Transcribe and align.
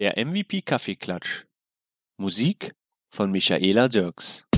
Der 0.00 0.16
MVP 0.16 0.62
Kaffeeklatsch. 0.62 1.44
Musik 2.16 2.72
von 3.14 3.30
Michaela 3.30 3.86
Dirks. 3.86 4.49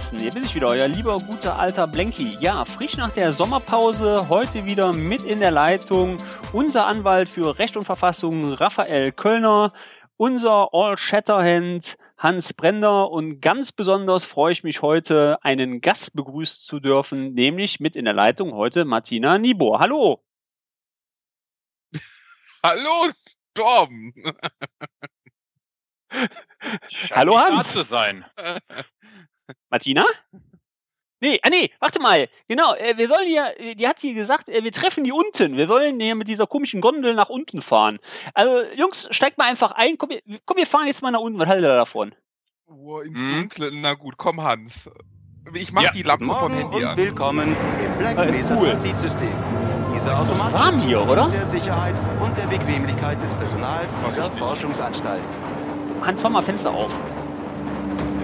Westen. 0.00 0.18
Hier 0.18 0.32
bin 0.32 0.44
ich 0.44 0.54
wieder, 0.54 0.68
euer 0.68 0.88
lieber, 0.88 1.18
guter, 1.18 1.58
alter 1.58 1.86
Blenky. 1.86 2.34
Ja, 2.40 2.64
frisch 2.64 2.96
nach 2.96 3.10
der 3.10 3.34
Sommerpause, 3.34 4.30
heute 4.30 4.64
wieder 4.64 4.94
mit 4.94 5.24
in 5.24 5.40
der 5.40 5.50
Leitung 5.50 6.16
unser 6.54 6.86
Anwalt 6.86 7.28
für 7.28 7.58
Recht 7.58 7.76
und 7.76 7.84
Verfassung, 7.84 8.54
Raphael 8.54 9.12
Kölner, 9.12 9.74
unser 10.16 10.70
All 10.72 10.96
Shatterhand, 10.96 11.98
Hans 12.16 12.54
Brender 12.54 13.10
und 13.10 13.42
ganz 13.42 13.72
besonders 13.72 14.24
freue 14.24 14.52
ich 14.52 14.64
mich 14.64 14.80
heute, 14.80 15.36
einen 15.42 15.82
Gast 15.82 16.16
begrüßen 16.16 16.62
zu 16.62 16.80
dürfen, 16.80 17.34
nämlich 17.34 17.78
mit 17.78 17.94
in 17.94 18.06
der 18.06 18.14
Leitung 18.14 18.54
heute 18.54 18.86
Martina 18.86 19.36
Niebuhr. 19.36 19.80
Hallo! 19.80 20.24
Hallo, 22.62 23.10
Torben. 23.52 24.14
Hallo, 27.10 27.38
Hans. 27.38 27.74
sein. 27.74 28.24
Martina? 29.70 30.04
Nee, 31.22 31.38
ah 31.42 31.50
nee, 31.50 31.70
warte 31.80 32.00
mal. 32.00 32.28
Genau, 32.48 32.74
äh, 32.74 32.96
wir 32.96 33.06
sollen 33.06 33.26
hier, 33.28 33.52
äh, 33.60 33.74
die 33.74 33.86
hat 33.86 33.98
hier 33.98 34.14
gesagt, 34.14 34.48
äh, 34.48 34.64
wir 34.64 34.72
treffen 34.72 35.04
die 35.04 35.12
unten. 35.12 35.56
Wir 35.58 35.66
sollen 35.66 36.00
hier 36.00 36.14
mit 36.14 36.28
dieser 36.28 36.46
komischen 36.46 36.80
Gondel 36.80 37.14
nach 37.14 37.28
unten 37.28 37.60
fahren. 37.60 37.98
Also, 38.32 38.62
Jungs, 38.74 39.06
steigt 39.10 39.36
mal 39.36 39.44
einfach 39.50 39.72
ein. 39.72 39.98
Komm, 39.98 40.08
wir- 40.10 40.22
komm, 40.46 40.56
wir 40.56 40.66
fahren 40.66 40.86
jetzt 40.86 41.02
mal 41.02 41.10
nach 41.10 41.20
unten. 41.20 41.38
Was 41.38 41.46
haltet 41.48 41.64
ihr 41.66 41.76
davon? 41.76 42.14
Oh, 42.66 43.00
ins 43.00 43.22
Hm? 43.24 43.28
Dunkle. 43.30 43.70
Na 43.74 43.92
gut, 43.94 44.14
komm, 44.16 44.42
Hans. 44.42 44.88
Ich 45.52 45.72
mach 45.72 45.82
Ja. 45.82 45.90
die 45.90 46.02
Lampe 46.04 46.24
vom 46.24 46.52
Handy 46.54 46.76
und 46.76 46.84
an. 46.84 46.96
willkommen 46.96 47.48
im 47.84 47.98
Black 47.98 48.16
Ah, 48.16 48.54
cool. 48.56 48.70
Transitsystem. 48.70 49.32
Dieser 49.94 50.14
Ist 50.14 50.28
das 50.28 50.52
warm 50.52 50.80
hier, 50.80 51.06
oder? 51.06 51.28
der 51.28 51.46
Sicherheit 51.48 51.94
und 52.22 52.34
der 52.38 52.46
Bequemlichkeit 52.46 53.20
des 53.22 53.34
Personals 53.34 53.88
dieser. 54.08 54.30
Forschungsanstalt. 54.32 55.20
Hans, 56.02 56.22
mach 56.22 56.30
mal 56.30 56.42
Fenster 56.42 56.70
auf. 56.70 56.98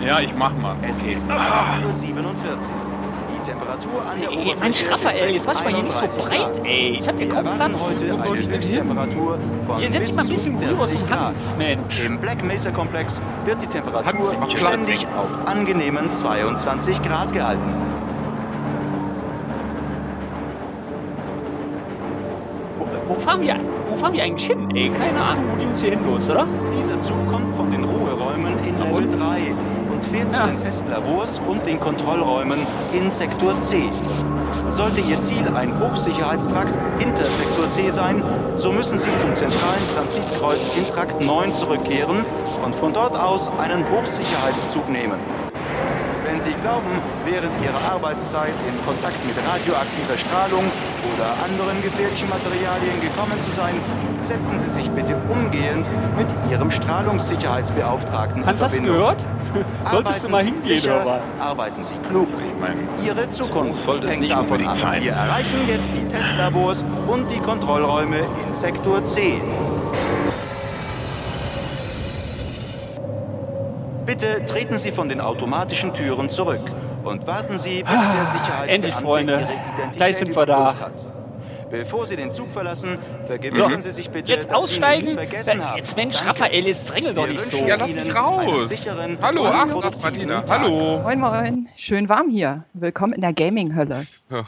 Ja, 0.05 0.21
ich 0.21 0.35
mach 0.35 0.53
mal. 0.55 0.77
Es 0.83 0.97
ist 0.99 1.23
Ah, 1.29 1.77
8.47 1.79 1.85
Uhr. 2.17 2.93
Die 3.29 3.51
Temperatur 3.51 4.03
an 4.11 4.21
der 4.21 4.31
Ey, 4.31 4.37
Oberfläche 4.37 4.61
Mensch, 4.61 4.85
Raphael, 4.91 5.31
jetzt 5.31 5.47
mach 5.47 5.55
ich 5.55 5.65
mal 5.65 5.73
hier 5.75 5.83
nicht 5.83 5.93
so 5.93 5.99
31 6.01 6.25
breit, 6.25 6.61
ey. 6.65 6.97
Ich 7.01 7.09
hab 7.09 7.17
hier 7.19 7.29
kaum 7.29 7.45
Platz. 7.45 8.03
Wo 8.09 8.17
soll 8.23 8.39
ich 8.39 8.49
denn 8.49 8.63
hin? 8.63 8.99
Jetzt 9.79 9.93
setz 9.95 10.07
bis 10.09 10.17
mal 10.17 10.23
ein 10.23 10.29
bisschen 10.29 10.57
rüber 10.57 10.87
40 10.87 11.07
zum. 11.09 11.19
Hans, 11.21 11.57
Mensch. 11.57 12.05
Im 12.05 12.19
Black 12.19 12.45
Mesa 12.45 12.71
Komplex 12.71 13.21
wird 13.45 13.63
die 13.63 13.67
Temperatur 13.67 14.33
ständig 14.57 15.07
auf 15.17 15.49
angenehmen 15.49 16.13
22 16.13 17.03
Grad 17.03 17.33
gehalten. 17.33 17.73
Wo, 22.79 22.87
wo, 23.09 23.15
fahren 23.19 23.43
wir, 23.43 23.57
wo 23.89 23.97
fahren 23.97 24.13
wir 24.13 24.23
eigentlich 24.23 24.47
hin, 24.49 24.69
ey? 24.75 24.91
Keine 24.91 25.21
Ahnung, 25.21 25.45
wo 25.53 25.57
die 25.57 25.67
uns 25.67 25.81
hier 25.81 25.91
hinlos, 25.91 26.29
oder? 26.31 26.47
Dieser 26.75 27.01
Zug 27.01 27.17
kommt 27.31 27.57
von 27.57 27.71
den 27.71 27.85
Ruheräumen 27.85 28.55
in 28.65 28.79
Level 28.79 29.09
3 29.19 29.55
Ja. 30.13 30.31
zu 30.31 30.47
den 30.47 30.59
Festlabors 30.59 31.39
und 31.41 31.67
den 31.67 31.81
Kontrollräumen 31.81 32.67
in 32.93 33.11
Sektor 33.11 33.61
C. 33.63 33.91
Sollte 34.71 35.01
Ihr 35.01 35.23
Ziel 35.25 35.49
ein 35.49 35.79
Hochsicherheitstrakt 35.81 36.75
hinter 36.99 37.25
Sektor 37.31 37.71
C 37.71 37.91
sein, 37.91 38.23
so 38.59 38.73
müssen 38.73 38.99
Sie 38.99 39.17
zum 39.19 39.35
zentralen 39.35 39.87
Transitkreuz 39.95 40.77
in 40.77 40.85
Trakt 40.87 41.21
9 41.21 41.55
zurückkehren 41.55 42.25
und 42.63 42.75
von 42.77 42.93
dort 42.93 43.19
aus 43.19 43.49
einen 43.59 43.89
Hochsicherheitszug 43.91 44.89
nehmen. 44.89 45.19
Wenn 46.25 46.41
Sie 46.41 46.55
glauben, 46.55 47.01
während 47.25 47.63
Ihrer 47.63 47.83
Arbeitszeit 47.83 48.55
in 48.69 48.83
Kontakt 48.85 49.25
mit 49.25 49.37
radioaktiver 49.37 50.17
Strahlung 50.19 50.73
oder 51.17 51.35
anderen 51.45 51.83
gefährlichen 51.83 52.29
Materialien 52.29 53.01
gekommen 53.01 53.41
zu 53.43 53.51
sein, 53.53 53.75
setzen 54.27 54.61
Sie 54.65 54.71
sich 54.71 54.91
bitte 54.91 55.17
umgehend 55.29 55.89
mit 56.17 56.27
Ihrem 56.51 56.71
Strahlungssicherheitsbeauftragten 56.71 58.45
Hans, 58.45 58.61
in 58.61 58.65
hast 58.65 58.77
du 58.77 58.83
Verbindung. 58.83 59.01
gehört? 59.01 59.27
Solltest 59.91 60.25
du 60.25 60.29
mal 60.29 60.41
Arbeiten 60.41 60.63
Sie 60.63 60.69
hingehen, 60.69 60.81
sicher, 60.83 61.03
oder 61.03 61.07
was? 61.07 61.47
Arbeiten 61.47 61.83
Sie 61.83 61.95
klug. 62.09 62.29
Ihre 63.05 63.31
Zukunft 63.31 63.81
hängt 64.07 64.31
davon 64.31 64.67
ab. 64.67 64.77
Wir 65.01 65.13
erreichen 65.13 65.69
jetzt 65.69 65.89
die 65.95 66.05
Testlabors 66.13 66.85
und 67.07 67.31
die 67.31 67.41
Kontrollräume 67.41 68.19
in 68.19 68.55
Sektor 68.55 69.05
C. 69.07 69.41
Bitte 74.05 74.45
treten 74.47 74.79
Sie 74.79 74.93
von 74.93 75.09
den 75.09 75.21
automatischen 75.21 75.93
Türen 75.95 76.29
zurück 76.31 76.61
und 77.07 77.27
warten 77.27 77.59
Sie, 77.59 77.83
bis 77.83 77.93
Ah, 77.93 78.13
der 78.15 78.27
Sicherheitsbeamte 78.33 78.71
endlich, 78.71 78.95
Freunde. 78.95 79.49
Gleich 79.95 80.17
sind 80.17 80.37
wir 80.37 80.47
da. 80.47 80.79
Hat. 80.79 80.93
Bevor 81.71 82.07
Sie 82.07 82.17
den 82.17 82.33
Zug 82.33 82.53
verlassen, 82.53 82.99
vergewissern 83.27 83.83
Sie 83.83 83.93
sich 83.93 84.11
bitte, 84.11 84.31
Jetzt 84.31 84.51
dass 84.51 84.57
aussteigen? 84.57 85.07
Sie 85.07 85.15
nichts 85.15 85.31
vergessen 85.31 85.65
haben. 85.65 85.79
Jetzt, 85.79 85.97
Mensch, 85.97 86.17
Danke. 86.17 86.31
Raphael, 86.31 86.67
jetzt 86.67 86.87
drängel 86.87 87.15
doch 87.15 87.27
nicht 87.27 87.41
so. 87.41 87.57
Ja, 87.57 87.77
lass 87.77 87.93
mich 87.93 88.15
raus. 88.15 88.71
Hallo, 89.21 89.47
ach, 89.47 89.67
Martina. 90.03 90.45
Hallo. 90.49 91.01
Moin 91.03 91.19
Moin, 91.19 91.69
schön 91.77 92.09
warm 92.09 92.31
hier. 92.31 92.65
Willkommen 92.73 93.15
in 93.15 93.21
der 93.21 93.33
Gaming-Hölle. 93.33 94.07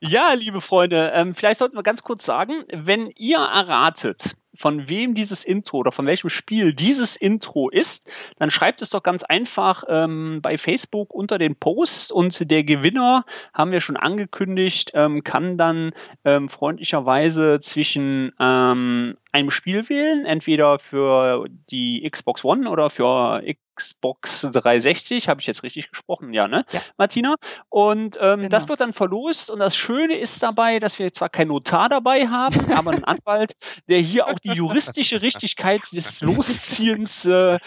ja, 0.00 0.32
liebe 0.34 0.60
Freunde, 0.60 1.10
ähm, 1.14 1.34
vielleicht 1.34 1.58
sollten 1.58 1.76
wir 1.76 1.82
ganz 1.82 2.04
kurz 2.04 2.24
sagen, 2.24 2.64
wenn 2.72 3.08
ihr 3.16 3.38
erratet, 3.38 4.36
von 4.54 4.88
wem 4.88 5.14
dieses 5.14 5.44
Intro 5.44 5.78
oder 5.78 5.92
von 5.92 6.06
welchem 6.06 6.30
Spiel 6.30 6.72
dieses 6.74 7.16
Intro 7.16 7.68
ist, 7.68 8.10
dann 8.38 8.50
schreibt 8.50 8.82
es 8.82 8.90
doch 8.90 9.02
ganz 9.02 9.22
einfach 9.22 9.84
ähm, 9.88 10.40
bei 10.42 10.56
Facebook 10.58 11.12
unter 11.12 11.38
den 11.38 11.56
Post 11.56 12.12
und 12.12 12.50
der 12.50 12.64
Gewinner, 12.64 13.24
haben 13.52 13.72
wir 13.72 13.80
schon 13.80 13.96
angekündigt, 13.96 14.92
ähm, 14.94 15.24
kann 15.24 15.58
dann 15.58 15.92
ähm, 16.24 16.48
freundlicherweise 16.48 17.60
zwischen 17.60 18.32
ähm, 18.38 19.16
einem 19.32 19.50
Spiel 19.50 19.88
wählen, 19.88 20.24
entweder 20.24 20.78
für 20.78 21.46
die 21.70 22.08
Xbox 22.08 22.44
One 22.44 22.70
oder 22.70 22.90
für 22.90 23.42
Xbox 23.74 24.42
360, 24.52 25.28
habe 25.28 25.40
ich 25.40 25.46
jetzt 25.46 25.62
richtig 25.62 25.90
gesprochen, 25.90 26.32
ja, 26.32 26.48
ne, 26.48 26.64
Ja. 26.72 26.80
Martina? 26.96 27.36
Und 27.68 28.16
ähm, 28.20 28.36
Genau. 28.40 28.48
das 28.48 28.68
wird 28.68 28.80
dann 28.80 28.92
verlost. 28.92 29.50
Und 29.50 29.58
das 29.58 29.76
Schöne 29.76 30.18
ist 30.18 30.42
dabei, 30.42 30.78
dass 30.78 30.98
wir 30.98 31.12
zwar 31.12 31.28
keinen 31.28 31.48
Notar 31.48 31.88
dabei 31.88 32.28
haben, 32.28 32.54
aber 32.72 32.92
einen 32.92 33.04
Anwalt, 33.04 33.52
der 33.88 33.98
hier 33.98 34.26
auch 34.28 34.38
die 34.38 34.52
juristische 34.52 35.22
Richtigkeit 35.22 35.82
des 35.92 36.20
Losziehens 36.22 37.24
äh, 37.26 37.58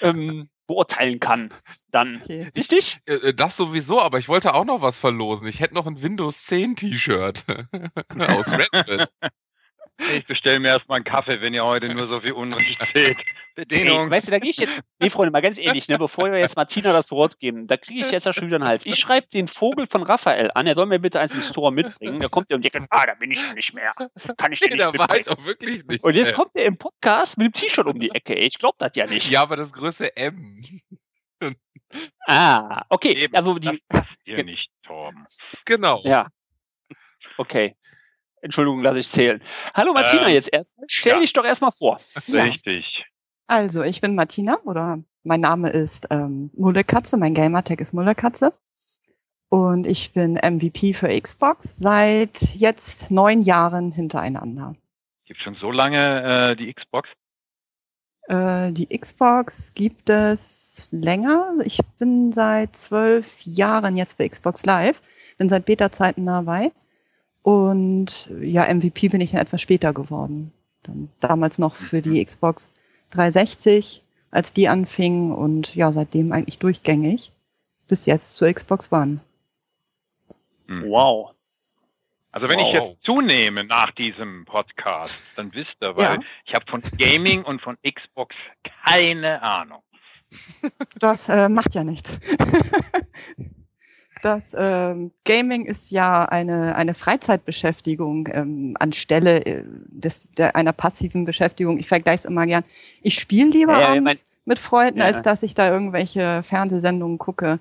ähm, 0.00 0.48
beurteilen 0.66 1.20
kann. 1.20 1.54
Dann. 1.90 2.20
Okay. 2.22 2.50
Richtig? 2.56 2.98
Äh, 3.06 3.32
Das 3.34 3.56
sowieso, 3.56 4.00
aber 4.00 4.18
ich 4.18 4.28
wollte 4.28 4.52
auch 4.54 4.64
noch 4.64 4.82
was 4.82 4.98
verlosen. 4.98 5.46
Ich 5.46 5.60
hätte 5.60 5.74
noch 5.74 5.86
ein 5.86 6.02
Windows 6.02 6.44
10 6.44 6.76
T-Shirt 6.76 7.44
aus 8.18 8.50
Reddit. 8.52 9.10
Ich 9.98 10.26
bestelle 10.26 10.60
mir 10.60 10.68
erstmal 10.68 10.96
einen 10.96 11.04
Kaffee, 11.04 11.40
wenn 11.40 11.54
ihr 11.54 11.64
heute 11.64 11.92
nur 11.94 12.08
so 12.08 12.20
viel 12.20 12.32
Unrecht 12.32 12.78
seht. 12.94 13.16
Ey, 13.16 13.16
Bedienung. 13.54 14.10
weißt 14.10 14.26
du, 14.28 14.32
da 14.32 14.38
gehe 14.38 14.50
ich 14.50 14.58
jetzt. 14.58 14.80
Nee, 14.98 15.08
Freunde, 15.08 15.30
mal 15.32 15.40
ganz 15.40 15.58
ehrlich, 15.58 15.88
ne, 15.88 15.96
bevor 15.98 16.30
wir 16.30 16.38
jetzt 16.38 16.56
Martina 16.56 16.92
das 16.92 17.10
Wort 17.10 17.38
geben, 17.38 17.66
da 17.66 17.78
kriege 17.78 18.00
ich 18.00 18.10
jetzt 18.10 18.26
ja 18.26 18.34
schon 18.34 18.48
wieder 18.48 18.56
einen 18.56 18.66
Hals. 18.66 18.84
Ich 18.84 18.96
schreibe 18.96 19.26
den 19.28 19.48
Vogel 19.48 19.86
von 19.86 20.02
Raphael 20.02 20.50
an, 20.54 20.66
er 20.66 20.74
soll 20.74 20.84
mir 20.84 20.98
bitte 20.98 21.20
eins 21.20 21.34
im 21.34 21.40
Store 21.40 21.72
mitbringen. 21.72 22.20
Da 22.20 22.28
kommt 22.28 22.50
er 22.50 22.56
um 22.56 22.60
die 22.62 22.68
Ecke, 22.68 22.86
ah, 22.90 23.06
da 23.06 23.14
bin 23.14 23.30
ich 23.30 23.40
ja 23.40 23.54
nicht 23.54 23.72
mehr. 23.72 23.94
Kann 24.36 24.52
ich 24.52 24.60
dir 24.60 24.68
Nee, 24.68 24.74
nicht 24.76 24.84
ich 24.86 24.92
mitbringen. 25.00 25.28
auch 25.28 25.44
wirklich 25.46 25.84
nicht. 25.86 26.04
Und 26.04 26.14
jetzt 26.14 26.34
kommt 26.34 26.50
er 26.54 26.64
im 26.66 26.76
Podcast 26.76 27.38
mit 27.38 27.46
dem 27.46 27.52
T-Shirt 27.54 27.86
um 27.86 27.98
die 27.98 28.10
Ecke. 28.10 28.36
ey. 28.36 28.46
Ich 28.46 28.58
glaube 28.58 28.76
das 28.78 28.90
ja 28.94 29.06
nicht. 29.06 29.30
Ja, 29.30 29.40
aber 29.42 29.56
das 29.56 29.72
Größe 29.72 30.14
M. 30.16 30.60
Ah, 32.26 32.84
okay. 32.88 33.12
Eben, 33.16 33.34
Also 33.36 33.58
das 33.58 33.72
die, 33.72 33.82
passt 33.88 34.18
hier 34.24 34.42
nicht, 34.44 34.68
Torben. 34.82 35.24
Genau. 35.64 36.00
ja. 36.04 36.26
Okay. 37.38 37.76
Entschuldigung, 38.46 38.82
lasse 38.82 38.98
ich 38.98 39.08
zählen. 39.08 39.42
Hallo 39.74 39.92
Martina 39.92 40.28
Ähm, 40.28 40.34
jetzt 40.34 40.52
erstmal. 40.52 40.86
Stell 40.88 41.14
ja. 41.14 41.20
dich 41.20 41.32
doch 41.32 41.44
erstmal 41.44 41.72
vor. 41.72 42.00
Ja. 42.26 42.44
Richtig. 42.44 43.04
Also, 43.46 43.82
ich 43.82 44.00
bin 44.00 44.14
Martina 44.14 44.58
oder 44.64 45.02
mein 45.22 45.40
Name 45.40 45.70
ist 45.70 46.06
ähm, 46.10 46.50
Mullekatze, 46.54 47.16
mein 47.16 47.34
Gamertag 47.34 47.80
ist 47.80 47.92
Mullekatze. 47.92 48.52
Und 49.48 49.86
ich 49.86 50.12
bin 50.12 50.34
MVP 50.34 50.94
für 50.94 51.08
Xbox 51.08 51.76
seit 51.76 52.54
jetzt 52.54 53.10
neun 53.10 53.42
Jahren 53.42 53.92
hintereinander. 53.92 54.74
Gibt 55.26 55.40
schon 55.40 55.54
so 55.56 55.70
lange 55.70 56.52
äh, 56.52 56.56
die 56.56 56.72
Xbox? 56.72 57.08
Äh, 58.28 58.72
die 58.72 58.86
Xbox 58.96 59.72
gibt 59.74 60.10
es 60.10 60.88
länger. 60.92 61.54
Ich 61.64 61.80
bin 61.98 62.32
seit 62.32 62.76
zwölf 62.76 63.40
Jahren 63.42 63.96
jetzt 63.96 64.18
bei 64.18 64.28
Xbox 64.28 64.66
Live, 64.66 65.02
bin 65.38 65.48
seit 65.48 65.64
Beta-Zeiten 65.64 66.26
dabei. 66.26 66.72
Und 67.46 68.28
ja, 68.40 68.64
MVP 68.74 69.06
bin 69.06 69.20
ich 69.20 69.30
ja 69.30 69.40
etwas 69.40 69.60
später 69.62 69.92
geworden. 69.92 70.52
Dann, 70.82 71.10
damals 71.20 71.60
noch 71.60 71.76
für 71.76 72.02
die 72.02 72.24
Xbox 72.24 72.74
360, 73.10 74.02
als 74.32 74.52
die 74.52 74.66
anfing 74.68 75.30
und 75.30 75.72
ja, 75.76 75.92
seitdem 75.92 76.32
eigentlich 76.32 76.58
durchgängig. 76.58 77.30
Bis 77.86 78.04
jetzt 78.04 78.36
zur 78.36 78.52
Xbox 78.52 78.90
One. 78.90 79.20
Hm. 80.66 80.90
Wow. 80.90 81.30
Also 82.32 82.48
wenn 82.48 82.58
Wow. 82.58 82.66
ich 82.66 82.74
jetzt 82.74 83.04
zunehme 83.04 83.62
nach 83.62 83.92
diesem 83.92 84.44
Podcast, 84.44 85.16
dann 85.36 85.54
wisst 85.54 85.76
ihr, 85.80 85.96
weil 85.96 86.16
Ja. 86.16 86.20
ich 86.46 86.52
habe 86.52 86.64
von 86.68 86.82
Gaming 86.98 87.44
und 87.44 87.62
von 87.62 87.76
Xbox 87.88 88.34
keine 88.82 89.40
Ahnung. 89.40 89.82
Das 90.98 91.28
äh, 91.28 91.48
macht 91.48 91.76
ja 91.76 91.84
nichts. 91.84 92.18
Das 94.22 94.54
ähm, 94.58 95.12
Gaming 95.24 95.66
ist 95.66 95.90
ja 95.90 96.24
eine, 96.24 96.74
eine 96.74 96.94
Freizeitbeschäftigung 96.94 98.28
ähm, 98.32 98.76
anstelle 98.78 99.44
äh, 99.44 99.62
des, 99.66 100.30
der, 100.32 100.56
einer 100.56 100.72
passiven 100.72 101.24
Beschäftigung. 101.24 101.78
Ich 101.78 101.86
vergleiche 101.88 102.18
es 102.20 102.24
immer 102.24 102.46
gern. 102.46 102.64
Ich 103.02 103.18
spiele 103.18 103.50
lieber 103.50 103.74
Ja, 103.74 103.80
ja, 103.80 104.00
abends 104.00 104.26
mit 104.44 104.58
Freunden, 104.58 105.00
Ja. 105.00 105.04
als 105.06 105.22
dass 105.22 105.42
ich 105.42 105.54
da 105.54 105.70
irgendwelche 105.70 106.42
Fernsehsendungen 106.42 107.18
gucke. 107.18 107.60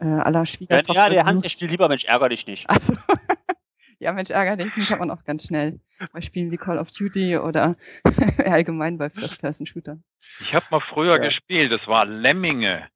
Äh, 0.00 0.04
aller 0.04 0.40
Ja, 0.40 0.46
Schwiegertochter. 0.46 0.94
ja, 0.94 1.10
der 1.10 1.24
Hans, 1.24 1.42
der 1.42 1.48
spielt 1.48 1.72
lieber 1.72 1.88
Mensch, 1.88 2.04
ärger 2.04 2.28
dich 2.28 2.46
nicht. 2.46 2.70
Also, 2.70 2.92
ja, 3.98 4.12
Mensch, 4.12 4.30
ärgerlich, 4.30 4.72
den 4.74 4.84
kann 4.84 5.00
man 5.00 5.10
auch 5.10 5.24
ganz 5.24 5.44
schnell 5.46 5.80
bei 6.12 6.20
Spielen 6.20 6.52
wie 6.52 6.56
Call 6.56 6.78
of 6.78 6.92
Duty 6.92 7.38
oder 7.38 7.74
allgemein 8.44 8.96
bei 8.98 9.10
First-Person-Shootern. 9.10 10.04
Ich 10.40 10.54
habe 10.54 10.64
mal 10.70 10.80
früher 10.92 11.16
Ja. 11.20 11.28
gespielt, 11.28 11.72
das 11.72 11.84
war 11.88 12.06
Lemminge. 12.06 12.86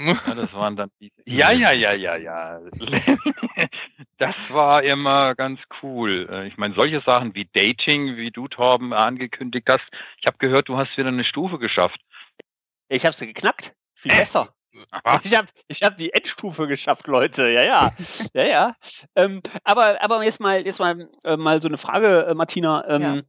Ja, 0.00 0.34
das 0.34 0.52
waren 0.54 0.76
dann 0.76 0.90
die. 1.00 1.12
Ja, 1.26 1.52
ja, 1.52 1.72
ja, 1.72 1.92
ja, 1.92 2.16
ja. 2.16 2.60
Das 4.18 4.52
war 4.52 4.82
immer 4.82 5.34
ganz 5.34 5.60
cool. 5.82 6.28
Äh, 6.30 6.46
Ich 6.48 6.56
meine, 6.56 6.74
solche 6.74 7.00
Sachen 7.02 7.34
wie 7.34 7.48
Dating, 7.52 8.16
wie 8.16 8.30
du, 8.30 8.48
Torben, 8.48 8.92
angekündigt 8.92 9.66
hast. 9.68 9.84
Ich 10.18 10.26
habe 10.26 10.38
gehört, 10.38 10.68
du 10.68 10.76
hast 10.76 10.96
wieder 10.96 11.08
eine 11.08 11.24
Stufe 11.24 11.58
geschafft. 11.58 12.00
Ich 12.88 13.06
hab's 13.06 13.20
geknackt. 13.20 13.74
Viel 13.94 14.12
Äh. 14.12 14.16
besser. 14.16 14.54
Was? 15.04 15.24
Ich 15.24 15.36
habe 15.36 15.48
ich 15.68 15.82
hab 15.82 15.96
die 15.96 16.12
Endstufe 16.12 16.66
geschafft, 16.68 17.06
Leute. 17.08 17.48
Ja, 17.50 17.62
ja. 17.62 17.92
ja, 18.34 18.44
ja. 18.44 18.74
Ähm, 19.16 19.42
aber, 19.64 20.00
aber 20.02 20.22
jetzt 20.22 20.40
mal, 20.40 20.64
jetzt 20.64 20.78
mal, 20.80 21.08
äh, 21.24 21.36
mal 21.36 21.60
so 21.60 21.68
eine 21.68 21.76
Frage, 21.78 22.26
äh, 22.28 22.34
Martina. 22.34 22.84
Ähm, 22.88 23.02
Ja. 23.02 23.20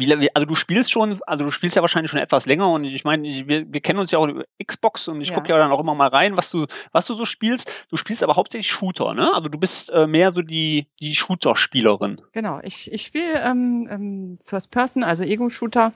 Wie, 0.00 0.34
also 0.34 0.46
du 0.46 0.54
spielst 0.54 0.90
schon, 0.90 1.20
also 1.26 1.44
du 1.44 1.50
spielst 1.50 1.76
ja 1.76 1.82
wahrscheinlich 1.82 2.10
schon 2.10 2.20
etwas 2.20 2.46
länger 2.46 2.70
und 2.70 2.84
ich 2.84 3.04
meine, 3.04 3.46
wir, 3.48 3.72
wir 3.72 3.80
kennen 3.80 3.98
uns 3.98 4.10
ja 4.10 4.18
auch 4.18 4.28
über 4.28 4.44
Xbox 4.64 5.08
und 5.08 5.20
ich 5.20 5.30
Ja. 5.30 5.34
gucke 5.36 5.48
ja 5.50 5.56
dann 5.58 5.72
auch 5.72 5.80
immer 5.80 5.94
mal 5.94 6.08
rein, 6.08 6.36
was 6.36 6.50
du, 6.50 6.66
was 6.92 7.06
du 7.06 7.14
so 7.14 7.24
spielst. 7.24 7.86
Du 7.90 7.96
spielst 7.96 8.22
aber 8.22 8.36
hauptsächlich 8.36 8.70
Shooter, 8.70 9.14
ne? 9.14 9.32
Also 9.34 9.48
du 9.48 9.58
bist 9.58 9.90
äh, 9.90 10.06
mehr 10.06 10.32
so 10.32 10.42
die, 10.42 10.86
die 11.00 11.14
Shooter-Spielerin. 11.14 12.20
Genau, 12.32 12.60
ich, 12.62 12.92
ich 12.92 13.02
spiele 13.02 13.40
ähm, 13.40 13.88
ähm, 13.90 14.38
First 14.42 14.70
Person, 14.70 15.02
also 15.04 15.22
Ego-Shooter 15.22 15.92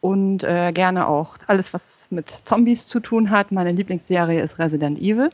und 0.00 0.44
äh, 0.44 0.72
gerne 0.72 1.08
auch 1.08 1.36
alles, 1.46 1.74
was 1.74 2.08
mit 2.10 2.30
Zombies 2.30 2.86
zu 2.86 3.00
tun 3.00 3.30
hat. 3.30 3.52
Meine 3.52 3.72
Lieblingsserie 3.72 4.40
ist 4.40 4.58
Resident 4.58 4.98
Evil. 4.98 5.30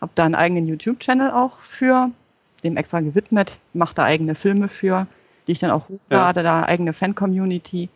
Hab 0.00 0.14
da 0.14 0.24
einen 0.24 0.34
eigenen 0.34 0.66
YouTube-Channel 0.66 1.30
auch 1.30 1.58
für, 1.60 2.10
dem 2.64 2.76
extra 2.76 3.00
gewidmet, 3.00 3.58
mache 3.72 3.94
da 3.94 4.04
eigene 4.04 4.34
Filme 4.34 4.68
für, 4.68 5.06
die 5.46 5.52
ich 5.52 5.58
dann 5.60 5.70
auch 5.70 5.88
hochlade, 5.88 6.42
da 6.42 6.62
eigene 6.64 6.92
Fan-Community. 6.92 7.88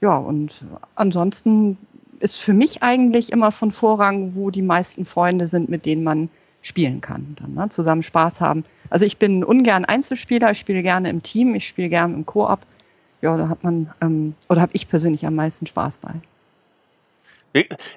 Ja, 0.00 0.16
und 0.16 0.64
ansonsten 0.94 1.78
ist 2.20 2.38
für 2.38 2.52
mich 2.52 2.82
eigentlich 2.82 3.32
immer 3.32 3.52
von 3.52 3.72
Vorrang, 3.72 4.34
wo 4.34 4.50
die 4.50 4.62
meisten 4.62 5.04
Freunde 5.04 5.46
sind, 5.46 5.68
mit 5.68 5.86
denen 5.86 6.04
man 6.04 6.28
spielen 6.62 7.00
kann, 7.00 7.36
dann 7.40 7.54
ne? 7.54 7.68
zusammen 7.70 8.02
Spaß 8.02 8.40
haben. 8.40 8.64
Also 8.88 9.04
ich 9.04 9.18
bin 9.18 9.42
ungern 9.42 9.84
Einzelspieler, 9.84 10.52
ich 10.52 10.58
spiele 10.58 10.82
gerne 10.82 11.10
im 11.10 11.22
Team, 11.22 11.54
ich 11.56 11.66
spiele 11.66 11.88
gerne 11.88 12.14
im 12.14 12.24
Koop. 12.24 12.60
Ja, 13.20 13.36
da 13.36 13.48
hat 13.48 13.64
man, 13.64 13.92
ähm, 14.00 14.34
oder 14.48 14.60
habe 14.60 14.72
ich 14.74 14.88
persönlich 14.88 15.26
am 15.26 15.34
meisten 15.34 15.66
Spaß 15.66 15.98
bei. 15.98 16.14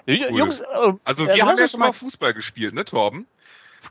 Jungs, 0.08 0.62
äh, 0.62 0.94
Also 1.04 1.26
äh, 1.26 1.36
wir 1.36 1.46
haben 1.46 1.58
ja 1.58 1.68
schon 1.68 1.80
mal 1.80 1.94
Fußball 1.94 2.34
gespielt, 2.34 2.74
ne, 2.74 2.86
Torben? 2.86 3.26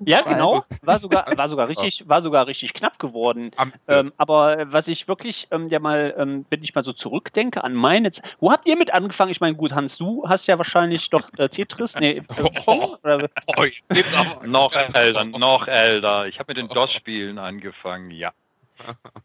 Ja, 0.04 0.22
genau. 0.22 0.62
War 0.82 0.98
sogar, 0.98 1.26
war 1.36 1.48
sogar 1.48 1.68
richtig, 1.68 2.08
war 2.08 2.20
sogar 2.22 2.46
richtig 2.46 2.74
knapp 2.74 2.98
geworden. 2.98 3.50
Am, 3.56 3.72
Ähm, 3.88 4.12
aber 4.16 4.72
was 4.72 4.88
ich 4.88 5.08
wirklich 5.08 5.48
ähm, 5.50 5.68
ja 5.68 5.78
mal, 5.78 6.14
ähm, 6.18 6.44
wenn 6.50 6.62
ich 6.62 6.74
mal 6.74 6.84
so 6.84 6.92
zurückdenke 6.92 7.62
an 7.64 7.74
meine, 7.74 8.10
Z- 8.10 8.24
wo 8.40 8.50
habt 8.52 8.66
ihr 8.66 8.76
mit 8.76 8.92
angefangen? 8.92 9.30
Ich 9.30 9.40
meine, 9.40 9.54
gut, 9.56 9.72
Hans, 9.72 9.96
du 9.98 10.28
hast 10.28 10.46
ja 10.46 10.58
wahrscheinlich 10.58 11.10
doch 11.10 11.28
äh, 11.38 11.48
Tetris, 11.48 11.94
nee, 11.96 12.18
äh, 12.18 12.22
Pong, 12.64 12.96
oder, 13.02 13.28
oh, 13.56 13.64
jetzt 13.92 14.16
aber. 14.16 14.46
Noch 14.46 14.72
älter, 14.74 15.24
noch 15.24 15.66
älter. 15.68 16.26
Ich 16.26 16.38
habe 16.38 16.50
mit 16.52 16.56
den 16.58 16.68
DOS-Spielen 16.68 17.38
angefangen, 17.38 18.10
ja. 18.10 18.32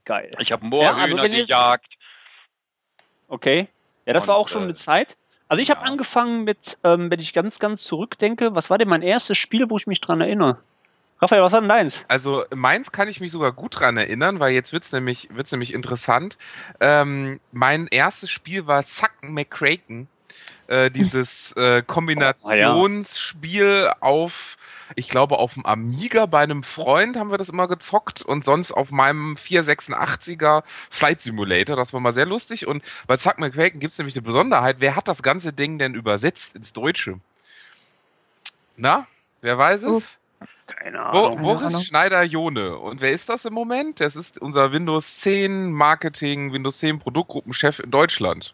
geil. 0.06 0.36
Ich 0.40 0.52
habe 0.52 0.64
Ja, 0.64 0.70
Moorhühner 0.70 0.98
also 1.04 1.18
wenn 1.18 1.34
ihr- 1.34 1.46
gejagt. 1.48 1.88
Okay. 3.28 3.68
Ja, 4.06 4.14
das 4.14 4.28
war 4.28 4.38
Und, 4.38 4.42
auch 4.46 4.48
schon 4.50 4.62
äh, 4.62 4.66
eine 4.66 4.74
Zeit. 4.74 5.18
Also 5.50 5.62
ich 5.62 5.72
habe 5.72 5.82
ja. 5.82 5.88
angefangen 5.88 6.44
mit, 6.44 6.78
ähm, 6.84 7.12
wenn 7.12 7.20
ich 7.20 7.34
ganz, 7.34 7.60
ganz 7.60 7.84
zurückdenke, 7.84 8.56
was 8.56 8.70
war 8.70 8.78
denn 8.78 8.88
mein 8.88 9.02
erstes 9.02 9.38
Spiel, 9.38 9.70
wo 9.70 9.78
ich 9.78 9.88
mich 9.88 10.00
dran 10.00 10.22
erinnere? 10.22 10.60
Raphael, 11.22 11.42
was 11.42 11.52
war 11.52 11.60
denn 11.60 11.68
deins? 11.68 12.06
Also 12.08 12.46
meins 12.56 12.92
kann 12.92 13.10
ich 13.10 13.20
mich 13.20 13.32
sogar 13.32 13.52
gut 13.52 13.80
dran 13.80 13.98
erinnern, 13.98 14.40
weil 14.40 14.54
jetzt 14.54 14.72
wird's 14.72 14.92
nämlich, 14.92 15.28
wird's 15.34 15.52
nämlich 15.52 15.74
interessant. 15.74 16.38
Ähm, 16.80 17.42
mein 17.52 17.88
erstes 17.88 18.30
Spiel 18.30 18.68
war 18.68 18.86
Zack 18.86 19.16
McCracken. 19.22 20.08
Äh, 20.70 20.92
dieses 20.92 21.54
äh, 21.54 21.82
Kombinationsspiel 21.82 23.92
auf, 24.02 24.56
ich 24.96 25.10
glaube, 25.10 25.40
auf 25.40 25.56
dem 25.56 25.66
Amiga 25.66 26.28
bei 26.28 26.42
einem 26.42 26.62
Freund 26.62 27.18
haben 27.18 27.32
wir 27.32 27.40
das 27.40 27.50
immer 27.50 27.68
gezockt 27.68 28.22
und 28.22 28.46
sonst 28.46 28.72
auf 28.72 28.92
meinem 28.92 29.34
486er 29.34 30.62
Flight 30.92 31.24
Simulator. 31.24 31.76
Das 31.76 31.92
war 31.92 32.00
mal 32.02 32.14
sehr 32.14 32.28
lustig. 32.28 32.68
Und 32.68 32.84
bei 33.08 33.18
Zack 33.18 33.40
McCracken 33.40 33.80
gibt's 33.80 33.98
nämlich 33.98 34.16
eine 34.16 34.22
Besonderheit. 34.22 34.76
Wer 34.78 34.96
hat 34.96 35.08
das 35.08 35.24
ganze 35.24 35.54
Ding 35.54 35.80
denn 35.80 35.96
übersetzt 35.96 36.56
ins 36.56 36.72
Deutsche? 36.72 37.20
Na, 38.78 39.08
wer 39.42 39.58
weiß 39.58 39.82
es? 39.82 40.20
Keine 40.68 40.98
Bo 40.98 41.02
Ahnung. 41.02 41.32
Keine 41.32 41.42
Boris 41.42 41.64
Ahnung. 41.64 41.82
Schneider-Jone. 41.82 42.78
Und 42.78 43.02
wer 43.02 43.12
ist 43.12 43.30
das 43.30 43.46
im 43.46 43.56
Moment? 43.56 44.02
Das 44.02 44.16
ist 44.16 44.40
unser 44.40 44.72
Windows 44.72 45.18
10 45.22 45.72
Marketing, 45.72 46.54
Windows 46.54 46.78
10 46.78 47.00
Produktgruppenchef 47.00 47.80
in 47.80 47.90
Deutschland. 47.90 48.54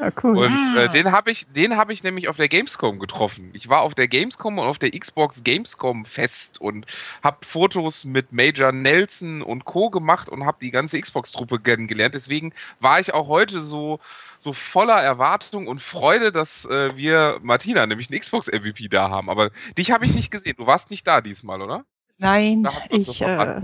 Ja, 0.00 0.08
cool. 0.22 0.38
Und 0.38 0.76
Ah. 0.76 0.84
äh, 0.84 0.88
den 0.88 1.10
habe 1.12 1.30
ich, 1.30 1.52
den 1.52 1.76
habe 1.76 1.92
ich 1.92 2.02
nämlich 2.02 2.28
auf 2.28 2.36
der 2.36 2.48
Gamescom 2.48 2.98
getroffen. 2.98 3.50
Ich 3.52 3.68
war 3.68 3.80
auf 3.82 3.94
der 3.94 4.06
Gamescom 4.08 4.58
und 4.58 4.66
auf 4.66 4.78
der 4.78 4.90
Xbox 4.90 5.42
Gamescom 5.42 6.04
Fest 6.04 6.60
und 6.60 6.86
habe 7.22 7.38
Fotos 7.44 8.04
mit 8.04 8.32
Major 8.32 8.70
Nelson 8.72 9.42
und 9.42 9.64
Co. 9.64 9.90
gemacht 9.90 10.28
und 10.28 10.46
habe 10.46 10.58
die 10.60 10.70
ganze 10.70 11.00
Xbox-Truppe 11.00 11.58
kennengelernt. 11.58 12.14
Deswegen 12.14 12.52
war 12.80 13.00
ich 13.00 13.12
auch 13.14 13.28
heute 13.28 13.62
so 13.62 13.98
so 14.40 14.52
voller 14.52 15.02
Erwartung 15.02 15.66
und 15.66 15.82
Freude, 15.82 16.30
dass 16.30 16.64
äh, 16.64 16.96
wir 16.96 17.40
Martina, 17.42 17.84
nämlich 17.86 18.08
einen 18.08 18.20
Xbox-MVP 18.20 18.86
da 18.88 19.10
haben. 19.10 19.28
Aber 19.28 19.50
dich 19.76 19.90
habe 19.90 20.06
ich 20.06 20.14
nicht 20.14 20.30
gesehen. 20.30 20.54
Du 20.56 20.66
warst 20.66 20.90
nicht 20.90 21.06
da 21.08 21.20
diesmal, 21.20 21.60
oder? 21.60 21.84
Nein, 22.18 22.68
ich 22.90 23.20
äh, 23.20 23.60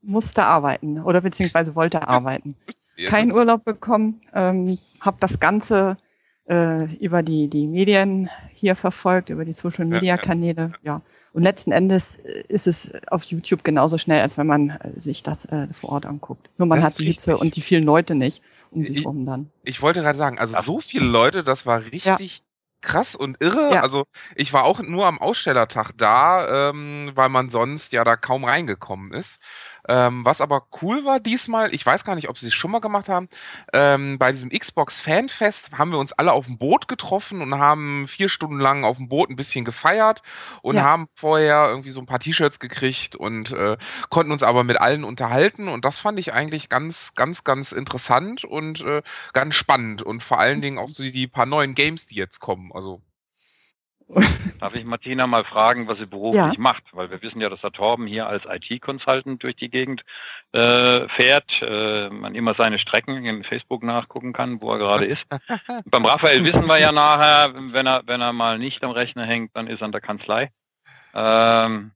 musste 0.00 0.44
arbeiten 0.46 1.02
oder 1.02 1.20
beziehungsweise 1.20 1.74
wollte 1.74 2.08
arbeiten. 2.08 2.56
Ja, 2.96 3.10
Keinen 3.10 3.32
Urlaub 3.32 3.64
bekommen, 3.64 4.22
ähm, 4.34 4.78
habe 5.00 5.16
das 5.20 5.38
Ganze 5.40 5.96
äh, 6.48 6.84
über 6.96 7.22
die, 7.22 7.48
die 7.48 7.66
Medien 7.66 8.30
hier 8.52 8.76
verfolgt, 8.76 9.30
über 9.30 9.44
die 9.44 9.52
Social-Media-Kanäle. 9.52 10.72
Ja, 10.82 11.02
Und 11.32 11.42
letzten 11.42 11.72
Endes 11.72 12.16
äh, 12.16 12.44
ist 12.48 12.66
es 12.66 12.92
auf 13.08 13.24
YouTube 13.24 13.64
genauso 13.64 13.98
schnell, 13.98 14.20
als 14.22 14.38
wenn 14.38 14.46
man 14.46 14.70
äh, 14.70 14.98
sich 14.98 15.22
das 15.22 15.44
äh, 15.46 15.66
vor 15.72 15.90
Ort 15.90 16.06
anguckt. 16.06 16.48
Nur 16.56 16.68
man 16.68 16.78
Das 16.80 16.86
hat 16.94 16.98
die 17.00 17.06
Hitze 17.06 17.36
und 17.36 17.56
die 17.56 17.62
vielen 17.62 17.84
Leute 17.84 18.14
nicht 18.14 18.42
um 18.70 18.84
sich 18.86 18.98
Ich- 18.98 19.06
rum 19.06 19.26
dann. 19.26 19.50
Ich 19.62 19.82
wollte 19.82 20.00
gerade 20.02 20.18
sagen, 20.18 20.38
also 20.38 20.54
Ja. 20.54 20.62
so 20.62 20.80
viele 20.80 21.06
Leute, 21.06 21.42
das 21.44 21.66
war 21.66 21.80
richtig 21.92 22.42
krass 22.82 23.16
und 23.16 23.38
irre. 23.42 23.70
Ja. 23.74 23.80
Also 23.82 24.04
ich 24.36 24.52
war 24.52 24.64
auch 24.64 24.80
nur 24.80 25.06
am 25.06 25.18
Ausstellertag 25.18 25.92
da, 25.96 26.70
ähm, 26.70 27.10
weil 27.14 27.28
man 27.28 27.48
sonst 27.48 27.92
ja 27.92 28.04
da 28.04 28.16
kaum 28.16 28.44
reingekommen 28.44 29.12
ist. 29.12 29.40
Ähm, 29.88 30.24
was 30.24 30.40
aber 30.40 30.66
cool 30.82 31.04
war 31.04 31.20
diesmal, 31.20 31.74
ich 31.74 31.84
weiß 31.84 32.04
gar 32.04 32.14
nicht, 32.14 32.28
ob 32.28 32.38
sie 32.38 32.48
es 32.48 32.54
schon 32.54 32.70
mal 32.70 32.80
gemacht 32.80 33.08
haben, 33.08 33.28
ähm, 33.72 34.18
bei 34.18 34.32
diesem 34.32 34.50
Xbox 34.50 35.00
Fanfest 35.00 35.72
haben 35.78 35.90
wir 35.90 35.98
uns 35.98 36.12
alle 36.12 36.32
auf 36.32 36.46
dem 36.46 36.58
Boot 36.58 36.88
getroffen 36.88 37.42
und 37.42 37.58
haben 37.58 38.06
vier 38.08 38.28
Stunden 38.28 38.60
lang 38.60 38.84
auf 38.84 38.96
dem 38.96 39.08
Boot 39.08 39.30
ein 39.30 39.36
bisschen 39.36 39.64
gefeiert 39.64 40.22
und 40.62 40.76
Ja. 40.76 40.82
haben 40.82 41.06
vorher 41.14 41.68
irgendwie 41.68 41.90
so 41.90 42.00
ein 42.00 42.06
paar 42.06 42.20
T-Shirts 42.20 42.60
gekriegt 42.60 43.16
und 43.16 43.52
äh, 43.52 43.76
konnten 44.10 44.32
uns 44.32 44.42
aber 44.42 44.64
mit 44.64 44.80
allen 44.80 45.04
unterhalten 45.04 45.68
und 45.68 45.84
das 45.84 46.00
fand 46.00 46.18
ich 46.18 46.32
eigentlich 46.32 46.68
ganz, 46.68 47.14
ganz, 47.14 47.44
ganz 47.44 47.72
interessant 47.72 48.44
und 48.44 48.80
äh, 48.82 49.02
ganz 49.32 49.54
spannend 49.54 50.02
und 50.02 50.22
vor 50.22 50.38
allen 50.38 50.60
Dingen 50.60 50.78
auch 50.78 50.88
so 50.88 51.02
die, 51.02 51.12
die 51.12 51.26
paar 51.26 51.46
neuen 51.46 51.74
Games, 51.74 52.06
die 52.06 52.16
jetzt 52.16 52.40
kommen. 52.40 52.72
Also 52.72 53.00
Darf 54.60 54.74
ich 54.74 54.84
Martina 54.84 55.26
mal 55.26 55.44
fragen, 55.44 55.88
was 55.88 55.98
sie 55.98 56.06
beruflich 56.06 56.36
Ja. 56.40 56.52
macht? 56.56 56.84
Weil 56.92 57.10
wir 57.10 57.20
wissen 57.22 57.40
ja, 57.40 57.48
dass 57.48 57.60
der 57.60 57.72
Torben 57.72 58.06
hier 58.06 58.26
als 58.28 58.44
IT-Consultant 58.48 59.42
durch 59.42 59.56
die 59.56 59.68
Gegend 59.68 60.02
äh, 60.52 61.08
fährt, 61.08 61.50
äh, 61.60 62.08
man 62.10 62.34
immer 62.34 62.54
seine 62.54 62.78
Strecken 62.78 63.24
in 63.24 63.42
Facebook 63.44 63.82
nachgucken 63.82 64.32
kann, 64.32 64.60
wo 64.60 64.72
er 64.72 64.78
gerade 64.78 65.06
ist. 65.06 65.24
Beim 65.86 66.06
Raphael 66.06 66.44
wissen 66.44 66.66
wir 66.66 66.80
ja 66.80 66.92
nachher, 66.92 67.52
wenn 67.72 67.86
er, 67.86 68.02
wenn 68.06 68.20
er 68.20 68.32
mal 68.32 68.58
nicht 68.58 68.84
am 68.84 68.92
Rechner 68.92 69.26
hängt, 69.26 69.54
dann 69.56 69.66
ist 69.66 69.80
er 69.80 69.86
an 69.86 69.92
der 69.92 70.00
Kanzlei. 70.00 70.50
Ähm, 71.14 71.92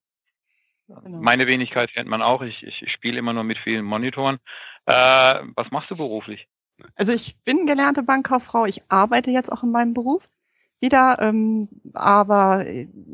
Genau. 1.05 1.19
Meine 1.21 1.47
Wenigkeit 1.47 1.93
kennt 1.93 2.09
man 2.09 2.21
auch. 2.21 2.43
Ich, 2.43 2.65
ich, 2.65 2.83
ich 2.83 2.93
spiele 2.93 3.19
immer 3.19 3.33
nur 3.33 3.45
mit 3.45 3.59
vielen 3.59 3.85
Monitoren. 3.85 4.39
Äh, 4.87 4.95
was 5.55 5.71
machst 5.71 5.91
du 5.91 5.97
beruflich? 5.97 6.49
Also 6.97 7.13
ich 7.13 7.37
bin 7.45 7.67
gelernte 7.67 8.03
Bankkauffrau, 8.03 8.65
ich 8.65 8.83
arbeite 8.89 9.31
jetzt 9.31 9.53
auch 9.53 9.63
in 9.63 9.71
meinem 9.71 9.95
Beruf 9.95 10.29
wieder, 10.81 11.19
ähm, 11.21 11.69
aber 11.93 12.65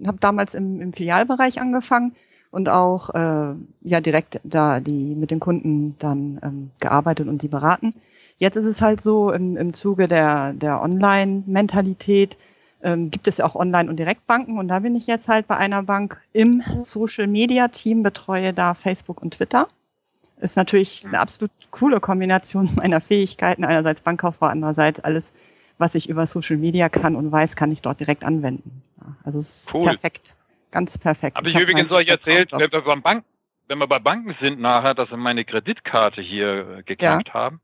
habe 0.06 0.18
damals 0.20 0.54
im, 0.54 0.80
im 0.80 0.92
Filialbereich 0.92 1.60
angefangen 1.60 2.14
und 2.50 2.68
auch 2.68 3.10
äh, 3.10 3.54
ja 3.82 4.00
direkt 4.00 4.40
da 4.44 4.80
die 4.80 5.14
mit 5.14 5.30
den 5.30 5.40
Kunden 5.40 5.96
dann 5.98 6.40
ähm, 6.42 6.70
gearbeitet 6.80 7.28
und 7.28 7.42
sie 7.42 7.48
beraten. 7.48 7.94
Jetzt 8.38 8.56
ist 8.56 8.66
es 8.66 8.80
halt 8.80 9.02
so 9.02 9.32
im, 9.32 9.56
im 9.56 9.72
Zuge 9.72 10.08
der, 10.08 10.52
der 10.52 10.82
Online-Mentalität 10.82 12.36
ähm, 12.82 13.10
gibt 13.10 13.26
es 13.28 13.38
ja 13.38 13.46
auch 13.46 13.54
Online- 13.54 13.88
und 13.88 13.98
Direktbanken 13.98 14.58
und 14.58 14.68
da 14.68 14.80
bin 14.80 14.94
ich 14.94 15.06
jetzt 15.06 15.28
halt 15.28 15.46
bei 15.46 15.56
einer 15.56 15.82
Bank 15.82 16.20
im 16.32 16.62
Social-Media-Team, 16.78 18.02
betreue 18.02 18.52
da 18.52 18.74
Facebook 18.74 19.22
und 19.22 19.34
Twitter. 19.34 19.68
Ist 20.38 20.56
natürlich 20.56 21.04
eine 21.06 21.18
absolut 21.18 21.50
coole 21.70 21.98
Kombination 22.00 22.70
meiner 22.76 23.00
Fähigkeiten. 23.00 23.64
Einerseits 23.64 24.02
Bankkauffrau, 24.02 24.46
andererseits 24.46 25.00
alles, 25.00 25.32
was 25.78 25.94
ich 25.94 26.08
über 26.08 26.26
Social 26.26 26.56
Media 26.56 26.88
kann 26.88 27.16
und 27.16 27.30
weiß, 27.30 27.56
kann 27.56 27.72
ich 27.72 27.82
dort 27.82 28.00
direkt 28.00 28.24
anwenden. 28.24 28.82
Ja, 29.00 29.16
also 29.24 29.38
es 29.38 29.64
ist 29.64 29.74
Cool. 29.74 29.84
perfekt. 29.84 30.36
Ganz 30.70 30.98
perfekt. 30.98 31.36
Habe 31.36 31.48
ich 31.48 31.54
hab 31.54 31.62
übrigens 31.62 31.90
euch 31.90 32.08
erzählt, 32.08 32.52
wenn 32.52 32.70
wir, 32.70 32.82
beim 32.82 33.02
Bank, 33.02 33.24
wenn 33.68 33.78
wir 33.78 33.86
bei 33.86 33.98
Banken 33.98 34.36
sind 34.40 34.60
nachher, 34.60 34.94
dass 34.94 35.08
sie 35.08 35.16
meine 35.16 35.44
Kreditkarte 35.44 36.20
hier 36.20 36.78
äh, 36.78 36.82
geknackt 36.82 37.32
haben. 37.32 37.60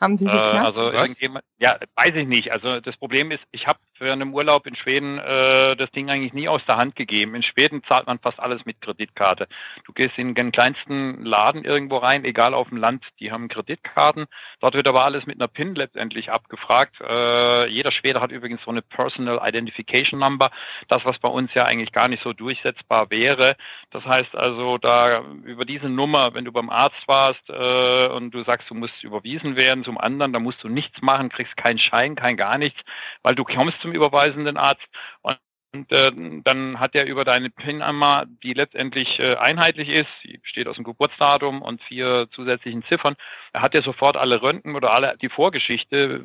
Haben 0.00 0.18
Sie 0.18 0.26
Äh, 0.26 0.30
geknackt? 0.30 0.64
also 0.66 0.80
Was? 0.80 0.94
irgendjemand, 0.94 1.44
ja, 1.58 1.78
weiß 1.94 2.14
ich 2.16 2.26
nicht. 2.26 2.50
Also 2.50 2.80
das 2.80 2.96
Problem 2.96 3.30
ist, 3.30 3.42
ich 3.52 3.66
habe 3.66 3.78
für 4.02 4.12
einen 4.12 4.34
Urlaub 4.34 4.66
in 4.66 4.74
Schweden 4.74 5.18
äh, 5.18 5.76
das 5.76 5.88
Ding 5.92 6.10
eigentlich 6.10 6.32
nie 6.32 6.48
aus 6.48 6.60
der 6.66 6.76
Hand 6.76 6.96
gegeben. 6.96 7.36
In 7.36 7.44
Schweden 7.44 7.84
zahlt 7.84 8.08
man 8.08 8.18
fast 8.18 8.40
alles 8.40 8.64
mit 8.64 8.80
Kreditkarte. 8.80 9.46
Du 9.84 9.92
gehst 9.92 10.18
in 10.18 10.34
den 10.34 10.50
kleinsten 10.50 11.24
Laden 11.24 11.64
irgendwo 11.64 11.98
rein, 11.98 12.24
egal 12.24 12.52
auf 12.52 12.68
dem 12.68 12.78
Land, 12.78 13.04
die 13.20 13.30
haben 13.30 13.46
Kreditkarten. 13.46 14.26
Dort 14.60 14.74
wird 14.74 14.88
aber 14.88 15.04
alles 15.04 15.24
mit 15.26 15.40
einer 15.40 15.46
PIN 15.46 15.76
letztendlich 15.76 16.32
abgefragt. 16.32 16.96
Äh, 17.00 17.68
jeder 17.68 17.92
Schwede 17.92 18.20
hat 18.20 18.32
übrigens 18.32 18.60
so 18.64 18.72
eine 18.72 18.82
Personal 18.82 19.40
Identification 19.40 20.18
Number, 20.18 20.50
das 20.88 21.04
was 21.04 21.20
bei 21.20 21.28
uns 21.28 21.54
ja 21.54 21.64
eigentlich 21.64 21.92
gar 21.92 22.08
nicht 22.08 22.24
so 22.24 22.32
durchsetzbar 22.32 23.08
wäre. 23.10 23.54
Das 23.92 24.04
heißt 24.04 24.34
also, 24.34 24.78
da 24.78 25.22
über 25.44 25.64
diese 25.64 25.88
Nummer, 25.88 26.34
wenn 26.34 26.44
du 26.44 26.50
beim 26.50 26.70
Arzt 26.70 27.06
warst 27.06 27.48
äh, 27.48 28.08
und 28.08 28.32
du 28.32 28.42
sagst, 28.42 28.68
du 28.68 28.74
musst 28.74 29.04
überwiesen 29.04 29.54
werden 29.54 29.84
zum 29.84 29.96
anderen, 29.96 30.32
dann 30.32 30.42
musst 30.42 30.60
du 30.64 30.68
nichts 30.68 31.00
machen, 31.02 31.28
kriegst 31.28 31.56
keinen 31.56 31.78
Schein, 31.78 32.16
kein 32.16 32.36
gar 32.36 32.58
nichts, 32.58 32.80
weil 33.22 33.36
du 33.36 33.44
kommst 33.44 33.80
zum 33.80 33.91
überweisenden 33.94 34.56
Arzt. 34.56 34.86
Und 35.22 35.38
und 35.74 35.90
äh, 35.90 36.12
dann 36.44 36.78
hat 36.80 36.94
er 36.94 37.06
über 37.06 37.24
deine 37.24 37.48
PIN-Nummer, 37.48 38.26
die 38.42 38.52
letztendlich 38.52 39.18
äh, 39.18 39.36
einheitlich 39.36 39.88
ist, 39.88 40.10
die 40.22 40.36
besteht 40.36 40.68
aus 40.68 40.76
dem 40.76 40.84
Geburtsdatum 40.84 41.62
und 41.62 41.80
vier 41.84 42.28
zusätzlichen 42.32 42.84
Ziffern, 42.84 43.16
er 43.54 43.62
hat 43.62 43.72
ja 43.72 43.80
sofort 43.80 44.18
alle 44.18 44.42
Röntgen 44.42 44.76
oder 44.76 44.92
alle 44.92 45.16
die 45.16 45.30
Vorgeschichte 45.30 46.22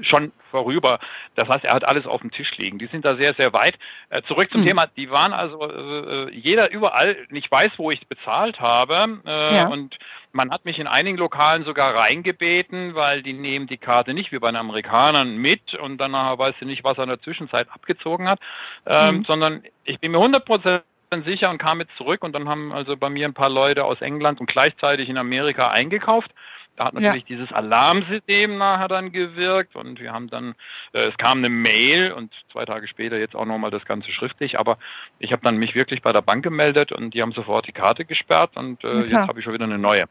schon 0.00 0.32
vorüber. 0.50 0.98
Das 1.36 1.48
heißt, 1.48 1.64
er 1.64 1.74
hat 1.74 1.84
alles 1.84 2.04
auf 2.06 2.20
dem 2.20 2.30
Tisch 2.32 2.50
liegen. 2.58 2.78
Die 2.78 2.86
sind 2.86 3.04
da 3.04 3.16
sehr, 3.16 3.34
sehr 3.34 3.52
weit. 3.52 3.78
Äh, 4.08 4.22
zurück 4.22 4.50
zum 4.50 4.62
Mhm. 4.62 4.66
Thema. 4.66 4.86
Die 4.96 5.10
waren 5.10 5.32
also 5.32 5.68
äh, 5.70 6.30
jeder 6.34 6.70
überall 6.70 7.16
nicht 7.30 7.50
weiß, 7.50 7.72
wo 7.76 7.90
ich 7.90 8.06
bezahlt 8.08 8.60
habe. 8.60 9.20
Äh, 9.24 9.54
Ja. 9.56 9.68
Und 9.68 9.96
man 10.32 10.50
hat 10.50 10.64
mich 10.64 10.78
in 10.78 10.86
einigen 10.86 11.16
Lokalen 11.18 11.64
sogar 11.64 11.94
reingebeten, 11.94 12.94
weil 12.94 13.22
die 13.22 13.32
nehmen 13.32 13.66
die 13.66 13.78
Karte 13.78 14.12
nicht 14.14 14.32
wie 14.32 14.38
bei 14.38 14.50
den 14.50 14.56
Amerikanern 14.56 15.36
mit 15.36 15.74
und 15.74 15.98
danach 15.98 16.38
weißt 16.38 16.60
du 16.60 16.64
nicht, 16.66 16.84
was 16.84 16.98
er 16.98 17.04
in 17.04 17.08
der 17.10 17.20
Zwischenzeit 17.20 17.68
abgezogen 17.72 18.28
hat, 18.28 18.40
ähm, 18.86 19.18
Mhm. 19.18 19.24
sondern 19.24 19.62
ich 19.84 19.98
bin 20.00 20.12
mir 20.12 20.18
100% 20.18 20.82
sicher 21.24 21.50
und 21.50 21.58
kam 21.58 21.80
jetzt 21.80 21.96
zurück 21.96 22.22
und 22.22 22.32
dann 22.32 22.48
haben 22.48 22.72
also 22.72 22.96
bei 22.96 23.08
mir 23.10 23.26
ein 23.26 23.34
paar 23.34 23.48
Leute 23.50 23.84
aus 23.84 24.00
England 24.00 24.40
und 24.40 24.46
gleichzeitig 24.46 25.08
in 25.08 25.18
Amerika 25.18 25.70
eingekauft. 25.70 26.30
Da 26.80 26.86
hat 26.86 26.94
Ja. 26.94 27.00
natürlich 27.00 27.26
dieses 27.26 27.52
Alarmsystem 27.52 28.56
nachher 28.56 28.88
dann 28.88 29.12
gewirkt 29.12 29.76
und 29.76 30.00
wir 30.00 30.14
haben 30.14 30.30
dann, 30.30 30.54
äh, 30.94 31.08
es 31.08 31.16
kam 31.18 31.40
eine 31.40 31.50
Mail 31.50 32.10
und 32.12 32.32
zwei 32.50 32.64
Tage 32.64 32.88
später 32.88 33.18
jetzt 33.18 33.36
auch 33.36 33.44
nochmal 33.44 33.70
das 33.70 33.84
Ganze 33.84 34.10
schriftlich, 34.12 34.58
aber 34.58 34.78
ich 35.18 35.30
habe 35.32 35.42
dann 35.42 35.58
mich 35.58 35.74
wirklich 35.74 36.00
bei 36.00 36.10
der 36.14 36.22
Bank 36.22 36.42
gemeldet 36.42 36.90
und 36.90 37.12
die 37.12 37.20
haben 37.20 37.32
sofort 37.32 37.66
die 37.66 37.72
Karte 37.72 38.06
gesperrt 38.06 38.56
und 38.56 38.82
äh, 38.82 39.02
jetzt 39.02 39.12
habe 39.12 39.40
ich 39.40 39.44
schon 39.44 39.52
wieder 39.52 39.66
eine 39.66 39.76
neue. 39.76 40.06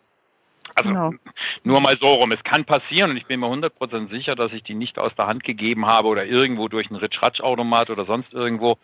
Also 0.80 0.90
Genau. 0.90 1.12
nur 1.64 1.82
mal 1.82 1.98
so 2.00 2.08
rum. 2.08 2.32
Es 2.32 2.44
kann 2.44 2.66
passieren 2.66 3.12
und 3.12 3.18
ich 3.18 3.26
bin 3.26 3.40
mir 3.40 3.48
100% 3.48 4.10
sicher, 4.10 4.36
dass 4.36 4.54
ich 4.54 4.64
die 4.64 4.76
nicht 4.76 4.98
aus 4.98 5.14
der 5.16 5.28
Hand 5.28 5.44
gegeben 5.44 5.86
habe 5.86 6.08
oder 6.08 6.26
irgendwo 6.26 6.68
durch 6.68 6.90
einen 6.90 7.00
Ritsch-Ratsch-Automat 7.00 7.90
oder 7.90 8.06
sonst 8.06 8.34
irgendwo. 8.34 8.78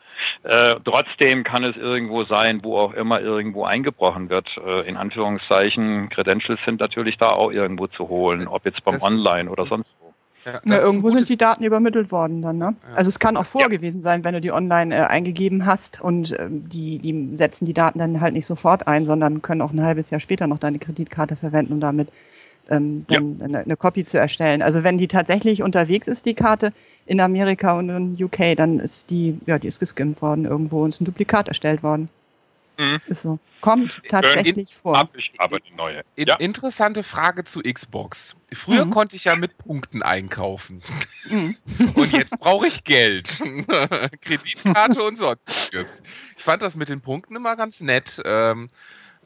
Äh, 0.44 0.76
trotzdem 0.84 1.44
kann 1.44 1.64
es 1.64 1.78
irgendwo 1.78 2.24
sein, 2.26 2.64
wo 2.64 2.78
auch 2.78 2.94
immer 2.94 3.22
irgendwo 3.22 3.64
eingebrochen 3.66 4.30
wird. 4.30 4.48
Äh, 4.58 4.88
in 4.88 4.98
Anführungszeichen, 4.98 6.10
Credentials 6.10 6.60
sind 6.66 6.80
natürlich 6.80 7.18
da 7.18 7.30
auch 7.30 7.52
irgendwo 7.52 7.88
zu 7.88 8.10
holen, 8.10 8.48
ob 8.48 8.66
jetzt 8.66 8.84
beim 8.84 8.96
Das 8.96 9.04
Online 9.04 9.50
oder 9.50 9.66
sonst 9.66 9.90
wo. 10.00 10.05
Ja, 10.46 10.54
Ja, 10.54 10.60
ein 10.64 10.72
irgendwo 10.72 11.10
sind 11.10 11.28
die 11.28 11.38
Daten 11.38 11.64
übermittelt 11.64 12.12
worden 12.12 12.42
dann, 12.42 12.58
ne? 12.58 12.76
Ja. 12.90 12.96
Also 12.96 13.10
es 13.10 13.20
kann 13.20 13.36
auch 13.36 13.46
vorher 13.46 13.70
Ja. 13.72 13.76
gewesen 13.78 14.02
sein, 14.02 14.24
wenn 14.24 14.34
du 14.34 14.42
die 14.42 14.52
online 14.52 14.96
äh, 14.96 15.00
eingegeben 15.02 15.66
hast 15.66 16.00
und 16.02 16.36
ähm, 16.40 16.70
die, 16.70 17.00
die 17.00 17.36
setzen 17.36 17.66
die 17.66 17.74
Daten 17.74 17.98
dann 18.00 18.22
halt 18.22 18.34
nicht 18.34 18.46
sofort 18.46 18.88
ein, 18.88 19.06
sondern 19.06 19.42
können 19.42 19.62
auch 19.62 19.72
ein 19.72 19.82
halbes 19.82 20.12
Jahr 20.12 20.20
später 20.20 20.46
noch 20.48 20.60
deine 20.60 20.78
Kreditkarte 20.80 21.36
verwenden, 21.36 21.74
um 21.74 21.80
damit 21.80 22.10
ähm, 22.70 23.06
dann 23.08 23.42
eine, 23.44 23.60
eine 23.60 23.76
Kopie 23.76 24.06
zu 24.06 24.18
erstellen. 24.20 24.62
Also 24.62 24.84
wenn 24.84 24.98
die 24.98 25.08
tatsächlich 25.08 25.64
unterwegs 25.64 26.08
ist, 26.08 26.26
die 26.26 26.34
Karte 26.34 26.74
in 27.06 27.20
Amerika 27.20 27.78
und 27.78 27.90
in 27.90 28.24
UK, 28.24 28.56
dann 28.56 28.80
ist 28.80 29.10
die, 29.10 29.40
ja, 29.46 29.60
die 29.60 29.68
ist 29.68 29.80
geskimmt 29.80 30.22
worden 30.22 30.46
irgendwo 30.46 30.84
und 30.84 30.90
ist 30.90 31.02
ein 31.02 31.06
Duplikat 31.06 31.48
erstellt 31.48 31.84
worden. 31.84 32.10
Mhm. 32.78 33.02
Ist 33.08 33.22
so. 33.22 33.40
Kommt 33.62 34.02
tatsächlich 34.10 34.76
vor. 34.76 34.98
Hab 34.98 35.16
ich 35.16 35.32
aber 35.40 35.60
die 35.60 35.74
neue. 35.74 36.04
In, 36.16 36.28
Ja. 36.28 36.36
Interessante 36.36 37.02
Frage 37.04 37.44
zu 37.44 37.62
Xbox. 37.62 38.36
Früher 38.54 38.86
Mhm. 38.86 38.92
konnte 38.92 39.16
ich 39.16 39.24
ja 39.26 39.36
mit 39.36 39.58
Punkten 39.58 40.04
einkaufen. 40.04 40.82
Mhm. 41.30 41.56
Und 41.96 42.12
jetzt 42.12 42.40
brauche 42.40 42.68
ich 42.68 42.84
Geld. 42.84 43.40
Kreditkarte 44.22 45.02
und 45.02 45.18
sonstiges. 45.18 46.02
Ich 46.38 46.44
fand 46.44 46.62
das 46.62 46.76
mit 46.76 46.90
den 46.90 47.02
Punkten 47.02 47.36
immer 47.36 47.56
ganz 47.56 47.82
nett. 47.82 48.22
Ähm, 48.24 48.68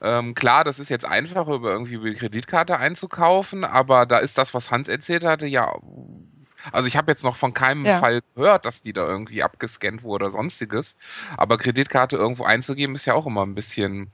ähm, 0.01 0.33
klar, 0.35 0.63
das 0.63 0.79
ist 0.79 0.89
jetzt 0.89 1.03
einfacher, 1.05 1.53
über 1.53 1.71
irgendwie 1.71 1.95
über 1.95 2.09
die 2.09 2.15
Kreditkarte 2.15 2.77
einzukaufen, 2.77 3.65
aber 3.65 4.05
da 4.05 4.19
ist 4.19 4.37
das, 4.37 4.53
was 4.53 4.71
Hans 4.71 4.87
erzählt 4.87 5.25
hatte, 5.25 5.45
ja. 5.45 5.73
Also 6.71 6.87
ich 6.87 6.97
habe 6.97 7.11
jetzt 7.11 7.23
noch 7.23 7.35
von 7.35 7.53
keinem 7.53 7.85
Ja. 7.85 7.99
Fall 7.99 8.21
gehört, 8.35 8.65
dass 8.65 8.81
die 8.81 8.93
da 8.93 9.07
irgendwie 9.07 9.43
abgescannt 9.43 10.03
wurde 10.03 10.25
oder 10.25 10.31
sonstiges. 10.31 10.97
Aber 11.37 11.57
Kreditkarte 11.57 12.15
irgendwo 12.17 12.43
einzugeben, 12.43 12.95
ist 12.95 13.05
ja 13.05 13.13
auch 13.13 13.25
immer 13.25 13.45
ein 13.45 13.55
bisschen. 13.55 14.11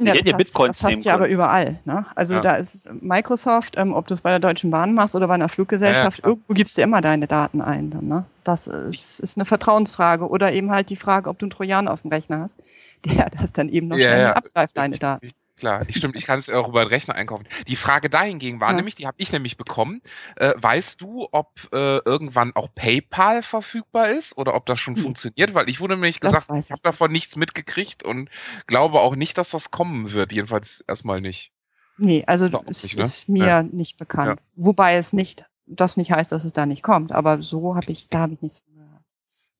Ja 0.00 0.14
das, 0.14 0.24
Bitcoins 0.36 0.78
das 0.78 0.92
hast 0.92 1.04
du 1.04 1.08
ja 1.08 1.14
aber 1.14 1.28
überall. 1.28 1.80
Ne? 1.84 2.06
Also 2.14 2.34
Ja. 2.34 2.40
da 2.40 2.54
ist 2.54 2.88
Microsoft, 3.02 3.74
ähm, 3.76 3.92
ob 3.94 4.06
du 4.06 4.14
es 4.14 4.20
bei 4.20 4.30
der 4.30 4.38
Deutschen 4.38 4.70
Bahn 4.70 4.94
machst 4.94 5.16
oder 5.16 5.26
bei 5.26 5.34
einer 5.34 5.48
Fluggesellschaft, 5.48 6.18
Ja, 6.18 6.24
ja, 6.24 6.28
irgendwo 6.28 6.54
gibst 6.54 6.78
du 6.78 6.82
immer 6.82 7.00
deine 7.00 7.26
Daten 7.26 7.60
ein. 7.60 7.90
Dann, 7.90 8.06
ne? 8.06 8.24
Das 8.44 8.68
ist, 8.68 9.18
ist 9.18 9.36
eine 9.36 9.44
Vertrauensfrage. 9.44 10.28
Oder 10.28 10.52
eben 10.52 10.70
halt 10.70 10.90
die 10.90 10.96
Frage, 10.96 11.28
ob 11.28 11.40
du 11.40 11.46
einen 11.46 11.50
Trojaner 11.50 11.92
auf 11.92 12.02
dem 12.02 12.12
Rechner 12.12 12.38
hast, 12.40 12.58
der 13.06 13.28
das 13.30 13.52
dann 13.52 13.68
eben 13.68 13.88
noch 13.88 13.96
Ja, 13.98 14.34
abgreift, 14.34 14.76
deine 14.76 14.94
Ich- 14.94 15.00
Daten. 15.00 15.26
Ich, 15.26 15.32
klar, 15.58 15.84
ich, 15.88 15.96
stimmt, 15.96 16.16
ich 16.16 16.24
kann 16.26 16.38
es 16.38 16.48
auch 16.48 16.68
über 16.68 16.84
den 16.84 16.88
Rechner 16.88 17.14
einkaufen. 17.14 17.46
Die 17.66 17.76
Frage 17.76 18.08
dahingegen 18.08 18.60
war 18.60 18.70
Ja. 18.70 18.76
nämlich, 18.76 18.94
die 18.94 19.06
habe 19.06 19.16
ich 19.18 19.32
nämlich 19.32 19.56
bekommen, 19.56 20.00
äh, 20.36 20.54
weißt 20.56 21.00
du, 21.00 21.28
ob 21.32 21.52
äh, 21.72 21.98
irgendwann 21.98 22.54
auch 22.56 22.68
PayPal 22.74 23.42
verfügbar 23.42 24.08
ist 24.08 24.36
oder 24.38 24.54
ob 24.54 24.66
das 24.66 24.80
schon 24.80 24.96
Hm. 24.96 25.02
funktioniert? 25.02 25.54
Weil 25.54 25.68
ich 25.68 25.80
wurde 25.80 25.94
nämlich 25.94 26.20
Das 26.20 26.32
gesagt, 26.32 26.48
ich 26.52 26.66
ich 26.66 26.70
habe 26.70 26.82
davon 26.82 27.12
nichts 27.12 27.36
mitgekriegt 27.36 28.02
und 28.02 28.30
glaube 28.66 29.00
auch 29.00 29.16
nicht, 29.16 29.36
dass 29.38 29.50
das 29.50 29.70
kommen 29.70 30.12
wird. 30.12 30.32
Jedenfalls 30.32 30.84
erstmal 30.86 31.20
nicht. 31.20 31.52
Nee, 31.96 32.24
also 32.26 32.46
Ist 32.46 32.54
es 32.54 32.82
nicht, 32.84 32.96
ne? 32.96 33.04
ist 33.04 33.28
mir 33.28 33.46
Ja. 33.46 33.62
nicht 33.62 33.98
bekannt. 33.98 34.40
Wobei 34.54 34.96
es 34.96 35.12
nicht, 35.12 35.46
das 35.66 35.96
nicht 35.96 36.12
heißt, 36.12 36.30
dass 36.32 36.44
es 36.44 36.52
da 36.52 36.64
nicht 36.64 36.82
kommt. 36.82 37.12
Aber 37.12 37.42
so 37.42 37.74
habe 37.74 37.90
ich, 37.90 38.08
da 38.08 38.20
habe 38.20 38.34
ich 38.34 38.42
nichts 38.42 38.58
von 38.60 38.74
gehört. 38.74 39.02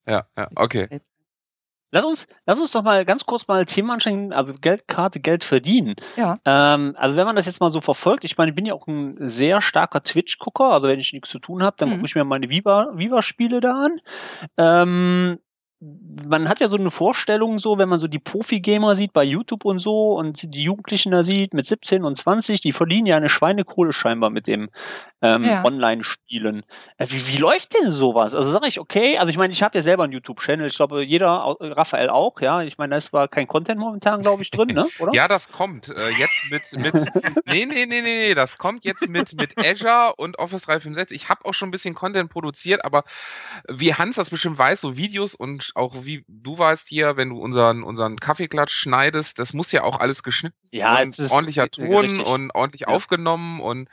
Ja, 0.07 0.27
ja, 0.37 0.49
okay. 0.55 1.01
Lass 1.91 2.05
uns, 2.05 2.27
lass 2.47 2.61
uns 2.61 2.73
doch 2.73 2.83
mal 2.83 3.05
ganz 3.05 3.25
kurz 3.25 3.49
mal 3.49 3.65
Thema 3.65 3.95
anschauen, 3.95 4.33
also 4.33 4.53
Geldkarte, 4.55 5.21
Geld 5.21 5.43
verdienen. 5.43 5.95
Ja. 6.17 6.39
Ähm, 6.45 6.95
also 6.99 7.17
wenn 7.17 7.25
man 7.27 7.37
das 7.37 7.47
jetzt 7.47 7.61
mal 7.61 7.71
so 7.73 7.81
verfolgt, 7.81 8.25
ich 8.25 8.37
meine, 8.37 8.51
ich 8.51 8.55
bin 8.55 8.67
ja 8.67 8.75
auch 8.75 8.87
ein 8.87 9.17
sehr 9.21 9.63
starker 9.63 10.03
Twitch-Gucker, 10.03 10.73
also 10.73 10.89
wenn 10.89 11.01
ich 11.01 11.13
nichts 11.13 11.31
zu 11.31 11.39
tun 11.39 11.63
habe, 11.63 11.77
dann 11.79 11.89
Mhm. 11.89 11.93
gucke 11.95 12.07
ich 12.07 12.15
mir 12.15 12.25
meine 12.25 12.49
Viva- 12.49 12.91
Viva-Spiele 12.97 13.61
da 13.61 13.85
an. 13.87 14.01
Ähm, 14.59 15.39
man 15.81 16.49
hat 16.49 16.59
ja 16.59 16.69
so 16.69 16.77
eine 16.77 16.91
Vorstellung 16.91 17.59
so, 17.59 17.79
wenn 17.79 17.89
man 17.89 18.01
so 18.01 18.09
die 18.09 18.19
Profi-Gamer 18.19 18.97
sieht 18.97 19.13
bei 19.13 19.23
YouTube 19.23 19.65
und 19.65 19.79
so 19.79 20.19
und 20.19 20.53
die 20.55 20.63
Jugendlichen 20.63 21.13
da 21.13 21.23
sieht 21.23 21.55
mit 21.55 21.69
17 21.69 22.03
und 22.03 22.17
20, 22.17 22.61
die 22.61 22.73
verdienen 22.73 23.07
ja 23.07 23.17
eine 23.17 23.29
Schweinekohle 23.29 23.93
scheinbar 23.93 24.31
mit 24.31 24.49
dem 24.49 24.71
ähm, 25.23 25.45
Ja. 25.45 25.65
Online-Spielen. 25.65 26.65
Äh, 26.97 27.07
wie, 27.11 27.27
wie 27.29 27.37
läuft 27.37 27.79
denn 27.81 27.91
sowas? 27.93 28.35
Also 28.35 28.51
sage 28.51 28.67
ich, 28.67 28.81
okay, 28.81 29.19
also 29.19 29.31
ich 29.31 29.37
meine, 29.37 29.53
ich 29.53 29.63
habe 29.63 29.79
ja 29.79 29.83
selber 29.83 30.05
einen 30.05 30.13
YouTube-Channel, 30.13 30.67
ich 30.67 30.77
glaube, 30.77 31.05
jeder, 31.05 31.57
Raphael 31.61 32.11
auch, 32.11 32.41
ja. 32.41 32.63
Ich 32.63 32.77
meine, 32.79 32.91
da 32.91 32.97
ist 32.97 33.07
zwar 33.07 33.29
kein 33.29 33.47
Content 33.47 33.79
momentan, 33.79 34.23
glaube 34.23 34.43
ich, 34.43 34.51
drin, 34.51 34.69
ne? 34.69 34.87
Oder? 34.99 35.15
Ja, 35.15 35.29
das 35.29 35.53
kommt 35.53 35.89
äh, 35.89 36.09
jetzt 36.11 36.45
mit, 36.51 36.73
mit 36.73 36.95
nee, 37.47 37.67
nee, 37.67 37.87
nee, 37.87 38.01
nee, 38.01 38.03
nee, 38.03 38.35
das 38.35 38.59
kommt 38.59 38.85
jetzt 38.85 39.09
mit, 39.09 39.35
mit 39.35 39.57
Azure 39.59 40.15
und 40.17 40.41
Office 40.41 40.63
365. 40.63 41.15
Ich 41.15 41.29
habe 41.29 41.45
auch 41.45 41.55
schon 41.55 41.69
ein 41.69 41.73
bisschen 41.73 41.95
Content 41.95 42.31
produziert, 42.31 42.85
aber 42.85 43.05
wie 43.69 43.95
Hans 43.95 44.17
das 44.17 44.31
bestimmt 44.31 44.59
weiß, 44.59 44.81
so 44.81 44.97
Videos 44.97 45.35
und 45.35 45.68
auch 45.77 46.05
wie 46.05 46.25
du 46.29 46.59
weißt 46.59 46.89
hier, 46.89 47.17
wenn 47.17 47.31
du 47.31 47.39
unseren, 47.39 47.83
unseren 47.83 48.19
Kaffeeklatsch 48.19 48.75
schneidest, 48.75 49.39
das 49.39 49.53
muss 49.53 49.73
ja 49.73 49.83
auch 49.83 50.01
alles 50.01 50.23
geschnitten 50.23 50.57
Ja, 50.73 51.01
es 51.01 51.19
ist 51.19 51.33
ordentlicher 51.33 51.65
äh, 51.65 51.69
Ton 51.69 51.97
richtig. 51.99 52.27
und 52.27 52.51
ordentlich 52.53 52.83
Ja. 52.83 52.89
aufgenommen 52.89 53.61
und 53.61 53.89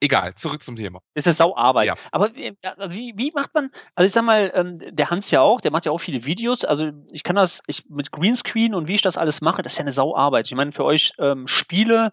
egal, 0.00 0.34
zurück 0.34 0.62
zum 0.62 0.76
Thema. 0.76 1.00
Es 1.14 1.26
ist 1.26 1.38
Sauarbeit. 1.38 1.86
Ja. 1.88 1.94
Aber 2.12 2.34
wie, 2.34 2.56
ja, 2.62 2.74
wie, 2.90 3.14
wie 3.16 3.32
macht 3.32 3.54
man, 3.54 3.70
also 3.94 4.06
ich 4.06 4.12
sag 4.12 4.24
mal, 4.24 4.52
ähm, 4.54 4.74
der 4.94 5.10
Hans 5.10 5.30
ja 5.30 5.40
auch, 5.40 5.60
der 5.60 5.70
macht 5.70 5.86
ja 5.86 5.92
auch 5.92 5.98
viele 5.98 6.24
Videos. 6.26 6.64
Also 6.64 6.90
ich 7.10 7.22
kann 7.22 7.36
das, 7.36 7.62
ich 7.66 7.84
mit 7.88 8.12
Greenscreen 8.12 8.74
und 8.74 8.88
wie 8.88 8.94
ich 8.94 9.02
das 9.02 9.16
alles 9.16 9.40
mache, 9.40 9.62
das 9.62 9.72
ist 9.72 9.78
ja 9.78 9.84
eine 9.84 9.92
Sauarbeit. 9.92 10.46
Ich 10.46 10.54
meine, 10.54 10.72
für 10.72 10.84
euch 10.84 11.12
ähm, 11.18 11.46
Spiele, 11.46 12.12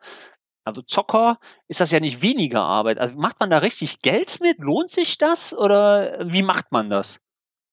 also 0.66 0.82
Zocker, 0.82 1.40
ist 1.68 1.82
das 1.82 1.92
ja 1.92 2.00
nicht 2.00 2.22
weniger 2.22 2.62
Arbeit. 2.62 2.98
Also 2.98 3.16
macht 3.16 3.40
man 3.42 3.50
da 3.50 3.58
richtig 3.58 4.02
Geld 4.02 4.40
mit? 4.40 4.60
Lohnt 4.60 4.92
sich 4.92 5.18
das? 5.18 5.54
Oder 5.54 6.20
wie 6.32 6.42
macht 6.42 6.72
man 6.72 6.90
das? 6.90 7.20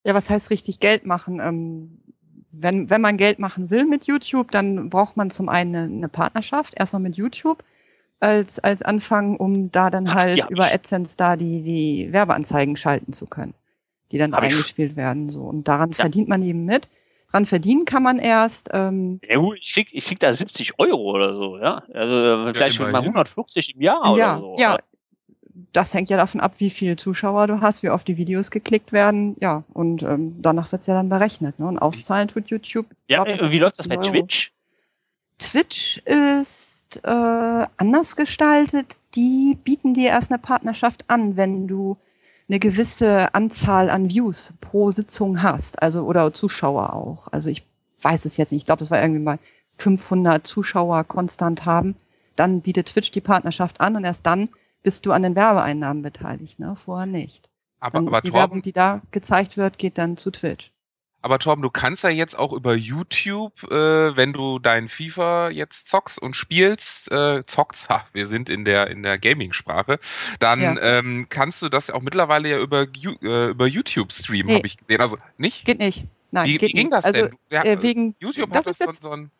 Ja, 0.04 0.14
was 0.14 0.30
heißt 0.30 0.50
richtig 0.50 0.80
Geld 0.80 1.04
machen? 1.06 1.40
Ähm, 1.40 2.00
wenn, 2.52 2.90
wenn 2.90 3.00
man 3.00 3.16
Geld 3.16 3.38
machen 3.38 3.70
will 3.70 3.84
mit 3.84 4.04
YouTube, 4.04 4.50
dann 4.50 4.90
braucht 4.90 5.16
man 5.16 5.30
zum 5.30 5.48
einen 5.48 5.74
eine, 5.74 5.84
eine 5.94 6.08
Partnerschaft, 6.08 6.74
erstmal 6.76 7.02
mit 7.02 7.16
YouTube 7.16 7.62
als, 8.18 8.58
als 8.58 8.82
Anfang, 8.82 9.36
um 9.36 9.70
da 9.72 9.90
dann 9.90 10.06
Ach, 10.08 10.14
halt 10.14 10.50
über 10.50 10.66
ich. 10.66 10.74
AdSense 10.74 11.16
da 11.16 11.36
die, 11.36 11.62
die 11.62 12.12
Werbeanzeigen 12.12 12.76
schalten 12.76 13.12
zu 13.12 13.26
können, 13.26 13.54
die 14.12 14.18
dann 14.18 14.34
Hab 14.34 14.42
ich. 14.44 14.52
eingespielt 14.52 14.96
werden. 14.96 15.30
So. 15.30 15.42
Und 15.42 15.68
daran 15.68 15.94
verdient 15.94 16.28
man 16.28 16.42
eben 16.42 16.64
mit. 16.64 16.88
Dran 17.30 17.46
verdienen 17.46 17.84
kann 17.84 18.02
man 18.02 18.18
erst, 18.18 18.70
ähm, 18.72 19.20
Ja 19.22 19.38
gut, 19.38 19.56
ich 19.60 19.72
krieg, 19.72 19.88
ich 19.92 20.04
krieg 20.04 20.18
da 20.18 20.32
70 20.32 20.80
Euro 20.80 21.12
oder 21.12 21.34
so, 21.34 21.58
ja. 21.58 21.84
Also 21.94 22.48
äh, 22.48 22.54
vielleicht 22.54 22.74
schon 22.74 22.86
mal 22.86 22.90
immerhin. 22.90 23.10
150 23.10 23.76
im 23.76 23.82
Jahr 23.82 24.16
ja, 24.16 24.36
oder 24.36 24.40
so. 24.40 24.54
ja, 24.58 24.74
oder? 24.74 24.84
Das 25.72 25.94
hängt 25.94 26.10
ja 26.10 26.16
davon 26.16 26.40
ab, 26.40 26.54
wie 26.58 26.70
viele 26.70 26.96
Zuschauer 26.96 27.46
du 27.46 27.60
hast, 27.60 27.82
wie 27.82 27.90
oft 27.90 28.06
die 28.08 28.16
Videos 28.16 28.50
geklickt 28.50 28.92
werden, 28.92 29.36
ja, 29.40 29.64
und 29.72 30.02
ähm, 30.02 30.36
danach 30.40 30.72
wird's 30.72 30.86
ja 30.86 30.94
dann 30.94 31.08
berechnet. 31.08 31.58
Ne? 31.58 31.66
Und 31.66 31.78
auszahlen 31.78 32.28
tut 32.28 32.48
YouTube. 32.48 32.86
Ja, 33.08 33.24
glaub, 33.24 33.40
äh, 33.40 33.52
wie 33.52 33.58
läuft 33.58 33.78
das 33.78 33.88
bei 33.88 33.96
17 33.96 34.14
Euro. 34.14 34.26
Twitch? 34.26 34.52
Twitch 35.38 35.98
ist 36.04 37.00
äh, 37.02 37.66
anders 37.76 38.16
gestaltet. 38.16 38.96
Die 39.14 39.56
bieten 39.62 39.94
dir 39.94 40.10
erst 40.10 40.30
eine 40.30 40.38
Partnerschaft 40.38 41.04
an, 41.08 41.36
wenn 41.36 41.66
du 41.66 41.96
eine 42.48 42.58
gewisse 42.58 43.32
Anzahl 43.34 43.90
an 43.90 44.10
Views 44.10 44.52
pro 44.60 44.90
Sitzung 44.90 45.42
hast, 45.42 45.82
also 45.82 46.02
oder 46.02 46.32
Zuschauer 46.32 46.92
auch. 46.92 47.28
Also 47.32 47.48
ich 47.48 47.64
weiß 48.00 48.24
es 48.24 48.36
jetzt 48.36 48.50
nicht. 48.50 48.62
Ich 48.62 48.66
glaube, 48.66 48.80
das 48.80 48.90
war 48.90 49.00
irgendwie 49.00 49.22
mal 49.22 49.38
500 49.74 50.46
Zuschauer 50.46 51.04
konstant 51.04 51.64
haben. 51.64 51.94
Dann 52.36 52.60
bietet 52.60 52.88
Twitch 52.88 53.12
die 53.12 53.20
Partnerschaft 53.20 53.80
an 53.80 53.96
und 53.96 54.04
erst 54.04 54.26
dann 54.26 54.48
bist 54.82 55.06
du 55.06 55.12
an 55.12 55.22
den 55.22 55.36
Werbeeinnahmen 55.36 56.02
beteiligt. 56.02 56.58
Ne? 56.58 56.74
Vorher 56.76 57.06
nicht. 57.06 57.48
Aber, 57.80 57.98
Dann 57.98 58.08
aber 58.08 58.18
ist 58.18 58.24
die 58.24 58.32
Werbung, 58.32 58.48
Torben, 58.58 58.62
die 58.62 58.72
da 58.72 59.00
gezeigt 59.10 59.56
wird, 59.56 59.78
geht 59.78 59.96
dann 59.98 60.16
zu 60.16 60.30
Twitch. 60.30 60.70
aber 61.22 61.38
Torben, 61.38 61.62
du 61.62 61.70
kannst 61.70 62.04
ja 62.04 62.10
jetzt 62.10 62.38
auch 62.38 62.52
über 62.52 62.74
YouTube, 62.74 63.62
äh, 63.70 64.16
wenn 64.16 64.32
du 64.32 64.58
dein 64.58 64.88
FIFA 64.88 65.50
jetzt 65.50 65.88
zockst 65.88 66.18
und 66.20 66.34
spielst, 66.36 67.10
äh, 67.12 67.44
zockst, 67.46 67.88
ha, 67.88 68.04
wir 68.12 68.26
sind 68.26 68.48
in 68.50 68.64
der 68.64 68.88
in 68.88 69.02
der 69.02 69.18
Gaming-Sprache, 69.18 69.98
dann 70.38 70.60
Ja. 70.60 70.78
ähm, 70.98 71.26
kannst 71.30 71.62
du 71.62 71.68
das 71.68 71.90
auch 71.90 72.00
mittlerweile 72.02 72.48
ja 72.50 72.58
über, 72.58 72.82
äh, 72.82 73.50
über 73.50 73.66
YouTube 73.66 74.12
streamen, 74.12 74.46
Nee. 74.48 74.54
habe 74.56 74.66
ich 74.66 74.76
gesehen. 74.78 75.00
Also 75.00 75.16
nicht? 75.38 75.64
Geht 75.64 75.78
nicht. 75.78 76.04
Nein, 76.32 76.46
wie, 76.46 76.54
wie 76.54 76.58
geht 76.58 76.74
ging 76.74 76.86
nicht. 76.88 76.92
das 76.92 77.04
also, 77.04 77.26
denn? 77.28 77.36
Ja, 77.50 77.64
äh, 77.64 77.82
wegen, 77.82 78.14
YouTube 78.20 78.50
das 78.52 78.66
hat 78.66 78.72
ist 78.72 78.80
das 78.80 78.86
jetzt 78.86 79.02
so, 79.02 79.10
ein 79.10 79.30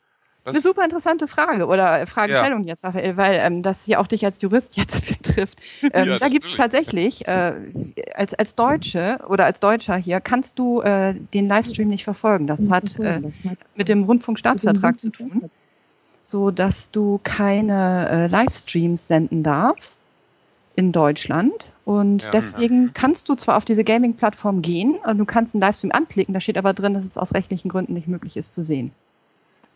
Eine 0.51 0.61
super 0.61 0.85
interessante 0.85 1.29
Frage 1.29 1.67
oder 1.67 2.07
Fragestellung 2.07 2.65
jetzt, 2.65 2.85
Raphael, 2.85 3.17
weil 3.17 3.41
ähm, 3.43 3.63
das 3.63 3.87
ja 3.87 3.99
auch 3.99 4.07
dich 4.07 4.25
als 4.25 4.41
Jurist 4.43 4.77
jetzt 4.77 5.07
betrifft. 5.07 5.61
Ähm, 5.93 6.09
Ja, 6.09 6.19
da 6.19 6.29
gibt 6.29 6.45
es 6.45 6.57
tatsächlich, 6.57 7.27
äh, 7.27 7.55
als, 8.15 8.35
als 8.35 8.55
Deutsche 8.55 9.19
oder 9.29 9.45
als 9.45 9.61
Deutscher 9.61 9.97
hier, 9.97 10.21
kannst 10.21 10.59
du 10.59 10.81
äh, 10.81 11.15
den 11.15 11.49
Livestream 11.49 11.89
nicht 11.89 12.05
verfolgen. 12.05 12.47
Das 12.47 12.69
hat 12.71 12.99
äh, 13.01 13.21
mit 13.75 13.89
dem 13.89 14.05
Rundfunkstaatsvertrag 14.05 14.99
zu 14.99 15.11
tun, 15.11 15.51
so 16.23 16.51
dass 16.51 16.91
du 16.91 17.21
keine 17.23 18.09
äh, 18.09 18.27
Livestreams 18.27 19.07
senden 19.07 19.43
darfst 19.43 20.01
in 20.77 20.93
Deutschland. 20.93 21.73
Und 21.85 22.25
Ja. 22.25 22.31
deswegen 22.31 22.93
kannst 22.93 23.29
du 23.29 23.35
zwar 23.35 23.57
auf 23.57 23.65
diese 23.65 23.85
Gaming-Plattform 23.85 24.63
gehen, 24.63 24.99
und 25.07 25.19
du 25.19 25.25
kannst 25.25 25.55
einen 25.55 25.63
Livestream 25.63 25.93
anklicken, 25.93 26.35
da 26.35 26.41
steht 26.41 26.59
aber 26.59 26.73
drin, 26.75 26.95
dass 26.95 27.05
es 27.05 27.19
aus 27.19 27.35
rechtlichen 27.35 27.69
Gründen 27.69 27.95
nicht 27.95 28.09
möglich 28.09 28.37
ist 28.37 28.55
zu 28.55 28.63
sehen. 28.63 28.93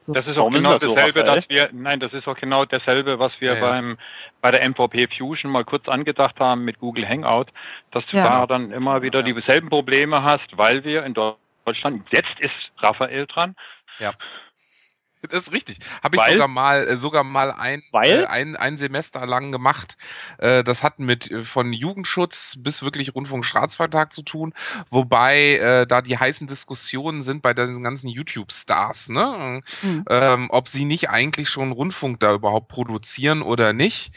Das 0.07 0.27
ist 0.27 0.33
auch 0.33 0.37
Warum 0.39 0.55
ist 0.55 0.63
genau 0.63 0.73
das 0.75 0.83
so, 0.83 0.95
dasselbe, 0.95 1.21
Raphael? 1.21 1.41
dass 1.41 1.51
wir, 1.51 1.69
nein, 1.73 2.01
das 2.01 2.13
ist 2.13 2.29
auch 2.29 2.37
genau 2.37 2.65
dasselbe, 2.67 3.19
was 3.19 3.33
wir 3.41 3.51
Ja, 3.51 3.55
ja. 3.57 3.61
beim, 3.61 3.99
bei 4.43 4.51
der 4.51 4.69
MVP 4.69 5.09
Fusion 5.17 5.51
mal 5.51 5.65
kurz 5.65 5.89
angedacht 5.89 6.39
haben 6.41 6.65
mit 6.65 6.79
Google 6.79 7.09
Hangout, 7.09 7.47
dass 7.91 8.05
du 8.07 8.17
Ja. 8.19 8.25
da 8.25 8.47
dann 8.47 8.71
immer 8.71 9.01
wieder 9.03 9.27
Ja. 9.27 9.33
dieselben 9.35 9.71
Probleme 9.71 10.23
hast, 10.23 10.57
weil 10.59 10.85
wir 10.85 11.05
in 11.05 11.15
Deutschland, 11.15 12.07
jetzt 12.11 12.39
ist 12.41 12.53
Raphael 12.79 13.27
dran, 13.27 13.55
Das 15.29 15.45
ist 15.45 15.53
richtig. 15.53 15.79
Habe 16.03 16.17
ich 16.17 16.23
Weil? 16.23 16.33
sogar 16.33 16.49
mal 16.49 16.87
äh, 16.87 16.97
sogar 16.97 17.25
mal 17.25 17.53
ein, 17.53 17.83
Weil? 17.91 18.23
äh, 18.23 18.27
ein, 18.27 18.57
ein 18.57 18.77
Semester 18.77 19.27
lang 19.27 19.53
gemacht. 19.53 19.97
Äh, 20.39 20.65
das 20.65 20.83
hat 20.83 20.99
mit 20.99 21.33
von 21.45 21.73
Jugendschutz 21.73 22.57
bis 22.59 22.83
wirklich 22.83 23.15
Rundfunkstaatsvertrag 23.15 24.13
zu 24.13 24.23
tun, 24.23 24.55
wobei 24.91 25.57
äh, 25.57 25.87
da 25.87 26.03
die 26.03 26.19
heißen 26.19 26.47
Diskussionen 26.47 27.23
sind 27.23 27.43
bei 27.43 27.55
den 27.55 27.83
ganzen 27.83 28.09
YouTube-Stars, 28.09 29.09
ne? 29.09 29.63
Mhm. 29.83 30.05
Ähm, 30.09 30.47
ob 30.51 30.69
sie 30.69 30.85
nicht 30.85 31.11
eigentlich 31.11 31.49
schon 31.49 31.73
Rundfunk 31.73 32.21
da 32.21 32.35
überhaupt 32.35 32.69
produzieren 32.69 33.43
oder 33.43 33.73
nicht. 33.73 34.13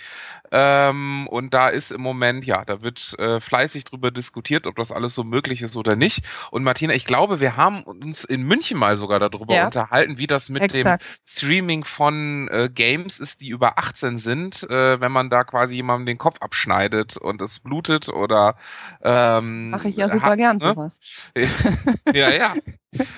Ähm, 0.51 1.27
und 1.27 1.53
da 1.53 1.69
ist 1.69 1.91
im 1.91 2.01
Moment, 2.01 2.45
ja, 2.45 2.63
da 2.63 2.81
wird 2.81 3.17
äh, 3.19 3.39
fleißig 3.41 3.83
drüber 3.83 4.11
diskutiert, 4.11 4.65
ob 4.65 4.75
das 4.77 4.91
alles 4.91 5.13
so 5.13 5.23
möglich 5.23 5.61
ist 5.61 5.75
oder 5.75 5.95
nicht. 5.95 6.23
Und 6.51 6.63
Martina, 6.63 6.93
ich 6.93 7.05
glaube, 7.05 7.39
wir 7.39 7.57
haben 7.57 7.83
uns 7.83 8.23
in 8.23 8.43
München 8.43 8.77
mal 8.77 8.95
sogar 8.97 9.19
darüber 9.19 9.55
Ja. 9.55 9.65
unterhalten, 9.65 10.17
wie 10.17 10.27
das 10.27 10.49
mit 10.49 10.73
dem 10.73 10.96
Streaming 11.25 11.83
von 11.83 12.47
äh, 12.49 12.69
Games 12.73 13.19
ist, 13.19 13.41
die 13.41 13.49
über 13.49 13.77
18 13.77 14.17
sind, 14.17 14.63
äh, 14.69 14.99
wenn 14.99 15.11
man 15.11 15.29
da 15.29 15.43
quasi 15.43 15.75
jemandem 15.75 16.05
den 16.05 16.17
Kopf 16.17 16.37
abschneidet 16.41 17.17
und 17.17 17.41
es 17.41 17.59
blutet 17.59 18.09
oder 18.09 18.57
ähm, 19.01 19.71
Mache 19.71 19.89
ich 19.89 19.97
ja 19.97 20.09
super 20.09 20.25
hat, 20.25 20.37
gern 20.37 20.57
ne? 20.57 20.69
sowas. 20.69 20.99
Ja, 22.13 22.29
ja. 22.29 22.55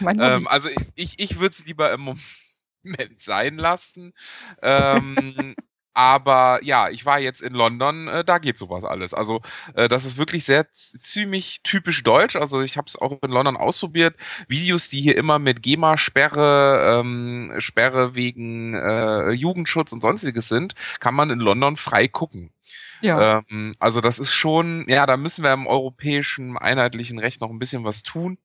Ähm, 0.01 0.47
also 0.47 0.67
ich, 0.95 1.19
ich 1.19 1.39
würde 1.39 1.53
es 1.53 1.65
lieber 1.65 1.93
im 1.93 2.01
Moment 2.01 3.21
sein 3.21 3.57
lassen. 3.57 4.13
Ähm, 4.61 5.55
aber 5.99 6.62
ja, 6.63 6.88
ich 6.88 7.05
war 7.05 7.19
jetzt 7.19 7.41
in 7.41 7.53
London, 7.53 8.07
äh, 8.07 8.23
da 8.23 8.38
geht 8.38 8.57
sowas 8.57 8.85
alles. 8.85 9.13
Also 9.13 9.41
äh, 9.73 9.89
das 9.89 10.05
ist 10.05 10.17
wirklich 10.17 10.45
sehr 10.45 10.71
ziemlich 10.71 11.62
typisch 11.62 12.03
deutsch. 12.03 12.38
Also 12.38 12.62
ich 12.62 12.77
habe 12.77 12.85
es 12.88 12.95
auch 12.97 13.21
in 13.21 13.31
London 13.31 13.57
ausprobiert. 13.57 14.15
Videos, 14.47 14.88
die 14.88 15.01
hier 15.01 15.17
immer 15.17 15.39
mit 15.39 15.62
GEMA-Sperre, 15.62 17.01
ähm, 17.01 17.53
Sperre 17.57 18.15
wegen 18.15 18.75
äh, 18.75 19.31
Jugendschutz 19.31 19.91
und 19.91 20.01
sonstiges 20.01 20.47
sind, 20.47 20.73
kann 21.01 21.15
man 21.15 21.31
in 21.31 21.39
London 21.39 21.75
frei 21.75 22.07
gucken. 22.07 22.53
ja. 23.01 23.43
Ähm, 23.49 23.75
also 23.79 23.99
das 23.99 24.19
ist 24.19 24.31
schon, 24.31 24.85
ja, 24.88 25.05
da 25.05 25.17
müssen 25.17 25.43
wir 25.43 25.51
im 25.51 25.67
europäischen 25.67 26.57
einheitlichen 26.57 27.19
Recht 27.19 27.41
noch 27.41 27.49
ein 27.49 27.59
bisschen 27.59 27.83
was 27.83 28.03
tun. 28.03 28.38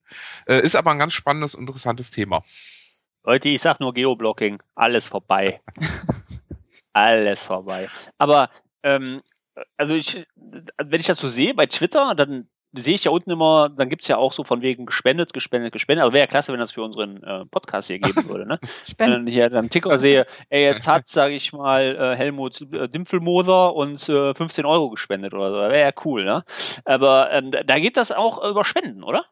Äh, 0.45 0.59
ist 0.59 0.75
aber 0.75 0.91
ein 0.91 0.99
ganz 0.99 1.13
spannendes, 1.13 1.53
interessantes 1.53 2.11
Thema. 2.11 2.43
Leute, 3.23 3.47
ich 3.47 3.61
sag 3.61 3.79
nur 3.79 3.93
Geoblocking, 3.93 4.61
alles 4.75 5.07
vorbei. 5.07 5.61
alles 6.95 7.43
vorbei. 7.43 7.87
Aber 8.17 8.49
ähm, 8.83 9.21
also 9.77 9.93
ich, 9.93 10.25
wenn 10.35 10.99
ich 10.99 11.07
das 11.07 11.19
so 11.19 11.27
sehe 11.27 11.53
bei 11.53 11.65
Twitter, 11.65 12.15
dann 12.15 12.47
sehe 12.77 12.95
ich 12.95 13.05
ja 13.05 13.11
unten 13.11 13.31
immer, 13.31 13.69
dann 13.69 13.87
gibt's 13.89 14.07
ja 14.09 14.17
auch 14.17 14.33
so 14.33 14.43
von 14.43 14.61
wegen 14.61 14.85
gespendet, 14.85 15.31
gespendet, 15.31 15.71
gespendet. 15.71 16.03
Also 16.03 16.13
wäre 16.13 16.23
ja 16.25 16.27
klasse, 16.27 16.51
wenn 16.51 16.59
das 16.59 16.73
für 16.73 16.83
unseren 16.83 17.23
äh, 17.23 17.45
Podcast 17.45 17.87
hier 17.87 17.99
geben 17.99 18.27
würde. 18.27 18.45
Ne? 18.45 18.59
Wenn 18.97 19.27
ich 19.27 19.33
hier 19.33 19.51
am 19.53 19.69
Ticker 19.69 19.97
sehe, 19.97 20.25
ey, 20.49 20.63
jetzt 20.63 20.85
hat, 20.85 21.07
sage 21.07 21.35
ich 21.35 21.53
mal, 21.53 21.95
äh, 21.95 22.17
Helmut 22.17 22.61
äh, 22.73 22.89
Dimpfelmoser 22.89 23.73
uns 23.73 24.09
äh, 24.09 24.33
15 24.33 24.65
Euro 24.65 24.89
gespendet 24.89 25.33
oder 25.33 25.51
so. 25.51 25.55
Wäre 25.57 25.79
ja 25.79 25.91
cool, 26.03 26.25
ne? 26.25 26.43
Aber 26.83 27.31
ähm, 27.31 27.51
da- 27.51 27.79
geht 27.79 27.95
das 27.95 28.11
auch 28.11 28.43
über 28.43 28.65
Spenden, 28.65 29.03
oder? 29.03 29.23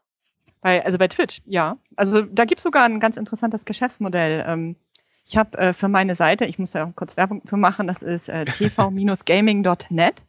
Bei, 0.62 0.86
also 0.86 0.98
bei 0.98 1.10
Twitch, 1.10 1.42
ja. 1.46 1.78
Also 1.98 2.22
da 2.22 2.46
gibt's 2.46 2.64
sogar 2.64 2.86
ein 2.86 3.02
ganz 3.02 3.18
interessantes 3.18 3.66
Geschäftsmodell. 3.66 4.46
Ähm, 4.48 4.78
ich 5.26 5.38
habe 5.38 5.58
äh, 5.58 5.74
für 5.74 5.88
meine 5.88 6.16
Seite, 6.16 6.46
ich 6.46 6.60
muss 6.60 6.74
ja 6.74 6.86
auch 6.86 6.96
kurz 6.96 7.18
Werbung 7.18 7.42
für 7.46 7.58
machen, 7.58 7.88
das 7.88 8.02
ist 8.02 8.30
äh, 8.30 8.46
tv-gaming.net. 8.46 10.24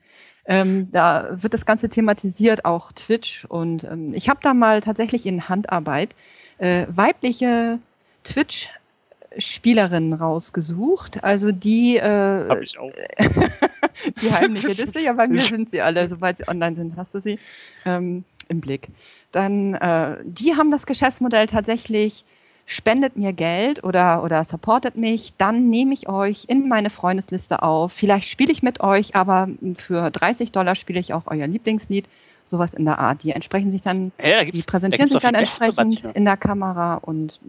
Ähm, 0.46 0.88
da 0.92 1.28
wird 1.30 1.54
das 1.54 1.64
Ganze 1.64 1.88
thematisiert, 1.88 2.64
auch 2.64 2.92
Twitch. 2.92 3.44
Und 3.46 3.84
ähm, 3.84 4.12
ich 4.14 4.28
habe 4.28 4.40
da 4.42 4.54
mal 4.54 4.80
tatsächlich 4.80 5.26
in 5.26 5.48
Handarbeit 5.48 6.14
äh, 6.58 6.86
weibliche 6.90 7.78
Twitch-Spielerinnen 8.24 10.12
rausgesucht. 10.12 11.24
Also 11.24 11.50
die. 11.50 11.96
Äh, 11.96 12.48
Hab 12.48 12.60
ich 12.60 12.78
auch. 12.78 12.92
die 14.22 14.30
heimliche 14.30 14.68
Liste, 14.68 15.00
ja, 15.00 15.14
bei 15.14 15.26
mir 15.28 15.40
sind 15.40 15.70
sie 15.70 15.80
alle, 15.80 16.08
sobald 16.08 16.36
sie 16.36 16.48
online 16.48 16.76
sind, 16.76 16.96
hast 16.96 17.14
du 17.14 17.20
sie 17.20 17.38
ähm, 17.86 18.24
im 18.48 18.60
Blick. 18.60 18.88
Dann, 19.32 19.74
äh, 19.74 20.18
die 20.24 20.56
haben 20.56 20.70
das 20.70 20.86
Geschäftsmodell 20.86 21.46
tatsächlich 21.46 22.24
spendet 22.66 23.16
mir 23.16 23.32
Geld 23.32 23.84
oder, 23.84 24.22
oder 24.22 24.42
supportet 24.44 24.96
mich, 24.96 25.34
dann 25.36 25.68
nehme 25.68 25.94
ich 25.94 26.08
euch 26.08 26.44
in 26.48 26.68
meine 26.68 26.90
Freundesliste 26.90 27.62
auf. 27.62 27.92
Vielleicht 27.92 28.28
spiele 28.28 28.52
ich 28.52 28.62
mit 28.62 28.80
euch, 28.80 29.14
aber 29.14 29.48
für 29.74 30.10
30 30.10 30.52
Dollar 30.52 30.74
spiele 30.74 31.00
ich 31.00 31.12
auch 31.12 31.24
euer 31.26 31.46
Lieblingslied 31.46 32.08
sowas 32.46 32.74
in 32.74 32.84
der 32.84 32.98
Art. 32.98 33.22
Die 33.22 33.30
entsprechen 33.30 33.70
sich 33.70 33.80
dann, 33.80 34.12
Ja, 34.22 34.44
die 34.44 34.62
präsentieren 34.62 35.08
da 35.08 35.14
sich 35.14 35.22
dann 35.22 35.34
viel 35.34 35.40
entsprechend 35.40 36.16
in 36.16 36.24
der 36.24 36.36
Kamera 36.36 36.96
und 36.96 37.40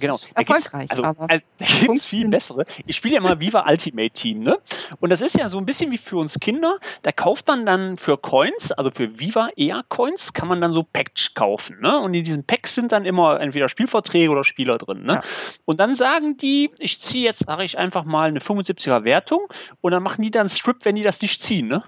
Genau, 0.00 0.16
erfolgreich. 0.34 0.90
also, 0.90 1.04
aber 1.04 1.26
also, 1.28 1.42
da 1.58 1.66
gibt's 1.66 1.74
viel 1.78 1.86
funktioniert. 1.86 2.30
bessere. 2.30 2.64
Ich 2.86 2.96
spiele 2.96 3.16
ja 3.16 3.20
mal 3.20 3.40
Viva 3.40 3.64
Ultimate 3.68 4.10
Team, 4.10 4.40
ne? 4.40 4.58
Und 5.00 5.10
das 5.10 5.22
ist 5.22 5.36
ja 5.36 5.48
so 5.48 5.58
ein 5.58 5.66
bisschen 5.66 5.90
wie 5.92 5.98
für 5.98 6.16
uns 6.16 6.38
Kinder. 6.40 6.76
Da 7.02 7.12
kauft 7.12 7.48
man 7.48 7.66
dann 7.66 7.96
für 7.96 8.16
Coins, 8.16 8.72
also 8.72 8.90
für 8.90 9.18
Viva 9.20 9.50
eher 9.56 9.82
Coins, 9.88 10.32
kann 10.32 10.48
man 10.48 10.60
dann 10.60 10.72
so 10.72 10.82
Packs 10.82 11.34
kaufen, 11.34 11.80
ne? 11.80 11.98
Und 11.98 12.14
in 12.14 12.24
diesen 12.24 12.44
Packs 12.44 12.74
sind 12.74 12.92
dann 12.92 13.04
immer 13.04 13.40
entweder 13.40 13.68
Spielverträge 13.68 14.30
oder 14.30 14.44
Spieler 14.44 14.78
drin, 14.78 15.02
ne? 15.02 15.14
Ja. 15.14 15.20
Und 15.64 15.80
dann 15.80 15.94
sagen 15.94 16.36
die, 16.36 16.70
ich 16.78 17.00
ziehe 17.00 17.24
jetzt, 17.24 17.46
sage 17.46 17.64
ich 17.64 17.76
einfach 17.78 18.04
mal 18.04 18.28
eine 18.28 18.40
75er 18.40 19.04
Wertung 19.04 19.46
und 19.80 19.92
dann 19.92 20.02
machen 20.02 20.22
die 20.22 20.30
dann 20.30 20.48
Strip, 20.48 20.84
wenn 20.84 20.94
die 20.94 21.02
das 21.02 21.20
nicht 21.20 21.42
ziehen, 21.42 21.68
ne? 21.68 21.82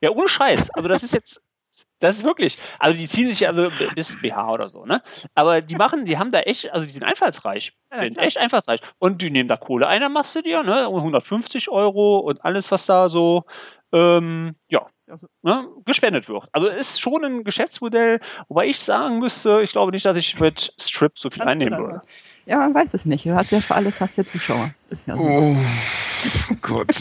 Ja, 0.00 0.10
ohne 0.10 0.28
Scheiß. 0.28 0.70
Also 0.70 0.88
das 0.88 1.02
ist 1.02 1.12
jetzt, 1.14 1.42
das 1.98 2.16
ist 2.18 2.24
wirklich, 2.24 2.58
also 2.78 2.96
die 2.96 3.08
ziehen 3.08 3.28
sich 3.28 3.46
also 3.48 3.70
bis 3.94 4.20
BH 4.20 4.52
oder 4.52 4.68
so, 4.68 4.84
ne? 4.84 5.02
Aber 5.34 5.60
die 5.60 5.76
machen, 5.76 6.04
die 6.04 6.18
haben 6.18 6.30
da 6.30 6.40
echt, 6.40 6.70
also 6.72 6.86
die 6.86 6.92
sind 6.92 7.02
einfallsreich. 7.04 7.72
Ja, 7.92 8.02
Die 8.04 8.12
sind 8.12 8.18
echt 8.22 8.38
einfallsreich. 8.38 8.80
Und 8.98 9.22
die 9.22 9.30
nehmen 9.30 9.48
da 9.48 9.56
Kohle 9.56 9.86
ein, 9.88 10.00
dann 10.00 10.12
machst 10.12 10.34
du 10.36 10.42
dir, 10.42 10.62
ne? 10.62 10.86
150 10.86 11.68
Euro 11.68 12.18
und 12.18 12.44
alles, 12.44 12.70
was 12.70 12.86
da 12.86 13.08
so, 13.08 13.44
ähm, 13.92 14.54
ja, 14.68 14.86
Also- 15.10 15.26
ne, 15.42 15.66
gespendet 15.84 16.28
wird. 16.28 16.44
Also 16.52 16.68
ist 16.68 17.00
schon 17.00 17.24
ein 17.24 17.42
Geschäftsmodell, 17.44 18.20
wobei 18.48 18.66
ich 18.66 18.78
sagen 18.80 19.18
müsste, 19.18 19.62
ich 19.62 19.72
glaube 19.72 19.90
nicht, 19.92 20.04
dass 20.04 20.16
ich 20.18 20.38
mit 20.38 20.74
Strip 20.78 21.18
so 21.18 21.30
viel 21.30 21.38
Kannst 21.42 21.48
einnehmen 21.52 21.78
würde. 21.78 21.94
mal. 21.96 22.02
Ja, 22.48 22.56
man 22.58 22.74
weiß 22.74 22.94
es 22.94 23.04
nicht. 23.04 23.26
Du 23.26 23.34
hast 23.34 23.50
ja 23.52 23.60
für 23.60 23.74
alles 23.74 24.00
hast 24.00 24.16
ja 24.16 24.24
Zuschauer. 24.24 24.70
Ist 24.88 25.06
ja 25.06 25.16
so. 25.16 25.20
Oh 25.22 25.56
Gott. 26.62 27.00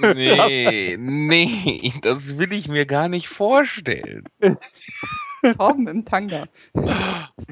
Nee, 0.00 0.96
nee, 0.98 1.92
das 2.02 2.38
will 2.38 2.52
ich 2.52 2.68
mir 2.68 2.86
gar 2.86 3.08
nicht 3.08 3.28
vorstellen. 3.28 4.24
Torben 5.56 5.88
im 5.88 6.04
Tanga. 6.04 6.46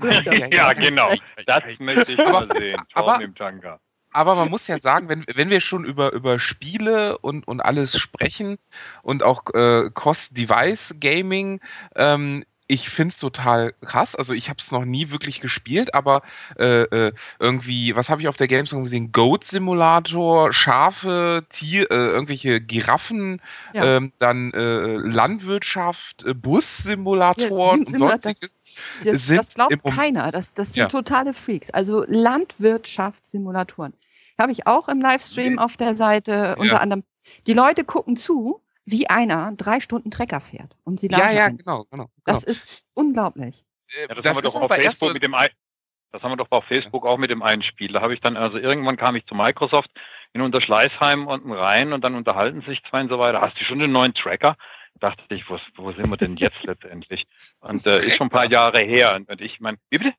Ja, 0.03 0.47
Ja, 0.47 0.73
genau. 0.75 1.11
Das 1.47 1.64
möchte 1.79 2.12
ich 2.12 2.18
mal 2.18 2.49
sehen. 2.53 2.77
aber- 2.94 3.07
Torben 3.14 3.25
im 3.25 3.35
Tanga. 3.35 3.81
Aber 4.12 4.37
man 4.37 4.49
muss 4.49 4.68
ja 4.68 4.79
sagen, 4.79 5.09
wenn, 5.09 5.25
wenn 5.35 5.51
wir 5.51 5.59
schon 5.61 5.85
über, 5.85 6.12
über 6.12 6.38
Spiele 6.38 7.18
und, 7.18 7.49
und 7.49 7.61
alles 7.61 7.99
sprechen 7.99 8.59
und 9.03 9.25
auch 9.25 9.42
äh, 9.55 9.90
Cost-Device-Gaming, 9.92 11.61
ähm, 11.97 12.44
ich 12.66 12.88
find's 12.88 13.18
total 13.18 13.72
krass. 13.85 14.14
Also 14.16 14.33
ich 14.35 14.48
habe 14.48 14.59
es 14.59 14.72
noch 14.72 14.85
nie 14.85 15.11
wirklich 15.11 15.40
gespielt, 15.40 15.94
aber 15.94 16.22
äh, 16.59 16.83
äh, 16.83 17.12
irgendwie, 17.38 17.94
was 17.94 18.09
habe 18.09 18.20
ich 18.22 18.29
auf 18.29 18.37
der 18.37 18.48
Gamescom 18.48 18.85
gesehen? 18.85 19.12
Goat-Simulator, 19.12 20.53
Schafe, 20.53 21.46
Tier, 21.50 21.90
äh, 21.90 21.94
irgendwelche 21.94 22.61
Giraffen, 22.61 23.40
Ja. 23.72 23.96
ähm, 23.96 24.12
dann 24.18 24.53
äh, 24.53 24.96
Landwirtschaft, 24.96 26.24
äh, 26.24 26.35
Bus-Simulatoren 26.35 27.50
Ja, 27.83 27.87
und 27.87 27.90
Sim- 27.90 27.96
Simula- 27.96 28.11
sonstiges. 28.22 28.61
Das, 29.05 29.27
sind 29.27 29.37
das 29.38 29.55
glaubt 29.55 29.85
keiner. 29.94 30.33
Das, 30.33 30.55
das 30.55 30.68
sind 30.68 30.77
Ja. 30.83 30.88
totale 30.88 31.35
Freaks. 31.35 31.70
Also 31.70 32.05
Landwirtschaftssimulatoren. 32.09 33.92
Habe 34.38 34.53
ich 34.53 34.66
auch 34.66 34.88
im 34.88 35.00
Livestream 35.00 35.59
auf 35.59 35.77
der 35.77 35.94
Seite 35.94 36.57
unter 36.59 36.81
anderem. 36.81 37.05
Die 37.46 37.53
Leute 37.53 37.85
gucken 37.85 38.16
zu, 38.16 38.61
wie 38.85 39.09
einer 39.09 39.53
drei 39.57 39.81
Stunden 39.81 40.11
Trecker 40.11 40.40
fährt. 40.40 40.77
Und 40.85 41.01
sie 41.01 41.09
Ja, 41.09 41.18
laden 41.18 41.37
ja, 41.37 41.49
genau, 41.49 41.85
genau. 41.85 41.85
genau. 41.90 42.11
Das 42.25 42.44
ist 42.44 42.87
unglaublich. 42.94 43.64
Äh, 43.88 44.09
Ja, 44.09 44.14
das, 44.14 44.27
haben 44.27 44.37
wir 44.37 44.42
doch 44.42 44.55
auf 44.55 44.73
Facebook 44.73 45.12
mit 45.12 45.23
dem 45.23 45.35
das 46.14 46.23
haben 46.23 46.31
wir 46.31 46.37
doch 46.37 46.51
auf 46.53 46.64
Facebook 46.66 47.05
auch 47.07 47.18
mit 47.18 47.31
dem 47.31 47.42
einen 47.42 47.64
Spiel. 47.64 47.92
Da 47.92 48.01
habe 48.01 48.14
ich 48.14 48.20
dann, 48.20 48.37
also 48.37 48.57
irgendwann 48.57 48.97
kam 48.97 49.16
ich 49.16 49.27
zu 49.27 49.35
Microsoft 49.35 49.90
in 50.33 50.42
Unterschleißheim 50.42 51.27
unten 51.27 51.51
rein 51.51 51.92
und 51.92 52.03
dann 52.03 52.14
unterhalten 52.14 52.62
sich 52.62 52.81
zwei 52.88 53.01
und 53.01 53.09
so 53.09 53.18
weiter. 53.18 53.40
Hast 53.40 53.59
du 53.59 53.64
schon 53.64 53.83
einen 53.83 53.90
neuen 53.90 54.14
Tracker? 54.14 54.57
Dachte 55.01 55.23
ich, 55.31 55.42
wo, 55.51 55.59
wo 55.75 55.90
sind 55.92 56.09
wir 56.09 56.16
denn 56.16 56.37
jetzt 56.37 56.57
letztendlich? 56.62 57.27
Und 57.62 57.85
äh, 57.85 57.90
ist 57.90 58.16
schon 58.16 58.29
ein 58.29 58.31
paar 58.31 58.49
Jahre 58.49 58.79
her. 58.79 59.20
Und 59.27 59.40
ich 59.40 59.59
meine, 59.59 59.79
wie 59.90 59.99
bitte? 59.99 60.14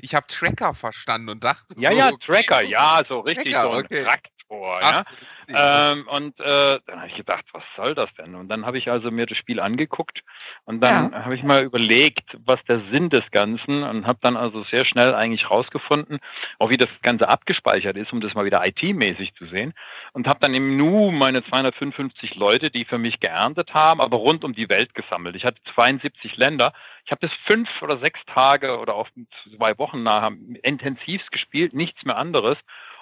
Ich 0.00 0.14
habe 0.14 0.26
Tracker 0.28 0.72
verstanden 0.72 1.28
und 1.28 1.44
dachte. 1.44 1.74
Ja, 1.76 1.90
so, 1.90 1.96
ja, 1.96 2.08
okay. 2.08 2.24
Tracker, 2.24 2.62
ja, 2.62 3.02
so 3.06 3.20
richtig 3.20 3.52
Tracker, 3.52 3.66
so 3.66 3.72
ein 3.72 3.84
okay. 3.84 4.04
Ach, 4.52 5.04
ja. 5.48 5.92
Ähm, 5.92 6.08
und 6.08 6.40
äh, 6.40 6.80
dann 6.86 6.98
habe 6.98 7.06
ich 7.06 7.14
gedacht, 7.14 7.44
was 7.52 7.62
soll 7.76 7.94
das 7.94 8.12
denn? 8.14 8.34
Und 8.34 8.48
dann 8.48 8.66
habe 8.66 8.78
ich 8.78 8.90
also 8.90 9.12
mir 9.12 9.26
das 9.26 9.38
Spiel 9.38 9.60
angeguckt 9.60 10.22
und 10.64 10.80
dann 10.80 11.14
habe 11.24 11.36
ich 11.36 11.44
mal 11.44 11.62
überlegt, 11.62 12.36
was 12.44 12.62
der 12.64 12.80
Sinn 12.90 13.10
des 13.10 13.22
Ganzen 13.30 13.84
und 13.84 14.08
habe 14.08 14.18
dann 14.22 14.36
also 14.36 14.64
sehr 14.64 14.84
schnell 14.84 15.14
eigentlich 15.14 15.48
rausgefunden, 15.50 16.18
auch 16.58 16.68
wie 16.68 16.76
das 16.76 16.88
Ganze 17.02 17.28
abgespeichert 17.28 17.96
ist, 17.96 18.12
um 18.12 18.20
das 18.20 18.34
mal 18.34 18.44
wieder 18.44 18.66
IT-mäßig 18.66 19.34
zu 19.34 19.46
sehen. 19.46 19.72
Und 20.12 20.26
habe 20.26 20.40
dann 20.40 20.54
im 20.54 20.76
Nu 20.76 21.12
meine 21.12 21.44
255 21.44 22.34
Leute, 22.34 22.70
die 22.70 22.84
für 22.84 22.98
mich 22.98 23.20
geerntet 23.20 23.72
haben, 23.72 24.00
aber 24.00 24.16
rund 24.16 24.42
um 24.42 24.52
die 24.52 24.68
Welt 24.68 24.94
gesammelt. 24.94 25.36
Ich 25.36 25.44
hatte 25.44 25.60
72 25.74 26.36
Länder. 26.36 26.72
Ich 27.04 27.12
habe 27.12 27.26
das 27.26 27.36
fünf 27.46 27.68
oder 27.82 27.98
sechs 27.98 28.18
Tage 28.26 28.78
oder 28.78 28.94
auch 28.94 29.08
zwei 29.56 29.78
Wochen 29.78 30.02
nachher 30.02 30.32
intensivst 30.62 31.30
gespielt, 31.30 31.72
nichts 31.72 32.04
mehr 32.04 32.16
anderes 32.16 32.58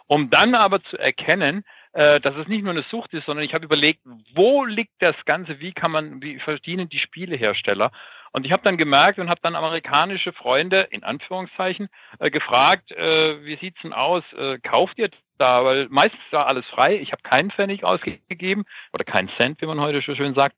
um 0.09 0.31
dann 0.31 0.55
aber 0.55 0.83
zu 0.83 0.99
erkennen, 0.99 1.65
äh, 1.93 2.21
dass 2.21 2.37
es 2.37 2.49
nicht 2.49 2.63
nur 2.63 2.73
eine 2.73 2.85
Sucht 2.91 3.15
ist, 3.15 3.27
sondern 3.27 3.45
ich 3.45 3.55
habe 3.55 3.65
überlegt, 3.65 4.01
wo 4.35 4.65
liegt 4.65 5.01
das 5.01 5.17
Ganze, 5.25 5.61
wie 5.61 5.73
kann 5.73 5.91
man, 5.91 6.21
wie 6.23 6.39
verdienen 6.41 6.89
die 6.89 6.99
Spielehersteller? 6.99 7.93
Und 8.33 8.45
ich 8.45 8.53
habe 8.53 8.63
dann 8.63 8.77
gemerkt 8.77 9.19
und 9.19 9.31
habe 9.31 9.41
dann 9.43 9.57
amerikanische 9.57 10.33
Freunde, 10.33 10.89
in 10.91 11.05
Anführungszeichen, 11.05 11.89
äh, 12.19 12.31
gefragt, 12.31 12.91
äh, 12.93 13.45
wie 13.45 13.57
sieht's 13.57 13.81
denn 13.83 13.93
aus, 13.93 14.23
äh, 14.37 14.59
kauft 14.59 14.99
ihr 14.99 15.11
da? 15.39 15.65
Weil 15.65 15.89
meistens 15.89 16.21
war 16.31 16.47
alles 16.47 16.67
frei, 16.67 16.97
ich 16.97 17.13
habe 17.13 17.23
keinen 17.23 17.51
Pfennig 17.51 17.85
ausgegeben 17.85 18.65
oder 18.93 19.05
keinen 19.05 19.31
Cent, 19.37 19.61
wie 19.63 19.67
man 19.67 19.81
heute 19.81 20.03
so 20.03 20.15
schön 20.15 20.35
sagt. 20.35 20.57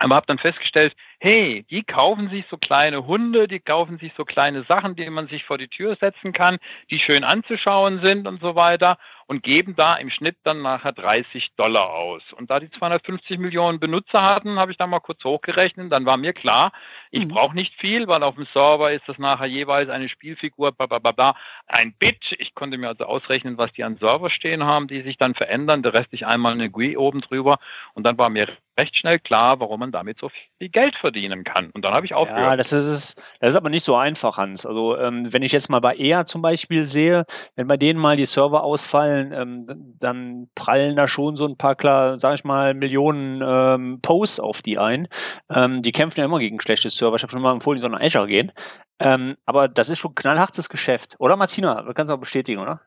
Aber 0.00 0.16
habe 0.16 0.26
dann 0.26 0.38
festgestellt, 0.38 0.94
hey, 1.18 1.64
die 1.68 1.82
kaufen 1.82 2.30
sich 2.30 2.46
so 2.50 2.56
kleine 2.56 3.06
Hunde, 3.06 3.46
die 3.46 3.60
kaufen 3.60 3.98
sich 3.98 4.12
so 4.16 4.24
kleine 4.24 4.64
Sachen, 4.64 4.96
die 4.96 5.08
man 5.10 5.28
sich 5.28 5.44
vor 5.44 5.58
die 5.58 5.68
Tür 5.68 5.94
setzen 5.96 6.32
kann, 6.32 6.58
die 6.90 6.98
schön 6.98 7.22
anzuschauen 7.22 8.00
sind 8.00 8.26
und 8.26 8.40
so 8.40 8.54
weiter 8.54 8.98
und 9.30 9.44
geben 9.44 9.76
da 9.76 9.94
im 9.94 10.10
Schnitt 10.10 10.38
dann 10.42 10.60
nachher 10.60 10.90
30 10.90 11.52
Dollar 11.56 11.90
aus. 11.90 12.20
Und 12.32 12.50
da 12.50 12.58
die 12.58 12.68
250 12.68 13.38
Millionen 13.38 13.78
Benutzer 13.78 14.22
hatten, 14.22 14.58
habe 14.58 14.72
ich 14.72 14.76
da 14.76 14.88
mal 14.88 14.98
kurz 14.98 15.22
hochgerechnet, 15.22 15.92
dann 15.92 16.04
war 16.04 16.16
mir 16.16 16.32
klar, 16.32 16.72
ich 17.12 17.24
Mhm. 17.24 17.28
brauche 17.28 17.54
nicht 17.54 17.72
viel, 17.80 18.08
weil 18.08 18.24
auf 18.24 18.34
dem 18.34 18.46
Server 18.52 18.90
ist 18.90 19.06
das 19.06 19.18
nachher 19.18 19.46
jeweils 19.46 19.88
eine 19.88 20.08
Spielfigur, 20.08 20.72
bla 20.72 20.86
bla 20.86 20.98
bla 20.98 21.12
bla, 21.12 21.36
ein 21.68 21.94
Bit. 21.96 22.34
Ich 22.38 22.56
konnte 22.56 22.76
mir 22.76 22.88
also 22.88 23.04
ausrechnen, 23.04 23.56
was 23.56 23.72
die 23.72 23.84
an 23.84 23.98
Server 23.98 24.30
stehen 24.30 24.64
haben, 24.64 24.88
die 24.88 25.02
sich 25.02 25.16
dann 25.16 25.34
verändern. 25.36 25.84
Der 25.84 25.94
Rest 25.94 26.12
ist 26.12 26.24
einmal 26.24 26.52
eine 26.52 26.68
GUI 26.68 26.96
oben 26.96 27.20
drüber. 27.20 27.60
Und 27.94 28.02
dann 28.02 28.18
war 28.18 28.30
mir 28.30 28.48
recht 28.78 28.96
schnell 28.96 29.18
klar, 29.18 29.60
warum 29.60 29.80
man 29.80 29.92
damit 29.92 30.18
so 30.18 30.30
viel 30.58 30.68
Geld 30.70 30.96
verdienen 30.96 31.44
kann. 31.44 31.70
Und 31.70 31.84
dann 31.84 31.92
habe 31.92 32.06
ich 32.06 32.12
Ja, 32.12 32.16
aufgehört. 32.16 32.58
das 32.58 32.72
ist, 32.72 33.22
das 33.40 33.50
ist 33.50 33.56
aber 33.56 33.68
nicht 33.70 33.84
so 33.84 33.94
einfach, 33.96 34.38
Hans. 34.38 34.64
Also 34.66 34.96
ähm, 34.96 35.32
wenn 35.32 35.42
ich 35.42 35.52
jetzt 35.52 35.68
mal 35.68 35.80
bei 35.80 35.96
EA 35.96 36.24
zum 36.24 36.40
Beispiel 36.42 36.84
sehe, 36.86 37.26
wenn 37.56 37.68
bei 37.68 37.76
denen 37.76 38.00
mal 38.00 38.16
die 38.16 38.26
Server 38.26 38.62
ausfallen, 38.62 39.19
ähm, 39.32 39.96
dann 39.98 40.48
prallen 40.54 40.96
da 40.96 41.08
schon 41.08 41.36
so 41.36 41.46
ein 41.46 41.56
paar, 41.56 41.76
klar, 41.76 42.18
sag 42.18 42.34
ich 42.34 42.44
mal, 42.44 42.74
Millionen 42.74 43.42
ähm, 43.44 44.00
Posts 44.00 44.40
auf 44.40 44.62
die 44.62 44.78
ein. 44.78 45.08
Ähm, 45.48 45.82
die 45.82 45.92
kämpfen 45.92 46.20
ja 46.20 46.26
immer 46.26 46.38
gegen 46.38 46.60
schlechte 46.60 46.90
Server. 46.90 47.16
Ich 47.16 47.22
habe 47.22 47.32
schon 47.32 47.42
mal 47.42 47.52
empfohlen, 47.52 47.80
die 47.80 47.82
sollen 47.82 48.00
Azure 48.00 48.26
gehen. 48.26 48.52
Ähm, 48.98 49.36
aber 49.46 49.68
das 49.68 49.88
ist 49.88 49.98
schon 49.98 50.14
knallhartes 50.14 50.68
Geschäft. 50.68 51.16
Oder 51.18 51.36
Martina? 51.36 51.82
Du 51.82 51.92
kannst 51.94 52.12
auch 52.12 52.18
bestätigen, 52.18 52.60
oder? 52.60 52.80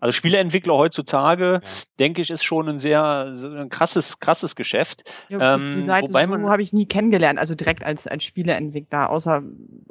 Also 0.00 0.12
Spieleentwickler 0.12 0.74
heutzutage, 0.74 1.60
Ja. 1.62 1.70
denke 1.98 2.20
ich, 2.22 2.30
ist 2.30 2.44
schon 2.44 2.68
ein 2.68 2.78
sehr 2.78 3.28
so 3.32 3.48
ein 3.48 3.68
krasses, 3.68 4.18
krasses 4.20 4.56
Geschäft. 4.56 5.10
Ja, 5.28 5.54
Ähm, 5.54 5.64
gut, 5.66 5.74
die 5.74 5.82
Seite 5.82 6.08
wobei 6.08 6.26
so 6.26 6.50
habe 6.50 6.62
ich 6.62 6.72
nie 6.72 6.86
kennengelernt, 6.86 7.38
also 7.38 7.54
direkt 7.54 7.84
als, 7.84 8.06
als 8.06 8.24
Spieleentwickler, 8.24 9.10
außer 9.10 9.42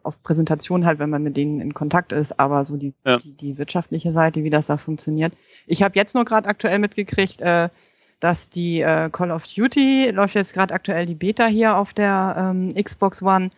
auf 0.03 0.21
Präsentation 0.23 0.85
halt, 0.85 0.99
wenn 0.99 1.09
man 1.09 1.23
mit 1.23 1.37
denen 1.37 1.61
in 1.61 1.73
Kontakt 1.73 2.11
ist, 2.11 2.39
aber 2.39 2.65
so 2.65 2.77
die, 2.77 2.93
Ja. 3.05 3.17
die, 3.17 3.31
die 3.33 3.57
wirtschaftliche 3.57 4.11
Seite, 4.11 4.43
wie 4.43 4.49
das 4.49 4.67
da 4.67 4.77
funktioniert. 4.77 5.33
Ich 5.67 5.83
habe 5.83 5.95
jetzt 5.95 6.15
nur 6.15 6.25
gerade 6.25 6.47
aktuell 6.47 6.79
mitgekriegt, 6.79 7.41
äh, 7.41 7.69
dass 8.19 8.49
die 8.49 8.81
äh, 8.81 9.09
Call 9.11 9.31
of 9.31 9.45
Duty, 9.47 10.09
läuft 10.11 10.35
jetzt 10.35 10.53
gerade 10.53 10.73
aktuell 10.73 11.05
die 11.05 11.15
Beta 11.15 11.45
hier 11.45 11.77
auf 11.77 11.93
der 11.93 12.35
ähm, 12.37 12.73
Xbox 12.75 13.21
One, 13.21 13.51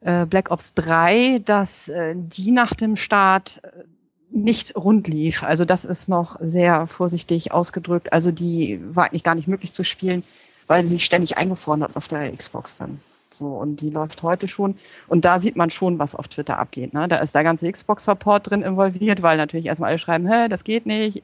äh, 0.00 0.26
Black 0.26 0.50
Ops 0.50 0.74
3, 0.74 1.40
dass 1.44 1.88
äh, 1.88 2.14
die 2.16 2.50
nach 2.50 2.74
dem 2.74 2.96
Start 2.96 3.60
äh, 3.62 3.84
nicht 4.32 4.76
rund 4.76 5.08
lief. 5.08 5.42
Also 5.42 5.64
das 5.64 5.84
ist 5.84 6.08
noch 6.08 6.36
sehr 6.40 6.86
vorsichtig 6.86 7.52
ausgedrückt. 7.52 8.12
Also 8.12 8.30
die 8.32 8.80
war 8.94 9.06
eigentlich 9.06 9.24
gar 9.24 9.34
nicht 9.34 9.48
möglich 9.48 9.72
zu 9.72 9.84
spielen, 9.84 10.24
weil 10.66 10.84
sie 10.86 10.94
sich 10.94 11.04
ständig 11.04 11.36
eingefroren 11.36 11.82
hat 11.82 11.96
auf 11.96 12.08
der 12.08 12.34
Xbox 12.34 12.78
dann. 12.78 13.00
So, 13.30 13.46
und 13.46 13.80
die 13.80 13.90
läuft 13.90 14.22
heute 14.22 14.46
schon. 14.46 14.76
Und 15.08 15.24
da 15.24 15.38
sieht 15.38 15.56
man 15.56 15.70
schon, 15.70 15.98
was 15.98 16.14
auf 16.14 16.28
Twitter 16.28 16.58
abgeht. 16.58 16.92
Ne? 16.92 17.08
Da 17.08 17.16
ist 17.16 17.34
der 17.34 17.44
ganze 17.44 17.70
Xbox-Support 17.70 18.50
drin 18.50 18.62
involviert, 18.62 19.22
weil 19.22 19.38
natürlich 19.38 19.66
erstmal 19.66 19.90
alle 19.90 19.98
schreiben, 19.98 20.30
hä, 20.30 20.48
das 20.48 20.64
geht 20.64 20.84
nicht, 20.86 21.22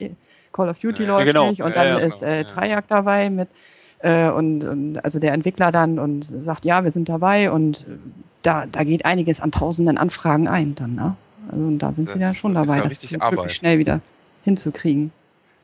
Call 0.51 0.69
of 0.69 0.79
Duty 0.79 1.03
Ja, 1.03 1.09
läuft 1.09 1.25
genau. 1.25 1.49
nicht. 1.49 1.61
Und 1.61 1.75
Ja, 1.75 1.83
dann 1.83 2.01
ist 2.01 2.21
genau. 2.21 2.31
äh. 2.31 2.45
Treyarch 2.45 2.85
dabei 2.87 3.29
mit 3.29 3.49
äh, 3.99 4.29
und, 4.29 4.63
und 4.63 5.03
also 5.03 5.19
der 5.19 5.33
Entwickler 5.33 5.71
dann 5.71 5.99
und 5.99 6.23
sagt, 6.25 6.65
ja, 6.65 6.83
wir 6.83 6.91
sind 6.91 7.09
dabei 7.09 7.51
und 7.51 7.85
da, 8.41 8.65
da 8.65 8.83
geht 8.83 9.05
einiges 9.05 9.39
an 9.41 9.51
tausenden 9.51 9.97
Anfragen 9.97 10.47
ein 10.47 10.75
dann, 10.75 10.95
ne? 10.95 11.15
Also 11.51 11.63
und 11.65 11.79
da 11.79 11.93
sind 11.93 12.09
sie 12.09 12.19
Das 12.19 12.35
ja 12.35 12.39
schon 12.39 12.51
ist 12.51 12.55
dabei, 12.67 12.77
ja 12.77 12.83
das 12.87 13.21
Arbeit. 13.21 13.51
schnell 13.51 13.79
wieder 13.79 14.01
hinzukriegen. 14.43 15.11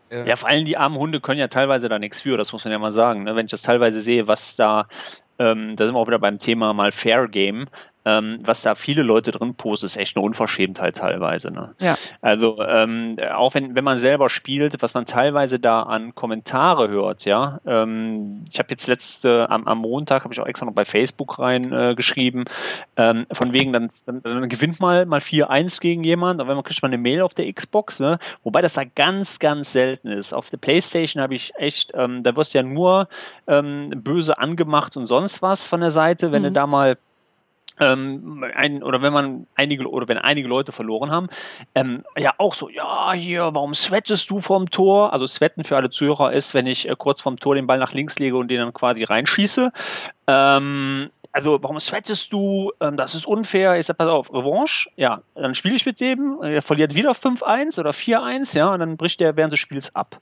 Äh, 0.10 0.28
Ja, 0.28 0.36
vor 0.36 0.50
allem 0.50 0.66
die 0.66 0.78
armen 0.78 0.98
Hunde 0.98 1.20
können 1.22 1.40
ja 1.40 1.48
teilweise 1.48 1.90
da 1.90 2.00
nichts 2.00 2.22
für, 2.22 2.38
das 2.38 2.54
muss 2.54 2.64
man 2.66 2.72
ja 2.72 2.80
mal 2.80 2.92
sagen. 2.92 3.24
Ne? 3.24 3.36
Wenn 3.36 3.46
ich 3.46 3.52
das 3.52 3.62
teilweise 3.62 4.00
sehe, 4.02 4.28
was 4.28 4.56
da, 4.56 4.88
ähm, 5.40 5.76
da 5.76 5.86
sind 5.86 5.96
wir 5.96 6.00
auch 6.00 6.08
wieder 6.08 6.20
beim 6.20 6.38
Thema 6.40 6.74
mal 6.74 6.92
Fair 6.92 7.28
Game, 7.28 7.68
ähm, 8.06 8.40
was 8.44 8.62
da 8.62 8.76
viele 8.76 9.04
Leute 9.04 9.32
drin 9.32 9.56
posten, 9.56 9.86
ist 9.88 9.98
echt 9.98 10.16
eine 10.16 10.26
Unverschämtheit 10.26 10.96
teilweise. 10.98 11.52
Ne? 11.52 11.74
Ja. 11.80 11.98
Also 12.22 12.62
ähm, 12.62 13.18
auch 13.34 13.54
wenn, 13.56 13.76
wenn 13.76 13.84
man 13.84 13.98
selber 13.98 14.30
spielt, 14.30 14.82
was 14.82 14.94
man 14.94 15.06
teilweise 15.06 15.60
da 15.60 15.84
an 15.84 16.16
Kommentare 16.16 16.88
hört, 16.90 17.26
ja. 17.26 17.60
Ähm, 17.66 18.46
ich 18.52 18.60
habe 18.60 18.70
jetzt 18.70 18.88
letzte, 18.88 19.50
am, 19.50 19.68
am 19.68 19.80
Montag 19.80 20.24
habe 20.24 20.34
ich 20.34 20.40
auch 20.40 20.46
extra 20.48 20.66
noch 20.66 20.74
bei 20.74 20.86
Facebook 20.86 21.40
rein 21.40 21.72
äh, 21.72 21.96
geschrieben, 21.96 22.46
ähm, 22.96 23.26
von 23.32 23.54
wegen, 23.54 23.74
dann, 23.74 23.90
dann, 24.06 24.22
dann 24.22 24.50
gewinnt 24.50 24.80
mal 24.80 25.06
mal 25.06 25.20
4-1 25.20 25.82
gegen 25.82 26.04
jemand, 26.04 26.40
aber 26.40 26.50
wenn 26.50 26.56
man 26.58 26.64
kriegt 26.64 26.82
man 26.82 26.90
eine 26.94 27.02
Mail 27.02 27.22
auf 27.22 27.34
der 27.34 27.52
Xbox, 27.52 28.00
ne? 28.00 28.20
Wobei 28.44 28.62
das 28.62 28.74
da 28.74 28.84
ganz, 28.84 29.40
ganz 29.40 29.72
selten 29.72 30.08
ist. 30.10 30.34
Auf 30.34 30.50
der 30.50 30.58
Playstation 30.58 31.22
habe 31.22 31.36
ich 31.36 31.54
echt, 31.56 31.92
ähm, 31.96 32.24
da 32.24 32.36
wirst 32.36 32.54
du 32.54 32.60
ja 32.60 32.64
nur 32.64 33.08
ähm, 33.48 33.90
böse 33.96 34.38
angemacht 34.38 34.96
und 34.98 35.08
sonst 35.08 35.42
was 35.42 35.68
von 35.68 35.82
der 35.82 35.92
Seite, 35.92 36.32
wenn 36.32 36.42
Mhm. 36.44 36.48
du 36.48 36.52
da 36.54 36.68
mal 36.68 36.98
ähm, 37.80 38.46
ein, 38.56 38.84
oder 38.84 39.02
wenn 39.02 39.14
man 39.14 39.48
einige 39.56 39.90
oder 39.90 40.08
wenn 40.08 40.18
einige 40.18 40.48
Leute 40.48 40.72
verloren 40.72 41.12
haben, 41.12 41.28
ähm, 41.74 42.00
ja 42.18 42.34
auch 42.38 42.54
so, 42.54 42.70
ja, 42.70 43.14
hier, 43.14 43.50
warum 43.54 43.74
sweatest 43.74 44.30
du 44.30 44.40
vom 44.40 44.70
Tor? 44.70 45.14
Also 45.14 45.28
sweaten 45.28 45.64
für 45.64 45.76
alle 45.76 45.90
Zuhörer 45.90 46.34
ist, 46.34 46.54
wenn 46.54 46.68
ich 46.68 46.88
äh, 46.88 46.96
kurz 46.98 47.22
vom 47.22 47.38
Tor 47.38 47.56
den 47.56 47.68
Ball 47.68 47.80
nach 47.80 47.94
links 47.94 48.18
lege 48.20 48.38
und 48.38 48.50
den 48.50 48.60
dann 48.60 48.74
quasi 48.74 49.04
reinschieße. 49.04 49.72
Ähm, 50.28 51.10
also 51.32 51.62
warum 51.62 51.80
sweatest 51.80 52.32
du? 52.32 52.72
Ähm, 52.80 52.98
das 52.98 53.14
ist 53.14 53.28
unfair. 53.28 53.78
Ich 53.78 53.86
sag, 53.88 53.98
pass 53.98 54.08
auf, 54.08 54.34
Revanche, 54.34 54.90
ja, 54.96 55.22
dann 55.36 55.54
spiele 55.54 55.76
ich 55.76 55.86
mit 55.86 56.00
dem, 56.00 56.40
er 56.42 56.62
verliert 56.62 56.96
wieder 56.96 57.12
5-1 57.12 57.80
oder 57.80 57.92
4-1, 57.92 58.58
ja, 58.58 58.74
und 58.74 58.80
dann 58.80 58.98
bricht 58.98 59.20
der 59.20 59.36
während 59.36 59.54
des 59.54 59.60
Spiels 59.60 59.96
ab. 59.96 60.22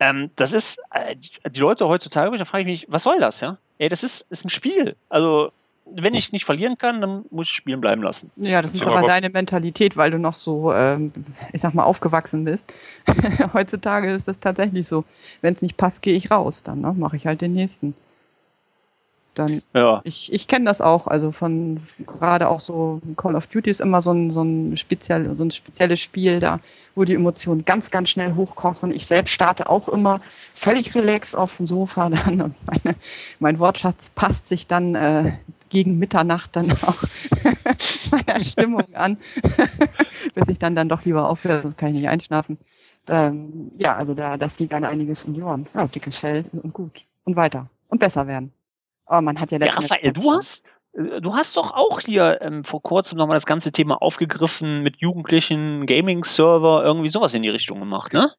Ähm, 0.00 0.30
das 0.36 0.52
ist, 0.52 0.80
äh, 0.92 1.16
die, 1.16 1.50
die 1.50 1.60
Leute 1.60 1.88
heutzutage, 1.88 2.36
da 2.38 2.44
frage 2.44 2.62
ich 2.62 2.66
mich, 2.66 2.86
was 2.88 3.02
soll 3.02 3.18
das, 3.18 3.40
ja? 3.40 3.58
Ey, 3.78 3.88
das 3.88 4.02
ist, 4.02 4.22
ist 4.30 4.44
ein 4.44 4.50
Spiel. 4.50 4.96
Also, 5.08 5.52
wenn 5.94 6.14
ich 6.14 6.32
nicht 6.32 6.44
verlieren 6.44 6.76
kann, 6.78 7.00
dann 7.00 7.24
muss 7.30 7.46
ich 7.48 7.52
spielen 7.54 7.80
bleiben 7.80 8.02
lassen. 8.02 8.30
Ja, 8.36 8.62
das 8.62 8.74
ist 8.74 8.86
Aber- 8.86 8.98
aber 8.98 9.06
deine 9.06 9.30
Mentalität, 9.30 9.96
weil 9.96 10.10
du 10.10 10.18
noch 10.18 10.34
so, 10.34 10.72
ähm, 10.72 11.12
ich 11.52 11.60
sag 11.60 11.74
mal, 11.74 11.84
aufgewachsen 11.84 12.44
bist. 12.44 12.72
Heutzutage 13.54 14.10
ist 14.12 14.28
das 14.28 14.38
tatsächlich 14.40 14.86
so. 14.88 15.04
Wenn 15.40 15.54
es 15.54 15.62
nicht 15.62 15.76
passt, 15.76 16.02
gehe 16.02 16.14
ich 16.14 16.30
raus. 16.30 16.62
Dann 16.62 16.80
ne? 16.80 16.94
mache 16.96 17.16
ich 17.16 17.26
halt 17.26 17.40
den 17.40 17.52
nächsten. 17.54 17.94
Dann, 19.34 19.62
Ja. 19.72 20.00
ich, 20.02 20.32
ich 20.32 20.48
kenne 20.48 20.64
das 20.64 20.80
auch, 20.80 21.06
also 21.06 21.30
von 21.30 21.80
gerade 22.04 22.48
auch 22.48 22.58
so 22.58 23.00
Call 23.16 23.36
of 23.36 23.46
Duty 23.46 23.70
ist 23.70 23.80
immer 23.80 24.02
so 24.02 24.10
ein, 24.12 24.32
so 24.32 24.42
ein 24.42 24.76
speziell, 24.76 25.32
so 25.36 25.44
ein 25.44 25.52
spezielles 25.52 26.00
Spiel 26.00 26.40
da, 26.40 26.58
wo 26.96 27.04
die 27.04 27.14
Emotionen 27.14 27.64
ganz, 27.64 27.92
ganz 27.92 28.10
schnell 28.10 28.34
hochkochen. 28.34 28.90
Ich 28.90 29.06
selbst 29.06 29.30
starte 29.30 29.70
auch 29.70 29.88
immer 29.88 30.20
völlig 30.54 30.92
relaxed 30.96 31.36
auf 31.36 31.56
dem 31.56 31.68
Sofa 31.68 32.08
dann 32.10 32.40
und 32.42 32.54
meine, 32.66 32.96
mein 33.38 33.58
Wortschatz 33.60 34.10
passt 34.10 34.48
sich 34.48 34.66
dann 34.66 34.96
äh, 34.96 35.34
gegen 35.70 35.98
Mitternacht 35.98 36.56
dann 36.56 36.70
auch 36.72 36.96
meiner 38.10 38.40
Stimmung 38.40 38.94
an, 38.94 39.18
bis 40.34 40.48
ich 40.48 40.58
dann 40.58 40.74
dann 40.74 40.88
doch 40.88 41.04
lieber 41.04 41.28
aufhöre, 41.28 41.62
sonst 41.62 41.78
kann 41.78 41.88
ich 41.90 41.96
nicht 41.96 42.08
einschlafen. 42.08 42.58
Ähm, 43.08 43.72
ja, 43.78 43.96
also 43.96 44.14
da, 44.14 44.36
da 44.36 44.48
fliegt 44.48 44.72
dann 44.72 44.84
einiges 44.84 45.24
um 45.24 45.34
die 45.34 45.42
Ohren. 45.42 45.66
Ja, 45.74 45.86
dickes 45.86 46.18
Fell 46.18 46.44
und 46.52 46.72
gut. 46.74 47.04
Und 47.24 47.36
weiter. 47.36 47.68
Und 47.88 48.00
besser 48.00 48.26
werden. 48.26 48.52
Aber 49.06 49.22
man 49.22 49.40
hat 49.40 49.50
ja 49.50 49.58
Ja, 49.58 49.66
letzten 49.66 49.82
Raphael, 49.84 50.12
du 50.12 50.32
hast, 50.32 50.66
äh, 50.92 51.20
du 51.20 51.34
hast 51.34 51.56
doch 51.56 51.72
auch 51.72 52.00
hier 52.00 52.40
ähm, 52.42 52.64
vor 52.64 52.82
kurzem 52.82 53.18
nochmal 53.18 53.36
das 53.36 53.46
ganze 53.46 53.72
Thema 53.72 54.02
aufgegriffen 54.02 54.82
mit 54.82 54.96
Jugendlichen, 54.98 55.86
Gaming-Server, 55.86 56.84
irgendwie 56.84 57.08
sowas 57.08 57.32
in 57.34 57.42
die 57.42 57.48
Richtung 57.48 57.80
gemacht, 57.80 58.12
ne? 58.12 58.30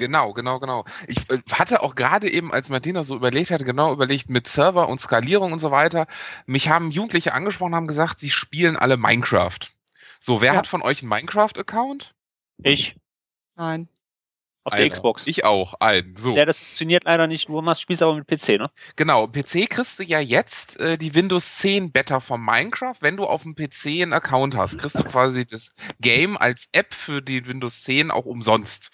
Genau, 0.00 0.32
genau, 0.32 0.58
genau. 0.58 0.86
Ich 1.06 1.28
äh, 1.30 1.40
hatte 1.52 1.82
auch 1.82 1.94
gerade 1.94 2.30
eben, 2.30 2.52
als 2.52 2.70
Martina 2.70 3.04
so 3.04 3.14
überlegt 3.14 3.50
hatte, 3.50 3.64
genau 3.64 3.92
überlegt 3.92 4.30
mit 4.30 4.48
Server 4.48 4.88
und 4.88 4.98
Skalierung 4.98 5.52
und 5.52 5.58
so 5.58 5.70
weiter. 5.70 6.06
Mich 6.46 6.70
haben 6.70 6.90
Jugendliche 6.90 7.34
angesprochen, 7.34 7.74
haben 7.74 7.86
gesagt, 7.86 8.18
sie 8.18 8.30
spielen 8.30 8.76
alle 8.76 8.96
Minecraft. 8.96 9.58
So, 10.18 10.40
wer 10.40 10.52
Ja. 10.52 10.58
hat 10.58 10.66
von 10.66 10.80
euch 10.80 11.02
einen 11.02 11.10
Minecraft-Account? 11.10 12.14
Ich, 12.62 12.96
Nein. 13.56 13.88
Auf 14.70 14.76
der 14.76 14.86
Einer. 14.86 14.92
Xbox. 14.92 15.26
Ich 15.26 15.44
auch, 15.44 15.74
einen. 15.80 16.16
So. 16.16 16.36
Ja, 16.36 16.44
das 16.44 16.58
funktioniert 16.58 17.04
leider 17.04 17.26
nicht. 17.26 17.48
Du 17.48 17.60
machst, 17.60 17.82
spielst 17.82 18.02
aber 18.02 18.14
mit 18.14 18.26
PC, 18.26 18.58
ne? 18.58 18.70
Genau, 18.96 19.26
PC 19.26 19.68
kriegst 19.68 19.98
du 19.98 20.04
ja 20.04 20.20
jetzt 20.20 20.78
äh, 20.80 20.96
die 20.96 21.14
Windows 21.14 21.56
10 21.58 21.90
Beta 21.92 22.20
von 22.20 22.40
Minecraft. 22.40 22.94
Wenn 23.00 23.16
du 23.16 23.24
auf 23.24 23.42
dem 23.42 23.54
PC 23.54 24.02
einen 24.02 24.12
Account 24.12 24.56
hast, 24.56 24.78
kriegst 24.78 24.98
du 24.98 25.04
quasi 25.10 25.44
das 25.44 25.74
Game 26.00 26.36
als 26.36 26.68
App 26.72 26.94
für 26.94 27.20
die 27.20 27.46
Windows 27.46 27.82
10 27.82 28.10
auch 28.10 28.26
umsonst. 28.26 28.90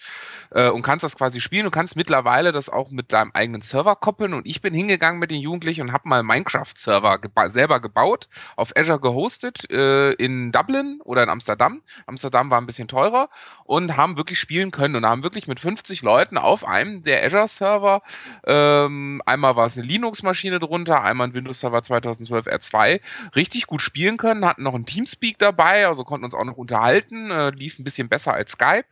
Äh, 0.50 0.70
und 0.70 0.82
kannst 0.82 1.04
das 1.04 1.16
quasi 1.16 1.40
spielen. 1.40 1.64
Du 1.64 1.70
kannst 1.70 1.96
mittlerweile 1.96 2.52
das 2.52 2.68
auch 2.68 2.90
mit 2.90 3.12
deinem 3.12 3.32
eigenen 3.32 3.62
Server 3.62 3.96
koppeln. 3.96 4.34
Und 4.34 4.46
ich 4.46 4.62
bin 4.62 4.72
hingegangen 4.72 5.20
mit 5.20 5.30
den 5.30 5.40
Jugendlichen 5.40 5.82
und 5.82 5.92
habe 5.92 6.08
mal 6.08 6.22
Minecraft-Server 6.22 7.18
geba 7.18 7.50
selber 7.50 7.80
gebaut, 7.80 8.28
auf 8.56 8.76
Azure 8.76 9.00
gehostet, 9.00 9.70
äh, 9.70 10.12
in 10.12 10.52
Dublin 10.52 11.00
oder 11.04 11.22
in 11.22 11.28
Amsterdam. 11.28 11.82
Amsterdam 12.06 12.50
war 12.50 12.60
ein 12.60 12.66
bisschen 12.66 12.88
teurer 12.88 13.28
und 13.64 13.96
haben 13.96 14.16
wirklich 14.16 14.38
spielen 14.38 14.70
können 14.70 14.96
und 14.96 15.06
haben 15.06 15.22
wirklich 15.22 15.48
mit 15.48 15.60
50 15.66 16.02
Leuten 16.02 16.38
auf 16.38 16.64
einem 16.64 17.02
der 17.02 17.24
Azure-Server 17.24 18.02
ähm, 18.44 19.20
einmal 19.26 19.56
war 19.56 19.66
es 19.66 19.76
eine 19.76 19.86
Linux-Maschine 19.86 20.60
drunter, 20.60 21.02
einmal 21.02 21.26
ein 21.26 21.34
Windows-Server 21.34 21.82
2012 21.82 22.46
R2. 22.46 23.00
Richtig 23.34 23.66
gut 23.66 23.82
spielen 23.82 24.16
können, 24.16 24.46
hatten 24.46 24.62
noch 24.62 24.74
ein 24.74 24.86
Teamspeak 24.86 25.38
dabei, 25.38 25.88
also 25.88 26.04
konnten 26.04 26.24
uns 26.24 26.34
auch 26.34 26.44
noch 26.44 26.56
unterhalten, 26.56 27.32
äh, 27.32 27.50
lief 27.50 27.80
ein 27.80 27.84
bisschen 27.84 28.08
besser 28.08 28.32
als 28.32 28.52
Skype. 28.52 28.84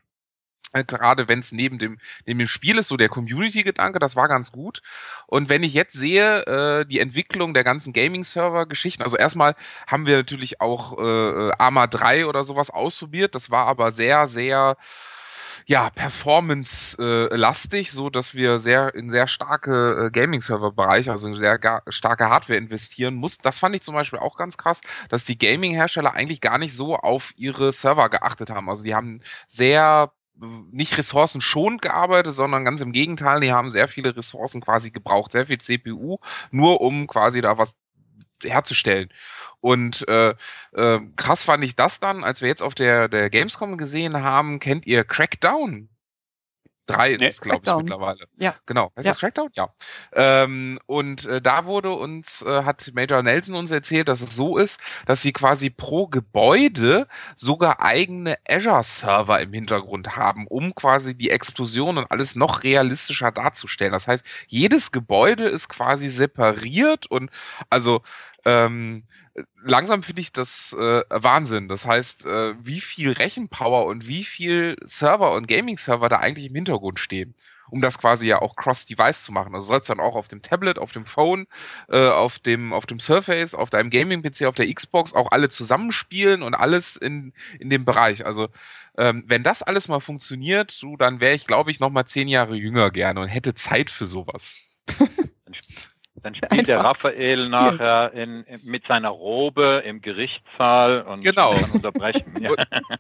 Äh, 0.72 0.84
Gerade 0.84 1.28
wenn 1.28 1.38
es 1.38 1.52
neben 1.52 1.78
dem, 1.78 1.98
neben 2.26 2.40
dem 2.40 2.48
Spiel 2.48 2.78
ist, 2.78 2.88
so 2.88 2.96
der 2.96 3.08
Community-Gedanke, 3.08 4.00
das 4.00 4.16
war 4.16 4.26
ganz 4.26 4.50
gut. 4.50 4.82
Und 5.28 5.48
wenn 5.48 5.62
ich 5.62 5.74
jetzt 5.74 5.94
sehe, 5.94 6.42
äh, 6.46 6.84
die 6.84 6.98
Entwicklung 6.98 7.54
der 7.54 7.62
ganzen 7.62 7.92
Gaming-Server-Geschichten, 7.92 9.04
also 9.04 9.16
erstmal 9.16 9.54
haben 9.86 10.08
wir 10.08 10.16
natürlich 10.16 10.60
auch 10.60 10.98
äh, 10.98 11.52
Arma 11.56 11.86
3 11.86 12.26
oder 12.26 12.42
sowas 12.42 12.70
ausprobiert, 12.70 13.36
das 13.36 13.52
war 13.52 13.66
aber 13.66 13.92
sehr, 13.92 14.26
sehr 14.26 14.76
ja, 15.66 15.90
performance-lastig, 15.90 17.92
so 17.92 18.10
dass 18.10 18.34
wir 18.34 18.60
sehr 18.60 18.94
in 18.94 19.10
sehr 19.10 19.26
starke 19.26 20.06
äh, 20.06 20.10
Gaming-Server-Bereiche, 20.10 21.10
also 21.10 21.28
in 21.28 21.34
sehr 21.34 21.58
starke 21.88 22.28
Hardware 22.28 22.58
investieren 22.58 23.14
mussten. 23.14 23.42
Das 23.42 23.58
fand 23.58 23.74
ich 23.74 23.82
zum 23.82 23.94
Beispiel 23.94 24.18
auch 24.18 24.36
ganz 24.36 24.58
krass, 24.58 24.80
dass 25.08 25.24
die 25.24 25.38
Gaming-Hersteller 25.38 26.12
eigentlich 26.12 26.40
gar 26.40 26.58
nicht 26.58 26.74
so 26.74 26.96
auf 26.96 27.32
ihre 27.36 27.72
Server 27.72 28.10
geachtet 28.10 28.50
haben. 28.50 28.68
Also 28.68 28.84
die 28.84 28.94
haben 28.94 29.20
sehr 29.48 30.12
nicht 30.36 30.98
ressourcenschonend 30.98 31.80
gearbeitet, 31.80 32.34
sondern 32.34 32.64
ganz 32.64 32.80
im 32.80 32.92
Gegenteil, 32.92 33.40
die 33.40 33.52
haben 33.52 33.70
sehr 33.70 33.88
viele 33.88 34.16
Ressourcen 34.16 34.60
quasi 34.60 34.90
gebraucht, 34.90 35.32
sehr 35.32 35.46
viel 35.46 35.58
CPU, 35.58 36.18
nur 36.50 36.80
um 36.80 37.06
quasi 37.06 37.40
da 37.40 37.56
was 37.56 37.76
herzustellen. 38.44 39.12
Und 39.60 40.06
äh, 40.08 40.34
äh, 40.72 41.00
krass 41.16 41.44
fand 41.44 41.64
ich 41.64 41.74
das 41.76 42.00
dann, 42.00 42.22
als 42.24 42.42
wir 42.42 42.48
jetzt 42.48 42.62
auf 42.62 42.74
der, 42.74 43.08
der 43.08 43.30
Gamescom 43.30 43.78
gesehen 43.78 44.22
haben, 44.22 44.60
kennt 44.60 44.86
ihr 44.86 45.04
Crackdown? 45.04 45.88
Drei 46.86 47.12
ist 47.12 47.20
Nee, 47.22 47.28
es, 47.28 47.40
glaube 47.40 47.62
ich, 47.64 47.74
mittlerweile. 47.76 48.26
Ja. 48.36 48.54
Genau. 48.66 48.92
Heißt 48.94 49.06
Ja. 49.06 49.12
das 49.12 49.18
Crackdown? 49.20 49.48
Ja. 49.54 49.72
Ähm, 50.12 50.78
und 50.84 51.24
äh, 51.24 51.40
da 51.40 51.64
wurde 51.64 51.92
uns, 51.92 52.42
äh, 52.42 52.64
hat 52.64 52.90
Major 52.92 53.22
Nelson 53.22 53.54
uns 53.54 53.70
erzählt, 53.70 54.08
dass 54.08 54.20
es 54.20 54.36
so 54.36 54.58
ist, 54.58 54.78
dass 55.06 55.22
sie 55.22 55.32
quasi 55.32 55.70
pro 55.70 56.08
Gebäude 56.08 57.08
sogar 57.36 57.80
eigene 57.80 58.36
Azure-Server 58.46 59.40
im 59.40 59.54
Hintergrund 59.54 60.18
haben, 60.18 60.46
um 60.46 60.74
quasi 60.74 61.16
die 61.16 61.30
Explosion 61.30 61.96
und 61.96 62.10
alles 62.10 62.36
noch 62.36 62.64
realistischer 62.64 63.32
darzustellen. 63.32 63.92
Das 63.94 64.06
heißt, 64.06 64.26
jedes 64.46 64.92
Gebäude 64.92 65.48
ist 65.48 65.70
quasi 65.70 66.10
separiert 66.10 67.06
und 67.06 67.30
also 67.70 68.02
ähm, 68.44 69.04
langsam 69.62 70.02
finde 70.02 70.20
ich 70.20 70.32
das 70.32 70.72
äh, 70.74 71.02
Wahnsinn. 71.08 71.68
Das 71.68 71.86
heißt, 71.86 72.26
äh, 72.26 72.54
wie 72.64 72.80
viel 72.80 73.12
Rechenpower 73.12 73.86
und 73.86 74.06
wie 74.06 74.24
viel 74.24 74.76
Server 74.84 75.32
und 75.32 75.48
Gaming-Server 75.48 76.08
da 76.08 76.18
eigentlich 76.18 76.46
im 76.46 76.54
Hintergrund 76.54 76.98
stehen. 76.98 77.34
um 77.70 77.80
das 77.80 77.98
quasi 77.98 78.26
ja 78.26 78.40
auch 78.42 78.56
cross-device 78.56 79.22
zu 79.24 79.32
machen. 79.32 79.54
Also 79.54 79.68
soll 79.68 79.80
es 79.80 79.86
dann 79.86 80.00
auch 80.00 80.14
auf 80.14 80.28
dem 80.28 80.42
Tablet, 80.42 80.78
auf 80.78 80.92
dem 80.92 81.06
Phone, 81.06 81.46
äh, 81.88 82.08
auf 82.08 82.38
dem 82.38 82.72
auf 82.72 82.86
dem 82.86 83.00
Surface, 83.00 83.54
auf 83.54 83.70
deinem 83.70 83.90
Gaming-PC, 83.90 84.44
auf 84.46 84.54
der 84.54 84.72
Xbox 84.72 85.14
auch 85.14 85.30
alle 85.32 85.48
zusammenspielen 85.48 86.42
und 86.42 86.54
alles 86.54 86.96
in 86.96 87.32
in 87.58 87.70
dem 87.70 87.84
Bereich. 87.84 88.26
Also 88.26 88.48
ähm, 88.98 89.24
wenn 89.26 89.42
das 89.42 89.62
alles 89.62 89.88
mal 89.88 90.00
funktioniert, 90.00 90.80
du, 90.82 90.96
dann 90.96 91.20
wäre 91.20 91.34
ich, 91.34 91.46
glaube 91.46 91.70
ich, 91.70 91.80
noch 91.80 91.90
mal 91.90 92.06
zehn 92.06 92.28
Jahre 92.28 92.54
jünger 92.56 92.90
gerne 92.90 93.20
und 93.20 93.28
hätte 93.28 93.54
Zeit 93.54 93.90
für 93.90 94.06
sowas. 94.06 94.80
Dann 96.24 96.34
spielt 96.34 96.66
der 96.68 96.80
Raphael 96.80 97.36
Spielen. 97.38 97.50
nachher 97.52 98.12
in, 98.14 98.42
in, 98.44 98.60
mit 98.64 98.84
seiner 98.88 99.10
Robe 99.10 99.82
im 99.86 100.00
Gerichtssaal 100.00 101.02
und 101.02 101.22
Genau. 101.22 101.50
kann 101.54 101.70
unterbrechen. 101.70 102.24
Ja. 102.40 102.50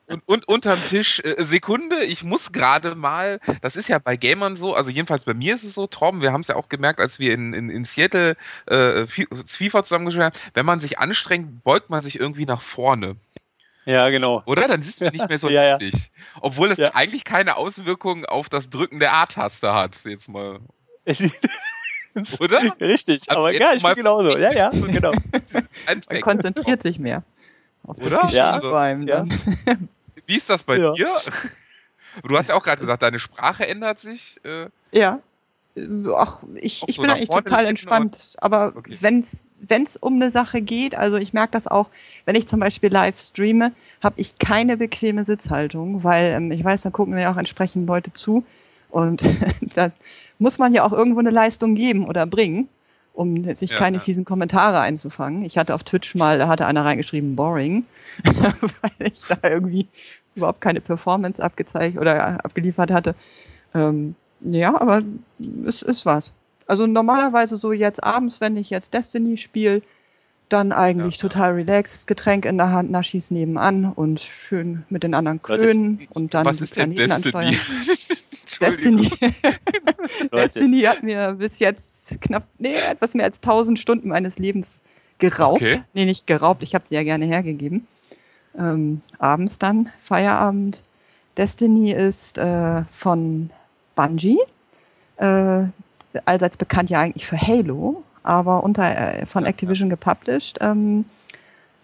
und, 0.06 0.22
und 0.28 0.46
unterm 0.46 0.84
Tisch, 0.84 1.20
äh, 1.24 1.42
Sekunde, 1.42 2.04
ich 2.04 2.22
muss 2.22 2.52
gerade 2.52 2.94
mal, 2.94 3.40
das 3.62 3.76
ist 3.76 3.88
ja 3.88 3.98
bei 3.98 4.16
Gamern 4.16 4.56
so, 4.56 4.74
also 4.74 4.90
jedenfalls 4.90 5.24
bei 5.24 5.34
mir 5.34 5.54
ist 5.54 5.64
es 5.64 5.74
so, 5.74 5.86
Torben, 5.86 6.20
wir 6.20 6.32
haben 6.32 6.42
es 6.42 6.48
ja 6.48 6.56
auch 6.56 6.68
gemerkt, 6.68 7.00
als 7.00 7.18
wir 7.18 7.34
in, 7.34 7.54
in, 7.54 7.70
in 7.70 7.84
Seattle 7.84 8.36
äh, 8.66 9.06
Fi- 9.06 9.26
FIFA 9.46 9.82
zusammengespielt 9.82 10.24
haben, 10.26 10.38
wenn 10.54 10.66
man 10.66 10.80
sich 10.80 10.98
anstrengt, 10.98 11.64
beugt 11.64 11.88
man 11.90 12.02
sich 12.02 12.20
irgendwie 12.20 12.44
nach 12.46 12.60
vorne, 12.60 13.16
Ja, 13.86 14.10
genau. 14.10 14.42
oder? 14.46 14.68
Dann 14.68 14.82
ist 14.82 15.00
man 15.00 15.12
nicht 15.12 15.28
mehr 15.28 15.38
so 15.38 15.48
Ja, 15.50 15.62
ja. 15.64 15.70
lustig. 15.78 16.10
Obwohl 16.40 16.70
es 16.70 16.78
Ja. 16.78 16.94
eigentlich 16.94 17.24
keine 17.24 17.56
Auswirkungen 17.56 18.26
auf 18.26 18.48
das 18.50 18.68
Drücken 18.70 18.98
der 18.98 19.14
A-Taste 19.14 19.72
hat, 19.72 20.00
jetzt 20.04 20.28
mal. 20.28 20.60
Oder? 22.40 22.60
Richtig, 22.80 23.28
Also 23.28 23.40
aber 23.40 23.52
ja, 23.52 23.72
ich 23.74 23.82
mal 23.82 23.94
bin 23.94 24.04
genauso. 24.04 24.36
Ja, 24.36 24.52
ja, 24.52 24.70
so 24.70 24.86
genau. 24.90 25.12
Man 26.10 26.20
konzentriert 26.20 26.82
sich 26.82 26.98
mehr. 26.98 27.22
Auf 27.86 27.96
das 27.98 28.06
Oder? 28.06 28.28
Ja. 28.30 28.60
vor 28.60 28.78
allem 28.78 29.06
Ja. 29.06 29.24
Wie 30.26 30.36
ist 30.36 30.48
das 30.48 30.62
bei 30.62 30.78
Ja. 30.78 30.92
dir? 30.92 31.10
Du 32.22 32.36
hast 32.38 32.48
ja 32.48 32.54
auch 32.54 32.62
gerade 32.62 32.80
gesagt, 32.80 33.02
deine 33.02 33.18
Sprache 33.18 33.66
ändert 33.66 34.00
sich. 34.00 34.40
Äh, 34.44 34.68
Ja. 34.92 35.20
Ach, 36.16 36.44
ich, 36.54 36.84
Auch 36.84 36.88
ich 36.88 36.96
so 36.96 37.02
bin 37.02 37.10
eigentlich 37.10 37.30
total 37.30 37.66
entspannt. 37.66 38.34
Aber 38.40 38.74
Okay. 38.76 38.96
wenn's 39.00 39.58
wenn's 39.60 39.96
um 39.96 40.14
eine 40.14 40.30
Sache 40.30 40.62
geht, 40.62 40.94
also 40.94 41.16
ich 41.16 41.32
merke 41.32 41.50
das 41.50 41.66
auch, 41.66 41.90
wenn 42.26 42.36
ich 42.36 42.46
zum 42.46 42.60
Beispiel 42.60 42.92
live 42.92 43.18
streame, 43.18 43.72
habe 44.00 44.14
ich 44.18 44.38
keine 44.38 44.76
bequeme 44.76 45.24
Sitzhaltung, 45.24 46.04
weil 46.04 46.26
ähm, 46.26 46.52
ich 46.52 46.62
weiß, 46.62 46.82
da 46.82 46.90
gucken 46.90 47.14
mir 47.14 47.22
ja 47.22 47.32
auch 47.32 47.36
entsprechend 47.36 47.88
Leute 47.88 48.12
zu. 48.12 48.44
Und 48.94 49.22
da 49.74 49.88
muss 50.38 50.58
man 50.58 50.72
ja 50.72 50.84
auch 50.84 50.92
irgendwo 50.92 51.18
eine 51.18 51.30
Leistung 51.30 51.74
geben 51.74 52.06
oder 52.06 52.26
bringen, 52.26 52.68
um 53.12 53.42
sich 53.56 53.72
Ja, 53.72 53.76
keine 53.76 53.96
ja. 53.96 54.02
fiesen 54.02 54.24
Kommentare 54.24 54.78
einzufangen. 54.78 55.44
Ich 55.44 55.58
hatte 55.58 55.74
auf 55.74 55.82
Twitch 55.82 56.14
mal, 56.14 56.38
da 56.38 56.46
hatte 56.46 56.64
einer 56.66 56.84
reingeschrieben, 56.84 57.34
boring, 57.34 57.86
weil 58.22 59.08
ich 59.08 59.20
da 59.26 59.36
irgendwie 59.42 59.88
überhaupt 60.36 60.60
keine 60.60 60.80
Performance 60.80 61.42
abgezeigt 61.42 61.98
oder 61.98 62.44
abgeliefert 62.44 62.92
hatte. 62.92 63.16
Ähm, 63.74 64.14
ja, 64.40 64.80
aber 64.80 65.02
es 65.66 65.82
ist 65.82 66.06
was. 66.06 66.32
Also 66.68 66.86
normalerweise 66.86 67.56
so 67.56 67.72
jetzt 67.72 68.04
abends, 68.04 68.40
wenn 68.40 68.56
ich 68.56 68.70
jetzt 68.70 68.94
Destiny 68.94 69.36
spiele, 69.36 69.82
dann 70.48 70.70
eigentlich 70.70 71.16
Ja, 71.16 71.22
total 71.22 71.54
relaxed, 71.54 72.06
Getränk 72.06 72.44
in 72.44 72.58
der 72.58 72.70
Hand, 72.70 72.92
Naschis 72.92 73.32
nebenan 73.32 73.86
und 73.86 74.20
schön 74.20 74.84
mit 74.88 75.02
den 75.02 75.14
anderen 75.14 75.42
klönen 75.42 76.06
und 76.10 76.34
dann 76.34 76.44
was 76.44 76.58
die 76.58 76.66
Planeten 76.66 77.10
ansteuern. 77.10 77.56
Destiny? 78.60 79.10
Destiny. 80.32 80.82
Hat 80.82 81.02
mir 81.02 81.32
bis 81.32 81.58
jetzt 81.58 82.20
knapp, 82.20 82.46
nee, 82.58 82.74
etwas 82.74 83.14
mehr 83.14 83.24
als 83.24 83.36
1000 83.36 83.78
Stunden 83.78 84.08
meines 84.08 84.38
Lebens 84.38 84.80
geraubt. 85.18 85.62
Okay. 85.62 85.82
Nee, 85.94 86.04
nicht 86.04 86.26
geraubt, 86.26 86.62
ich 86.62 86.74
habe 86.74 86.86
sie 86.86 86.94
ja 86.94 87.02
gerne 87.02 87.24
hergegeben. 87.24 87.86
Ähm, 88.58 89.00
abends 89.18 89.58
dann, 89.58 89.90
Feierabend. 90.00 90.82
Destiny 91.36 91.92
ist 91.92 92.38
äh, 92.38 92.84
von 92.92 93.50
Bungie, 93.96 94.38
äh, 95.16 95.64
allseits 96.24 96.56
bekannt 96.56 96.90
ja 96.90 97.00
eigentlich 97.00 97.26
für 97.26 97.40
Halo, 97.40 98.04
aber 98.22 98.62
unter 98.62 98.84
äh, 98.84 99.26
von 99.26 99.44
Activision 99.44 99.90
gepublished. 99.90 100.58
Ähm, 100.60 101.04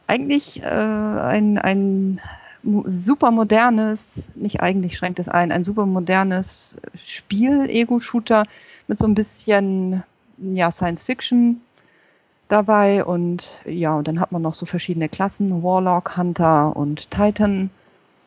eigentlich 0.07 0.63
äh, 0.63 0.67
ein, 0.67 1.59
ein 1.59 2.21
super 2.63 3.31
modernes, 3.31 4.29
nicht 4.35 4.61
eigentlich 4.61 4.97
schränkt 4.97 5.19
es 5.19 5.29
ein, 5.29 5.53
ein 5.53 5.65
super 5.65 5.87
modernes 5.87 6.77
Spiel, 7.03 7.69
Ego-Shooter 7.69 8.45
mit 8.87 8.99
so 8.99 9.07
ein 9.07 9.15
bisschen 9.15 10.03
ja, 10.39 10.71
Science 10.71 11.03
Fiction 11.03 11.61
dabei 12.49 13.05
und 13.05 13.61
ja, 13.65 13.95
und 13.95 14.09
dann 14.09 14.21
hat 14.21 14.33
man 14.33 14.43
noch 14.43 14.55
so 14.55 14.67
verschiedene 14.67 15.09
Klassen, 15.09 15.63
Warlock, 15.63 16.17
Hunter 16.17 16.77
und 16.77 17.11
Titan. 17.11 17.71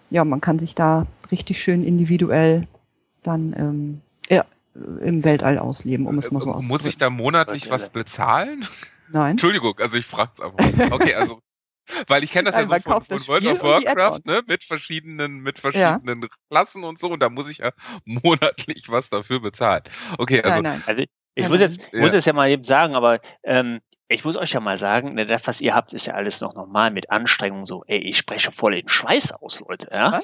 Ja, 0.09 0.23
man 0.25 0.41
kann 0.41 0.59
sich 0.59 0.75
da 0.75 1.05
richtig 1.31 1.61
schön 1.61 1.83
individuell 1.83 2.67
dann 3.23 3.53
ähm, 3.57 4.01
ja, 4.29 4.45
im 4.75 5.23
Weltall 5.23 5.57
ausleben, 5.59 6.07
um 6.07 6.17
es 6.19 6.31
mal 6.31 6.39
so 6.41 6.51
Äh, 6.51 6.53
Muss 6.55 6.61
ich 6.61 6.67
auszudrücken. 6.95 6.99
da 6.99 7.09
monatlich 7.09 7.69
was 7.69 7.89
bezahlen? 7.89 8.65
Nein. 9.11 9.31
Entschuldigung, 9.31 9.77
also 9.79 9.97
ich 9.97 10.05
frag's 10.05 10.39
einfach. 10.39 10.91
Okay, 10.91 11.13
also 11.15 11.39
weil 12.07 12.23
ich 12.23 12.31
kenne 12.31 12.51
das 12.51 12.55
ja 12.55 12.65
Nein, 12.65 12.81
so 12.81 12.89
man 12.89 13.03
von, 13.03 13.19
von 13.19 13.27
World 13.27 13.43
Spiel 13.43 13.55
of 13.55 13.63
Warcraft, 13.63 14.19
ne, 14.25 14.41
mit 14.47 14.63
verschiedenen, 14.63 15.39
mit 15.39 15.59
verschiedenen 15.59 16.27
Klassen 16.49 16.83
und 16.83 16.99
so, 16.99 17.09
und 17.09 17.19
da 17.19 17.29
muss 17.29 17.49
ich 17.49 17.59
ja 17.59 17.71
monatlich 18.05 18.89
was 18.89 19.09
dafür 19.09 19.39
bezahlen. 19.39 19.83
Okay, 20.17 20.41
also 20.41 20.61
nein, 20.61 20.63
nein. 20.63 20.83
Also 20.85 21.03
ich 21.35 21.43
Nein, 21.43 21.51
muss 21.51 21.59
jetzt, 21.61 21.81
ich 21.91 21.99
muss 21.99 22.09
Ja. 22.09 22.15
jetzt 22.15 22.25
ja 22.25 22.33
mal 22.33 22.49
eben 22.49 22.63
sagen, 22.63 22.95
aber 22.95 23.19
ähm, 23.43 23.81
ich 24.07 24.23
muss 24.23 24.35
euch 24.37 24.51
ja 24.51 24.59
mal 24.59 24.77
sagen, 24.77 25.15
ne, 25.15 25.25
das, 25.25 25.47
was 25.47 25.61
ihr 25.61 25.73
habt, 25.73 25.93
ist 25.93 26.05
ja 26.05 26.13
alles 26.13 26.41
noch 26.41 26.53
normal 26.53 26.91
mit 26.91 27.09
Anstrengung 27.09 27.65
so. 27.65 27.83
Ey, 27.87 27.97
ich 27.97 28.17
spreche 28.17 28.51
voll 28.51 28.75
den 28.75 28.87
Schweiß 28.87 29.31
aus, 29.31 29.59
Leute. 29.59 29.87
Ja, 29.91 30.21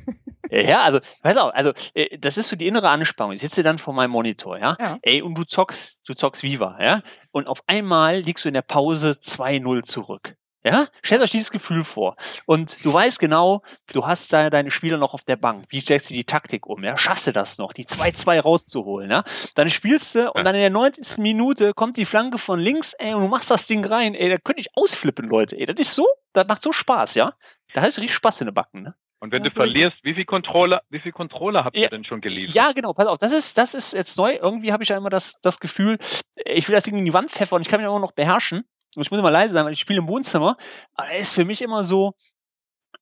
ja 0.50 0.82
also, 0.82 1.00
pass 1.22 1.36
auf, 1.38 1.54
also 1.54 1.72
äh, 1.94 2.18
das 2.18 2.36
ist 2.36 2.48
so 2.48 2.56
die 2.56 2.66
innere 2.66 2.90
Anspannung. 2.90 3.32
Ich 3.32 3.40
sitze 3.40 3.62
dann 3.62 3.78
vor 3.78 3.94
meinem 3.94 4.10
Monitor, 4.10 4.58
ja. 4.58 4.76
Ja. 4.78 4.98
Ey, 5.02 5.22
und 5.22 5.36
du 5.36 5.44
zockst, 5.44 6.00
du 6.06 6.12
zockst 6.14 6.42
Viva, 6.42 6.76
ja. 6.80 7.02
Und 7.30 7.46
auf 7.46 7.62
einmal 7.66 8.18
liegst 8.18 8.44
du 8.44 8.48
in 8.48 8.54
der 8.54 8.62
Pause 8.62 9.12
2-0 9.12 9.84
zurück. 9.84 10.36
Ja, 10.62 10.88
stellt 11.02 11.22
euch 11.22 11.30
dieses 11.30 11.50
Gefühl 11.50 11.84
vor. 11.84 12.16
Und 12.44 12.84
du 12.84 12.92
weißt 12.92 13.18
genau, 13.18 13.62
du 13.92 14.06
hast 14.06 14.32
da 14.32 14.50
deine 14.50 14.70
Spieler 14.70 14.98
noch 14.98 15.14
auf 15.14 15.24
der 15.24 15.36
Bank. 15.36 15.64
Wie 15.70 15.80
stellst 15.80 16.10
du 16.10 16.14
die 16.14 16.24
Taktik 16.24 16.66
um? 16.66 16.84
Ja, 16.84 16.98
schaffst 16.98 17.26
du 17.26 17.32
das 17.32 17.56
noch, 17.56 17.72
die 17.72 17.86
2-2 17.86 18.40
rauszuholen? 18.40 19.10
Ja, 19.10 19.24
dann 19.54 19.70
spielst 19.70 20.14
du 20.14 20.30
und 20.30 20.44
dann 20.44 20.54
in 20.54 20.60
der 20.60 20.70
90. 20.70 21.18
Minute 21.18 21.72
kommt 21.72 21.96
die 21.96 22.04
Flanke 22.04 22.36
von 22.36 22.60
links, 22.60 22.92
ey, 22.94 23.14
und 23.14 23.22
du 23.22 23.28
machst 23.28 23.50
das 23.50 23.66
Ding 23.66 23.84
rein. 23.84 24.14
Ey, 24.14 24.28
da 24.28 24.36
könnte 24.36 24.60
ich 24.60 24.68
ausflippen, 24.74 25.28
Leute. 25.28 25.56
Ey, 25.56 25.64
das 25.64 25.76
ist 25.78 25.94
so, 25.94 26.06
das 26.34 26.46
macht 26.46 26.62
so 26.62 26.72
Spaß, 26.72 27.14
ja. 27.14 27.32
Da 27.72 27.80
hast 27.80 27.96
du 27.96 28.02
richtig 28.02 28.16
Spaß 28.16 28.42
in 28.42 28.48
den 28.48 28.54
Backen, 28.54 28.82
ne? 28.82 28.94
Und 29.22 29.32
wenn 29.32 29.42
Ja, 29.42 29.48
du 29.50 29.54
verlierst, 29.54 29.96
wie 30.02 30.14
viel 30.14 30.24
Controller, 30.24 30.82
wie 30.88 30.98
viel 30.98 31.12
Controller 31.12 31.64
habt 31.64 31.76
ihr 31.76 31.82
Ja, 31.82 31.88
denn 31.88 32.04
schon 32.04 32.20
geliefert? 32.20 32.54
Ja, 32.54 32.72
genau, 32.72 32.92
pass 32.94 33.06
auf, 33.06 33.18
das 33.18 33.32
ist, 33.32 33.58
das 33.58 33.74
ist 33.74 33.92
jetzt 33.92 34.16
neu. 34.16 34.34
Irgendwie 34.34 34.72
habe 34.72 34.82
ich 34.82 34.88
ja 34.88 34.96
immer 34.96 35.10
das, 35.10 35.40
das 35.42 35.60
Gefühl, 35.60 35.98
ich 36.44 36.68
will 36.68 36.74
das 36.74 36.84
Ding 36.84 36.96
in 36.96 37.04
die 37.04 37.14
Wand 37.14 37.30
pfeffern 37.30 37.56
und 37.56 37.62
ich 37.62 37.68
kann 37.68 37.80
mich 37.80 37.86
immer 37.86 38.00
noch 38.00 38.12
beherrschen. 38.12 38.64
Und 38.96 39.02
ich 39.02 39.10
muss 39.10 39.20
immer 39.20 39.30
leise 39.30 39.52
sein, 39.52 39.64
weil 39.64 39.72
ich 39.72 39.80
spiele 39.80 40.00
im 40.00 40.08
Wohnzimmer. 40.08 40.56
Aber 40.94 41.08
das 41.08 41.20
ist 41.20 41.34
für 41.34 41.44
mich 41.44 41.62
immer 41.62 41.84
so, 41.84 42.14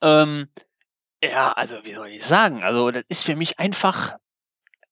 ähm, 0.02 0.48
ja, 1.22 1.52
also 1.52 1.84
wie 1.84 1.94
soll 1.94 2.08
ich 2.08 2.24
sagen? 2.24 2.62
Also 2.62 2.90
das 2.90 3.04
ist 3.08 3.24
für 3.24 3.36
mich 3.36 3.58
einfach, 3.58 4.16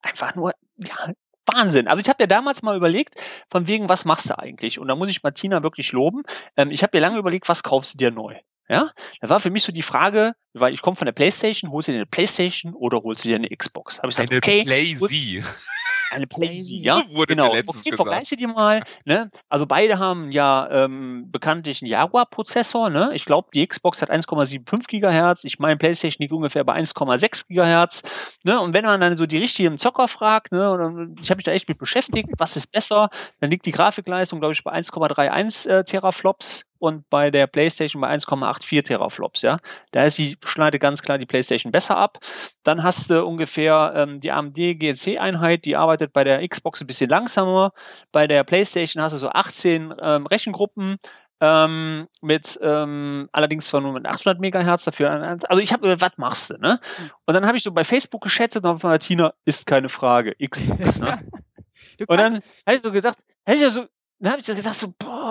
einfach 0.02 0.34
nur, 0.34 0.52
ja, 0.76 1.12
Wahnsinn. 1.46 1.86
Also 1.86 2.00
ich 2.00 2.08
habe 2.08 2.22
ja 2.22 2.26
damals 2.26 2.62
mal 2.62 2.76
überlegt, 2.76 3.14
von 3.50 3.68
wegen, 3.68 3.88
was 3.88 4.04
machst 4.04 4.30
du 4.30 4.38
eigentlich? 4.38 4.78
Und 4.78 4.88
da 4.88 4.96
muss 4.96 5.10
ich 5.10 5.22
Martina 5.22 5.62
wirklich 5.62 5.92
loben. 5.92 6.22
Ähm, 6.56 6.70
ich 6.70 6.82
habe 6.82 6.96
mir 6.96 7.00
lange 7.00 7.18
überlegt, 7.18 7.48
was 7.48 7.62
kaufst 7.62 7.94
du 7.94 7.98
dir 7.98 8.10
neu? 8.10 8.34
Ja, 8.68 8.90
da 9.20 9.28
war 9.28 9.38
für 9.38 9.50
mich 9.50 9.62
so 9.62 9.70
die 9.70 9.82
Frage, 9.82 10.34
weil 10.52 10.74
ich 10.74 10.82
komme 10.82 10.96
von 10.96 11.06
der 11.06 11.12
Playstation, 11.12 11.70
holst 11.70 11.86
du 11.86 11.92
dir 11.92 11.98
eine 11.98 12.06
Playstation 12.06 12.74
oder 12.74 12.98
holst 12.98 13.24
du 13.24 13.28
dir 13.28 13.36
eine 13.36 13.48
Xbox? 13.48 13.98
Habe 13.98 14.08
ich 14.08 14.16
gesagt, 14.16 14.30
eine 14.30 14.38
okay, 14.38 14.64
Playsee. 14.64 15.44
eine 16.10 16.26
Playsee, 16.26 16.80
ja, 16.80 17.02
Wurde 17.08 17.34
genau. 17.34 17.54
letztens 17.54 17.80
Okay, 17.80 17.90
gesagt. 17.90 18.08
vergleiche 18.08 18.36
dir 18.36 18.48
mal, 18.48 18.82
ne? 19.04 19.28
Also 19.48 19.66
beide 19.66 19.98
haben 19.98 20.30
ja 20.30 20.68
ähm, 20.70 21.30
bekanntlich 21.30 21.82
einen 21.82 21.90
Jaguar-Prozessor, 21.90 22.90
ne? 22.90 23.10
Ich 23.14 23.24
glaube, 23.24 23.48
die 23.52 23.66
Xbox 23.66 24.02
hat 24.02 24.10
1,75 24.10 24.86
Gigahertz, 24.88 25.44
ich 25.44 25.58
meine, 25.58 25.76
PlayStation 25.76 26.22
liegt 26.22 26.32
ungefähr 26.32 26.64
bei 26.64 26.74
1,6 26.76 27.48
Gigahertz, 27.48 28.02
ne? 28.44 28.60
Und 28.60 28.72
wenn 28.72 28.84
man 28.84 29.00
dann 29.00 29.16
so 29.16 29.26
die 29.26 29.38
richtigen 29.38 29.78
Zocker 29.78 30.08
fragt, 30.08 30.52
ne? 30.52 30.70
Und 30.70 31.18
ich 31.20 31.30
habe 31.30 31.38
mich 31.38 31.44
da 31.44 31.52
echt 31.52 31.68
mit 31.68 31.78
beschäftigt, 31.78 32.28
was 32.38 32.56
ist 32.56 32.72
besser? 32.72 33.10
Dann 33.40 33.50
liegt 33.50 33.66
die 33.66 33.72
Grafikleistung, 33.72 34.40
glaube 34.40 34.52
ich, 34.52 34.62
bei 34.62 34.72
1,31 34.72 35.68
äh, 35.68 35.84
Teraflops 35.84 36.66
und 36.78 37.08
bei 37.10 37.30
der 37.30 37.46
PlayStation 37.46 38.00
bei 38.00 38.12
1,84 38.12 38.84
Teraflops, 38.84 39.42
ja. 39.42 39.58
Da 39.92 40.04
ist 40.04 40.18
die 40.18 40.36
schneidet 40.44 40.80
ganz 40.80 41.02
klar 41.02 41.18
die 41.18 41.26
PlayStation 41.26 41.72
besser 41.72 41.96
ab. 41.96 42.18
Dann 42.62 42.82
hast 42.82 43.10
du 43.10 43.24
ungefähr 43.24 43.92
ähm, 43.96 44.20
die 44.20 44.32
AMD 44.32 44.54
GNC-Einheit, 44.54 45.64
die 45.64 45.76
arbeitet 45.76 46.12
bei 46.12 46.24
der 46.24 46.46
Xbox 46.46 46.80
ein 46.80 46.86
bisschen 46.86 47.10
langsamer. 47.10 47.72
Bei 48.12 48.26
der 48.26 48.44
PlayStation 48.44 49.02
hast 49.02 49.12
du 49.12 49.18
so 49.18 49.28
18 49.28 49.94
ähm, 50.00 50.26
Rechengruppen. 50.26 50.96
Ähm, 51.38 52.08
mit 52.22 52.58
ähm, 52.62 53.28
allerdings 53.30 53.66
zwar 53.66 53.82
nur 53.82 53.92
mit 53.92 54.06
800 54.06 54.40
Megahertz 54.40 54.84
dafür. 54.84 55.38
Also 55.48 55.60
ich 55.60 55.70
habe, 55.74 56.00
was 56.00 56.12
machst 56.16 56.48
du, 56.48 56.56
ne? 56.56 56.80
Und 57.26 57.34
dann 57.34 57.46
habe 57.46 57.58
ich 57.58 57.62
so 57.62 57.72
bei 57.72 57.84
Facebook 57.84 58.22
geschattet 58.22 58.64
und 58.64 58.78
von 58.78 58.88
Martina 58.88 59.34
ist 59.44 59.66
keine 59.66 59.90
Frage 59.90 60.34
Xbox, 60.42 60.98
ne? 60.98 61.20
Und 62.08 62.20
dann 62.20 62.34
habe 62.66 62.76
ich 62.76 62.82
so 62.82 62.92
gedacht, 62.92 63.18
hätte 63.46 63.64
ich 63.64 63.72
so, 63.72 63.86
dann 64.18 64.32
habe 64.32 64.40
ich 64.40 64.46
so 64.46 64.54
gedacht 64.54 64.74
so, 64.74 64.92
boah, 64.98 65.25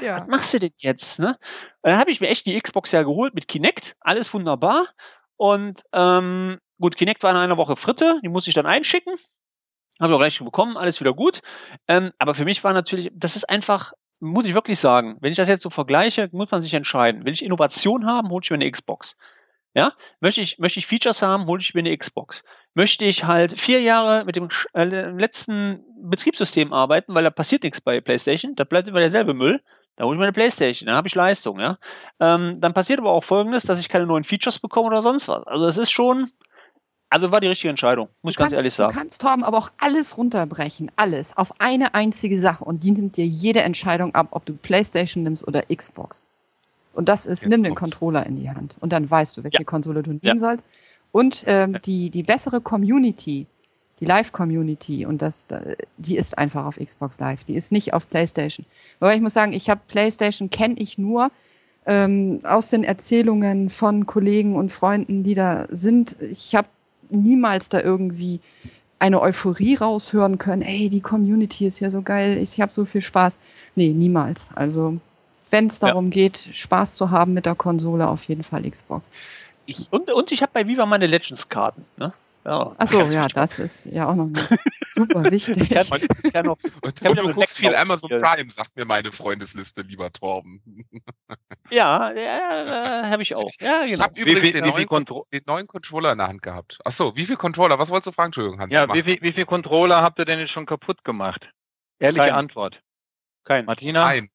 ja. 0.00 0.20
was 0.20 0.28
machst 0.28 0.54
du 0.54 0.58
denn 0.58 0.72
jetzt, 0.78 1.18
ne? 1.18 1.36
Und 1.82 1.90
dann 1.90 1.98
habe 1.98 2.10
ich 2.10 2.20
mir 2.20 2.28
echt 2.28 2.46
die 2.46 2.60
Xbox 2.60 2.92
ja 2.92 3.02
geholt 3.02 3.34
mit 3.34 3.48
Kinect, 3.48 3.96
alles 4.00 4.32
wunderbar. 4.32 4.86
Und 5.36 5.82
ähm, 5.92 6.58
gut, 6.80 6.96
Kinect 6.96 7.22
war 7.22 7.30
in 7.30 7.36
einer 7.36 7.56
Woche 7.56 7.76
Fritte, 7.76 8.20
die 8.22 8.28
musste 8.28 8.50
ich 8.50 8.54
dann 8.54 8.66
einschicken. 8.66 9.14
Habe 10.00 10.12
ich 10.12 10.16
auch 10.16 10.22
Rechnung 10.22 10.46
bekommen, 10.46 10.76
alles 10.76 11.00
wieder 11.00 11.14
gut. 11.14 11.40
Ähm, 11.88 12.12
aber 12.18 12.34
für 12.34 12.44
mich 12.44 12.62
war 12.64 12.72
natürlich, 12.72 13.10
das 13.14 13.36
ist 13.36 13.48
einfach, 13.48 13.92
muss 14.20 14.46
ich 14.46 14.54
wirklich 14.54 14.78
sagen, 14.78 15.16
wenn 15.20 15.30
ich 15.30 15.38
das 15.38 15.48
jetzt 15.48 15.62
so 15.62 15.70
vergleiche, 15.70 16.28
muss 16.32 16.50
man 16.50 16.60
sich 16.60 16.74
entscheiden. 16.74 17.24
Will 17.24 17.32
ich 17.32 17.44
Innovation 17.44 18.06
haben, 18.06 18.28
hole 18.28 18.42
ich 18.42 18.50
mir 18.50 18.56
eine 18.56 18.70
Xbox. 18.70 19.16
Ja, 19.76 19.92
möchte 20.20 20.40
ich, 20.40 20.58
möchte 20.58 20.78
ich 20.78 20.86
Features 20.86 21.20
haben, 21.20 21.44
hole 21.44 21.60
ich 21.60 21.74
mir 21.74 21.80
eine 21.80 21.94
Xbox. 21.94 22.44
Möchte 22.72 23.04
ich 23.04 23.24
halt 23.24 23.60
vier 23.60 23.82
Jahre 23.82 24.24
mit 24.24 24.34
dem 24.34 24.48
äh, 24.72 24.84
letzten 24.84 25.84
Betriebssystem 26.00 26.72
arbeiten, 26.72 27.14
weil 27.14 27.24
da 27.24 27.30
passiert 27.30 27.62
nichts 27.62 27.82
bei 27.82 28.00
PlayStation, 28.00 28.54
da 28.54 28.64
bleibt 28.64 28.88
immer 28.88 29.00
derselbe 29.00 29.34
Müll, 29.34 29.60
da 29.96 30.04
hole 30.04 30.14
ich 30.14 30.18
mir 30.18 30.24
eine 30.24 30.32
Playstation, 30.32 30.86
dann 30.86 30.96
habe 30.96 31.08
ich 31.08 31.14
Leistung, 31.14 31.60
ja. 31.60 31.76
Ähm, 32.20 32.58
dann 32.58 32.72
passiert 32.72 33.00
aber 33.00 33.10
auch 33.10 33.22
folgendes, 33.22 33.64
dass 33.64 33.78
ich 33.78 33.90
keine 33.90 34.06
neuen 34.06 34.24
Features 34.24 34.60
bekomme 34.60 34.86
oder 34.86 35.02
sonst 35.02 35.28
was. 35.28 35.46
Also 35.46 35.66
es 35.66 35.76
ist 35.76 35.90
schon, 35.90 36.32
also 37.10 37.30
war 37.30 37.42
die 37.42 37.48
richtige 37.48 37.68
Entscheidung, 37.68 38.08
muss 38.22 38.32
ich 38.32 38.38
ganz 38.38 38.54
ehrlich 38.54 38.72
sagen. 38.72 38.94
Du 38.94 38.98
kannst, 38.98 39.20
Torben, 39.20 39.44
aber 39.44 39.58
auch 39.58 39.68
alles 39.76 40.16
runterbrechen, 40.16 40.90
alles, 40.96 41.36
auf 41.36 41.60
eine 41.60 41.92
einzige 41.92 42.40
Sache 42.40 42.64
und 42.64 42.82
die 42.82 42.92
nimmt 42.92 43.18
dir 43.18 43.26
jede 43.26 43.60
Entscheidung 43.60 44.14
ab, 44.14 44.28
ob 44.30 44.46
du 44.46 44.54
Playstation 44.54 45.22
nimmst 45.22 45.46
oder 45.46 45.64
Xbox. 45.64 46.28
Und 46.96 47.08
das 47.08 47.26
ist, 47.26 47.40
Xbox. 47.40 47.50
nimm 47.50 47.62
den 47.62 47.74
Controller 47.74 48.24
in 48.26 48.36
die 48.36 48.48
Hand 48.48 48.76
und 48.80 48.92
dann 48.92 49.10
weißt 49.10 49.36
du, 49.36 49.44
welche 49.44 49.58
ja. 49.58 49.64
Konsole 49.64 50.02
du 50.02 50.10
nehmen 50.10 50.20
ja. 50.22 50.38
sollst. 50.38 50.64
Und 51.12 51.44
ähm, 51.46 51.78
die, 51.84 52.10
die 52.10 52.22
bessere 52.22 52.60
Community, 52.60 53.46
die 54.00 54.04
Live-Community 54.06 55.06
und 55.06 55.22
das, 55.22 55.46
die 55.98 56.16
ist 56.16 56.36
einfach 56.36 56.64
auf 56.64 56.78
Xbox 56.78 57.20
Live, 57.20 57.44
die 57.44 57.54
ist 57.54 57.70
nicht 57.70 57.92
auf 57.94 58.08
PlayStation. 58.08 58.66
Aber 59.00 59.14
ich 59.14 59.20
muss 59.20 59.34
sagen, 59.34 59.52
ich 59.52 59.70
habe 59.70 59.80
PlayStation 59.86 60.50
kenne 60.50 60.74
ich 60.78 60.98
nur 60.98 61.30
ähm, 61.86 62.40
aus 62.44 62.70
den 62.70 62.82
Erzählungen 62.82 63.70
von 63.70 64.06
Kollegen 64.06 64.56
und 64.56 64.72
Freunden, 64.72 65.22
die 65.22 65.34
da 65.34 65.66
sind. 65.70 66.16
Ich 66.20 66.54
habe 66.54 66.68
niemals 67.10 67.68
da 67.68 67.80
irgendwie 67.80 68.40
eine 68.98 69.20
Euphorie 69.20 69.74
raushören 69.74 70.38
können. 70.38 70.62
Ey, 70.62 70.88
die 70.88 71.00
Community 71.00 71.66
ist 71.66 71.80
ja 71.80 71.90
so 71.90 72.02
geil, 72.02 72.38
ich 72.38 72.60
habe 72.60 72.72
so 72.72 72.84
viel 72.84 73.02
Spaß. 73.02 73.38
Nee, 73.74 73.90
niemals. 73.90 74.50
Also 74.54 74.98
wenn 75.50 75.66
es 75.66 75.78
darum 75.78 76.06
ja. 76.06 76.10
geht, 76.10 76.48
Spaß 76.52 76.94
zu 76.94 77.10
haben 77.10 77.34
mit 77.34 77.46
der 77.46 77.54
Konsole, 77.54 78.08
auf 78.08 78.24
jeden 78.24 78.44
Fall 78.44 78.68
Xbox. 78.68 79.10
Ich, 79.66 79.92
und, 79.92 80.10
und 80.10 80.32
ich 80.32 80.42
habe 80.42 80.52
bei 80.52 80.66
Viva 80.66 80.86
meine 80.86 81.06
Legends-Karten. 81.06 81.84
Ne? 81.96 82.12
Ja, 82.46 82.76
Achso, 82.78 83.02
ja, 83.08 83.26
das 83.26 83.58
ist 83.58 83.86
ja 83.86 84.08
auch 84.08 84.14
noch 84.14 84.30
super 84.94 85.24
wichtig. 85.32 85.68
Ich 85.68 85.90
kann, 85.90 86.00
ich 86.22 86.32
kann 86.32 86.46
noch, 86.46 86.56
und, 86.80 87.02
und 87.02 87.18
du 87.18 87.32
guckst 87.32 87.58
viel 87.58 87.74
Amazon 87.74 88.08
Prime, 88.08 88.48
sagt 88.50 88.76
mir 88.76 88.84
meine 88.84 89.10
Freundesliste, 89.10 89.82
lieber 89.82 90.12
Torben. 90.12 90.62
Ja, 91.68 92.12
ja 92.12 93.10
habe 93.10 93.22
ich 93.22 93.34
auch. 93.34 93.50
Ja, 93.58 93.80
genau. 93.80 93.92
Ich 93.92 94.00
habe 94.00 94.20
übrigens 94.20 94.40
viel, 94.40 94.52
den, 94.52 94.66
neuen, 94.66 94.86
den, 95.32 95.42
neuen, 95.46 95.66
Controller 95.66 96.12
in 96.12 96.18
der 96.18 96.28
Hand 96.28 96.42
gehabt. 96.42 96.78
Achso, 96.84 97.16
wie 97.16 97.26
viel 97.26 97.36
Controller? 97.36 97.80
Was 97.80 97.90
wolltest 97.90 98.06
du 98.06 98.12
fragen, 98.12 98.28
Entschuldigung, 98.28 98.60
Hans? 98.60 98.72
Ja, 98.72 98.86
wie 98.94 99.02
viel, 99.02 99.20
wie 99.20 99.32
viel 99.32 99.46
Controller 99.46 100.00
habt 100.00 100.20
ihr 100.20 100.24
denn 100.24 100.38
jetzt 100.38 100.52
schon 100.52 100.66
kaputt 100.66 101.02
gemacht? 101.02 101.50
Ehrliche 101.98 102.26
Kein. 102.26 102.34
Antwort. 102.34 102.80
Kein. 103.42 103.64
Martina? 103.64 104.04
Nein. 104.04 104.30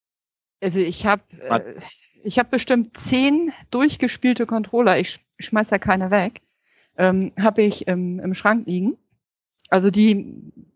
Also 0.62 0.80
ich 0.80 1.05
habe 1.05 1.24
äh, 1.49 1.76
ich 2.24 2.39
habe 2.39 2.49
bestimmt 2.49 2.97
zehn 2.97 3.51
durchgespielte 3.72 4.45
Controller. 4.45 4.99
Ich 4.99 5.20
schmeiß 5.39 5.70
ja 5.72 5.80
keine 5.80 6.12
weg 6.12 6.41
ähm, 6.97 7.32
habe 7.39 7.62
ich 7.62 7.88
im, 7.88 8.20
im 8.20 8.34
Schrank 8.34 8.68
liegen. 8.68 8.97
Also 9.70 9.89
die, 9.89 10.36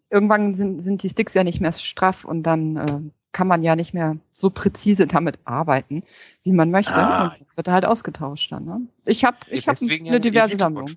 irgendwann 0.09 0.55
sind, 0.55 0.81
sind 0.81 1.03
die 1.03 1.09
Sticks 1.09 1.33
ja 1.33 1.43
nicht 1.43 1.61
mehr 1.61 1.71
straff 1.73 2.25
und 2.25 2.43
dann 2.43 2.77
äh, 2.77 2.99
kann 3.31 3.47
man 3.47 3.61
ja 3.61 3.75
nicht 3.75 3.93
mehr 3.93 4.17
so 4.33 4.49
präzise 4.49 5.07
damit 5.07 5.39
arbeiten, 5.43 6.03
wie 6.43 6.53
man 6.53 6.71
möchte. 6.71 6.95
Ah. 6.95 7.35
Und 7.39 7.57
wird 7.57 7.67
halt 7.67 7.85
ausgetauscht 7.85 8.51
dann. 8.51 8.65
Ne? 8.65 8.81
Ich 9.05 9.25
habe 9.25 9.37
ich 9.49 9.67
hab 9.67 9.81
eine 9.81 9.93
ja 9.93 10.19
diverse 10.19 10.55
Sammlung. 10.55 10.89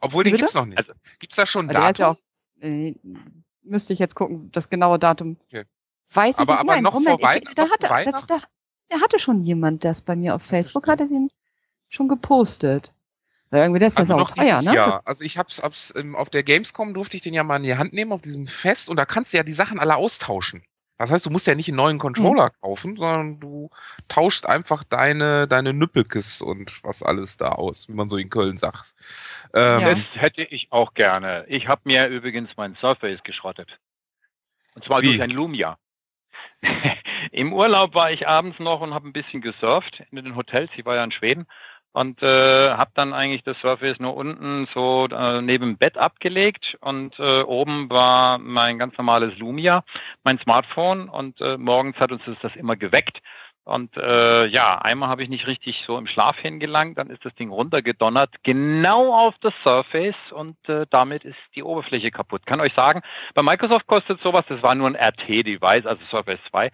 Obwohl, 0.00 0.24
den 0.24 0.34
gibt's 0.34 0.54
noch 0.54 0.66
nicht. 0.66 0.78
Also, 0.78 0.92
gibt's 1.20 1.36
da 1.36 1.46
schon 1.46 1.68
ein 1.68 1.72
Datum? 1.72 2.00
Ja 2.00 2.10
auch, 2.10 2.16
äh, 2.60 2.94
müsste 3.62 3.92
ich 3.92 3.98
jetzt 3.98 4.16
gucken, 4.16 4.50
das 4.52 4.70
genaue 4.70 4.98
Datum. 4.98 5.36
Okay. 5.46 5.64
Weiß 6.12 6.36
ich 6.36 6.40
aber, 6.40 6.52
nicht. 6.52 6.60
Aber 6.60 6.74
Nein, 6.74 6.82
noch 6.82 6.94
Moment, 6.94 7.20
vor 7.20 7.34
ich, 7.34 7.44
da 7.54 7.64
hatte, 7.64 8.10
das, 8.10 8.26
da, 8.26 8.38
da 8.88 9.00
hatte 9.00 9.18
schon 9.18 9.42
jemand 9.42 9.84
das 9.84 10.00
bei 10.00 10.16
mir 10.16 10.34
auf 10.34 10.42
Facebook, 10.42 10.86
hatte 10.86 11.08
den 11.08 11.30
schon 11.88 12.08
gepostet. 12.08 12.92
Irgendwie 13.50 13.78
das 13.78 13.92
ist 13.92 13.98
also 13.98 14.14
ja 14.14 14.18
noch 14.18 14.30
teuer, 14.32 14.62
ne? 14.62 14.74
Jahr. 14.74 15.02
Also 15.04 15.22
ich 15.22 15.38
hab's, 15.38 15.62
hab's 15.62 15.94
ähm, 15.96 16.16
auf 16.16 16.28
der 16.28 16.42
Gamescom 16.42 16.92
durfte 16.92 17.16
ich 17.16 17.22
den 17.22 17.34
ja 17.34 17.44
mal 17.44 17.56
in 17.56 17.62
die 17.62 17.76
Hand 17.76 17.92
nehmen 17.92 18.12
auf 18.12 18.20
diesem 18.20 18.48
Fest 18.48 18.88
und 18.88 18.96
da 18.96 19.04
kannst 19.04 19.32
du 19.32 19.36
ja 19.36 19.44
die 19.44 19.52
Sachen 19.52 19.78
alle 19.78 19.94
austauschen. 19.94 20.64
Das 20.98 21.10
heißt, 21.10 21.26
du 21.26 21.30
musst 21.30 21.46
ja 21.46 21.54
nicht 21.54 21.68
einen 21.68 21.76
neuen 21.76 21.98
Controller 21.98 22.46
mhm. 22.46 22.60
kaufen, 22.60 22.96
sondern 22.96 23.40
du 23.40 23.70
tauschst 24.08 24.46
einfach 24.46 24.84
deine, 24.84 25.48
deine 25.48 25.72
Nüppelkes 25.72 26.40
und 26.40 26.82
was 26.84 27.02
alles 27.02 27.36
da 27.36 27.50
aus, 27.50 27.88
wie 27.88 27.94
man 27.94 28.08
so 28.08 28.16
in 28.16 28.30
Köln 28.30 28.56
sagt. 28.56 28.94
Ähm, 29.52 29.80
ja. 29.80 29.94
Das 29.94 30.04
hätte 30.14 30.42
ich 30.42 30.68
auch 30.70 30.94
gerne. 30.94 31.44
Ich 31.48 31.66
habe 31.66 31.82
mir 31.84 32.06
übrigens 32.06 32.50
mein 32.56 32.76
Surface 32.76 33.22
geschrottet. 33.24 33.78
Und 34.74 34.84
zwar 34.84 35.02
wie? 35.02 35.06
durch 35.06 35.22
ein 35.22 35.30
Lumia. 35.30 35.78
Im 37.32 37.52
Urlaub 37.52 37.94
war 37.94 38.10
ich 38.10 38.26
abends 38.28 38.58
noch 38.58 38.80
und 38.80 38.94
habe 38.94 39.08
ein 39.08 39.12
bisschen 39.12 39.40
gesurft 39.40 40.02
in 40.10 40.16
den 40.16 40.36
Hotels. 40.36 40.70
Ich 40.76 40.84
war 40.84 40.96
ja 40.96 41.04
in 41.04 41.12
Schweden 41.12 41.46
und 41.92 42.20
äh, 42.22 42.70
habe 42.72 42.90
dann 42.94 43.12
eigentlich 43.12 43.44
das 43.44 43.56
Surface 43.60 44.00
nur 44.00 44.16
unten 44.16 44.66
so 44.74 45.06
äh, 45.10 45.40
neben 45.40 45.64
dem 45.64 45.78
Bett 45.78 45.96
abgelegt 45.96 46.76
und 46.80 47.16
äh, 47.20 47.42
oben 47.42 47.88
war 47.88 48.38
mein 48.38 48.78
ganz 48.78 48.98
normales 48.98 49.38
Lumia, 49.38 49.84
mein 50.24 50.38
Smartphone 50.40 51.08
und 51.08 51.40
äh, 51.40 51.56
morgens 51.56 51.96
hat 51.96 52.10
uns 52.10 52.22
das 52.42 52.56
immer 52.56 52.74
geweckt. 52.76 53.20
Und 53.64 53.96
äh, 53.96 54.44
ja, 54.46 54.78
einmal 54.82 55.08
habe 55.08 55.22
ich 55.22 55.30
nicht 55.30 55.46
richtig 55.46 55.82
so 55.86 55.96
im 55.96 56.06
Schlaf 56.06 56.36
hingelangt, 56.36 56.98
dann 56.98 57.08
ist 57.08 57.24
das 57.24 57.34
Ding 57.36 57.48
runtergedonnert, 57.50 58.30
genau 58.42 59.14
auf 59.14 59.34
das 59.40 59.54
Surface 59.62 60.14
und 60.32 60.56
äh, 60.68 60.84
damit 60.90 61.24
ist 61.24 61.38
die 61.54 61.62
Oberfläche 61.62 62.10
kaputt. 62.10 62.44
Kann 62.44 62.60
euch 62.60 62.74
sagen, 62.74 63.00
bei 63.32 63.42
Microsoft 63.42 63.86
kostet 63.86 64.20
sowas, 64.20 64.42
das 64.50 64.62
war 64.62 64.74
nur 64.74 64.88
ein 64.88 64.96
RT-Device, 64.96 65.86
also 65.86 66.04
Surface 66.10 66.40
2, 66.50 66.70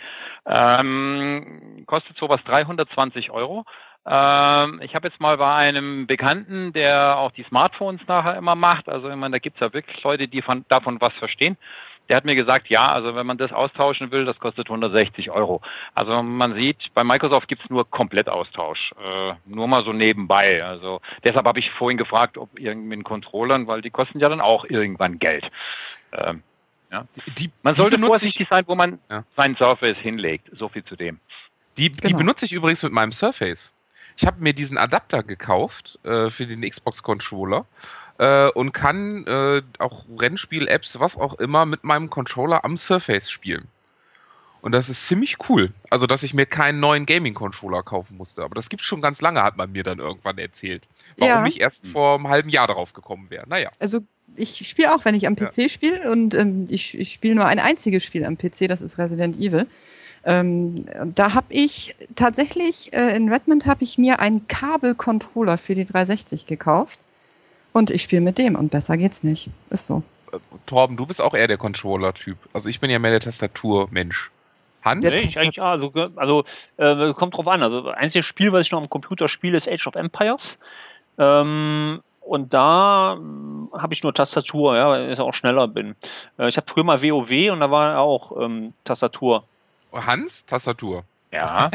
ähm, 0.46 1.84
kostet 1.86 2.16
sowas 2.16 2.40
320 2.44 3.30
Euro. 3.30 3.64
Ähm, 4.04 4.80
ich 4.82 4.96
habe 4.96 5.06
jetzt 5.06 5.20
mal 5.20 5.36
bei 5.36 5.54
einem 5.54 6.08
Bekannten, 6.08 6.72
der 6.72 7.18
auch 7.18 7.30
die 7.30 7.44
Smartphones 7.44 8.00
nachher 8.08 8.36
immer 8.36 8.56
macht, 8.56 8.88
also 8.88 9.08
ich 9.08 9.14
meine, 9.16 9.34
da 9.34 9.38
gibt's 9.38 9.60
ja 9.60 9.72
wirklich 9.72 10.02
Leute, 10.02 10.26
die 10.26 10.42
von, 10.42 10.64
davon 10.68 11.00
was 11.00 11.12
verstehen. 11.14 11.56
Der 12.10 12.16
hat 12.16 12.24
mir 12.24 12.34
gesagt, 12.34 12.68
ja, 12.68 12.88
also 12.88 13.14
wenn 13.14 13.24
man 13.24 13.38
das 13.38 13.52
austauschen 13.52 14.10
will, 14.10 14.24
das 14.24 14.38
kostet 14.40 14.68
160 14.68 15.30
Euro. 15.30 15.62
Also 15.94 16.22
man 16.24 16.54
sieht, 16.54 16.92
bei 16.92 17.04
Microsoft 17.04 17.46
gibt's 17.46 17.70
nur 17.70 17.88
Komplettaustausch. 17.88 18.92
Äh, 19.00 19.34
nur 19.46 19.68
mal 19.68 19.84
so 19.84 19.92
nebenbei. 19.92 20.64
Also 20.64 21.00
deshalb 21.22 21.46
habe 21.46 21.60
ich 21.60 21.70
vorhin 21.70 21.98
gefragt, 21.98 22.36
ob 22.36 22.58
irgendwie 22.58 23.00
Controllern, 23.04 23.68
weil 23.68 23.80
die 23.80 23.90
kosten 23.90 24.18
ja 24.18 24.28
dann 24.28 24.40
auch 24.40 24.64
irgendwann 24.64 25.20
Geld. 25.20 25.44
Ähm, 26.12 26.42
ja. 26.90 27.06
Die, 27.38 27.50
man 27.62 27.74
sollte 27.74 27.98
vorsichtig 27.98 28.48
sein, 28.50 28.64
wo 28.66 28.74
man 28.74 28.98
ja. 29.08 29.24
seinen 29.36 29.54
Surface 29.54 29.96
hinlegt. 29.98 30.48
So 30.52 30.68
viel 30.68 30.84
zu 30.84 30.96
dem. 30.96 31.20
Die, 31.76 31.92
genau. 31.92 32.08
die 32.08 32.14
benutze 32.14 32.44
ich 32.44 32.52
übrigens 32.52 32.82
mit 32.82 32.92
meinem 32.92 33.12
Surface. 33.12 33.72
Ich 34.20 34.26
habe 34.26 34.42
mir 34.42 34.52
diesen 34.52 34.76
Adapter 34.76 35.22
gekauft 35.22 35.98
äh, 36.04 36.28
für 36.28 36.46
den 36.46 36.60
Xbox-Controller 36.60 37.64
äh, 38.18 38.50
und 38.50 38.72
kann 38.72 39.26
äh, 39.26 39.62
auch 39.78 40.04
Rennspiel-Apps, 40.14 41.00
was 41.00 41.16
auch 41.16 41.38
immer, 41.38 41.64
mit 41.64 41.84
meinem 41.84 42.10
Controller 42.10 42.62
am 42.62 42.76
Surface 42.76 43.30
spielen. 43.30 43.66
Und 44.60 44.72
das 44.72 44.90
ist 44.90 45.06
ziemlich 45.06 45.38
cool. 45.48 45.72
Also, 45.88 46.06
dass 46.06 46.22
ich 46.22 46.34
mir 46.34 46.44
keinen 46.44 46.80
neuen 46.80 47.06
Gaming-Controller 47.06 47.82
kaufen 47.82 48.18
musste. 48.18 48.42
Aber 48.42 48.54
das 48.54 48.68
gibt 48.68 48.82
schon 48.82 49.00
ganz 49.00 49.22
lange, 49.22 49.42
hat 49.42 49.56
man 49.56 49.72
mir 49.72 49.84
dann 49.84 50.00
irgendwann 50.00 50.36
erzählt. 50.36 50.86
Warum 51.16 51.44
ja. 51.44 51.46
ich 51.46 51.62
erst 51.62 51.86
vor 51.86 52.16
einem 52.16 52.28
halben 52.28 52.50
Jahr 52.50 52.66
darauf 52.66 52.92
gekommen 52.92 53.30
wäre. 53.30 53.48
Naja. 53.48 53.70
Also, 53.78 54.00
ich 54.36 54.68
spiele 54.68 54.94
auch, 54.94 55.06
wenn 55.06 55.14
ich 55.14 55.26
am 55.26 55.34
PC 55.34 55.56
ja. 55.56 55.68
spiele. 55.70 56.10
Und 56.10 56.34
ähm, 56.34 56.66
ich, 56.68 56.98
ich 56.98 57.10
spiele 57.10 57.36
nur 57.36 57.46
ein 57.46 57.58
einziges 57.58 58.04
Spiel 58.04 58.26
am 58.26 58.36
PC, 58.36 58.68
das 58.68 58.82
ist 58.82 58.98
Resident 58.98 59.38
Evil. 59.38 59.66
Ähm, 60.24 60.86
da 61.14 61.34
habe 61.34 61.46
ich 61.50 61.94
tatsächlich 62.14 62.92
äh, 62.92 63.16
in 63.16 63.32
Redmond 63.32 63.66
habe 63.66 63.84
ich 63.84 63.96
mir 63.96 64.20
einen 64.20 64.46
Kabelcontroller 64.48 65.56
für 65.56 65.74
die 65.74 65.86
360 65.86 66.46
gekauft 66.46 67.00
und 67.72 67.90
ich 67.90 68.02
spiele 68.02 68.20
mit 68.20 68.36
dem 68.38 68.54
und 68.54 68.70
besser 68.70 68.96
geht's 68.96 69.22
nicht. 69.22 69.48
Ist 69.70 69.86
so. 69.86 70.02
Äh, 70.32 70.38
Torben, 70.66 70.96
du 70.96 71.06
bist 71.06 71.22
auch 71.22 71.34
eher 71.34 71.48
der 71.48 71.58
Controller-Typ. 71.58 72.36
Also 72.52 72.68
ich 72.68 72.80
bin 72.80 72.90
ja 72.90 72.98
mehr 72.98 73.12
der 73.12 73.20
Tastatur-Mensch. 73.20 74.30
Hans? 74.82 75.04
Nee, 75.04 75.18
ich 75.18 75.38
eigentlich, 75.38 75.60
also, 75.60 75.92
also 76.16 76.44
äh, 76.78 77.12
kommt 77.12 77.36
drauf 77.36 77.48
an. 77.48 77.62
Also 77.62 77.88
einziges 77.88 78.26
Spiel, 78.26 78.52
was 78.52 78.62
ich 78.62 78.72
noch 78.72 78.80
am 78.80 78.88
Computer 78.88 79.28
spiele, 79.28 79.56
ist 79.56 79.70
Age 79.70 79.86
of 79.86 79.94
Empires. 79.94 80.58
Ähm, 81.18 82.00
und 82.20 82.54
da 82.54 83.14
äh, 83.14 83.78
habe 83.78 83.92
ich 83.92 84.02
nur 84.02 84.14
Tastatur, 84.14 84.76
ja, 84.76 84.88
weil 84.88 85.10
ich 85.10 85.20
auch 85.20 85.34
schneller 85.34 85.68
bin. 85.68 85.96
Äh, 86.38 86.48
ich 86.48 86.56
habe 86.56 86.66
früher 86.66 86.84
mal 86.84 87.02
WoW 87.02 87.52
und 87.52 87.60
da 87.60 87.70
war 87.70 87.98
auch 87.98 88.40
ähm, 88.40 88.72
Tastatur. 88.84 89.44
Hans, 89.92 90.46
Tastatur. 90.46 91.04
Ja. 91.32 91.70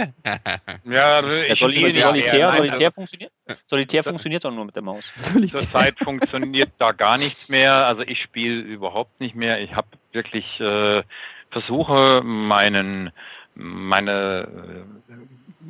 ja, 0.84 1.24
ich 1.43 1.59
Solitär, 1.59 2.07
Solitär, 2.07 2.51
Solitär 2.51 2.91
funktioniert? 2.91 3.32
Solitär 3.66 4.03
funktioniert 4.03 4.43
doch 4.43 4.51
nur 4.51 4.66
mit 4.66 4.76
der 4.76 4.84
Maus. 4.84 5.13
Zurzeit 5.16 5.97
funktioniert 5.99 6.72
da 6.78 6.91
gar 6.91 7.18
nichts 7.18 7.47
mehr. 7.49 7.86
Also 7.86 8.01
ich 8.01 8.22
spiele 8.22 8.61
überhaupt 8.61 9.20
nicht 9.22 9.36
mehr. 9.36 9.61
Ich 9.61 9.74
habe 9.74 9.88
wirklich 10.11 10.59
äh, 10.59 11.03
versuche 11.51 12.22
meinen 12.24 13.11
meine 13.55 14.86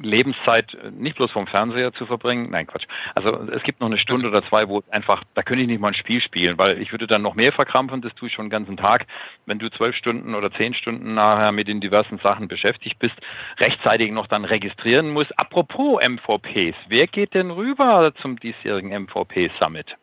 Lebenszeit 0.01 0.73
äh, 0.73 0.91
nicht 0.91 1.15
bloß 1.17 1.31
vom 1.31 1.47
Fernseher 1.47 1.93
zu 1.93 2.05
verbringen. 2.05 2.49
Nein, 2.51 2.67
Quatsch. 2.67 2.85
Also 3.13 3.31
es 3.51 3.63
gibt 3.63 3.79
noch 3.79 3.87
eine 3.87 3.97
Stunde 3.97 4.27
oder 4.27 4.43
zwei, 4.47 4.67
wo 4.67 4.79
es 4.79 4.89
einfach, 4.89 5.23
da 5.33 5.43
könnte 5.43 5.63
ich 5.63 5.67
nicht 5.67 5.79
mal 5.79 5.89
ein 5.89 5.93
Spiel 5.93 6.21
spielen, 6.21 6.57
weil 6.57 6.81
ich 6.81 6.91
würde 6.91 7.07
dann 7.07 7.21
noch 7.21 7.35
mehr 7.35 7.51
verkrampfen, 7.51 8.01
das 8.01 8.13
tue 8.15 8.27
ich 8.27 8.33
schon 8.33 8.45
den 8.45 8.51
ganzen 8.51 8.77
Tag. 8.77 9.05
Wenn 9.45 9.59
du 9.59 9.69
zwölf 9.69 9.95
Stunden 9.95 10.35
oder 10.35 10.51
zehn 10.51 10.73
Stunden 10.73 11.13
nachher 11.13 11.51
mit 11.51 11.67
den 11.67 11.81
diversen 11.81 12.17
Sachen 12.19 12.47
beschäftigt 12.47 12.99
bist, 12.99 13.15
rechtzeitig 13.59 14.11
noch 14.11 14.27
dann 14.27 14.45
registrieren 14.45 15.11
muss. 15.11 15.31
Apropos 15.37 16.01
MVPs, 16.03 16.75
wer 16.87 17.07
geht 17.07 17.33
denn 17.33 17.51
rüber 17.51 18.13
zum 18.21 18.39
diesjährigen 18.39 18.91
MVP 18.91 19.51
Summit? 19.59 19.95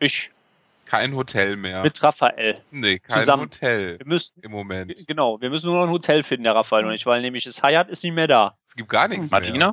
Ich. 0.00 0.30
Kein 0.88 1.14
Hotel 1.14 1.56
mehr. 1.56 1.82
Mit 1.82 2.02
Raphael. 2.02 2.62
Nee, 2.70 2.98
kein 2.98 3.20
Zusammen. 3.20 3.42
Hotel 3.44 3.98
Wir 3.98 4.06
müssen, 4.06 4.40
im 4.42 4.50
Moment. 4.50 4.94
genau, 5.06 5.38
wir 5.40 5.50
müssen 5.50 5.66
nur 5.66 5.76
noch 5.80 5.84
ein 5.86 5.90
Hotel 5.92 6.22
finden, 6.22 6.44
der 6.44 6.54
Raphael 6.54 6.86
und 6.86 6.92
ich, 6.94 7.04
weil 7.04 7.20
nämlich 7.20 7.44
das 7.44 7.62
Hyatt 7.62 7.90
ist 7.90 8.02
nicht 8.04 8.14
mehr 8.14 8.26
da. 8.26 8.56
Es 8.66 8.74
gibt 8.74 8.88
gar 8.88 9.06
nichts 9.06 9.30
mehr. 9.30 9.40
Martina? 9.40 9.72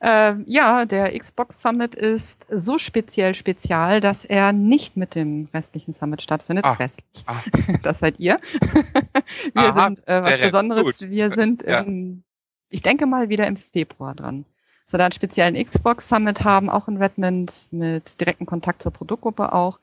Äh, 0.00 0.34
ja, 0.46 0.84
der 0.84 1.16
Xbox 1.18 1.62
Summit 1.62 1.94
ist 1.94 2.44
so 2.50 2.76
speziell 2.76 3.34
spezial, 3.34 4.00
dass 4.00 4.24
er 4.24 4.52
nicht 4.52 4.96
mit 4.96 5.14
dem 5.14 5.48
restlichen 5.54 5.92
Summit 5.94 6.20
stattfindet. 6.22 6.64
Ah. 6.64 6.72
Restlich. 6.72 7.24
Ah. 7.26 7.40
Das 7.82 8.00
seid 8.00 8.18
ihr. 8.18 8.38
Wir 9.54 9.62
Aha, 9.62 9.84
sind 9.86 10.06
äh, 10.08 10.22
was 10.24 10.38
Besonderes. 10.40 10.98
gut. 10.98 11.08
Wir 11.10 11.30
sind, 11.30 11.62
Ja. 11.62 11.80
im, 11.80 12.24
ich 12.68 12.82
denke 12.82 13.06
mal, 13.06 13.28
wieder 13.28 13.46
im 13.46 13.56
Februar 13.56 14.14
dran. 14.14 14.44
So 14.86 14.98
da 14.98 15.04
einen 15.04 15.12
speziellen 15.12 15.54
Xbox 15.64 16.08
Summit 16.08 16.42
haben, 16.44 16.68
auch 16.68 16.88
in 16.88 16.96
Redmond 16.96 17.68
mit 17.70 18.20
direktem 18.20 18.46
Kontakt 18.46 18.82
zur 18.82 18.92
Produktgruppe 18.92 19.52
auch. 19.52 19.78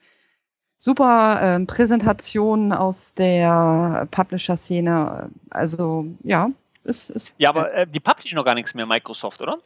Super 0.79 1.39
ähm, 1.43 1.67
Präsentationen 1.67 2.71
aus 2.71 3.13
der 3.13 4.07
Publisher-Szene. 4.11 5.29
Also 5.49 6.05
ja, 6.23 6.51
ist, 6.85 7.09
ist 7.09 7.39
Ja, 7.39 7.49
aber 7.49 7.73
äh, 7.73 7.85
die 7.85 7.99
publishen 7.99 8.37
noch 8.37 8.45
gar 8.45 8.55
nichts 8.55 8.73
mehr, 8.73 8.85
Microsoft, 8.85 9.41
oder? 9.41 9.59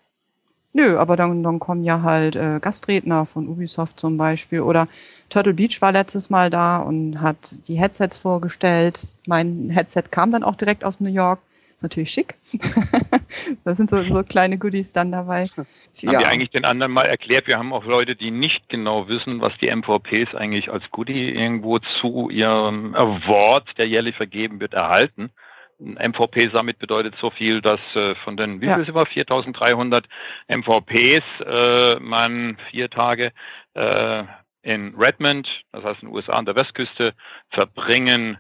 Nö, 0.74 0.98
aber 0.98 1.16
dann, 1.16 1.44
dann 1.44 1.60
kommen 1.60 1.84
ja 1.84 2.02
halt 2.02 2.36
äh, 2.36 2.60
Gastredner 2.60 3.28
von 3.28 3.48
Ubisoft 3.48 4.00
zum 4.00 4.18
Beispiel 4.18 4.62
oder 4.62 4.88
Turtle 5.30 5.54
Beach 5.54 5.82
war 5.82 5.92
letztes 5.92 6.32
Mal 6.32 6.50
da 6.50 6.78
und 6.78 7.22
hat 7.22 7.68
die 7.68 7.76
Headsets 7.76 8.18
vorgestellt. 8.18 9.00
Mein 9.28 9.70
Headset 9.70 10.04
kam 10.10 10.32
dann 10.32 10.44
auch 10.44 10.56
direkt 10.56 10.84
aus 10.84 11.00
New 11.00 11.12
York. 11.12 11.40
Ist 11.84 11.90
natürlich 11.90 12.12
schick. 12.12 12.36
da 13.66 13.76
sind 13.76 13.90
so, 13.90 14.02
so 14.04 14.24
kleine 14.24 14.58
Goodies 14.58 14.94
dann 14.94 15.12
dabei. 15.12 15.48
Haben 15.48 15.68
wir 15.98 16.30
eigentlich 16.30 16.52
den 16.52 16.64
anderen 16.64 16.94
mal 16.94 17.06
erklärt, 17.06 17.46
wir 17.46 17.58
haben 17.58 17.74
auch 17.74 17.84
Leute, 17.84 18.16
die 18.16 18.32
nicht 18.32 18.70
genau 18.70 19.10
wissen, 19.10 19.42
was 19.42 19.52
die 19.60 19.70
MVPs 19.70 20.34
eigentlich 20.34 20.72
als 20.72 20.90
Goodie 20.92 21.30
irgendwo 21.30 21.80
zu 22.00 22.30
ihrem 22.30 22.96
Award, 22.96 23.78
der 23.78 23.90
jährlich 23.90 24.16
vergeben 24.16 24.62
wird, 24.62 24.74
erhalten. 24.74 25.32
Ein 25.78 26.12
MVP-Summit 26.12 26.80
bedeutet 26.80 27.16
so 27.20 27.32
viel, 27.32 27.60
dass 27.60 27.82
äh, 27.96 28.16
von 28.24 28.38
den, 28.38 28.62
wie 28.62 28.68
Ja. 28.68 28.76
viel 28.76 28.86
sind 28.86 28.96
wir, 28.96 29.06
4300 29.06 30.06
MVPs, 30.48 31.26
äh, 31.46 32.00
man 32.00 32.58
vier 32.72 32.90
Tage 32.90 33.34
äh, 33.74 34.24
in 34.62 34.96
Redmond, 34.98 35.50
das 35.74 35.84
heißt 35.84 36.02
in 36.02 36.08
den 36.08 36.16
USA 36.16 36.32
an 36.32 36.46
der 36.46 36.56
Westküste, 36.56 37.14
verbringen 37.50 38.38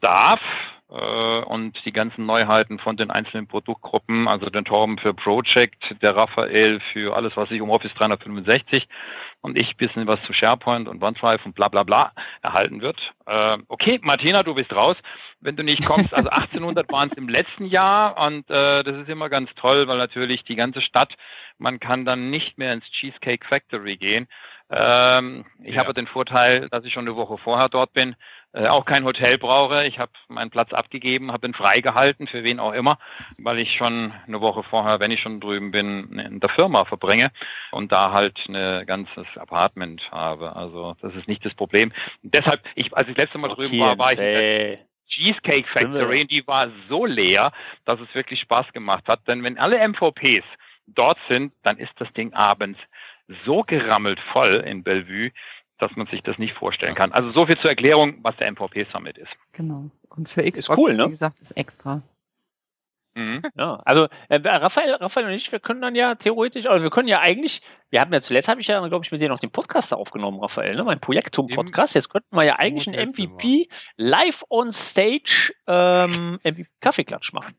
darf 0.00 0.40
äh, 0.88 1.40
und 1.44 1.76
die 1.84 1.92
ganzen 1.92 2.26
Neuheiten 2.26 2.78
von 2.78 2.96
den 2.96 3.10
einzelnen 3.10 3.46
Produktgruppen, 3.48 4.28
also 4.28 4.46
den 4.50 4.64
Torben 4.64 4.98
für 4.98 5.14
Project, 5.14 5.96
der 6.02 6.14
Raphael 6.14 6.80
für 6.92 7.16
alles, 7.16 7.36
was 7.36 7.48
sich 7.48 7.60
um 7.60 7.70
Office 7.70 7.92
365 7.94 8.86
und 9.40 9.56
ich 9.56 9.76
bisschen 9.76 10.06
was 10.06 10.22
zu 10.22 10.32
SharePoint 10.32 10.88
und 10.88 11.02
OneDrive 11.02 11.44
und 11.44 11.54
bla 11.54 11.68
bla 11.68 11.82
bla 11.82 12.12
erhalten 12.42 12.80
wird. 12.80 12.98
Äh, 13.26 13.58
okay, 13.68 13.98
Martina, 14.02 14.42
du 14.42 14.54
bist 14.54 14.72
raus, 14.72 14.96
wenn 15.40 15.56
du 15.56 15.62
nicht 15.62 15.84
kommst. 15.84 16.12
Also 16.14 16.28
1800 16.30 16.90
waren 16.92 17.10
es 17.10 17.18
im 17.18 17.28
letzten 17.28 17.66
Jahr 17.66 18.18
und 18.18 18.48
äh, 18.50 18.82
das 18.84 18.96
ist 18.96 19.08
immer 19.08 19.28
ganz 19.28 19.50
toll, 19.56 19.88
weil 19.88 19.98
natürlich 19.98 20.44
die 20.44 20.56
ganze 20.56 20.80
Stadt, 20.80 21.12
man 21.58 21.80
kann 21.80 22.04
dann 22.04 22.30
nicht 22.30 22.58
mehr 22.58 22.72
ins 22.72 22.84
Cheesecake 22.90 23.46
Factory 23.46 23.96
gehen. 23.96 24.28
Ähm, 24.68 25.44
ich 25.62 25.76
Ja. 25.76 25.82
habe 25.82 25.94
den 25.94 26.06
Vorteil, 26.08 26.68
dass 26.70 26.84
ich 26.84 26.92
schon 26.92 27.06
eine 27.06 27.16
Woche 27.16 27.38
vorher 27.38 27.68
dort 27.68 27.92
bin, 27.92 28.16
äh, 28.52 28.66
auch 28.66 28.84
kein 28.84 29.04
Hotel 29.04 29.38
brauche. 29.38 29.84
Ich 29.84 29.98
habe 29.98 30.10
meinen 30.28 30.50
Platz 30.50 30.72
abgegeben, 30.72 31.30
habe 31.30 31.46
ihn 31.46 31.54
freigehalten, 31.54 32.26
für 32.26 32.42
wen 32.42 32.58
auch 32.58 32.72
immer, 32.72 32.98
weil 33.38 33.58
ich 33.60 33.72
schon 33.76 34.12
eine 34.26 34.40
Woche 34.40 34.64
vorher, 34.64 34.98
wenn 34.98 35.10
ich 35.12 35.20
schon 35.20 35.40
drüben 35.40 35.70
bin, 35.70 36.18
in 36.18 36.40
der 36.40 36.48
Firma 36.50 36.84
verbringe 36.84 37.30
und 37.70 37.92
da 37.92 38.12
halt 38.12 38.36
ein 38.48 38.86
ganzes 38.86 39.26
Apartment 39.36 40.02
habe. 40.10 40.56
Also 40.56 40.96
das 41.00 41.14
ist 41.14 41.28
nicht 41.28 41.44
das 41.44 41.54
Problem. 41.54 41.92
Deshalb, 42.22 42.60
ich, 42.74 42.92
als 42.96 43.08
ich 43.08 43.14
das 43.14 43.24
letzte 43.24 43.38
Mal 43.38 43.48
drüben 43.48 43.78
war, 43.78 43.98
war 43.98 44.12
ich 44.12 44.18
in 44.18 44.24
der 44.24 44.70
ey. 44.72 44.78
Cheesecake 45.08 45.70
Factory, 45.70 46.22
und 46.22 46.30
die 46.32 46.46
war 46.48 46.66
so 46.88 47.06
leer, 47.06 47.52
dass 47.84 48.00
es 48.00 48.12
wirklich 48.14 48.40
Spaß 48.40 48.72
gemacht 48.72 49.04
hat. 49.06 49.20
Denn 49.28 49.44
wenn 49.44 49.58
alle 49.58 49.78
MVPs 49.78 50.44
dort 50.88 51.18
sind, 51.28 51.52
dann 51.62 51.78
ist 51.78 51.92
das 51.98 52.12
Ding 52.14 52.32
abends 52.34 52.78
so 53.44 53.62
gerammelt 53.62 54.20
voll 54.32 54.64
in 54.66 54.82
Bellevue, 54.82 55.32
dass 55.78 55.94
man 55.96 56.06
sich 56.06 56.22
das 56.22 56.38
nicht 56.38 56.54
vorstellen 56.54 56.94
kann. 56.94 57.12
Also 57.12 57.32
so 57.32 57.46
viel 57.46 57.58
zur 57.58 57.70
Erklärung, 57.70 58.18
was 58.22 58.36
der 58.36 58.50
MVP 58.50 58.86
Summit 58.92 59.18
ist. 59.18 59.30
Genau. 59.52 59.90
Und 60.08 60.28
für 60.28 60.50
Xbox, 60.50 60.78
cool, 60.78 60.94
ne? 60.94 61.06
wie 61.06 61.10
gesagt, 61.10 61.40
ist 61.40 61.52
extra. 61.52 62.02
Mhm. 63.14 63.42
Ja, 63.56 63.80
also 63.84 64.08
äh, 64.28 64.36
Raphael, 64.44 64.94
Raphael 64.94 65.26
und 65.26 65.32
ich, 65.32 65.50
wir 65.50 65.60
können 65.60 65.80
dann 65.80 65.94
ja 65.94 66.14
theoretisch, 66.14 66.66
oder 66.66 66.82
wir 66.82 66.90
können 66.90 67.08
ja 67.08 67.20
eigentlich, 67.20 67.62
wir 67.90 68.00
haben 68.00 68.12
ja 68.12 68.20
zuletzt, 68.20 68.48
habe 68.48 68.60
ich 68.60 68.66
ja, 68.66 68.86
glaube 68.86 69.04
ich, 69.04 69.10
mit 69.10 69.20
dir 69.20 69.28
noch 69.28 69.38
den 69.38 69.50
Podcast 69.50 69.94
aufgenommen, 69.94 70.40
Raphael, 70.40 70.76
ne? 70.76 70.84
mein 70.84 71.00
Projektum-Podcast. 71.00 71.94
Jetzt 71.94 72.10
könnten 72.10 72.36
wir 72.36 72.44
ja 72.44 72.56
eigentlich 72.56 72.88
einen. 72.88 73.08
MVP 73.08 73.68
live 73.96 74.44
on 74.50 74.72
stage 74.72 75.52
ähm, 75.66 76.38
MVP 76.44 76.66
Kaffeeklatsch 76.80 77.32
machen. 77.32 77.58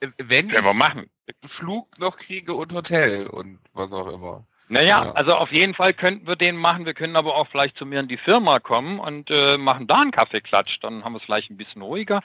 Äh, 0.00 0.08
Wenn 0.18 0.50
Können 0.50 0.64
wir 0.64 0.74
machen. 0.74 1.10
Flug 1.46 1.98
noch 1.98 2.16
kriege 2.16 2.54
und 2.54 2.72
Hotel 2.72 3.26
und 3.26 3.60
was 3.72 3.92
auch 3.92 4.08
immer. 4.08 4.46
Naja, 4.68 5.04
Ja. 5.04 5.12
also 5.12 5.34
auf 5.34 5.52
jeden 5.52 5.74
Fall 5.74 5.92
könnten 5.94 6.26
wir 6.26 6.34
den 6.34 6.56
machen. 6.56 6.86
Wir 6.86 6.94
können 6.94 7.14
aber 7.14 7.36
auch 7.36 7.46
vielleicht 7.48 7.76
zu 7.76 7.86
mir 7.86 8.00
in 8.00 8.08
die 8.08 8.16
Firma 8.16 8.58
kommen 8.58 8.98
und 8.98 9.30
äh, 9.30 9.56
machen 9.58 9.86
da 9.86 9.94
einen 9.96 10.10
Kaffeeklatsch. 10.10 10.78
Dann 10.82 11.04
haben 11.04 11.12
wir 11.12 11.18
es 11.18 11.24
vielleicht 11.24 11.50
ein 11.50 11.56
bisschen 11.56 11.82
ruhiger 11.82 12.20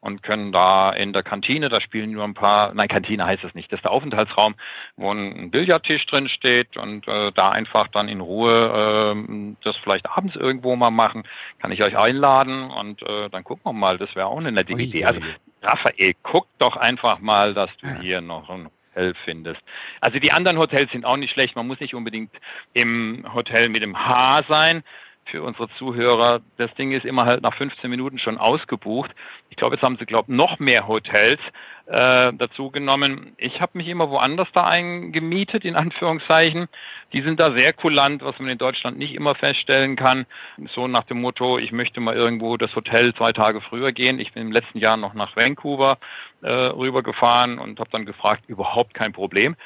und 0.00 0.22
können 0.24 0.50
da 0.50 0.90
in 0.90 1.12
der 1.12 1.22
Kantine, 1.22 1.68
da 1.68 1.80
spielen 1.80 2.10
nur 2.10 2.24
ein 2.24 2.34
paar, 2.34 2.74
nein, 2.74 2.88
Kantine 2.88 3.24
heißt 3.24 3.44
es 3.44 3.54
nicht, 3.54 3.70
das 3.70 3.78
ist 3.78 3.84
der 3.84 3.92
Aufenthaltsraum, 3.92 4.56
wo 4.96 5.12
ein 5.12 5.50
Billardtisch 5.52 6.04
drin 6.06 6.28
steht 6.28 6.76
und 6.76 7.06
äh, 7.06 7.30
da 7.32 7.50
einfach 7.50 7.86
dann 7.88 8.08
in 8.08 8.20
Ruhe 8.20 9.12
ähm, 9.12 9.56
das 9.62 9.76
vielleicht 9.76 10.10
abends 10.10 10.34
irgendwo 10.34 10.74
mal 10.74 10.90
machen. 10.90 11.22
Kann 11.60 11.70
ich 11.70 11.82
euch 11.82 11.96
einladen 11.96 12.70
und 12.70 13.02
äh, 13.02 13.28
dann 13.30 13.44
gucken 13.44 13.64
wir 13.66 13.72
mal. 13.72 13.98
Das 13.98 14.14
wäre 14.16 14.26
auch 14.26 14.38
eine 14.38 14.50
nette 14.50 14.72
Ui, 14.74 14.82
Idee. 14.82 15.04
Also. 15.04 15.20
Raphael, 15.62 16.12
guck 16.22 16.46
doch 16.58 16.76
einfach 16.76 17.20
mal, 17.20 17.54
dass 17.54 17.70
du 17.78 17.86
Ja. 17.86 18.00
hier 18.00 18.20
noch 18.20 18.50
ein 18.50 18.68
Hotel 18.94 19.14
findest. 19.24 19.60
Also 20.00 20.18
die 20.18 20.32
anderen 20.32 20.58
Hotels 20.58 20.90
sind 20.92 21.04
auch 21.04 21.16
nicht 21.16 21.32
schlecht. 21.32 21.56
Man 21.56 21.66
muss 21.66 21.80
nicht 21.80 21.94
unbedingt 21.94 22.30
im 22.72 23.24
Hotel 23.34 23.68
mit 23.68 23.82
dem 23.82 23.98
H 23.98 24.42
sein. 24.48 24.82
Für 25.26 25.42
unsere 25.42 25.68
Zuhörer, 25.78 26.42
das 26.58 26.72
Ding 26.74 26.92
ist 26.92 27.06
immer 27.06 27.24
halt 27.24 27.42
nach 27.42 27.54
15 27.56 27.88
Minuten 27.88 28.18
schon 28.18 28.36
ausgebucht. 28.36 29.10
Ich 29.48 29.56
glaube, 29.56 29.76
jetzt 29.76 29.82
haben 29.82 29.96
sie, 29.96 30.04
glaube 30.04 30.34
noch 30.34 30.58
mehr 30.58 30.86
Hotels 30.86 31.40
äh, 31.86 32.32
dazu 32.32 32.70
genommen. 32.70 33.34
Ich 33.36 33.60
habe 33.60 33.76
mich 33.78 33.88
immer 33.88 34.08
woanders 34.10 34.48
da 34.52 34.64
eingemietet, 34.64 35.64
in 35.64 35.76
Anführungszeichen. 35.76 36.68
Die 37.12 37.22
sind 37.22 37.40
da 37.40 37.52
sehr 37.56 37.72
kulant, 37.72 38.22
was 38.22 38.38
man 38.38 38.48
in 38.48 38.58
Deutschland 38.58 38.98
nicht 38.98 39.14
immer 39.14 39.34
feststellen 39.34 39.96
kann. 39.96 40.26
So 40.74 40.88
nach 40.88 41.04
dem 41.04 41.20
Motto, 41.20 41.58
ich 41.58 41.72
möchte 41.72 42.00
mal 42.00 42.14
irgendwo 42.14 42.56
das 42.56 42.74
Hotel 42.74 43.14
zwei 43.14 43.32
Tage 43.32 43.60
früher 43.60 43.92
gehen. 43.92 44.18
Ich 44.18 44.32
bin 44.32 44.42
im 44.42 44.52
letzten 44.52 44.78
Jahr 44.78 44.96
noch 44.96 45.14
nach 45.14 45.36
Vancouver 45.36 45.98
äh, 46.42 46.50
rübergefahren 46.50 47.58
und 47.58 47.78
habe 47.78 47.90
dann 47.90 48.06
gefragt, 48.06 48.44
überhaupt 48.48 48.94
kein 48.94 49.12
Problem. 49.12 49.56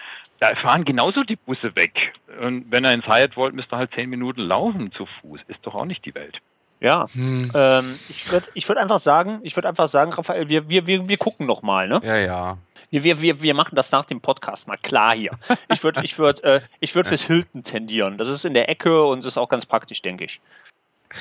Da 0.40 0.54
fahren 0.56 0.84
genauso 0.84 1.22
die 1.22 1.36
Busse 1.36 1.74
weg. 1.76 2.12
Und 2.40 2.70
wenn 2.70 2.84
er 2.84 2.94
ins 2.94 3.06
Hyatt 3.06 3.36
wollt, 3.36 3.54
müsst 3.54 3.72
ihr 3.72 3.78
halt 3.78 3.94
zehn 3.94 4.10
Minuten 4.10 4.42
laufen 4.42 4.92
zu 4.92 5.06
Fuß. 5.06 5.40
Ist 5.48 5.66
doch 5.66 5.74
auch 5.74 5.84
nicht 5.84 6.04
die 6.04 6.14
Welt. 6.14 6.40
Ja, 6.80 7.06
Hm. 7.12 7.50
ähm, 7.54 7.98
ich 8.08 8.30
würde 8.30 8.46
ich 8.54 8.68
würd 8.68 8.78
einfach 8.78 8.98
sagen, 9.00 9.40
ich 9.42 9.56
würde 9.56 9.68
einfach 9.68 9.88
sagen, 9.88 10.12
Raphael, 10.12 10.48
wir, 10.48 10.68
wir, 10.68 10.86
wir, 10.86 11.08
wir 11.08 11.16
gucken 11.16 11.46
noch 11.46 11.62
mal, 11.62 11.88
ne? 11.88 12.00
Ja, 12.04 12.16
ja. 12.16 12.58
Wir, 12.90 13.20
wir, 13.20 13.42
wir, 13.42 13.54
machen 13.54 13.76
das 13.76 13.92
nach 13.92 14.06
dem 14.06 14.22
Podcast 14.22 14.66
mal 14.66 14.78
klar 14.78 15.14
hier. 15.14 15.32
Ich 15.68 15.84
würde 15.84 16.02
ich 16.04 16.18
würd, 16.18 16.42
äh, 16.42 16.60
ich 16.80 16.94
würd 16.94 17.06
fürs 17.06 17.24
Hilton 17.24 17.62
tendieren. 17.62 18.16
Das 18.16 18.28
ist 18.28 18.46
in 18.46 18.54
der 18.54 18.70
Ecke 18.70 19.04
und 19.04 19.26
ist 19.26 19.36
auch 19.36 19.50
ganz 19.50 19.66
praktisch, 19.66 20.00
denke 20.00 20.24
ich. 20.24 20.40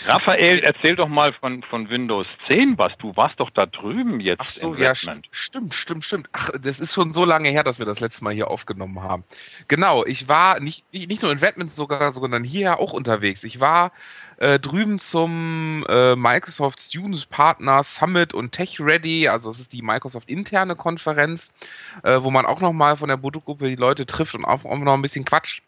Raphael, 0.05 0.59
erzähl 0.59 0.95
doch 0.95 1.07
mal 1.07 1.33
von, 1.33 1.63
von 1.63 1.89
Windows 1.89 2.27
10 2.47 2.77
was. 2.77 2.91
Du 2.99 3.15
warst 3.15 3.39
doch 3.39 3.49
da 3.49 3.65
drüben 3.65 4.19
jetzt. 4.19 4.41
Ach 4.41 4.49
so, 4.49 4.75
ja, 4.75 4.91
Redmond. 4.91 5.25
st 5.31 5.35
stimmt, 5.35 5.73
stimmt, 5.73 6.03
stimmt. 6.03 6.29
Ach, 6.33 6.49
das 6.59 6.79
ist 6.79 6.93
schon 6.93 7.13
so 7.13 7.25
lange 7.25 7.49
her, 7.49 7.63
dass 7.63 7.79
wir 7.79 7.85
das 7.85 7.99
letzte 7.99 8.23
Mal 8.23 8.33
hier 8.33 8.49
aufgenommen 8.49 9.01
haben. 9.01 9.23
Genau, 9.67 10.05
ich 10.05 10.27
war 10.27 10.59
nicht, 10.59 10.85
nicht, 10.93 11.09
nicht 11.09 11.21
nur 11.21 11.31
in 11.31 11.39
Redmond 11.39 11.71
sogar, 11.71 12.11
sondern 12.11 12.43
hier 12.43 12.79
auch 12.79 12.93
unterwegs. 12.93 13.43
Ich 13.43 13.59
war 13.59 13.91
äh, 14.38 14.59
drüben 14.59 14.99
zum 14.99 15.85
äh, 15.88 16.15
Microsoft 16.15 16.81
Student 16.81 17.29
Partner 17.29 17.83
Summit 17.83 18.33
und 18.33 18.51
Tech 18.51 18.79
Ready, 18.79 19.27
also 19.29 19.49
das 19.49 19.59
ist 19.59 19.73
die 19.73 19.81
Microsoft 19.81 20.29
interne 20.29 20.75
Konferenz, 20.75 21.53
äh, 22.03 22.21
wo 22.21 22.29
man 22.29 22.45
auch 22.45 22.61
nochmal 22.61 22.97
von 22.97 23.09
der 23.09 23.17
Produktgruppe 23.17 23.67
die 23.67 23.75
Leute 23.75 24.05
trifft 24.05 24.35
und 24.35 24.45
auch, 24.45 24.65
auch 24.65 24.77
noch 24.77 24.93
ein 24.93 25.01
bisschen 25.01 25.25
quatscht. 25.25 25.63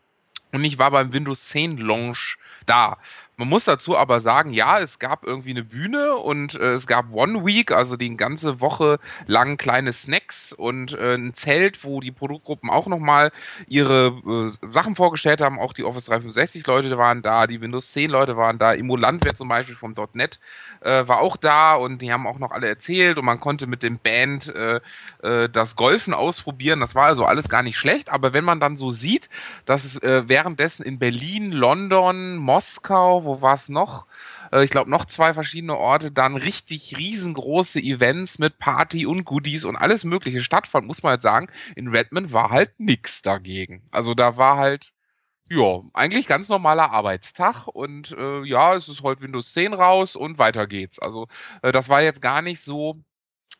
Und 0.51 0.63
ich 0.63 0.79
war 0.79 0.91
beim 0.91 1.13
Windows 1.13 1.49
10 1.49 1.77
Launch 1.77 2.37
da. 2.65 2.97
Man 3.39 3.47
muss 3.47 3.63
dazu 3.63 3.97
aber 3.97 4.19
sagen, 4.19 4.51
ja, 4.51 4.81
es 4.81 4.99
gab 4.99 5.25
irgendwie 5.25 5.51
eine 5.51 5.63
Bühne 5.63 6.17
und 6.17 6.55
äh, 6.55 6.73
es 6.73 6.87
gab 6.87 7.13
One 7.13 7.45
Week, 7.45 7.71
also 7.71 7.95
die 7.95 8.17
ganze 8.17 8.59
Woche 8.59 8.99
lang 9.27 9.55
kleine 9.55 9.93
Snacks 9.93 10.51
und 10.51 10.91
äh, 10.91 11.15
ein 11.15 11.33
Zelt, 11.33 11.85
wo 11.85 12.01
die 12.01 12.11
Produktgruppen 12.11 12.69
auch 12.69 12.87
nochmal 12.87 13.31
ihre 13.69 14.07
äh, 14.27 14.73
Sachen 14.73 14.97
vorgestellt 14.97 15.39
haben. 15.39 15.57
Auch 15.57 15.71
die 15.71 15.85
Office 15.85 16.07
365 16.07 16.67
Leute 16.67 16.97
waren 16.97 17.21
da, 17.21 17.47
die 17.47 17.61
Windows 17.61 17.93
10 17.93 18.09
Leute 18.09 18.35
waren 18.35 18.59
da, 18.59 18.73
Immo 18.73 18.97
Landwehr 18.97 19.33
zum 19.33 19.47
Beispiel 19.47 19.75
vom 19.75 19.93
.NET 20.11 20.37
äh, 20.81 21.07
war 21.07 21.21
auch 21.21 21.37
da 21.37 21.75
und 21.75 22.01
die 22.01 22.11
haben 22.11 22.27
auch 22.27 22.39
noch 22.39 22.51
alle 22.51 22.67
erzählt 22.67 23.17
und 23.17 23.23
man 23.23 23.39
konnte 23.39 23.67
mit 23.67 23.83
dem 23.83 23.99
Band 23.99 24.53
äh, 24.53 24.81
äh, 25.23 25.47
das 25.47 25.77
Golfen 25.77 26.13
ausprobieren. 26.13 26.81
Das 26.81 26.93
war 26.93 27.05
also 27.05 27.23
alles 27.23 27.47
gar 27.47 27.63
nicht 27.63 27.77
schlecht, 27.77 28.09
aber 28.09 28.33
wenn 28.33 28.43
man 28.43 28.59
dann 28.59 28.75
so 28.75 28.91
sieht, 28.91 29.29
dass 29.63 29.85
es 29.85 29.97
äh, 30.03 30.27
währenddessen 30.27 30.83
in 30.83 30.99
Berlin, 30.99 31.53
London, 31.53 32.35
Moskau, 32.35 33.28
wo 33.29 33.41
war 33.41 33.55
es 33.55 33.69
noch? 33.69 34.07
Äh, 34.51 34.63
ich 34.63 34.71
glaube 34.71 34.89
noch 34.89 35.05
zwei 35.05 35.33
verschiedene 35.33 35.77
Orte, 35.77 36.11
dann 36.11 36.35
richtig 36.35 36.97
riesengroße 36.97 37.79
Events 37.79 38.39
mit 38.39 38.57
Party 38.57 39.05
und 39.05 39.23
Goodies 39.25 39.65
und 39.65 39.75
alles 39.75 40.03
mögliche 40.03 40.43
stattfand, 40.43 40.87
muss 40.87 41.03
man 41.03 41.11
halt 41.11 41.21
sagen, 41.21 41.47
in 41.75 41.89
Redmond 41.89 42.33
war 42.33 42.49
halt 42.49 42.79
nix 42.79 43.21
dagegen. 43.21 43.83
Also 43.91 44.13
da 44.15 44.37
war 44.37 44.57
halt 44.57 44.93
ja, 45.51 45.81
eigentlich 45.93 46.27
ganz 46.27 46.47
normaler 46.49 46.91
Arbeitstag 46.91 47.67
und 47.67 48.11
äh, 48.11 48.43
ja, 48.43 48.75
es 48.75 48.87
ist 48.87 49.01
heute 49.01 49.21
Windows 49.21 49.53
10 49.53 49.73
raus 49.73 50.15
und 50.15 50.37
weiter 50.37 50.67
geht's. 50.67 50.99
Also 50.99 51.27
äh, 51.63 51.71
das 51.71 51.89
war 51.89 52.01
jetzt 52.01 52.21
gar 52.21 52.41
nicht 52.43 52.61
so 52.61 53.01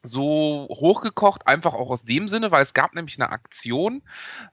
so 0.04 0.68
hochgekocht, 0.70 1.48
einfach 1.48 1.74
auch 1.74 1.90
aus 1.90 2.04
dem 2.04 2.28
Sinne, 2.28 2.52
weil 2.52 2.64
es 2.64 2.74
gab 2.74 2.96
nämlich 2.96 3.20
eine 3.20 3.32
Aktion. 3.32 4.02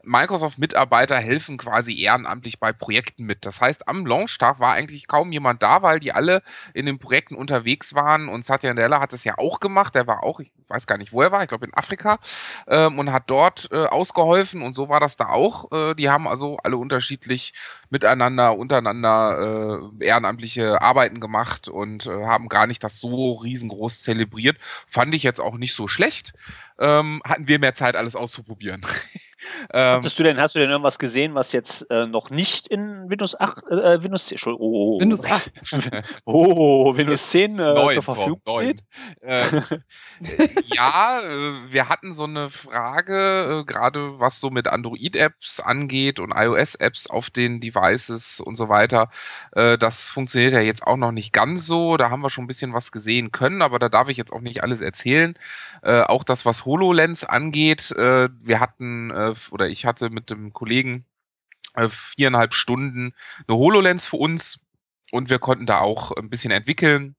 Microsoft-Mitarbeiter 0.03 1.17
helfen 1.17 1.57
quasi 1.57 2.01
ehrenamtlich 2.01 2.59
bei 2.59 2.73
Projekten 2.73 3.25
mit. 3.25 3.45
Das 3.45 3.61
heißt, 3.61 3.89
am 3.89 4.07
Launchtag 4.07 4.59
war 4.59 4.73
eigentlich 4.73 5.07
kaum 5.07 5.31
jemand 5.33 5.63
da, 5.63 5.83
weil 5.83 6.01
die 6.01 6.13
alle 6.13 6.43
in 6.75 6.87
den 6.87 6.99
Projekten 6.99 7.37
unterwegs 7.37 7.95
waren 7.95 8.29
und 8.29 8.45
Satya 8.45 8.75
Nadella 8.75 9.01
hat 9.01 9.13
es 9.13 9.25
ja 9.25 9.39
auch 9.39 9.61
gemacht. 9.61 9.95
Der 9.95 10.07
war 10.07 10.25
auch, 10.25 10.41
ich 10.41 10.51
weiß 10.69 10.87
gar 10.87 10.99
nicht, 10.99 11.13
wo 11.13 11.23
er 11.23 11.31
war, 11.31 11.43
ich 11.43 11.49
glaube 11.49 11.67
in 11.67 11.75
Afrika 11.75 12.19
ähm, 12.67 12.99
und 12.99 13.13
hat 13.13 13.25
dort 13.29 13.69
äh, 13.71 13.87
ausgeholfen 13.87 14.63
und 14.63 14.75
so 14.75 14.89
war 14.89 15.01
das 15.01 15.17
da 15.17 15.29
auch. 15.29 15.71
Äh, 15.71 15.95
die 15.95 16.11
haben 16.11 16.27
also 16.27 16.59
alle 16.63 16.77
unterschiedlich 16.77 17.55
miteinander, 17.91 18.57
untereinander 18.57 19.81
äh, 20.01 20.05
ehrenamtliche 20.05 20.83
Arbeiten 20.83 21.21
gemacht 21.21 21.69
und 21.69 22.07
äh, 22.07 22.25
haben 22.25 22.49
gar 22.49 22.67
nicht 22.67 22.83
das 22.83 22.99
so 22.99 23.35
riesengroß 23.35 24.03
zelebriert. 24.03 24.57
Fand 24.89 25.15
ich 25.15 25.23
jetzt 25.23 25.36
auch 25.41 25.57
nicht 25.57 25.75
so 25.75 25.89
schlecht. 25.89 26.35
Ähm, 26.79 27.23
hatten 27.25 27.49
wir 27.49 27.59
mehr 27.59 27.75
Zeit, 27.75 27.97
alles 27.97 28.17
auszuprobieren. 28.17 28.85
Ähm, 29.73 29.99
Hattest 29.99 30.19
du 30.19 30.23
denn, 30.23 30.41
hast 30.41 30.55
du 30.55 30.59
denn 30.59 30.71
irgendwas 30.71 30.99
gesehen, 30.99 31.35
was 31.35 31.53
jetzt 31.53 31.91
äh, 31.91 32.07
noch 32.07 32.31
nicht 32.31 32.69
in 32.69 33.09
Windows 33.11 33.39
8, 33.39 33.67
äh, 33.69 34.03
Windows 34.03 34.27
10, 34.27 34.39
oh, 34.59 35.01
Windows 35.01 35.25
8. 35.25 35.51
oh, 36.25 36.97
Windows 36.97 37.31
10 37.31 37.59
äh, 37.59 37.63
9, 37.63 37.93
zur 37.93 38.03
Verfügung 38.03 38.41
Tom, 38.45 38.61
steht? 38.61 38.85
Äh, 39.21 39.43
ja, 40.65 41.21
äh, 41.23 41.73
wir 41.73 41.89
hatten 41.89 42.13
so 42.13 42.25
eine 42.25 42.51
Frage, 42.51 43.61
äh, 43.61 43.65
gerade 43.65 44.19
was 44.19 44.41
so 44.41 44.51
mit 44.51 44.69
Android-Apps 44.69 45.61
angeht 45.61 46.19
und 46.19 46.33
iOS-Apps 46.35 47.09
auf 47.09 47.31
den 47.31 47.61
Devices 47.61 48.41
und 48.41 48.57
so 48.57 48.69
weiter. 48.69 49.11
Äh, 49.53 49.79
das 49.79 50.09
funktioniert 50.09 50.53
ja 50.53 50.61
jetzt 50.61 50.87
auch 50.87 50.97
noch 50.97 51.13
nicht 51.13 51.33
ganz 51.33 51.67
so. 51.67 51.97
Da 51.97 52.11
haben 52.11 52.21
wir 52.23 52.31
schon 52.31 52.45
ein 52.45 52.49
bisschen 52.49 52.73
was 52.73 52.93
gesehen 52.93 53.33
können, 53.33 53.63
aber 53.63 53.79
da 53.79 53.89
darf 53.89 54.09
ich 54.09 54.17
jetzt 54.17 54.33
auch 54.33 54.41
nicht 54.41 54.63
alles 54.63 54.81
erzählen. 54.81 55.35
Äh, 55.83 56.01
auch 56.01 56.25
das, 56.25 56.47
was 56.47 56.65
HoloLens 56.65 57.25
angeht, 57.25 57.91
äh, 57.93 58.29
wir 58.43 58.61
hatten 58.61 59.11
äh, 59.33 59.35
oder 59.51 59.69
ich 59.69 59.87
hatte 59.87 60.11
mit 60.11 60.31
dem 60.31 60.53
Kollegen 60.53 61.05
äh, 61.75 61.89
viereinhalb 61.89 62.55
Stunden 62.55 63.15
eine 63.47 63.57
HoloLens 63.57 64.07
für 64.07 64.17
uns 64.17 64.61
und 65.11 65.31
wir 65.31 65.39
konnten 65.39 65.67
da 65.67 65.79
auch 65.79 66.13
ein 66.13 66.31
bisschen 66.31 66.51
entwickeln 66.51 67.17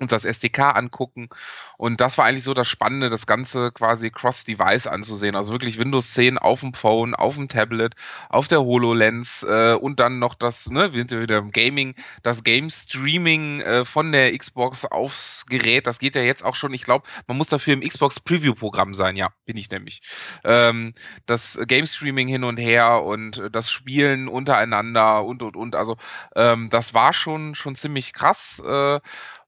uns 0.00 0.10
das 0.10 0.24
SDK 0.24 0.76
angucken. 0.76 1.28
Und 1.76 2.00
das 2.00 2.18
war 2.18 2.24
eigentlich 2.24 2.44
so 2.44 2.54
das 2.54 2.68
Spannende, 2.68 3.10
das 3.10 3.26
Ganze 3.26 3.70
quasi 3.72 4.10
cross-device 4.10 4.86
anzusehen. 4.86 5.36
Also 5.36 5.52
wirklich 5.52 5.78
Windows 5.78 6.14
10 6.14 6.38
auf 6.38 6.60
dem 6.60 6.74
Phone, 6.74 7.14
auf 7.14 7.36
dem 7.36 7.48
Tablet, 7.48 7.94
auf 8.28 8.48
der 8.48 8.60
HoloLens 8.60 9.42
äh, 9.42 9.74
und 9.74 10.00
dann 10.00 10.18
noch 10.18 10.34
das, 10.34 10.70
ne, 10.70 10.94
wieder 10.94 11.38
im 11.38 11.50
Gaming, 11.50 11.94
das 12.22 12.44
Game 12.44 12.70
Streaming 12.70 13.60
äh, 13.60 13.84
von 13.84 14.12
der 14.12 14.36
Xbox 14.36 14.84
aufs 14.84 15.46
Gerät. 15.46 15.86
Das 15.86 15.98
geht 15.98 16.16
ja 16.16 16.22
jetzt 16.22 16.44
auch 16.44 16.54
schon. 16.54 16.72
Ich 16.74 16.84
glaube, 16.84 17.06
man 17.26 17.36
muss 17.36 17.48
dafür 17.48 17.74
im 17.74 17.80
Xbox 17.80 18.20
Preview 18.20 18.54
Programm 18.54 18.94
sein. 18.94 19.16
Ja, 19.16 19.30
bin 19.44 19.56
ich 19.56 19.70
nämlich. 19.70 20.02
Ähm, 20.44 20.94
das 21.26 21.58
Game 21.66 21.86
Streaming 21.86 22.28
hin 22.28 22.44
und 22.44 22.56
her 22.56 23.02
und 23.02 23.42
das 23.52 23.70
Spielen 23.70 24.28
untereinander 24.28 25.24
und 25.24 25.42
und 25.42 25.56
und. 25.56 25.74
Also 25.74 25.96
ähm, 26.34 26.70
das 26.70 26.94
war 26.94 27.12
schon 27.12 27.54
schon 27.54 27.74
ziemlich 27.74 28.12
krass. 28.12 28.62
Äh, 28.64 29.00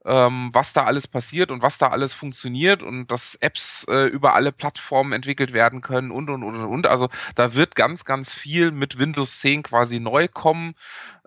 ähm, 0.05 0.51
was 0.53 0.73
da 0.73 0.85
alles 0.85 1.07
passiert 1.07 1.51
und 1.51 1.63
was 1.63 1.79
da 1.79 1.89
alles 1.89 2.13
funktioniert 2.13 2.83
und 2.83 3.11
dass 3.11 3.37
Apps 3.37 3.87
äh, 3.89 4.07
über 4.07 4.35
alle 4.35 4.53
Plattformen 4.53 5.13
entwickelt 5.13 5.53
werden 5.53 5.81
können 5.81 6.11
und 6.11 6.29
und 6.29 6.43
und 6.43 6.57
und. 6.57 6.87
Also 6.87 7.09
da 7.35 7.55
wird 7.55 7.77
ganz, 7.77 8.05
ganz 8.05 8.35
viel 8.35 8.71
mit 8.73 8.99
Windows 8.99 9.41
10 9.41 9.63
quasi 9.63 10.01
neu 10.01 10.29
kommen. 10.29 10.75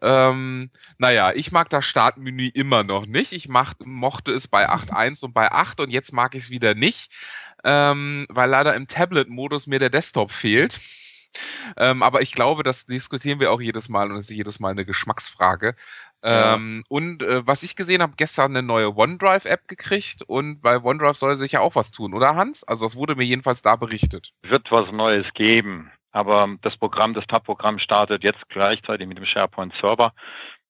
Ähm, 0.01 0.69
naja, 0.97 1.31
ich 1.33 1.51
mag 1.51 1.69
das 1.69 1.85
Startmenü 1.85 2.49
immer 2.53 2.83
noch 2.83 3.05
nicht. 3.05 3.31
Ich 3.31 3.47
mach, 3.47 3.73
mochte 3.83 4.33
es 4.33 4.47
bei 4.47 4.69
8.1 4.69 5.23
und 5.23 5.33
bei 5.33 5.51
8 5.51 5.79
und 5.79 5.91
jetzt 5.91 6.11
mag 6.11 6.35
ich 6.35 6.43
es 6.43 6.49
wieder 6.49 6.75
nicht, 6.75 7.11
ähm, 7.63 8.25
weil 8.29 8.49
leider 8.49 8.75
im 8.75 8.87
Tablet-Modus 8.87 9.67
mir 9.67 9.79
der 9.79 9.89
Desktop 9.89 10.31
fehlt. 10.31 10.79
Ähm, 11.77 12.03
aber 12.03 12.21
ich 12.21 12.31
glaube, 12.31 12.63
das 12.63 12.85
diskutieren 12.85 13.39
wir 13.39 13.51
auch 13.51 13.61
jedes 13.61 13.89
Mal 13.89 14.11
und 14.11 14.17
es 14.17 14.29
ist 14.29 14.35
jedes 14.35 14.59
Mal 14.59 14.71
eine 14.71 14.85
Geschmacksfrage. 14.85 15.75
Ähm, 16.23 16.83
und 16.89 17.21
äh, 17.21 17.45
was 17.45 17.61
ich 17.61 17.75
gesehen 17.75 18.01
habe, 18.01 18.13
gestern 18.17 18.55
eine 18.55 18.65
neue 18.65 18.95
OneDrive-App 18.97 19.67
gekriegt 19.67 20.23
und 20.25 20.59
bei 20.61 20.81
OneDrive 20.81 21.15
soll 21.15 21.35
sich 21.35 21.51
ja 21.51 21.59
auch 21.59 21.75
was 21.75 21.91
tun, 21.91 22.15
oder 22.15 22.35
Hans? 22.35 22.63
Also 22.63 22.85
das 22.85 22.95
wurde 22.95 23.15
mir 23.15 23.25
jedenfalls 23.25 23.61
da 23.61 23.75
berichtet. 23.75 24.31
Wird 24.41 24.71
was 24.71 24.91
Neues 24.91 25.25
geben, 25.35 25.91
aber 26.11 26.49
das 26.63 26.75
Programm, 26.77 27.13
das 27.13 27.27
Tab-Programm 27.27 27.77
startet 27.77 28.23
jetzt 28.23 28.41
gleichzeitig 28.49 29.07
mit 29.07 29.17
dem 29.17 29.25
SharePoint-Server. 29.25 30.13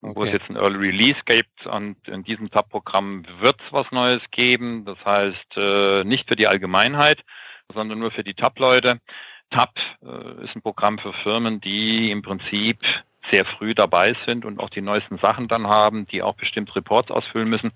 Okay. 0.01 0.15
wo 0.15 0.23
es 0.25 0.33
jetzt 0.33 0.49
ein 0.49 0.55
Early 0.55 0.77
Release 0.77 1.19
gibt 1.25 1.65
und 1.65 1.95
in 2.07 2.23
diesem 2.23 2.51
Tab-Programm 2.51 3.25
wird 3.39 3.59
es 3.65 3.73
was 3.73 3.89
Neues 3.91 4.21
geben. 4.29 4.85
Das 4.85 5.03
heißt, 5.03 5.57
äh, 5.57 6.03
nicht 6.03 6.27
für 6.27 6.35
die 6.35 6.45
Allgemeinheit, 6.45 7.23
sondern 7.73 7.99
nur 7.99 8.11
für 8.11 8.23
die 8.23 8.35
Tab-Leute. 8.35 8.99
Tab 9.51 9.73
äh, 10.03 10.43
ist 10.45 10.55
ein 10.55 10.61
Programm 10.61 10.99
für 10.99 11.13
Firmen, 11.23 11.61
die 11.61 12.11
im 12.11 12.21
Prinzip 12.21 12.79
sehr 13.31 13.45
früh 13.45 13.73
dabei 13.73 14.15
sind 14.25 14.45
und 14.45 14.59
auch 14.59 14.69
die 14.69 14.81
neuesten 14.81 15.17
Sachen 15.17 15.47
dann 15.47 15.67
haben, 15.67 16.05
die 16.07 16.21
auch 16.21 16.35
bestimmt 16.35 16.75
Reports 16.75 17.11
ausfüllen 17.11 17.49
müssen. 17.49 17.71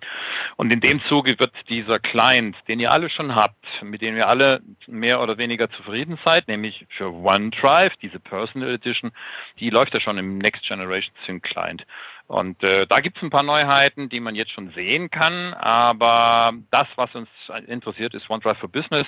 Und 0.57 0.71
in 0.71 0.79
dem 0.79 1.01
Zuge 1.07 1.39
wird 1.39 1.53
dieser 1.69 1.99
Client, 1.99 2.55
den 2.67 2.79
ihr 2.79 2.91
alle 2.91 3.09
schon 3.09 3.35
habt, 3.35 3.65
mit 3.81 4.01
dem 4.01 4.15
ihr 4.15 4.27
alle 4.27 4.61
mehr 4.87 5.21
oder 5.21 5.37
weniger 5.37 5.69
zufrieden 5.71 6.19
seid, 6.23 6.47
nämlich 6.47 6.85
für 6.89 7.11
OneDrive, 7.11 7.93
diese 8.01 8.19
Personal 8.19 8.69
Edition, 8.69 9.11
die 9.59 9.69
läuft 9.69 9.93
ja 9.93 9.99
schon 9.99 10.17
im 10.17 10.37
Next 10.37 10.67
Generation 10.67 11.13
Sync 11.25 11.43
Client. 11.43 11.85
Und 12.29 12.61
äh, 12.61 12.85
da 12.85 12.99
gibt 12.99 13.17
es 13.17 13.23
ein 13.23 13.31
paar 13.31 13.41
Neuheiten, 13.41 14.07
die 14.07 14.19
man 14.19 14.35
jetzt 14.35 14.51
schon 14.51 14.69
sehen 14.73 15.09
kann. 15.09 15.55
Aber 15.55 16.53
das, 16.69 16.85
was 16.95 17.13
uns 17.15 17.27
interessiert, 17.65 18.13
ist 18.13 18.29
OneDrive 18.29 18.59
for 18.59 18.69
Business. 18.69 19.07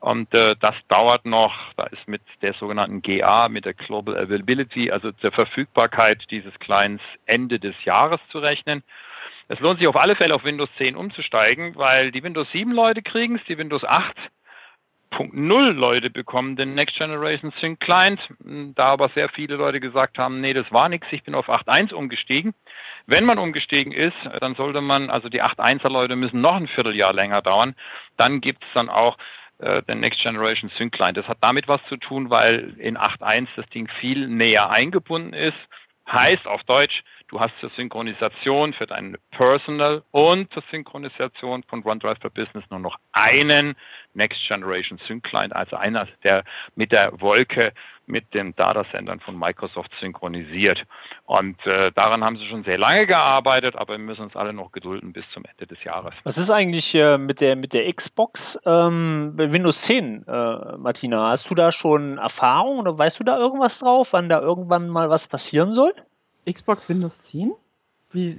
Und 0.00 0.34
äh, 0.34 0.56
das 0.58 0.74
dauert 0.88 1.26
noch. 1.26 1.54
Da 1.76 1.84
ist 1.84 2.08
mit 2.08 2.22
der 2.42 2.54
sogenannten 2.54 3.02
GA, 3.02 3.48
mit 3.48 3.66
der 3.66 3.74
Global 3.74 4.18
Availability, 4.18 4.90
also 4.90 5.12
der 5.12 5.30
Verfügbarkeit 5.30 6.24
dieses 6.32 6.52
Clients 6.58 7.04
Ende 7.26 7.60
des 7.60 7.76
Jahres 7.84 8.20
zu 8.32 8.40
rechnen. 8.40 8.82
Es 9.46 9.60
lohnt 9.60 9.78
sich 9.78 9.86
auf 9.86 9.94
alle 9.94 10.16
Fälle 10.16 10.34
auf 10.34 10.42
Windows 10.42 10.68
10 10.76 10.96
umzusteigen, 10.96 11.76
weil 11.76 12.10
die 12.10 12.24
Windows 12.24 12.50
7 12.50 12.72
Leute 12.72 13.00
kriegen 13.00 13.36
es, 13.36 13.44
die 13.44 13.58
Windows 13.58 13.84
8 13.84 14.12
1.0 15.12 15.72
Leute 15.72 16.10
bekommen 16.10 16.56
den 16.56 16.74
Next 16.74 16.96
Generation 16.96 17.52
Sync 17.60 17.80
Client. 17.80 18.20
Da 18.74 18.86
aber 18.86 19.08
sehr 19.10 19.28
viele 19.28 19.56
Leute 19.56 19.80
gesagt 19.80 20.18
haben, 20.18 20.40
nee, 20.40 20.52
das 20.52 20.70
war 20.72 20.88
nichts, 20.88 21.06
ich 21.10 21.22
bin 21.22 21.34
auf 21.34 21.48
8.1 21.48 21.92
umgestiegen. 21.92 22.54
Wenn 23.06 23.24
man 23.24 23.38
umgestiegen 23.38 23.92
ist, 23.92 24.16
dann 24.40 24.56
sollte 24.56 24.80
man, 24.80 25.10
also 25.10 25.28
die 25.28 25.42
8.1er 25.42 25.88
Leute 25.88 26.16
müssen 26.16 26.40
noch 26.40 26.56
ein 26.56 26.68
Vierteljahr 26.68 27.12
länger 27.12 27.40
dauern. 27.40 27.74
Dann 28.16 28.40
gibt 28.40 28.64
es 28.64 28.68
dann 28.74 28.88
auch 28.88 29.16
äh, 29.58 29.82
den 29.84 30.00
Next 30.00 30.20
Generation 30.22 30.70
Sync 30.76 30.92
Client. 30.92 31.16
Das 31.16 31.28
hat 31.28 31.38
damit 31.40 31.68
was 31.68 31.80
zu 31.88 31.96
tun, 31.96 32.30
weil 32.30 32.74
in 32.78 32.98
8.1 32.98 33.48
das 33.56 33.66
Ding 33.70 33.88
viel 34.00 34.28
näher 34.28 34.70
eingebunden 34.70 35.32
ist. 35.32 35.56
Heißt 36.10 36.46
auf 36.46 36.62
Deutsch, 36.64 37.02
Du 37.28 37.40
hast 37.40 37.52
zur 37.60 37.70
Synchronisation 37.70 38.72
für 38.72 38.86
dein 38.86 39.16
Personal 39.32 40.04
und 40.12 40.52
zur 40.52 40.62
Synchronisation 40.70 41.64
von 41.64 41.84
OneDrive 41.84 42.18
for 42.20 42.30
Business 42.30 42.64
nur 42.70 42.78
noch 42.78 42.96
einen 43.10 43.74
Next 44.14 44.38
Generation 44.46 45.00
Sync 45.08 45.24
Client, 45.24 45.54
also 45.54 45.74
einer, 45.74 46.06
der 46.22 46.44
mit 46.76 46.92
der 46.92 47.20
Wolke 47.20 47.72
mit 48.06 48.32
den 48.32 48.54
Datacentern 48.54 49.18
von 49.18 49.36
Microsoft 49.36 49.90
synchronisiert. 50.00 50.80
Und 51.24 51.58
äh, 51.66 51.90
daran 51.96 52.22
haben 52.22 52.36
sie 52.36 52.46
schon 52.46 52.62
sehr 52.62 52.78
lange 52.78 53.08
gearbeitet, 53.08 53.74
aber 53.74 53.94
wir 53.94 53.98
müssen 53.98 54.22
uns 54.22 54.36
alle 54.36 54.52
noch 54.52 54.70
gedulden 54.70 55.12
bis 55.12 55.24
zum 55.34 55.44
Ende 55.44 55.66
des 55.66 55.82
Jahres. 55.82 56.14
Was 56.22 56.38
ist 56.38 56.52
eigentlich 56.52 56.94
äh, 56.94 57.18
mit 57.18 57.40
der 57.40 57.56
mit 57.56 57.74
der 57.74 57.92
Xbox 57.92 58.60
ähm, 58.64 59.32
Windows 59.36 59.82
10, 59.82 60.26
äh, 60.28 60.76
Martina? 60.78 61.30
Hast 61.30 61.50
du 61.50 61.56
da 61.56 61.72
schon 61.72 62.18
Erfahrung 62.18 62.78
oder 62.78 62.96
weißt 62.96 63.18
du 63.18 63.24
da 63.24 63.36
irgendwas 63.36 63.80
drauf, 63.80 64.12
wann 64.12 64.28
da 64.28 64.40
irgendwann 64.40 64.88
mal 64.88 65.10
was 65.10 65.26
passieren 65.26 65.74
soll? 65.74 65.92
Xbox 66.50 66.88
Windows 66.88 67.24
10? 67.26 67.52
Wie, 68.12 68.36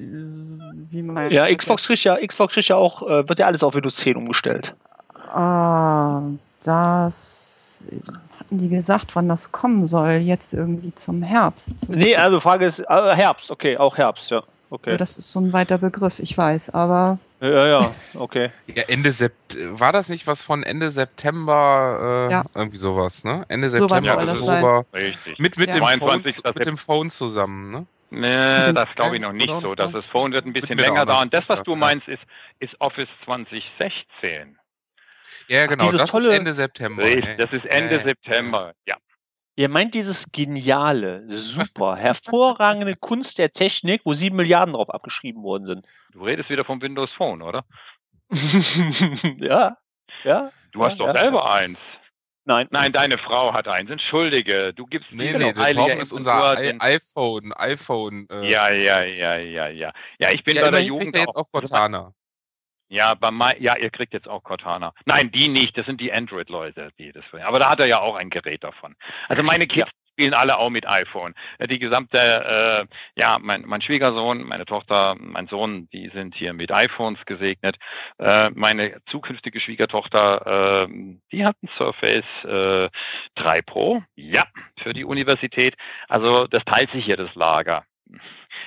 wie 0.89 1.01
man 1.03 1.31
Ja, 1.31 1.53
Xbox 1.53 1.85
kriegt 1.87 2.03
ja, 2.03 2.17
Xbox 2.25 2.53
kriegt 2.53 2.69
ja 2.69 2.75
auch, 2.77 3.03
äh, 3.03 3.27
wird 3.27 3.39
ja 3.39 3.45
alles 3.47 3.63
auf 3.63 3.75
Windows 3.75 3.95
10 3.97 4.15
umgestellt. 4.15 4.73
Ah, 5.33 6.21
das 6.63 7.83
hatten 8.39 8.57
die 8.57 8.69
gesagt, 8.69 9.15
wann 9.15 9.27
das 9.27 9.51
kommen 9.51 9.85
soll, 9.87 10.13
jetzt 10.13 10.53
irgendwie 10.53 10.95
zum 10.95 11.21
Herbst. 11.21 11.81
Zum 11.81 11.95
Nee, 11.95 12.15
also 12.15 12.39
Frage 12.39 12.65
ist, 12.65 12.79
äh, 12.79 12.85
Herbst, 13.15 13.51
okay, 13.51 13.77
auch 13.77 13.97
Herbst, 13.97 14.31
ja. 14.31 14.43
Okay. 14.69 14.91
Ja, 14.91 14.97
das 14.97 15.17
ist 15.17 15.31
so 15.31 15.39
ein 15.39 15.53
weiter 15.53 15.77
Begriff, 15.77 16.19
ich 16.19 16.37
weiß, 16.37 16.71
aber 16.71 17.19
Ja, 17.39 17.67
ja, 17.67 17.91
okay. 18.15 18.49
Ja, 18.67 18.83
Ende 18.87 19.11
Sept 19.13 19.57
war 19.79 19.93
das 19.93 20.09
nicht 20.09 20.27
was 20.27 20.43
von 20.43 20.63
Ende 20.63 20.91
September? 20.91 22.27
Äh, 22.29 22.31
Ja. 22.31 22.45
Irgendwie 22.55 22.77
sowas, 22.77 23.23
ne? 23.23 23.45
Ende 23.47 23.69
Sowas 23.69 24.03
September, 24.03 24.31
Oktober. 24.31 24.85
Richtig. 24.93 25.39
Mit, 25.39 25.57
mit, 25.57 25.69
Ja. 25.69 25.75
dem 25.75 25.99
Phone, 25.99 26.23
22. 26.23 26.43
mit 26.55 26.65
dem 26.65 26.77
Phone 26.77 27.09
zusammen, 27.09 27.69
ne? 27.69 27.85
Nee, 28.09 28.73
das 28.73 28.87
glaube 28.95 29.15
ich 29.15 29.21
noch 29.21 29.33
nicht 29.33 29.49
so. 29.49 29.75
Das 29.75 29.91
so? 29.91 29.99
ist 29.99 30.07
Phone 30.09 30.31
wird 30.31 30.45
ein 30.45 30.53
bisschen 30.53 30.77
länger 30.77 31.05
dauern. 31.05 31.29
Das, 31.31 31.49
was 31.49 31.63
du 31.63 31.71
ja. 31.71 31.77
meinst, 31.77 32.07
ist, 32.07 32.21
ist 32.59 32.73
Office 32.79 33.09
2016. 33.25 34.57
Ja, 35.49 35.65
genau, 35.65 35.85
dieses 35.85 36.01
das 36.01 36.11
tolle- 36.11 36.29
ist 36.29 36.33
Ende 36.35 36.53
September. 36.53 37.03
Richtig, 37.03 37.25
ey. 37.25 37.37
das 37.37 37.51
ist 37.51 37.65
Ende 37.65 37.99
Äh, 37.99 38.03
September. 38.03 38.73
Ja. 38.85 38.95
Ihr 39.55 39.69
meint 39.69 39.93
dieses 39.95 40.31
geniale, 40.31 41.23
super, 41.29 41.95
hervorragende 41.95 42.95
Kunst 42.95 43.39
der 43.39 43.49
Technik, 43.51 44.01
wo 44.05 44.13
sieben 44.13 44.35
Milliarden 44.35 44.73
drauf 44.75 44.89
abgeschrieben 44.89 45.41
worden 45.43 45.65
sind. 45.65 45.85
Du 46.13 46.23
redest 46.23 46.49
wieder 46.49 46.63
vom 46.63 46.81
Windows 46.81 47.11
Phone, 47.17 47.41
oder? 47.41 47.65
ja, 49.39 49.77
ja. 50.23 50.49
Du 50.71 50.83
hast 50.83 50.91
Ja, 50.91 50.97
doch 50.97 51.07
ja. 51.07 51.19
selber 51.21 51.51
eins. 51.53 51.79
Nein, 52.47 52.65
Nein, 52.71 52.93
deine 52.93 53.17
Frau 53.17 53.53
hat 53.53 53.67
eins. 53.67 53.89
Entschuldige, 53.91 54.73
du 54.73 54.85
gibst 54.85 55.11
Nee, 55.11 55.33
mir 55.33 55.37
nee, 55.37 55.45
noch 55.47 55.53
der 55.53 55.73
Torben 55.73 55.99
ist 55.99 56.13
unser 56.13 56.57
I 56.63 56.77
iPhone, 56.79 57.51
iPhone. 57.51 58.25
Äh, 58.31 58.49
Ja, 58.49 58.73
ja, 58.73 59.03
ja, 59.03 59.35
ja, 59.35 59.67
ja. 59.67 59.91
Ja, 60.17 60.31
ich 60.31 60.45
bin 60.45 60.55
ja 60.55 60.61
bei 60.61 60.71
der 60.71 60.83
Jugend 60.83 61.03
kriegt 61.03 61.15
er 61.15 61.21
jetzt 61.23 61.35
auch 61.35 61.49
also 61.51 61.67
Cortana. 61.67 62.13
Ja, 62.87 63.15
bei 63.15 63.31
mein, 63.31 63.61
ja, 63.61 63.75
ihr 63.75 63.89
kriegt 63.89 64.13
jetzt 64.13 64.29
auch 64.29 64.43
Cortana. 64.43 64.93
Nein, 65.05 65.29
die 65.29 65.49
nicht. 65.49 65.77
Das 65.77 65.85
sind 65.85 65.99
die 65.99 66.13
Android-Leute, 66.13 66.91
die 66.97 67.11
das. 67.11 67.25
Aber 67.43 67.59
da 67.59 67.69
hat 67.69 67.81
er 67.81 67.87
ja 67.87 67.99
auch 67.99 68.15
ein 68.15 68.29
Gerät 68.29 68.63
davon. 68.63 68.95
Also 69.27 69.43
meine 69.43 69.67
Kids 69.67 69.91
spielen 70.17 70.33
alle 70.33 70.57
auch 70.57 70.71
mit 70.71 70.87
iPhone. 70.87 71.35
Äh, 71.59 71.67
Die 71.67 71.77
gesamte, 71.77 72.17
äh, 72.17 72.85
ja, 73.15 73.37
mein, 73.39 73.63
mein 73.67 73.81
Schwiegersohn, 73.81 74.43
meine 74.43 74.65
Tochter, 74.65 75.15
mein 75.19 75.47
Sohn, 75.47 75.87
die 75.93 76.09
sind 76.09 76.33
hier 76.33 76.53
mit 76.53 76.71
iPhones 76.71 77.23
gesegnet. 77.25 77.77
Äh, 78.17 78.49
meine 78.55 78.99
zukünftige 79.11 79.59
Schwiegertochter, 79.59 80.87
äh, 80.87 81.13
die 81.31 81.45
hat 81.45 81.55
ein 81.61 81.69
Surface 81.77 82.25
äh, 82.45 82.89
3 83.35 83.61
Pro. 83.61 84.01
Ja, 84.15 84.47
für 84.81 84.93
die 84.93 85.05
Universität. 85.05 85.75
Also 86.07 86.47
das 86.47 86.63
teilt 86.65 86.89
sich 86.91 87.05
hier 87.05 87.17
das 87.17 87.33
Lager. 87.35 87.83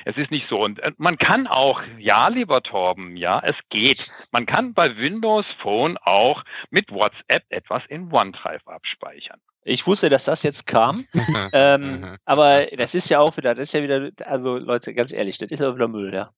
Es 0.05 0.17
ist 0.17 0.31
nicht 0.31 0.49
so. 0.49 0.61
Und 0.63 0.81
äh, 0.81 0.93
man 0.97 1.19
kann 1.19 1.47
auch, 1.47 1.83
ja, 1.99 2.29
lieber 2.29 2.63
Torben, 2.63 3.17
ja, 3.17 3.41
es 3.45 3.57
geht. 3.71 4.11
Man 4.33 4.47
kann 4.47 4.75
bei 4.75 4.97
Windows 4.97 5.47
Phone 5.63 5.99
auch 5.99 6.45
mit 6.71 6.91
WhatsApp 6.91 7.45
etwas 7.49 7.83
in 7.89 8.13
OneDrive 8.13 8.67
abspeichern. 8.67 9.41
ich 9.65 9.87
wusste, 9.87 10.09
dass 10.09 10.25
das 10.25 10.43
jetzt 10.43 10.67
kam. 10.67 11.07
ähm, 11.53 12.17
aber 12.25 12.67
das 12.77 12.95
ist 12.95 13.09
ja 13.09 13.21
auch 13.21 13.37
wieder, 13.37 13.55
das 13.55 13.69
ist 13.69 13.73
ja 13.73 13.83
wieder, 13.83 14.11
also 14.25 14.57
Leute, 14.59 14.95
ganz 14.95 15.13
ehrlich, 15.13 15.39
das 15.39 15.51
ist 15.51 15.61
ja 15.61 15.75
wieder 15.75 15.89
Müll, 15.89 16.15
ja. 16.15 16.31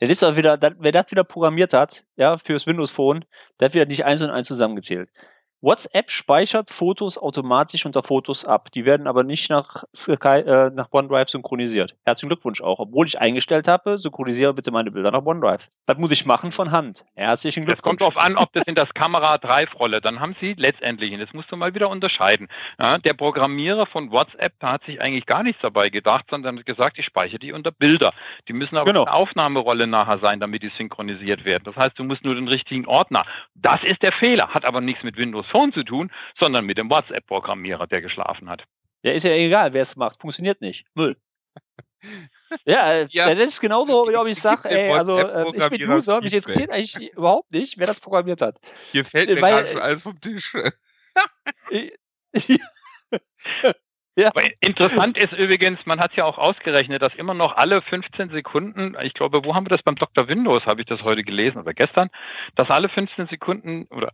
Das 0.00 0.08
ist 0.08 0.22
doch 0.22 0.36
wieder, 0.36 0.56
das, 0.56 0.74
wer 0.78 0.92
das 0.92 1.10
wieder 1.10 1.24
programmiert 1.24 1.72
hat, 1.72 2.04
ja, 2.16 2.38
fürs 2.38 2.68
Windows 2.68 2.92
Phone, 2.92 3.24
der 3.58 3.66
hat 3.66 3.74
wieder 3.74 3.86
nicht 3.86 4.04
eins 4.04 4.22
und 4.22 4.30
eins 4.30 4.46
zusammengezählt. 4.46 5.10
WhatsApp 5.60 6.10
speichert 6.12 6.70
Fotos 6.70 7.18
automatisch 7.18 7.84
unter 7.84 8.04
Fotos 8.04 8.44
ab. 8.44 8.70
Die 8.72 8.84
werden 8.84 9.08
aber 9.08 9.24
nicht 9.24 9.50
nach, 9.50 9.82
Sky, 9.94 10.38
äh, 10.46 10.70
nach 10.72 10.86
OneDrive 10.92 11.28
synchronisiert. 11.28 11.96
Herzlichen 12.04 12.28
Glückwunsch 12.28 12.60
auch. 12.60 12.78
Obwohl 12.78 13.06
ich 13.06 13.20
eingestellt 13.20 13.66
habe, 13.66 13.98
synchronisiere 13.98 14.54
bitte 14.54 14.70
meine 14.70 14.92
Bilder 14.92 15.10
nach 15.10 15.26
OneDrive. 15.26 15.66
Das 15.86 15.98
muss 15.98 16.12
ich 16.12 16.26
machen 16.26 16.52
von 16.52 16.70
Hand. 16.70 17.04
Herzlichen 17.16 17.62
Es 17.64 17.66
Glückwunsch. 17.66 17.82
kommt 17.82 18.00
darauf 18.02 18.16
an, 18.16 18.36
ob 18.36 18.52
das 18.52 18.64
in 18.68 18.76
das 18.76 18.88
Kamera 18.94 19.38
Drive-Rolle, 19.38 20.00
dann 20.00 20.20
haben 20.20 20.36
Sie 20.40 20.54
letztendlich, 20.56 21.12
und 21.12 21.18
das 21.18 21.32
musst 21.32 21.50
du 21.50 21.56
mal 21.56 21.74
wieder 21.74 21.88
unterscheiden. 21.88 22.46
Ja, 22.80 22.98
der 22.98 23.14
Programmierer 23.14 23.86
von 23.86 24.12
WhatsApp, 24.12 24.52
da 24.60 24.72
hat 24.72 24.84
sich 24.84 25.00
eigentlich 25.00 25.26
gar 25.26 25.42
nichts 25.42 25.60
dabei 25.60 25.88
gedacht, 25.90 26.26
sondern 26.30 26.58
hat 26.58 26.66
gesagt, 26.66 26.98
ich 27.00 27.06
speichere 27.06 27.40
die 27.40 27.52
unter 27.52 27.72
Bilder. 27.72 28.12
Die 28.46 28.52
müssen 28.52 28.76
aber 28.76 28.86
Genau. 28.86 29.00
in 29.00 29.06
der 29.06 29.14
Aufnahmerolle 29.14 29.88
nachher 29.88 30.20
sein, 30.20 30.38
damit 30.38 30.62
die 30.62 30.70
synchronisiert 30.78 31.44
werden. 31.44 31.64
Das 31.64 31.74
heißt, 31.74 31.98
du 31.98 32.04
musst 32.04 32.22
nur 32.24 32.36
den 32.36 32.46
richtigen 32.46 32.86
Ordner. 32.86 33.24
Das 33.56 33.80
ist 33.82 34.02
der 34.02 34.12
Fehler, 34.12 34.48
hat 34.50 34.64
aber 34.64 34.80
nichts 34.80 35.02
mit 35.02 35.16
Windows 35.16 35.47
Phone 35.48 35.72
zu 35.72 35.82
tun, 35.84 36.10
sondern 36.38 36.64
mit 36.64 36.78
dem 36.78 36.90
WhatsApp-Programmierer, 36.90 37.86
der 37.86 38.00
geschlafen 38.02 38.48
hat. 38.48 38.64
Ja, 39.02 39.12
ist 39.12 39.24
ja 39.24 39.32
egal, 39.32 39.72
wer 39.72 39.82
es 39.82 39.96
macht. 39.96 40.20
Funktioniert 40.20 40.60
nicht. 40.60 40.86
Müll. 40.94 41.16
Ja, 42.64 42.92
äh, 42.92 43.06
Ja. 43.10 43.34
das 43.34 43.46
ist 43.46 43.60
genauso, 43.60 44.08
wie 44.08 44.16
ob 44.16 44.26
ich 44.28 44.38
sage, 44.40 44.68
ey, 44.70 44.92
also 44.92 45.18
äh, 45.18 45.46
ich 45.54 45.68
bin 45.68 45.88
User, 45.90 46.20
mich 46.20 46.32
interessiert 46.34 46.70
eigentlich 46.70 47.12
überhaupt 47.12 47.50
nicht, 47.52 47.78
wer 47.78 47.86
das 47.86 48.00
programmiert 48.00 48.40
hat. 48.40 48.56
Hier 48.92 49.04
fällt 49.04 49.28
mir 49.28 49.40
Weil- 49.42 49.52
gerade 49.54 49.66
schon 49.68 49.80
alles 49.80 50.02
vom 50.02 50.20
Tisch. 50.20 50.52
Aber 54.26 54.42
interessant 54.60 55.16
ist 55.22 55.32
übrigens, 55.32 55.78
man 55.86 56.00
hat 56.00 56.14
ja 56.16 56.24
auch 56.24 56.38
ausgerechnet, 56.38 57.00
dass 57.02 57.14
immer 57.14 57.34
noch 57.34 57.56
alle 57.56 57.82
15 57.82 58.30
Sekunden, 58.30 58.96
ich 59.02 59.14
glaube, 59.14 59.44
wo 59.44 59.54
haben 59.54 59.66
wir 59.66 59.76
das 59.76 59.82
beim 59.84 59.94
Dr. 59.94 60.26
Windows, 60.26 60.66
habe 60.66 60.80
ich 60.80 60.88
das 60.88 61.04
heute 61.04 61.22
gelesen 61.22 61.58
oder 61.58 61.72
gestern, 61.72 62.10
dass 62.56 62.68
alle 62.68 62.88
15 62.88 63.28
Sekunden 63.28 63.86
oder 63.90 64.12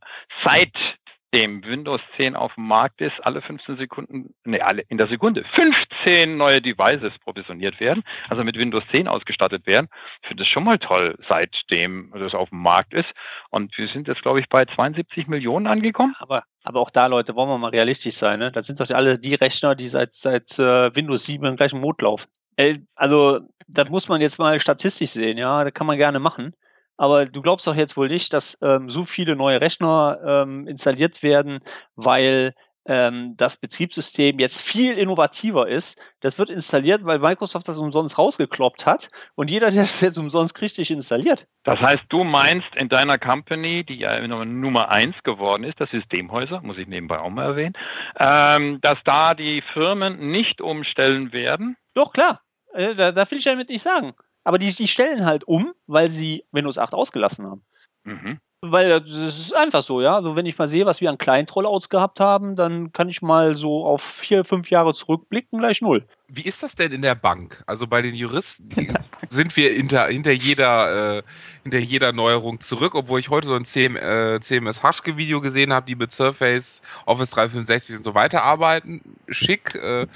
seitdem 1.35 1.65
Windows 1.65 2.01
10 2.17 2.37
auf 2.37 2.55
dem 2.55 2.67
Markt 2.67 3.01
ist, 3.01 3.15
alle 3.23 3.43
15 3.43 3.77
Sekunden, 3.77 4.35
nee, 4.45 4.61
alle 4.61 4.83
in 4.89 4.99
der 4.99 5.09
Sekunde 5.09 5.45
15 5.55 6.37
neue 6.37 6.63
Devices 6.63 7.13
provisioniert 7.23 7.81
werden, 7.81 8.03
also 8.29 8.45
mit 8.45 8.57
Windows 8.57 8.85
10 8.91 9.09
ausgestattet 9.09 9.67
werden. 9.67 9.89
Ich 10.23 10.29
finde 10.29 10.45
das 10.45 10.53
schon 10.53 10.65
mal 10.65 10.79
toll, 10.79 11.17
seitdem 11.29 12.13
das 12.17 12.35
auf 12.35 12.51
dem 12.51 12.63
Markt 12.63 12.95
ist. 12.95 13.09
Und 13.51 13.77
wir 13.77 13.89
sind 13.89 14.09
jetzt, 14.09 14.23
glaube 14.23 14.41
ich, 14.41 14.49
bei 14.49 14.65
72 14.65 15.27
Millionen 15.27 15.67
angekommen. 15.67 16.15
Aber, 16.19 16.45
aber 16.63 16.81
auch 16.81 16.91
da, 16.91 17.07
Leute, 17.07 17.35
wollen 17.35 17.49
wir 17.49 17.59
mal 17.59 17.71
realistisch 17.71 18.15
sein, 18.15 18.39
ne? 18.39 18.53
Das 18.53 18.67
sind 18.67 18.81
doch 18.81 18.91
alle 18.91 19.19
die 19.19 19.35
Rechner, 19.35 19.75
die 19.75 19.89
seit, 19.89 20.15
seit 20.15 20.59
äh, 20.59 20.95
Windows 20.95 21.27
7 21.27 21.45
im 21.47 21.57
gleichen 21.57 21.81
Mode 21.81 22.05
laufen. 22.05 22.29
Äh, 22.57 22.79
also, 22.95 23.41
das 23.67 23.89
muss 23.89 24.09
man 24.09 24.21
jetzt 24.21 24.39
mal 24.39 24.61
statistisch 24.61 25.11
sehen, 25.11 25.39
ja, 25.39 25.65
das 25.65 25.73
kann 25.73 25.87
man 25.87 25.97
gerne 25.97 26.21
machen. 26.21 26.55
Aber 26.97 27.27
du 27.27 27.43
glaubst 27.43 27.67
doch 27.67 27.75
jetzt 27.75 27.97
wohl 27.97 28.09
nicht, 28.09 28.33
dass 28.33 28.59
ähm, 28.63 28.89
so 28.89 29.05
viele 29.05 29.37
neue 29.37 29.61
Rechner 29.61 30.19
ähm, 30.25 30.67
installiert 30.67 31.23
werden, 31.23 31.61
weil 31.97 32.55
ähm, 32.87 33.35
das 33.37 33.57
Betriebssystem 33.57 34.39
jetzt 34.39 34.61
viel 34.61 34.99
innovativer 34.99 35.69
ist. 35.69 36.01
Das 36.21 36.39
wird 36.39 36.51
installiert, 36.51 37.05
weil 37.05 37.19
Microsoft 37.19 37.69
das 37.69 37.79
umsonst 37.79 38.19
rausgekloppt 38.19 38.87
hat 38.87 39.09
und 39.35 39.51
jeder, 39.51 39.71
der 39.73 39.83
das 39.83 40.01
jetzt 40.01 40.19
umsonst 40.19 40.55
kriegt, 40.55 40.75
sich 40.75 40.91
installiert. 40.91 41.47
Das 41.65 41.81
heißt, 41.81 42.05
du 42.09 42.25
meinst 42.25 42.69
in 42.77 42.89
deiner 42.89 43.19
Company, 43.19 43.85
die 43.85 43.97
ja 43.97 44.21
Nummer- 44.27 44.45
Nummer 44.45 44.89
eins 44.91 45.17
geworden 45.25 45.65
ist, 45.65 45.81
das 45.81 45.91
Systemhäuser, 45.91 46.61
muss 46.61 46.79
ich 46.79 46.87
nebenbei 46.87 47.19
auch 47.19 47.31
mal 47.31 47.45
erwähnen, 47.45 47.75
ähm, 48.19 48.81
dass 48.81 48.99
da 49.05 49.35
die 49.35 49.63
Firmen 49.73 50.31
nicht 50.31 50.61
umstellen 50.61 51.33
werden. 51.33 51.77
Doch, 51.95 52.13
klar. 52.13 52.41
Äh, 52.73 52.95
da, 52.95 53.13
da 53.13 53.31
will 53.31 53.39
ich 53.39 53.45
damit 53.45 53.69
nicht 53.69 53.83
sagen. 53.83 54.15
Aber 54.45 54.59
die, 54.59 54.73
die 54.73 54.89
stellen 54.89 55.25
halt 55.25 55.45
um, 55.45 55.75
weil 55.87 56.11
sie 56.11 56.45
Windows 56.53 56.79
8 56.79 56.95
ausgelassen 56.95 57.47
haben. 57.47 57.65
Mhm. 58.05 58.39
Weil 58.71 58.91
äh, 58.91 59.01
das 59.01 59.39
ist 59.39 59.55
einfach 59.55 59.83
so, 59.83 60.01
ja. 60.01 60.15
Also 60.17 60.37
wenn 60.37 60.47
ich 60.47 60.57
mal 60.57 60.69
sehe, 60.69 60.87
was 60.87 61.01
wir 61.01 61.11
an 61.11 61.19
Client-Rollouts 61.19 61.91
gehabt 61.91 62.19
haben, 62.21 62.57
dann 62.57 62.93
kann 62.93 63.09
ich 63.09 63.21
mal 63.21 63.57
so 63.57 63.85
auf 63.85 64.03
vier, 64.03 64.45
fünf 64.45 64.71
Jahre 64.71 64.95
zurückblicken, 64.95 65.59
gleich 65.59 65.83
null. 65.83 66.07
Wie 66.29 66.43
ist 66.43 66.63
das 66.63 66.75
denn 66.75 66.93
in 66.93 67.03
der 67.03 67.15
Bank? 67.15 67.63
Also 67.67 67.87
bei 67.87 68.01
den 68.01 68.15
Juristen 68.15 68.69
sind 69.31 69.55
wir 69.57 69.71
hinter, 69.71 70.07
hinter, 70.07 70.33
jeder, 70.33 71.19
äh, 71.19 71.23
hinter 71.63 71.79
jeder 71.79 72.13
Neuerung 72.13 72.61
zurück, 72.61 72.95
obwohl 72.95 73.21
ich 73.21 73.29
heute 73.29 73.49
so 73.49 73.55
ein 73.55 73.67
CM, 73.67 73.97
äh, 73.97 74.41
CMS 74.41 74.83
Haschke 74.83 75.19
Video 75.19 75.43
gesehen 75.43 75.73
habe, 75.73 75.85
die 75.85 75.95
mit 75.95 76.13
Surface, 76.13 76.81
Office 77.05 77.31
365 77.31 77.99
und 77.99 78.05
so 78.05 78.15
weiter 78.15 78.43
arbeiten. 78.43 79.03
Schick. 79.29 79.75
Äh, 79.75 80.07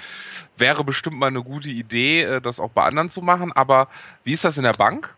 wäre 0.57 0.85
bestimmt 0.85 1.19
mal 1.19 1.27
eine 1.27 1.43
gute 1.43 1.69
Idee, 1.69 2.23
äh, 2.23 2.41
das 2.41 2.61
auch 2.61 2.71
bei 2.71 2.85
anderen 2.85 3.11
zu 3.11 3.21
machen. 3.21 3.53
Aber 3.53 3.89
wie 4.25 4.33
ist 4.33 4.45
das 4.45 4.57
in 4.57 4.65
der 4.65 4.73
Bank? 4.73 5.15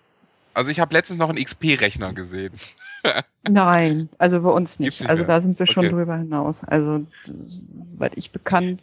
Also 0.55 0.71
ich 0.71 0.81
habe 0.81 0.93
letztens 0.95 1.19
noch 1.19 1.29
einen 1.29 1.43
XP-Rechner 1.43 2.13
gesehen. 2.13 2.53
Nein, 3.49 4.09
also 4.19 4.43
bei 4.43 4.51
uns 4.51 4.79
nicht. 4.79 5.01
nicht 5.01 5.09
Also 5.11 5.25
da 5.25 5.41
sind 5.41 5.59
wir 5.59 5.67
schon 5.67 5.87
Okay. 5.87 5.95
drüber 5.95 6.17
hinaus. 6.17 6.65
Also, 6.65 7.07
soweit 7.23 8.17
ich 8.17 8.31
bekannt, 8.33 8.81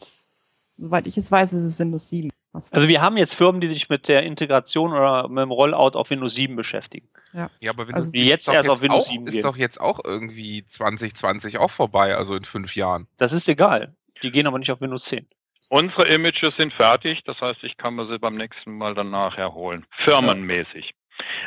soweit 0.77 1.07
ich 1.07 1.17
es 1.17 1.31
weiß, 1.31 1.53
ist 1.53 1.63
es 1.63 1.77
Windows 1.79 2.09
7. 2.09 2.29
Was 2.53 2.71
Also 2.73 2.87
wir 2.87 3.01
haben 3.01 3.17
jetzt 3.17 3.35
Firmen, 3.35 3.61
die 3.61 3.67
sich 3.67 3.89
mit 3.89 4.07
der 4.07 4.23
Integration 4.23 4.91
oder 4.93 5.27
mit 5.27 5.43
dem 5.43 5.51
Rollout 5.51 5.97
auf 5.97 6.09
Windows 6.09 6.33
7 6.33 6.55
beschäftigen. 6.55 7.07
Ja, 7.33 7.49
aber 7.69 7.87
Windows 7.87 8.05
Also 8.07 8.11
die 8.13 8.19
7 8.19 8.29
jetzt 8.29 8.39
ist 8.39 8.47
doch 8.47 8.53
erst 8.53 8.69
auf 8.69 8.81
Windows 8.81 9.05
auch, 9.05 9.11
7 9.11 9.27
ist 9.27 9.33
gehen. 9.33 9.43
doch 9.43 9.57
jetzt 9.57 9.79
auch 9.81 9.99
irgendwie 10.03 10.65
2020 10.65 11.57
auch 11.59 11.69
vorbei, 11.71 12.15
also 12.15 12.35
in 12.35 12.45
fünf 12.45 12.75
Jahren. 12.75 13.07
Das 13.17 13.33
ist 13.33 13.47
egal. 13.49 13.95
Die 14.23 14.31
gehen 14.31 14.47
aber 14.47 14.57
nicht 14.57 14.71
auf 14.71 14.81
Windows 14.81 15.03
10. 15.05 15.27
Unsere 15.69 16.07
Images 16.07 16.55
sind 16.55 16.71
fertig, 16.73 17.19
das 17.25 17.39
heißt, 17.41 17.59
ich 17.63 17.77
kann 17.77 17.95
mir 17.95 18.07
sie 18.07 18.17
beim 18.17 18.35
nächsten 18.35 18.77
Mal 18.77 18.95
dann 18.95 19.11
nachher 19.11 19.53
holen. 19.53 19.85
Firmenmäßig. 20.05 20.93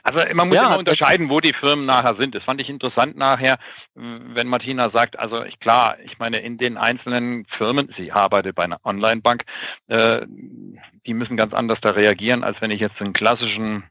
Also 0.03 0.21
man 0.35 0.49
muss 0.49 0.57
Ja, 0.57 0.67
immer 0.67 0.79
unterscheiden, 0.79 1.29
wo 1.29 1.41
die 1.41 1.53
Firmen 1.53 1.87
nachher 1.87 2.17
sind. 2.17 2.35
Das 2.35 2.43
fand 2.45 2.61
ich 2.61 2.69
interessant 2.69 3.17
nachher, 3.17 3.59
wenn 3.95 4.47
Martina 4.47 4.91
sagt, 4.91 5.19
also 5.19 5.45
ich, 5.45 5.59
klar, 5.61 5.97
ich 6.05 6.19
meine, 6.19 6.41
in 6.41 6.59
den 6.59 6.77
einzelnen 6.77 7.47
Firmen, 7.57 7.93
sie 7.97 8.13
arbeitet 8.13 8.57
bei 8.57 8.65
einer 8.65 8.85
Online-Bank, 8.85 9.45
äh, 9.89 10.27
die 11.07 11.15
müssen 11.15 11.37
ganz 11.37 11.53
anders 11.53 11.79
da 11.81 11.91
reagieren, 11.91 12.45
als 12.45 12.61
wenn 12.61 12.71
ich 12.71 12.81
jetzt 12.81 13.01
einen 13.01 13.13
klassischen 13.13 13.85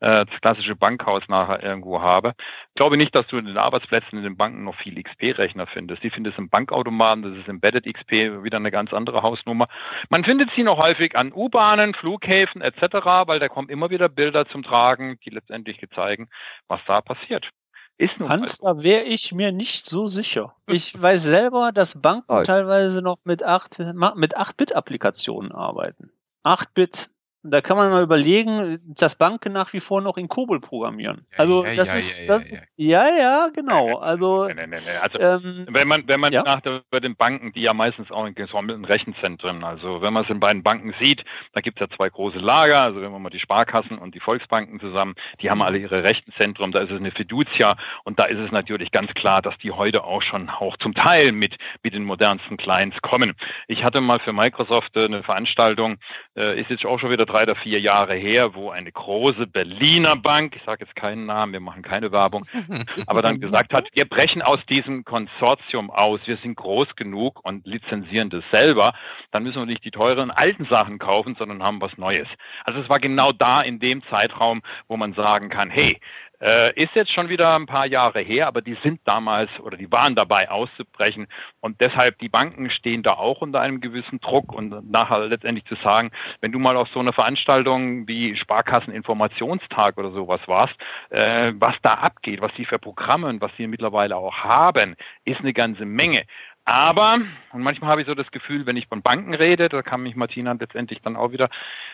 äh, 0.00 0.24
das 0.24 0.40
klassische 0.40 0.76
Bankhaus 0.76 1.22
nachher 1.28 1.62
irgendwo 1.62 2.00
habe. 2.00 2.34
Ich 2.38 2.74
glaube 2.74 2.96
nicht, 2.96 3.14
dass 3.14 3.26
du 3.28 3.38
in 3.38 3.46
den 3.46 3.58
Arbeitsplätzen 3.58 4.18
in 4.18 4.24
den 4.24 4.36
Banken 4.36 4.64
noch 4.64 4.76
viel 4.76 5.02
XP-Rechner 5.02 5.66
findest. 5.66 6.02
Die 6.02 6.10
findest 6.10 6.38
du 6.38 6.42
im 6.42 6.48
Bankautomaten, 6.48 7.22
das 7.22 7.36
ist 7.36 7.48
Embedded 7.48 7.84
XP, 7.86 8.42
wieder 8.44 8.56
eine 8.56 8.70
ganz 8.70 8.92
andere 8.92 9.22
Hausnummer. 9.22 9.68
Man 10.08 10.24
findet 10.24 10.50
sie 10.54 10.62
noch 10.62 10.78
häufig 10.78 11.16
an 11.16 11.32
U-Bahnen, 11.32 11.94
Flughäfen 11.94 12.60
etc., 12.60 13.26
weil 13.26 13.40
da 13.40 13.48
kommen 13.48 13.68
immer 13.68 13.90
wieder 13.90 14.08
Bilder 14.08 14.46
zum 14.46 14.62
Tragen, 14.62 15.18
die 15.24 15.30
letztendlich 15.30 15.80
zeigen, 15.94 16.28
was 16.68 16.80
da 16.86 17.00
passiert. 17.00 17.50
Ist 17.98 18.20
nun 18.20 18.28
Hans, 18.28 18.58
da 18.58 18.82
wäre 18.82 19.04
ich 19.04 19.32
mir 19.32 19.52
nicht 19.52 19.86
so 19.86 20.06
sicher. 20.06 20.54
Ich 20.66 21.00
weiß 21.00 21.22
selber, 21.22 21.70
dass 21.72 22.02
Banken 22.02 22.44
teilweise 22.44 23.00
noch 23.00 23.16
mit 23.24 23.42
8, 23.42 23.78
mit 24.16 24.36
8-Bit-Applikationen 24.36 25.50
arbeiten. 25.52 26.10
8-Bit 26.44 27.08
da 27.50 27.60
kann 27.60 27.76
man 27.76 27.90
mal 27.90 28.02
überlegen, 28.02 28.80
dass 28.84 29.16
Banken 29.16 29.52
nach 29.52 29.72
wie 29.72 29.80
vor 29.80 30.00
noch 30.00 30.16
in 30.16 30.28
Kobol 30.28 30.60
programmieren. 30.60 31.26
Also 31.36 31.64
ja, 31.64 31.74
das 31.74 31.92
ja, 31.92 31.98
ist, 31.98 32.20
ja, 32.20 32.26
das 32.26 32.46
ist, 32.46 32.74
ja, 32.76 33.08
ja, 33.08 33.48
genau. 33.54 33.98
Also, 33.98 34.46
nee, 34.46 34.54
nee, 34.54 34.66
nee, 34.66 34.76
also 35.02 35.18
ähm, 35.18 35.66
wenn 35.70 35.88
man, 35.88 36.06
wenn 36.08 36.20
man 36.20 36.32
nach 36.32 36.60
bei 36.90 37.00
den 37.00 37.16
Banken, 37.16 37.52
die 37.52 37.60
ja 37.60 37.74
meistens 37.74 38.10
auch 38.10 38.26
in 38.26 38.34
gesonderten 38.34 38.84
Rechenzentren, 38.84 39.64
also 39.64 40.02
wenn 40.02 40.12
man 40.12 40.24
es 40.24 40.30
in 40.30 40.40
beiden 40.40 40.62
Banken 40.62 40.94
sieht, 40.98 41.24
da 41.52 41.60
gibt 41.60 41.80
es 41.80 41.88
ja 41.88 41.96
zwei 41.96 42.08
große 42.08 42.38
Lager, 42.38 42.82
also 42.82 43.00
wenn 43.00 43.12
man 43.12 43.22
mal 43.22 43.30
die 43.30 43.40
Sparkassen 43.40 43.98
und 43.98 44.14
die 44.14 44.20
Volksbanken 44.20 44.80
zusammen, 44.80 45.14
die 45.40 45.50
haben 45.50 45.62
alle 45.62 45.78
ihre 45.78 46.02
Rechenzentren, 46.02 46.72
da 46.72 46.80
ist 46.80 46.90
es 46.90 46.98
eine 46.98 47.10
Fiducia. 47.10 47.76
Und 48.04 48.18
da 48.18 48.24
ist 48.24 48.38
es 48.38 48.50
natürlich 48.52 48.90
ganz 48.90 49.12
klar, 49.14 49.42
dass 49.42 49.56
die 49.58 49.72
heute 49.72 50.04
auch 50.04 50.22
schon 50.22 50.48
auch 50.48 50.76
zum 50.78 50.94
Teil 50.94 51.32
mit, 51.32 51.56
mit 51.82 51.94
den 51.94 52.04
modernsten 52.04 52.56
Clients 52.56 52.96
kommen. 53.02 53.34
Ich 53.68 53.84
hatte 53.84 54.00
mal 54.00 54.20
für 54.20 54.32
Microsoft 54.32 54.96
eine 54.96 55.22
Veranstaltung, 55.22 55.98
äh, 56.36 56.60
ist 56.60 56.70
jetzt 56.70 56.84
auch 56.84 56.98
schon 56.98 57.10
wieder 57.10 57.26
drei 57.36 57.42
oder 57.42 57.56
vier 57.56 57.80
Jahre 57.80 58.14
her, 58.14 58.54
wo 58.54 58.70
eine 58.70 58.90
große 58.90 59.46
Berliner 59.46 60.16
Bank, 60.16 60.56
ich 60.56 60.62
sage 60.64 60.84
jetzt 60.84 60.96
keinen 60.96 61.26
Namen, 61.26 61.52
wir 61.52 61.60
machen 61.60 61.82
keine 61.82 62.10
Werbung, 62.10 62.46
aber 63.08 63.20
dann 63.20 63.40
gesagt 63.40 63.74
hat, 63.74 63.86
wir 63.92 64.08
brechen 64.08 64.40
aus 64.40 64.58
diesem 64.70 65.04
Konsortium 65.04 65.90
aus, 65.90 66.20
wir 66.24 66.38
sind 66.38 66.56
groß 66.56 66.96
genug 66.96 67.44
und 67.44 67.66
lizenzieren 67.66 68.30
das 68.30 68.42
selber, 68.50 68.94
dann 69.32 69.42
müssen 69.42 69.58
wir 69.58 69.66
nicht 69.66 69.84
die 69.84 69.90
teuren 69.90 70.30
alten 70.30 70.66
Sachen 70.70 70.98
kaufen, 70.98 71.36
sondern 71.38 71.62
haben 71.62 71.80
was 71.82 71.96
Neues. 71.98 72.28
Also 72.64 72.80
es 72.80 72.88
war 72.88 73.00
genau 73.00 73.32
da 73.32 73.60
in 73.60 73.80
dem 73.80 74.02
Zeitraum, 74.08 74.62
wo 74.88 74.96
man 74.96 75.12
sagen 75.12 75.50
kann, 75.50 75.68
hey, 75.68 76.00
äh, 76.40 76.72
ist 76.74 76.94
jetzt 76.94 77.12
schon 77.12 77.28
wieder 77.28 77.54
ein 77.56 77.66
paar 77.66 77.86
Jahre 77.86 78.20
her, 78.20 78.46
aber 78.46 78.62
die 78.62 78.76
sind 78.82 79.00
damals 79.04 79.50
oder 79.60 79.76
die 79.76 79.90
waren 79.90 80.14
dabei 80.14 80.50
auszubrechen. 80.50 81.26
Und 81.60 81.80
deshalb, 81.80 82.18
die 82.18 82.28
Banken 82.28 82.70
stehen 82.70 83.02
da 83.02 83.14
auch 83.14 83.40
unter 83.40 83.60
einem 83.60 83.80
gewissen 83.80 84.20
Druck 84.20 84.52
und 84.52 84.90
nachher 84.90 85.26
letztendlich 85.26 85.64
zu 85.66 85.76
sagen, 85.76 86.10
wenn 86.40 86.52
du 86.52 86.58
mal 86.58 86.76
auf 86.76 86.88
so 86.88 87.00
eine 87.00 87.12
Veranstaltung 87.12 88.06
wie 88.06 88.36
Sparkasseninformationstag 88.36 89.96
oder 89.98 90.10
sowas 90.10 90.40
warst, 90.46 90.74
äh, 91.10 91.52
was 91.56 91.74
da 91.82 91.94
abgeht, 91.94 92.40
was 92.40 92.52
die 92.54 92.64
für 92.64 92.78
Programme 92.78 93.28
und 93.28 93.40
was 93.40 93.52
sie 93.56 93.66
mittlerweile 93.66 94.16
auch 94.16 94.36
haben, 94.36 94.96
ist 95.24 95.40
eine 95.40 95.52
ganze 95.52 95.84
Menge. 95.84 96.22
Aber, 96.68 97.20
und 97.52 97.62
manchmal 97.62 97.90
habe 97.90 98.00
ich 98.00 98.08
so 98.08 98.16
das 98.16 98.28
Gefühl, 98.32 98.66
wenn 98.66 98.76
ich 98.76 98.88
von 98.88 99.00
Banken 99.00 99.34
rede, 99.34 99.68
da 99.68 99.82
kann 99.82 100.02
mich 100.02 100.16
Martina 100.16 100.50
letztendlich 100.58 101.00
dann 101.00 101.14
auch 101.14 101.30
wieder, 101.30 101.48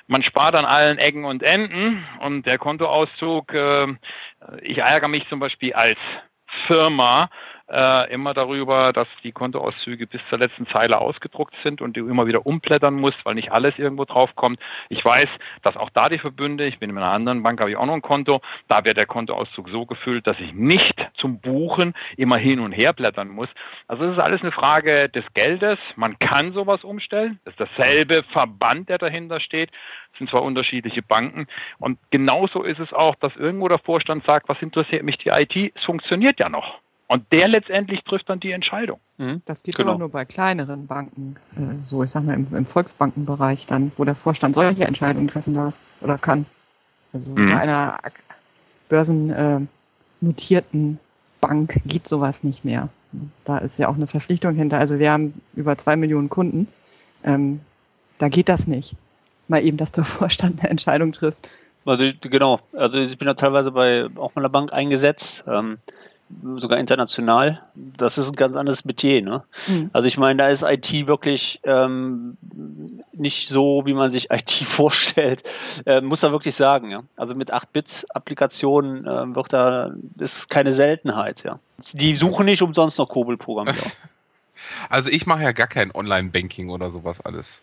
man 0.07 0.23
spart 0.23 0.59
an 0.59 0.65
allen 0.65 0.97
Ecken 0.97 1.27
und 1.27 1.43
Enden 1.43 2.03
und 2.21 2.47
der 2.47 2.57
Kontoauszug, 2.57 3.53
äh, 3.53 3.87
ich 4.63 4.79
ärgere 4.79 5.09
mich 5.09 5.29
zum 5.29 5.39
Beispiel 5.41 5.73
als 5.73 5.99
Firma, 6.67 7.31
äh, 7.69 8.13
immer 8.13 8.35
darüber, 8.35 8.93
dass 8.93 9.09
die 9.23 9.33
Kontoauszüge 9.33 10.07
bis 10.07 10.21
zur 10.29 10.39
letzten 10.39 10.67
Zeile 10.67 10.99
ausgedruckt 10.99 11.55
sind 11.63 11.81
und 11.81 11.97
du 11.97 12.09
immer 12.09 12.27
wieder 12.27 12.47
umblättern 12.47 12.95
musst, 12.95 13.25
weil 13.25 13.35
nicht 13.35 13.53
alles 13.53 13.79
irgendwo 13.79 14.05
drauf 14.05 14.35
kommt. 14.37 14.61
Ich 14.89 15.05
weiß, 15.05 15.29
dass 15.63 15.77
auch 15.77 15.91
da 15.91 16.09
die 16.09 16.19
Verbünde, 16.19 16.67
ich 16.67 16.79
bin 16.79 16.91
in 16.91 16.99
einer 16.99 17.13
anderen 17.13 17.43
Bank, 17.43 17.61
habe 17.61 17.71
ich 17.71 17.77
auch 17.77 17.87
noch 17.87 17.95
ein 17.95 18.03
Konto, 18.03 18.41
da 18.69 18.85
wird 18.85 18.97
der 18.97 19.07
Kontoauszug 19.07 19.69
so 19.69 19.87
gefüllt, 19.87 20.27
dass 20.27 20.39
ich 20.41 20.53
nicht 20.53 20.95
zum 21.15 21.41
Buchen 21.41 21.95
immer 22.17 22.37
hin 22.37 22.61
und 22.61 22.73
her 22.73 22.93
blättern 22.93 23.29
muss. 23.29 23.49
Also 23.89 24.05
es 24.05 24.13
ist 24.13 24.23
alles 24.23 24.43
eine 24.43 24.53
Frage 24.53 25.09
des 25.09 25.25
Geldes. 25.35 25.79
Man 25.97 26.19
kann 26.19 26.53
sowas 26.53 26.85
umstellen. 26.85 27.41
Das 27.45 27.55
ist 27.55 27.61
dasselbe 27.61 28.23
Verband, 28.33 28.89
der 28.89 28.99
dahinter 28.99 29.41
steht. 29.41 29.71
Das 30.11 30.19
sind 30.19 30.31
zwar 30.31 30.43
unterschiedliche 30.43 31.03
Banken. 31.03 31.47
Und 31.79 31.99
genauso 32.11 32.63
ist 32.63 32.81
es 32.81 32.93
auch, 32.93 33.15
dass 33.17 33.35
irgendwo 33.37 33.69
der 33.69 33.79
Vorstand 33.79 34.25
sagt, 34.25 34.49
was 34.49 34.61
interessiert 34.61 35.03
mich 35.03 35.17
die 35.19 35.31
IT? 35.31 35.73
Es 35.75 35.85
funktioniert 35.85 36.39
ja 36.39 36.49
noch. 36.49 36.81
Und 37.13 37.31
der 37.31 37.47
letztendlich 37.47 38.03
trifft 38.05 38.31
dann 38.31 38.41
die 38.41 38.53
Entscheidung. 38.53 38.99
Mhm. 39.19 39.43
Das 39.45 39.63
geht 39.63 39.77
genau. 39.77 39.91
aber 39.91 39.99
nur 39.99 40.09
bei 40.09 40.25
kleineren 40.25 40.87
Banken, 40.87 41.37
äh, 41.57 41.85
so 41.85 42.03
ich 42.03 42.11
sag 42.11 42.25
mal 42.25 42.33
im, 42.33 42.47
im, 42.57 42.65
Volksbankenbereich 42.65 43.67
dann, 43.67 43.93
wo 43.99 44.05
der 44.05 44.15
Vorstand 44.15 44.55
solche 44.55 44.87
Entscheidungen 44.87 45.29
treffen 45.29 45.53
darf 45.53 45.75
oder 46.01 46.17
kann. 46.17 46.47
Also 47.13 47.33
mhm. 47.33 47.51
bei 47.51 47.61
einer 47.61 47.99
börsennotierten 48.89 50.95
äh, 50.95 50.97
Bank 51.43 51.83
geht 51.85 52.09
sowas 52.09 52.45
nicht 52.45 52.65
mehr. 52.65 52.89
Da 53.45 53.59
ist 53.59 53.79
ja 53.79 53.89
auch 53.89 53.97
eine 53.97 54.07
Verpflichtung 54.07 54.55
hinter. 54.55 54.79
Also 54.79 54.99
wir 54.99 55.13
haben 55.13 55.35
über 55.55 55.77
zwei 55.77 55.97
Millionen 55.97 56.31
Kunden. 56.31 56.67
Ähm, 57.25 57.61
da 58.17 58.31
geht 58.31 58.49
das 58.49 58.67
nicht. 58.67 58.97
Mal 59.49 59.63
eben, 59.63 59.77
dass 59.77 59.93
der 59.93 60.05
Vorstand 60.05 60.61
eine 60.61 60.71
Entscheidung 60.71 61.13
trifft. 61.13 61.47
Also 61.85 62.11
genau. 62.23 62.61
Also 62.73 62.99
ich 62.99 63.19
bin 63.19 63.29
ja 63.29 63.35
teilweise 63.35 63.73
bei 63.73 64.09
auch 64.17 64.35
meiner 64.35 64.49
Bank 64.49 64.73
eingesetzt. 64.73 65.45
Ähm, 65.47 65.77
sogar 66.57 66.79
international. 66.79 67.63
Das 67.75 68.19
ist 68.19 68.31
ein 68.31 68.37
ganz 68.37 68.57
anderes 68.57 68.85
Metier. 68.85 69.23
Ne? 69.23 69.43
Mhm. 69.69 69.91
Also 69.93 70.07
ich 70.07 70.19
meine, 70.19 70.43
da 70.43 70.49
ist 70.49 70.63
IT 70.63 71.07
wirklich 71.07 71.61
ähm, 71.65 72.37
nicht 73.13 73.49
so, 73.49 73.83
wie 73.87 73.95
man 73.95 74.11
sich 74.11 74.31
IT 74.31 74.51
vorstellt. 74.51 75.43
Äh, 75.87 76.01
muss 76.01 76.23
man 76.23 76.33
wirklich 76.33 76.55
sagen. 76.55 76.91
Ja? 76.91 77.03
Also 77.17 77.35
mit 77.35 77.53
8-Bit-Applikationen 77.53 79.07
äh, 79.07 79.35
wird 79.35 79.53
da 79.53 79.91
ist 80.19 80.49
keine 80.49 80.73
Seltenheit. 80.73 81.43
Ja? 81.45 81.59
Die 81.93 82.17
suchen 82.17 82.47
nicht 82.47 82.63
umsonst 82.63 82.99
noch 82.99 83.09
Kobel-Programmierer. 83.09 83.77
Also 84.89 85.11
ich 85.11 85.27
mache 85.27 85.43
ja 85.43 85.53
gar 85.53 85.67
kein 85.67 85.93
Online-Banking 85.93 86.71
oder 86.71 86.91
sowas 86.91 87.21
alles. 87.21 87.63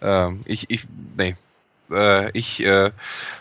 Ähm, 0.00 0.42
ich, 0.44 0.70
ich, 0.70 0.86
nee, 1.16 1.34
äh, 1.90 2.30
ich 2.32 2.64
äh, 2.64 2.90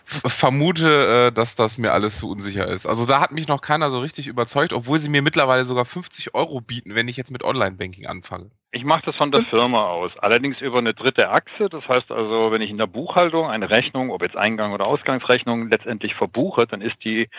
vermute, 0.06 1.28
äh, 1.28 1.32
dass 1.32 1.56
das 1.56 1.78
mir 1.78 1.94
alles 1.94 2.18
zu 2.18 2.30
unsicher 2.30 2.68
ist. 2.68 2.86
Also 2.86 3.06
da 3.06 3.20
hat 3.22 3.32
mich 3.32 3.48
noch 3.48 3.62
keiner 3.62 3.92
so 3.92 4.00
richtig 4.00 4.28
überzeugt, 4.28 4.74
obwohl 4.74 5.00
sie 5.00 5.10
mir 5.10 5.22
mittlerweile 5.22 5.66
sogar 5.66 5.86
50 5.86 6.34
Euro 6.36 6.62
bieten, 6.62 6.96
wenn 6.96 7.08
ich 7.08 7.18
jetzt 7.18 7.32
mit 7.32 7.44
Online-Banking 7.44 8.06
anfange. 8.08 8.52
Ich 8.72 8.84
mache 8.84 9.06
das 9.06 9.16
von 9.18 9.32
der 9.32 9.46
Firma 9.46 9.86
aus, 9.86 10.12
allerdings 10.18 10.60
über 10.60 10.80
eine 10.80 10.94
dritte 10.94 11.30
Achse. 11.30 11.70
Das 11.70 11.88
heißt 11.88 12.12
also, 12.12 12.52
wenn 12.52 12.62
ich 12.62 12.70
in 12.70 12.78
der 12.78 12.88
Buchhaltung 12.88 13.48
eine 13.48 13.70
Rechnung, 13.70 14.12
ob 14.12 14.22
jetzt 14.22 14.38
Eingang 14.38 14.74
oder 14.74 14.86
Ausgangsrechnung, 14.86 15.70
letztendlich 15.70 16.14
verbuche, 16.16 16.68
dann 16.68 16.82
ist 16.82 16.96
die 17.04 17.30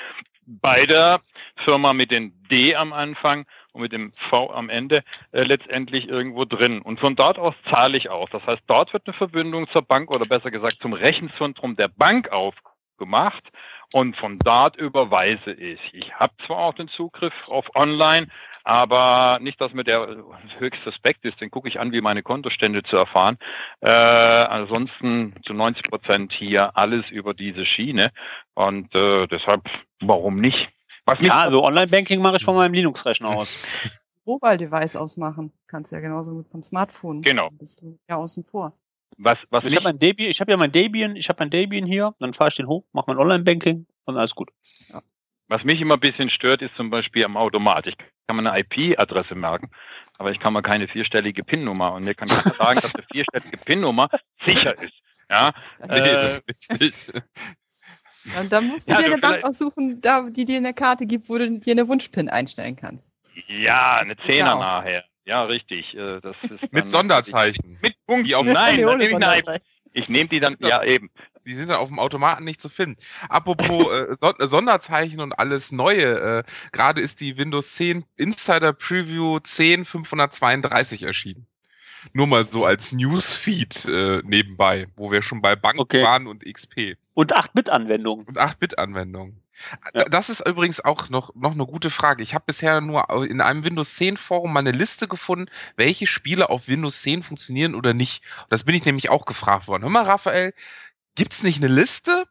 bei 0.46 0.86
der 0.86 1.20
Firma 1.64 1.92
mit 1.92 2.10
dem 2.10 2.32
D 2.50 2.74
am 2.76 2.92
Anfang 2.92 3.46
und 3.76 3.82
mit 3.82 3.92
dem 3.92 4.12
V 4.30 4.50
am 4.52 4.70
Ende 4.70 5.02
äh, 5.32 5.42
letztendlich 5.42 6.08
irgendwo 6.08 6.44
drin. 6.44 6.80
Und 6.80 6.98
von 6.98 7.14
dort 7.14 7.38
aus 7.38 7.54
zahle 7.70 7.96
ich 7.96 8.08
auch. 8.08 8.28
Das 8.30 8.44
heißt, 8.46 8.62
dort 8.66 8.92
wird 8.92 9.06
eine 9.06 9.14
Verbindung 9.14 9.68
zur 9.68 9.82
Bank 9.82 10.10
oder 10.10 10.24
besser 10.24 10.50
gesagt 10.50 10.78
zum 10.80 10.94
Rechenzentrum 10.94 11.76
der 11.76 11.88
Bank 11.88 12.30
aufgemacht 12.32 13.44
und 13.92 14.16
von 14.16 14.38
dort 14.38 14.76
überweise 14.76 15.52
ich. 15.52 15.80
Ich 15.92 16.14
habe 16.14 16.32
zwar 16.46 16.58
auch 16.58 16.74
den 16.74 16.88
Zugriff 16.88 17.34
auf 17.50 17.66
Online, 17.76 18.28
aber 18.64 19.38
nicht, 19.40 19.60
dass 19.60 19.72
mir 19.72 19.84
der 19.84 20.24
höchste 20.58 20.90
Aspekt 20.90 21.24
ist. 21.24 21.40
Den 21.40 21.50
gucke 21.50 21.68
ich 21.68 21.78
an, 21.78 21.92
wie 21.92 22.00
meine 22.00 22.22
Kontostände 22.22 22.82
zu 22.82 22.96
erfahren. 22.96 23.38
Äh, 23.80 23.90
ansonsten 23.90 25.34
zu 25.44 25.52
90 25.54 25.88
Prozent 25.88 26.32
hier 26.32 26.76
alles 26.76 27.08
über 27.10 27.34
diese 27.34 27.64
Schiene 27.64 28.10
und 28.54 28.92
äh, 28.94 29.26
deshalb, 29.28 29.62
warum 30.00 30.40
nicht? 30.40 30.68
Was 31.06 31.18
ja, 31.20 31.42
also 31.42 31.64
Online-Banking 31.64 32.20
mache 32.20 32.36
ich 32.36 32.44
von 32.44 32.56
meinem 32.56 32.74
Linux-Rechner 32.74 33.28
aus. 33.28 33.66
Mobile-Device 34.24 34.96
ausmachen. 34.96 35.52
Kannst 35.68 35.92
ja 35.92 36.00
genauso 36.00 36.32
gut 36.32 36.48
vom 36.48 36.62
Smartphone. 36.62 37.22
Genau. 37.22 37.48
Bist 37.52 37.80
du 37.80 37.98
ja 38.10 38.16
außen 38.16 38.44
vor. 38.44 38.72
Was, 39.18 39.38
was 39.50 39.64
ich 39.64 39.76
habe 39.76 39.94
Debian, 39.94 40.28
ich 40.28 40.40
habe 40.40 40.50
ja 40.50 40.56
mein 40.56 40.72
Debian, 40.72 41.16
ich 41.16 41.28
habe 41.28 41.38
mein 41.38 41.50
Debian 41.50 41.86
hier, 41.86 42.14
dann 42.18 42.34
fahre 42.34 42.48
ich 42.48 42.56
den 42.56 42.66
hoch, 42.66 42.84
mache 42.92 43.06
mein 43.08 43.18
Online-Banking 43.18 43.86
und 44.04 44.16
alles 44.16 44.34
gut. 44.34 44.50
Ja. 44.88 45.00
Was 45.48 45.62
mich 45.62 45.80
immer 45.80 45.94
ein 45.94 46.00
bisschen 46.00 46.28
stört, 46.28 46.60
ist 46.60 46.74
zum 46.76 46.90
Beispiel 46.90 47.24
am 47.24 47.36
Automat. 47.36 47.86
Ich 47.86 47.96
kann 48.26 48.36
mir 48.36 48.50
eine 48.50 48.60
IP-Adresse 48.60 49.36
merken, 49.36 49.70
aber 50.18 50.32
ich 50.32 50.40
kann 50.40 50.52
mir 50.52 50.60
keine 50.60 50.88
vierstellige 50.88 51.44
PIN-Nummer 51.44 51.92
und 51.92 52.04
mir 52.04 52.14
kann 52.14 52.28
keiner 52.28 52.54
sagen, 52.54 52.74
dass 52.74 52.94
eine 52.96 53.06
vierstellige 53.10 53.56
PIN-Nummer 53.56 54.08
sicher 54.44 54.74
ist. 54.74 54.92
Ja, 55.30 55.54
nee, 55.88 55.98
äh, 55.98 56.14
das 56.14 56.44
ist 56.46 56.80
nicht. 56.80 57.22
Und 58.40 58.52
dann 58.52 58.68
musst 58.68 58.88
du 58.88 58.92
ja, 58.92 58.98
dir 58.98 59.06
eine 59.06 59.18
Bank 59.18 59.44
aussuchen, 59.44 60.00
da, 60.00 60.22
die 60.28 60.44
dir 60.44 60.56
eine 60.56 60.74
Karte 60.74 61.06
gibt, 61.06 61.28
wo 61.28 61.38
du 61.38 61.58
dir 61.58 61.72
eine 61.72 61.88
Wunschpin 61.88 62.28
einstellen 62.28 62.76
kannst. 62.76 63.12
Ja, 63.48 63.96
eine 63.96 64.16
Zehner 64.16 64.52
genau. 64.52 64.58
nachher. 64.60 65.04
Ja, 65.24 65.44
richtig. 65.44 65.94
Äh, 65.94 66.20
das 66.20 66.36
ist 66.42 66.72
mit 66.72 66.88
Sonderzeichen. 66.88 67.78
Mit 67.82 67.94
Punkten. 68.06 68.34
auf 68.34 68.46
Nein, 68.46 68.76
nehme 68.76 69.04
ich, 69.04 69.14
eine, 69.14 69.60
ich 69.92 70.08
nehme 70.08 70.28
die 70.28 70.38
dann, 70.38 70.56
ja 70.60 70.82
eben. 70.84 71.10
Die 71.44 71.54
sind 71.54 71.70
dann 71.70 71.78
auf 71.78 71.88
dem 71.88 71.98
Automaten 71.98 72.44
nicht 72.44 72.60
zu 72.60 72.68
finden. 72.68 72.96
Apropos 73.28 73.86
äh, 74.20 74.46
Sonderzeichen 74.46 75.20
und 75.20 75.32
alles 75.32 75.72
Neue. 75.72 76.44
Äh, 76.44 76.50
Gerade 76.72 77.00
ist 77.00 77.20
die 77.20 77.36
Windows 77.38 77.74
10 77.74 78.04
Insider 78.16 78.72
Preview 78.72 79.38
10 79.40 79.84
532 79.84 81.02
erschienen. 81.02 81.46
Nur 82.12 82.26
mal 82.28 82.44
so 82.44 82.64
als 82.64 82.92
Newsfeed 82.92 83.84
äh, 83.86 84.22
nebenbei, 84.24 84.86
wo 84.96 85.10
wir 85.10 85.22
schon 85.22 85.42
bei 85.42 85.56
Bank 85.56 85.80
okay. 85.80 86.02
waren 86.02 86.26
und 86.26 86.44
XP. 86.44 86.96
Und 87.16 87.34
8-Bit-Anwendungen. 87.34 88.26
Und 88.26 88.38
8-Bit-Anwendungen. 88.38 89.40
Ja. 89.94 90.04
Das 90.04 90.28
ist 90.28 90.46
übrigens 90.46 90.84
auch 90.84 91.08
noch, 91.08 91.34
noch 91.34 91.52
eine 91.52 91.64
gute 91.64 91.88
Frage. 91.88 92.22
Ich 92.22 92.34
habe 92.34 92.44
bisher 92.46 92.82
nur 92.82 93.08
in 93.26 93.40
einem 93.40 93.64
Windows 93.64 93.94
10 93.96 94.18
Forum 94.18 94.52
mal 94.52 94.60
eine 94.60 94.72
Liste 94.72 95.08
gefunden, 95.08 95.50
welche 95.76 96.06
Spiele 96.06 96.50
auf 96.50 96.68
Windows 96.68 97.00
10 97.00 97.22
funktionieren 97.22 97.74
oder 97.74 97.94
nicht. 97.94 98.22
Das 98.50 98.64
bin 98.64 98.74
ich 98.74 98.84
nämlich 98.84 99.08
auch 99.08 99.24
gefragt 99.24 99.66
worden. 99.66 99.82
Hör 99.84 99.88
mal, 99.88 100.04
Raphael, 100.04 100.52
gibt's 101.14 101.42
nicht 101.42 101.56
eine 101.56 101.72
Liste, 101.72 102.26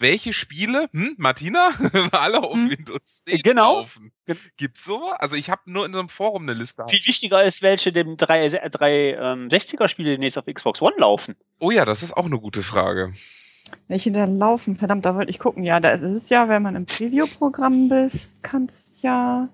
welche 0.00 0.32
Spiele, 0.32 0.88
hm, 0.90 1.14
Martina, 1.16 1.70
alle 2.10 2.42
auf 2.42 2.54
Hm. 2.54 2.70
Windows 2.70 3.22
10 3.22 3.40
Genau. 3.42 3.82
laufen? 3.82 4.10
Gibt's 4.56 4.82
so? 4.82 5.10
Also 5.10 5.36
ich 5.36 5.50
habe 5.50 5.62
nur 5.66 5.86
in 5.86 5.92
so 5.92 6.00
einem 6.00 6.08
Forum 6.08 6.42
eine 6.42 6.54
Liste. 6.54 6.84
Viel 6.88 7.06
wichtiger 7.06 7.44
ist, 7.44 7.62
welche 7.62 7.92
dem 7.92 8.16
360er-Spiele 8.16 10.10
demnächst 10.10 10.38
auf 10.38 10.46
Xbox 10.52 10.82
One 10.82 10.96
laufen. 10.98 11.36
Oh 11.60 11.70
ja, 11.70 11.84
das 11.84 12.02
ist 12.02 12.16
auch 12.16 12.26
eine 12.26 12.40
gute 12.40 12.64
Frage. 12.64 13.14
Welche 13.88 14.12
da 14.12 14.24
laufen? 14.24 14.76
Verdammt, 14.76 15.04
da 15.04 15.14
wollte 15.14 15.30
ich 15.30 15.38
gucken. 15.38 15.64
Ja, 15.64 15.80
da 15.80 15.90
ist 15.90 16.02
es 16.02 16.28
ja, 16.28 16.48
wenn 16.48 16.62
man 16.62 16.76
im 16.76 16.86
Preview-Programm 16.86 17.88
bist, 17.88 18.42
kannst 18.42 19.02
ja 19.02 19.48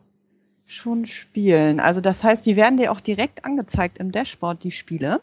schon 0.66 1.04
spielen. 1.04 1.80
Also 1.80 2.00
das 2.00 2.22
heißt, 2.22 2.46
die 2.46 2.56
werden 2.56 2.76
dir 2.76 2.92
auch 2.92 3.00
direkt 3.00 3.44
angezeigt 3.44 3.98
im 3.98 4.12
Dashboard, 4.12 4.62
die 4.62 4.70
Spiele, 4.70 5.20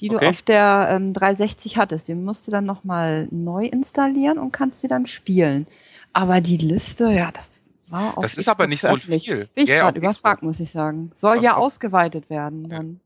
die 0.00 0.08
Okay. 0.08 0.24
du 0.24 0.28
auf 0.28 0.42
der 0.42 0.88
ähm, 0.90 1.12
360 1.12 1.76
hattest. 1.76 2.08
Die 2.08 2.14
musst 2.14 2.46
du 2.46 2.50
dann 2.50 2.64
nochmal 2.64 3.28
neu 3.30 3.66
installieren 3.66 4.38
und 4.38 4.52
kannst 4.52 4.80
sie 4.80 4.88
dann 4.88 5.06
spielen. 5.06 5.66
Aber 6.12 6.40
die 6.40 6.56
Liste, 6.56 7.10
ja, 7.12 7.30
das 7.30 7.64
war 7.88 8.16
auf 8.18 8.24
Das 8.24 8.38
ist 8.38 8.48
aber 8.48 8.66
nicht 8.66 8.80
so 8.80 8.96
viel. 8.96 9.46
Bin 9.54 9.64
ich 9.64 9.70
Ja, 9.70 9.80
gerade 9.80 9.98
überfragt, 9.98 10.42
muss 10.42 10.60
ich 10.60 10.70
sagen. 10.70 11.12
Soll 11.16 11.38
Auf 11.38 11.44
ja 11.44 11.56
ausgeweitet 11.56 12.30
werden 12.30 12.68
dann. 12.68 13.00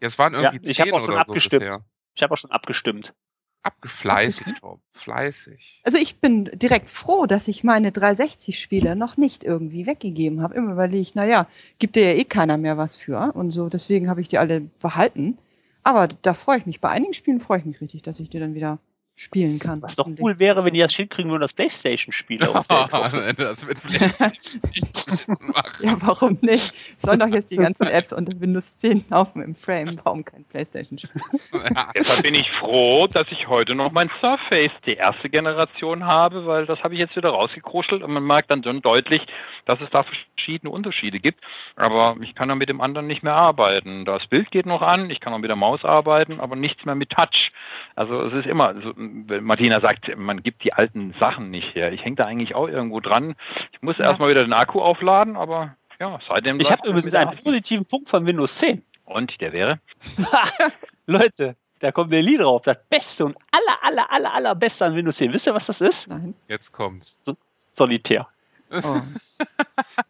Ja, 0.00 0.08
es 0.08 0.18
waren 0.18 0.34
irgendwie 0.34 0.56
Ja, 0.56 0.70
ich 0.70 0.76
zehn 0.76 0.92
auch 0.92 1.00
schon 1.00 1.14
oder 1.14 1.24
so 1.24 1.32
abgestimmt. 1.32 1.62
bisher. 1.62 1.80
Ich 2.14 2.22
habe 2.22 2.34
auch 2.34 2.38
schon 2.38 2.50
abgestimmt. 2.50 3.14
Abgefleißig, 3.62 4.54
Torben. 4.54 4.82
Fleißig. 4.90 5.80
Also 5.84 5.98
ich 5.98 6.18
bin 6.18 6.50
direkt 6.52 6.90
froh, 6.90 7.26
dass 7.26 7.46
ich 7.46 7.62
meine 7.62 7.90
360-Spiele 7.90 8.96
noch 8.96 9.16
nicht 9.16 9.44
irgendwie 9.44 9.86
weggegeben 9.86 10.42
habe. 10.42 10.54
Immer 10.54 10.72
überlegt, 10.72 11.14
naja, 11.14 11.46
gibt 11.78 11.94
dir 11.94 12.12
ja 12.12 12.18
eh 12.18 12.24
keiner 12.24 12.58
mehr 12.58 12.76
was 12.76 12.96
für 12.96 13.32
und 13.34 13.52
so. 13.52 13.68
Deswegen 13.68 14.08
habe 14.08 14.20
ich 14.20 14.28
die 14.28 14.38
alle 14.38 14.60
behalten. 14.80 15.38
Aber 15.84 16.08
da 16.08 16.34
freue 16.34 16.58
ich 16.58 16.66
mich. 16.66 16.80
Bei 16.80 16.90
einigen 16.90 17.14
Spielen 17.14 17.40
freue 17.40 17.58
ich 17.58 17.64
mich 17.64 17.80
richtig, 17.80 18.02
dass 18.02 18.20
ich 18.20 18.30
die 18.30 18.40
dann 18.40 18.54
wieder 18.54 18.78
spielen 19.14 19.58
kann. 19.58 19.82
Was 19.82 19.96
doch 19.96 20.08
cool 20.20 20.38
wäre, 20.38 20.64
wenn 20.64 20.74
die 20.74 20.80
das 20.80 20.94
hinkriegen 20.94 21.30
würden, 21.30 21.42
das 21.42 21.52
Playstation-Spiel 21.52 22.44
auf 22.44 22.66
der 22.66 22.84
Xbox. 22.86 23.36
das 23.36 23.66
wird 23.66 23.82
PlayStation 23.82 25.36
machen. 25.40 25.86
Ja, 25.86 25.96
warum 26.00 26.38
nicht? 26.40 26.74
Sollen 27.00 27.20
doch 27.20 27.28
jetzt 27.28 27.50
die 27.50 27.56
ganzen 27.56 27.86
Apps 27.86 28.12
unter 28.12 28.40
Windows 28.40 28.74
10 28.76 29.04
laufen 29.10 29.42
im 29.42 29.54
Frame. 29.54 29.90
Warum 30.04 30.24
kein 30.24 30.44
Playstation-Spiel? 30.44 31.20
Ja. 31.52 31.90
Deshalb 31.94 32.22
bin 32.22 32.34
ich 32.34 32.50
froh, 32.58 33.06
dass 33.06 33.26
ich 33.30 33.48
heute 33.48 33.74
noch 33.74 33.92
mein 33.92 34.10
Surface, 34.20 34.72
die 34.86 34.94
erste 34.94 35.28
Generation, 35.28 36.04
habe, 36.04 36.46
weil 36.46 36.66
das 36.66 36.80
habe 36.80 36.94
ich 36.94 37.00
jetzt 37.00 37.16
wieder 37.16 37.30
rausgekruschelt 37.30 38.02
und 38.02 38.12
man 38.12 38.24
merkt 38.24 38.50
dann 38.50 38.64
schon 38.64 38.82
deutlich, 38.82 39.22
dass 39.66 39.80
es 39.80 39.90
da 39.90 40.04
verschiedene 40.04 40.70
Unterschiede 40.70 41.20
gibt. 41.20 41.40
Aber 41.76 42.16
ich 42.20 42.34
kann 42.34 42.48
dann 42.48 42.58
mit 42.58 42.68
dem 42.68 42.80
anderen 42.80 43.06
nicht 43.06 43.22
mehr 43.22 43.34
arbeiten. 43.34 44.04
Das 44.04 44.26
Bild 44.26 44.50
geht 44.50 44.66
noch 44.66 44.82
an, 44.82 45.10
ich 45.10 45.20
kann 45.20 45.32
auch 45.32 45.38
mit 45.38 45.48
der 45.50 45.56
Maus 45.56 45.84
arbeiten, 45.84 46.40
aber 46.40 46.56
nichts 46.56 46.84
mehr 46.84 46.94
mit 46.94 47.10
Touch. 47.10 47.52
Also 47.94 48.22
es 48.22 48.32
ist 48.34 48.46
immer, 48.46 48.74
so, 48.82 48.92
wenn 48.96 49.44
Martina 49.44 49.80
sagt, 49.80 50.16
man 50.16 50.42
gibt 50.42 50.64
die 50.64 50.72
alten 50.72 51.14
Sachen 51.20 51.50
nicht 51.50 51.74
her. 51.74 51.92
Ich 51.92 52.02
hänge 52.04 52.16
da 52.16 52.26
eigentlich 52.26 52.54
auch 52.54 52.68
irgendwo 52.68 53.00
dran. 53.00 53.34
Ich 53.72 53.82
muss 53.82 53.98
Ja. 53.98 54.06
erstmal 54.06 54.30
wieder 54.30 54.42
den 54.42 54.52
Akku 54.52 54.80
aufladen, 54.80 55.36
aber 55.36 55.76
ja, 56.00 56.18
seitdem. 56.28 56.58
Ich 56.60 56.70
habe 56.72 56.88
übrigens 56.88 57.14
einen 57.14 57.30
positiven 57.30 57.84
Punkt 57.84 58.08
von 58.08 58.24
Windows 58.26 58.56
10. 58.58 58.82
Und 59.04 59.40
der 59.40 59.52
wäre? 59.52 59.78
Leute, 61.06 61.56
da 61.80 61.92
kommt 61.92 62.12
der 62.12 62.22
Lied 62.22 62.40
drauf. 62.40 62.62
Das 62.62 62.78
Beste 62.88 63.26
und 63.26 63.36
aller, 63.50 63.78
aller, 63.82 64.12
aller, 64.12 64.34
allerbeste 64.34 64.86
an 64.86 64.94
Windows 64.94 65.16
10. 65.16 65.32
Wisst 65.32 65.46
ihr, 65.46 65.54
was 65.54 65.66
das 65.66 65.80
ist? 65.80 66.08
Nein. 66.08 66.34
Jetzt 66.48 66.72
kommt's. 66.72 67.22
So, 67.22 67.36
Solitär. 67.44 68.28
Oh. 68.70 69.00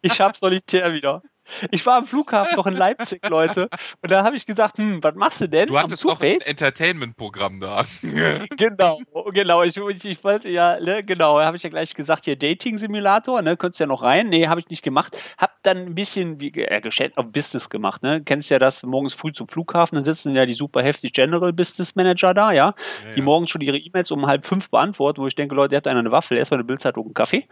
Ich 0.03 0.21
hab 0.21 0.37
Solitär 0.37 0.93
wieder. 0.93 1.23
Ich 1.71 1.85
war 1.87 1.97
am 1.97 2.07
Flughafen 2.07 2.57
noch 2.57 2.67
in 2.67 2.75
Leipzig, 2.75 3.21
Leute. 3.29 3.69
Und 4.01 4.11
da 4.11 4.25
habe 4.25 4.37
ich 4.37 4.47
gesagt, 4.47 4.79
hm, 4.79 5.03
was 5.03 5.15
machst 5.15 5.41
du 5.41 5.49
denn? 5.49 5.67
Du 5.67 5.79
hattest 5.79 6.05
doch 6.05 6.21
ein? 6.21 6.39
Entertainment-Programm 6.45 7.61
da. 7.61 7.85
Genau, 8.57 9.01
genau. 9.33 9.63
Ich, 9.63 9.77
ich, 9.77 10.05
ich 10.05 10.25
wollte 10.25 10.49
ja, 10.49 10.79
ne, 10.79 11.03
genau, 11.03 11.41
habe 11.41 11.57
ich 11.57 11.63
ja 11.63 11.71
gleich 11.71 11.95
gesagt, 11.95 12.25
hier 12.25 12.37
Dating-Simulator, 12.37 13.43
ne, 13.43 13.57
könntest 13.57 13.81
ja 13.81 13.87
noch 13.87 14.03
rein. 14.03 14.29
Nee, 14.29 14.47
habe 14.47 14.61
ich 14.61 14.69
nicht 14.69 14.83
gemacht. 14.83 15.19
Hab 15.39 15.63
dann 15.63 15.79
ein 15.79 15.95
bisschen 15.95 16.41
wie 16.41 16.53
äh, 16.53 16.81
geschätzt 16.81 17.19
auf 17.19 17.27
Business 17.33 17.71
gemacht, 17.71 18.03
ne? 18.03 18.23
Kennst 18.25 18.51
ja 18.51 18.59
das, 18.59 18.83
morgens 18.83 19.15
früh 19.15 19.33
zum 19.33 19.49
Flughafen, 19.49 19.97
dann 19.97 20.05
sitzen 20.05 20.35
ja 20.35 20.47
die 20.47 20.55
super 20.55 20.83
heftig 20.83 21.13
General 21.13 21.53
Business 21.53 21.95
Manager 21.95 22.35
da, 22.35 22.53
ja, 22.53 22.75
die 23.17 23.23
morgens 23.23 23.51
schon 23.51 23.61
ihre 23.61 23.79
E-Mails 23.79 24.11
um 24.11 24.27
halb 24.27 24.45
fünf 24.45 24.71
beantworten, 24.71 25.23
wo 25.23 25.27
ich 25.27 25.35
denke, 25.35 25.55
Leute, 25.55 25.75
ihr 25.75 25.77
habt 25.77 25.89
einer 25.89 26.01
eine 26.01 26.13
Waffel, 26.13 26.39
erstmal 26.39 26.59
eine 26.59 26.65
Bildzeitung, 26.65 27.07
einen 27.07 27.15
Kaffee. 27.15 27.49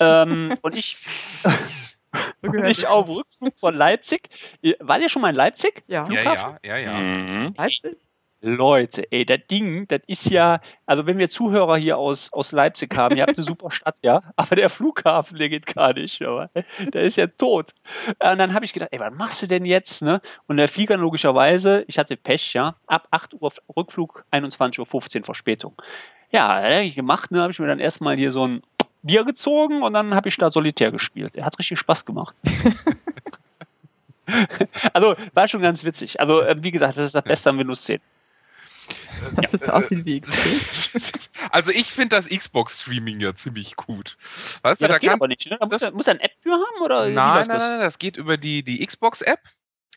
ähm, 0.00 0.52
und 0.62 0.76
ich, 0.76 0.96
ich 2.66 2.86
auf. 2.86 3.08
Rückflug 3.08 3.58
von 3.58 3.74
Leipzig. 3.74 4.28
Wart 4.80 5.02
ihr 5.02 5.08
schon 5.08 5.22
mal 5.22 5.30
in 5.30 5.36
Leipzig? 5.36 5.82
Ja. 5.86 6.08
Ja, 6.10 6.22
Flughafen? 6.22 6.58
ja, 6.64 6.76
ja, 6.76 6.92
ja. 6.92 6.98
Mhm. 6.98 7.54
Leipzig? 7.56 7.96
Leute, 8.42 9.10
ey, 9.10 9.24
das 9.24 9.40
Ding, 9.50 9.88
das 9.88 10.00
ist 10.06 10.30
ja, 10.30 10.60
also 10.84 11.06
wenn 11.06 11.18
wir 11.18 11.30
Zuhörer 11.30 11.76
hier 11.78 11.96
aus, 11.96 12.32
aus 12.32 12.52
Leipzig 12.52 12.94
haben, 12.94 13.16
ihr 13.16 13.22
habt 13.22 13.36
eine 13.36 13.44
super 13.44 13.70
Stadt, 13.70 13.98
ja, 14.02 14.20
aber 14.36 14.56
der 14.56 14.68
Flughafen, 14.68 15.38
der 15.38 15.48
geht 15.48 15.66
gar 15.66 15.94
nicht, 15.94 16.22
aber 16.22 16.50
der 16.92 17.02
ist 17.02 17.16
ja 17.16 17.26
tot. 17.26 17.72
Äh, 18.18 18.32
Und 18.32 18.38
dann 18.38 18.52
habe 18.54 18.64
ich 18.64 18.72
gedacht, 18.72 18.90
ey, 18.92 19.00
was 19.00 19.12
machst 19.14 19.42
du 19.42 19.46
denn 19.46 19.64
jetzt, 19.64 20.02
ne? 20.02 20.20
Und 20.46 20.58
der 20.58 20.68
Flieger 20.68 20.96
logischerweise, 20.96 21.84
ich 21.88 21.98
hatte 21.98 22.16
Pech, 22.16 22.52
ja, 22.52 22.76
ab 22.86 23.08
8 23.10 23.34
Uhr 23.34 23.50
Rückflug, 23.74 24.24
21.15 24.30 25.18
Uhr 25.20 25.24
Verspätung. 25.24 25.74
Ja, 26.30 26.60
das 26.60 26.76
hab 26.76 26.82
ich 26.82 26.94
gemacht, 26.94 27.30
ne, 27.30 27.40
habe 27.40 27.52
ich 27.52 27.58
mir 27.58 27.66
dann 27.66 27.80
erstmal 27.80 28.16
hier 28.16 28.32
so 28.32 28.46
ein 28.46 28.62
Bier 29.02 29.24
gezogen 29.24 29.82
und 29.82 29.92
dann 29.92 30.14
habe 30.14 30.28
ich 30.28 30.36
da 30.36 30.50
Solitär 30.50 30.90
gespielt. 30.90 31.36
Er 31.36 31.44
hat 31.44 31.58
richtig 31.58 31.78
Spaß 31.78 32.04
gemacht. 32.04 32.34
also 34.92 35.14
war 35.34 35.48
schon 35.48 35.62
ganz 35.62 35.84
witzig. 35.84 36.20
Also 36.20 36.42
äh, 36.42 36.56
wie 36.62 36.70
gesagt, 36.72 36.96
das 36.96 37.04
ist 37.04 37.14
das 37.14 37.22
Beste 37.22 37.50
an 37.50 37.58
Windows 37.58 37.82
10. 37.82 38.00
Dass 39.40 39.54
es 39.54 39.68
aussieht 39.68 40.04
wie 40.04 40.20
XP. 40.20 41.20
Also 41.50 41.70
ich 41.70 41.90
finde 41.90 42.16
das 42.16 42.28
Xbox-Streaming 42.28 43.20
ja 43.20 43.34
ziemlich 43.34 43.76
gut. 43.76 44.16
Weißt 44.62 44.80
Ja, 44.80 44.88
du, 44.88 44.92
das 44.92 44.96
da 44.96 45.00
geht 45.00 45.10
kann, 45.10 45.18
aber 45.18 45.28
nicht. 45.28 45.48
Ne? 45.48 45.56
Da 45.58 45.66
muss, 45.66 45.70
das- 45.78 45.82
er, 45.82 45.92
muss 45.92 46.06
er 46.06 46.14
eine 46.14 46.22
App 46.24 46.32
für 46.36 46.52
haben 46.52 46.82
oder 46.84 47.08
wie 47.08 47.12
nein, 47.12 47.36
läuft 47.36 47.48
nein, 47.50 47.58
das? 47.60 47.68
nein, 47.70 47.80
das 47.80 47.98
geht 47.98 48.16
über 48.16 48.36
die, 48.36 48.62
die 48.62 48.84
Xbox-App. 48.84 49.40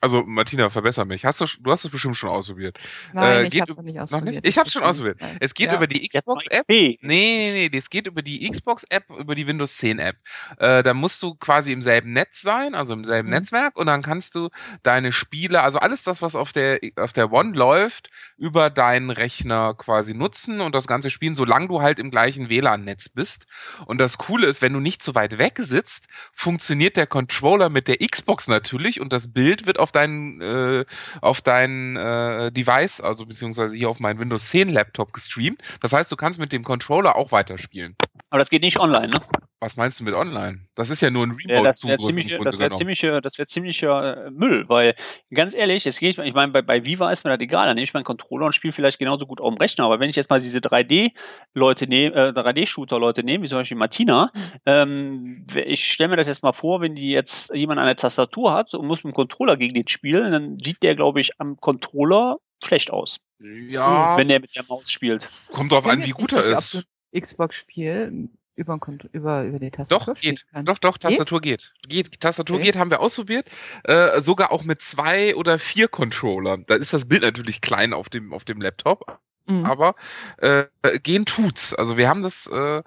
Also 0.02 0.24
Martina, 0.24 0.70
verbessere 0.70 1.06
mich. 1.06 1.26
Hast 1.26 1.42
du, 1.42 1.46
du 1.60 1.72
hast 1.72 1.84
es 1.86 1.92
bestimmt 1.92 2.16
schon 2.16 2.30
ausprobiert. 2.30 2.78
Nein, 3.14 3.28
Äh, 3.30 3.44
ich 3.46 3.50
geht 3.52 3.62
hab's 3.62 3.76
noch 3.76 3.84
nicht 3.84 3.96
Noch 3.96 4.04
ausprobiert. 4.04 4.36
nicht? 4.36 4.48
Ich 4.48 4.58
hab's 4.58 4.72
schon 4.72 4.82
Nein. 4.82 4.90
ausprobiert. 4.92 5.18
Nein. 5.22 5.38
Es 5.42 5.54
geht 5.54 5.68
Ja. 5.68 5.76
über 5.76 5.88
die 5.88 6.08
Xbox-App. 6.08 6.64
Nee, 6.68 6.98
nee, 7.02 7.52
nee, 7.54 7.70
das 7.70 7.90
geht 7.90 8.08
über 8.08 8.22
die 8.22 8.50
Xbox-App, 8.50 9.10
über 9.10 9.36
die 9.36 9.46
Windows 9.48 9.78
10-App. 9.78 10.16
Äh, 10.58 10.84
da 10.84 10.94
musst 10.94 11.22
du 11.22 11.36
quasi 11.36 11.72
im 11.74 11.82
selben 11.82 12.14
Netz 12.14 12.42
sein, 12.42 12.76
also 12.76 12.94
im 12.94 13.04
selben 13.04 13.28
Mhm. 13.30 13.36
Netzwerk, 13.36 13.76
und 13.78 13.88
dann 13.88 14.02
kannst 14.02 14.36
du 14.36 14.50
deine 14.84 15.12
Spiele, 15.12 15.62
also 15.62 15.80
alles 15.80 16.04
das, 16.04 16.22
was 16.22 16.36
auf 16.36 16.54
der, 16.54 16.80
auf 16.96 17.12
der 17.14 17.32
One 17.32 17.52
läuft, 17.58 18.08
über 18.38 18.70
deinen 18.70 19.10
Rechner 19.10 19.74
quasi 19.76 20.14
nutzen 20.14 20.62
und 20.62 20.74
das 20.76 20.88
Ganze 20.88 21.10
spielen, 21.10 21.36
solange 21.36 21.68
du 21.68 21.82
halt 21.82 22.00
im 22.00 22.10
gleichen 22.10 22.50
WLAN-Netz 22.50 23.10
bist. 23.10 23.48
Und 23.86 23.98
das 24.00 24.18
Coole 24.18 24.48
ist, 24.48 24.62
wenn 24.62 24.74
du 24.74 24.80
nicht 24.80 25.04
zu 25.04 25.16
weit 25.16 25.38
weg 25.40 25.56
sitzt, 25.58 26.06
funktioniert 26.34 26.96
der 26.96 27.08
Controller 27.08 27.70
mit 27.70 27.88
der 27.88 27.98
Xbox 27.98 28.48
natürlich 28.48 29.02
und 29.02 29.12
das 29.12 29.34
Bild 29.34 29.66
wird 29.66 29.78
auf 29.80 29.89
deinen, 29.92 30.42
äh, 30.42 30.86
auf 31.22 31.42
dein 31.42 31.96
äh, 31.96 32.52
Device, 32.52 33.02
also 33.02 33.26
beziehungsweise 33.26 33.76
hier 33.76 33.90
auf 33.90 34.00
meinen 34.00 34.20
Windows 34.20 34.50
10 34.50 34.70
Laptop 34.70 35.14
gestreamt. 35.14 35.62
Das 35.82 35.94
heißt, 35.94 36.12
du 36.12 36.16
kannst 36.16 36.40
mit 36.40 36.52
dem 36.52 36.64
Controller 36.64 37.16
auch 37.16 37.32
weiterspielen. 37.32 37.96
Aber 38.30 38.40
das 38.40 38.50
geht 38.50 38.62
nicht 38.62 38.80
online, 38.80 39.10
ne? 39.10 39.22
Was 39.62 39.76
meinst 39.76 40.00
du 40.00 40.06
mit 40.06 40.14
online? 40.14 40.60
Das 40.76 40.90
ist 40.90 41.02
ja 41.02 41.10
nur 41.10 41.28
ein 41.28 41.38
Ja, 41.46 41.62
das 41.62 41.84
wäre 41.84 41.98
Remote-Zugriff. 41.98 42.30
Grunde 42.30 42.46
das 42.46 42.60
wäre 42.60 42.72
ziemlicher, 42.72 43.20
das 43.20 43.38
wäre 43.38 43.48
ziemlicher 43.48 44.28
äh, 44.28 44.32
Müll, 44.32 44.70
weil 44.70 44.96
ganz 45.34 45.54
ehrlich, 45.54 45.86
es 45.86 46.00
geht, 46.00 46.18
ich 46.18 46.34
meine, 46.34 46.54
bei, 46.54 46.62
bei 46.62 46.86
Viva 46.86 47.12
ist 47.12 47.26
mir 47.26 47.32
das 47.32 47.42
egal, 47.42 47.68
dann 47.68 47.76
nehme 47.76 47.84
ich 47.84 47.94
meinen 47.94 48.06
Controller 48.06 48.46
und 48.46 48.54
spiele 48.54 48.72
vielleicht 48.72 49.00
genauso 49.00 49.26
gut 49.26 49.42
auf 49.42 49.50
dem 49.50 49.58
Rechner, 49.58 49.84
aber 49.84 50.00
wenn 50.00 50.10
ich 50.10 50.16
jetzt 50.16 50.30
mal 50.30 50.40
diese 50.40 50.60
3D-Leute 50.60 51.88
nehme, 51.88 52.16
äh, 52.16 52.30
3D-Shooter-Leute 52.30 53.24
nehme, 53.24 53.44
wie 53.44 53.50
zum 53.50 53.58
Beispiel 53.58 53.76
Martina, 53.76 54.32
ähm, 54.66 55.46
ich 55.54 55.84
stelle 55.84 56.12
mir 56.12 56.16
das 56.16 56.28
jetzt 56.28 56.42
mal 56.42 56.54
vor, 56.54 56.80
wenn 56.80 56.96
die 56.96 57.10
jetzt 57.10 57.54
jemand 57.54 57.82
an 57.82 57.88
der 57.88 57.98
Tastatur 57.98 58.54
hat 58.54 58.74
und 58.76 58.88
muss 58.88 59.04
mit 59.04 59.14
dem 59.14 59.16
Controller 59.16 59.58
gegen 59.58 59.74
den 59.84 59.88
spielen, 59.88 60.32
dann 60.32 60.60
sieht 60.60 60.84
der, 60.84 60.96
glaube 60.96 61.20
ich, 61.20 61.40
am 61.40 61.58
Controller 61.58 62.38
schlecht 62.64 62.92
aus, 62.92 63.20
Ja, 63.40 64.18
wenn 64.18 64.28
der 64.28 64.40
mit 64.42 64.56
der 64.56 64.64
Maus 64.68 64.92
spielt. 64.92 65.30
kommt 65.52 65.72
drauf 65.72 65.86
an, 65.88 66.04
wie 66.06 66.12
gut 66.12 66.34
er 66.34 66.44
ist. 66.46 66.84
Xbox-Spiel 67.18 68.30
über, 68.56 68.78
über, 69.14 69.44
über 69.46 69.60
die 69.60 69.72
Tastatur 69.72 70.14
Doch, 70.14 70.22
geht. 70.22 70.46
kannst. 70.52 70.68
Doch, 70.70 70.78
doch, 70.78 70.98
Tastatur 70.98 71.40
geht. 71.40 71.72
geht. 71.88 72.20
Tastatur 72.20 72.58
Okay. 72.58 72.66
geht, 72.66 72.76
haben 72.76 72.92
wir 72.92 73.00
ausprobiert. 73.00 73.48
Äh, 73.86 74.20
sogar 74.22 74.52
auch 74.52 74.64
mit 74.64 74.82
zwei 74.82 75.34
oder 75.36 75.58
vier 75.60 75.88
Controllern. 75.88 76.66
Da 76.68 76.76
ist 76.76 76.92
das 76.94 77.08
Bild 77.08 77.22
natürlich 77.22 77.62
klein 77.62 77.94
auf 77.94 78.10
dem, 78.10 78.34
auf 78.34 78.44
dem 78.44 78.60
Laptop, 78.62 79.20
Mhm. 79.48 79.66
aber 79.66 79.96
äh, 80.38 80.66
gehen 81.02 81.26
tut's. 81.26 81.74
Also 81.74 81.98
wir 81.98 82.10
haben 82.10 82.22
das, 82.22 82.46
äh, 82.48 82.84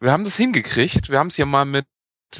wir 0.00 0.12
haben 0.12 0.24
das 0.24 0.36
hingekriegt. 0.36 1.08
Wir 1.08 1.18
haben 1.20 1.28
es 1.28 1.36
hier 1.36 1.46
mal 1.46 1.64
mit 1.64 1.86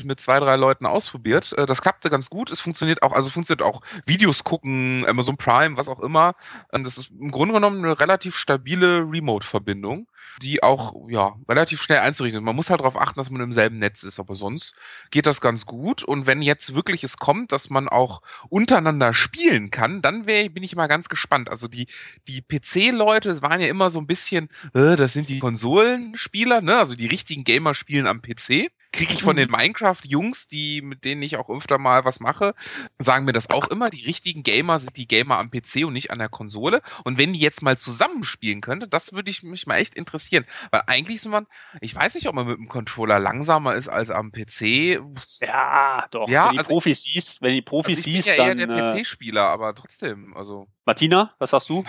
mit 0.04 0.20
zwei, 0.20 0.40
drei 0.40 0.56
Leuten 0.56 0.86
ausprobiert. 0.86 1.52
Äh, 1.56 1.66
Das 1.66 1.82
klappte 1.82 2.10
ganz 2.10 2.30
gut. 2.30 2.50
Es 2.50 2.60
funktioniert 2.60 3.02
auch, 3.02 3.12
also 3.12 3.30
funktioniert 3.30 3.62
auch 3.62 3.82
Videos 4.04 4.44
gucken, 4.44 5.04
Amazon 5.06 5.36
Prime, 5.36 5.76
was 5.76 5.88
auch 5.88 6.00
immer. 6.00 6.34
Und 6.72 6.84
Das 6.86 6.98
ist 6.98 7.10
im 7.10 7.30
Grunde 7.30 7.54
genommen 7.54 7.84
eine 7.84 7.98
relativ 7.98 8.36
stabile 8.36 9.00
Remote-Verbindung. 9.10 10.08
die 10.42 10.62
auch 10.62 11.08
ja 11.08 11.34
relativ 11.48 11.80
schnell 11.80 12.00
einzurichten 12.00 12.38
sind. 12.40 12.44
Man 12.44 12.56
muss 12.56 12.68
halt 12.68 12.80
darauf 12.80 13.00
achten, 13.00 13.18
dass 13.18 13.30
man 13.30 13.40
im 13.40 13.52
selben 13.52 13.78
Netz 13.78 14.02
ist, 14.02 14.20
aber 14.20 14.34
sonst 14.34 14.74
geht 15.10 15.24
das 15.26 15.40
ganz 15.40 15.64
gut. 15.64 16.02
Und 16.02 16.26
wenn 16.26 16.42
jetzt 16.42 16.74
wirklich 16.74 17.04
es 17.04 17.16
kommt, 17.16 17.52
dass 17.52 17.70
man 17.70 17.88
auch 17.88 18.20
untereinander 18.50 19.14
spielen 19.14 19.70
kann, 19.70 20.02
dann 20.02 20.26
wär, 20.26 20.48
bin 20.50 20.62
ich 20.62 20.76
mal 20.76 20.88
ganz 20.88 21.08
gespannt. 21.08 21.48
Also 21.48 21.68
die, 21.68 21.86
die 22.28 22.42
PC-Leute 22.42 23.40
waren 23.42 23.60
ja 23.60 23.68
immer 23.68 23.90
so 23.90 23.98
ein 23.98 24.06
bisschen, 24.06 24.48
äh, 24.74 24.96
das 24.96 25.14
sind 25.14 25.28
die 25.28 25.38
Konsolenspieler, 25.38 26.60
ne? 26.60 26.76
Also 26.76 26.94
die 26.94 27.06
richtigen 27.06 27.44
Gamer 27.44 27.74
spielen 27.74 28.06
am 28.06 28.20
PC 28.20 28.70
kriege 28.92 29.12
ich 29.12 29.22
von 29.22 29.36
den 29.36 29.50
Minecraft-Jungs, 29.76 30.48
die, 30.48 30.82
mit 30.82 31.04
denen 31.04 31.22
ich 31.22 31.36
auch 31.36 31.48
öfter 31.50 31.78
mal 31.78 32.04
was 32.04 32.20
mache, 32.20 32.54
sagen 32.98 33.24
mir 33.24 33.32
das 33.32 33.50
auch 33.50 33.68
immer. 33.68 33.90
Die 33.90 34.04
richtigen 34.04 34.42
Gamer 34.42 34.78
sind 34.78 34.96
die 34.96 35.06
Gamer 35.06 35.38
am 35.38 35.50
PC 35.50 35.84
und 35.86 35.92
nicht 35.92 36.10
an 36.10 36.18
der 36.18 36.28
Konsole. 36.28 36.82
Und 37.04 37.18
wenn 37.18 37.32
die 37.32 37.38
jetzt 37.38 37.62
mal 37.62 37.76
zusammenspielen 37.78 38.60
könnte, 38.60 38.88
das 38.88 39.12
würde 39.12 39.30
ich 39.30 39.42
mich 39.42 39.66
mal 39.66 39.76
echt 39.76 39.94
interessieren. 39.94 40.44
Weil 40.70 40.82
eigentlich 40.86 41.16
ist 41.16 41.28
man, 41.28 41.46
ich 41.80 41.94
weiß 41.94 42.14
nicht, 42.14 42.28
ob 42.28 42.34
man 42.34 42.46
mit 42.46 42.58
dem 42.58 42.68
Controller 42.68 43.18
langsamer 43.18 43.74
ist 43.74 43.88
als 43.88 44.10
am 44.10 44.32
PC. 44.32 45.00
Ja, 45.40 46.04
doch. 46.10 46.28
Ja, 46.28 46.46
wenn 46.46 46.52
die 46.52 46.58
also 46.58 46.68
Profis 46.70 47.02
siehst, 47.02 47.42
wenn 47.42 47.54
die 47.54 47.62
Profis 47.62 47.98
Also 47.98 48.10
ich 48.10 48.24
siehst, 48.24 48.36
bin 48.36 48.44
ja 48.46 48.48
eher 48.48 48.54
dann. 48.54 48.68
der 48.68 48.94
Äh, 48.94 49.02
PC-Spieler, 49.02 49.46
aber 49.46 49.74
trotzdem, 49.74 50.36
also. 50.36 50.66
Martina, 50.84 51.34
was 51.38 51.50
sagst 51.50 51.68
du? 51.68 51.84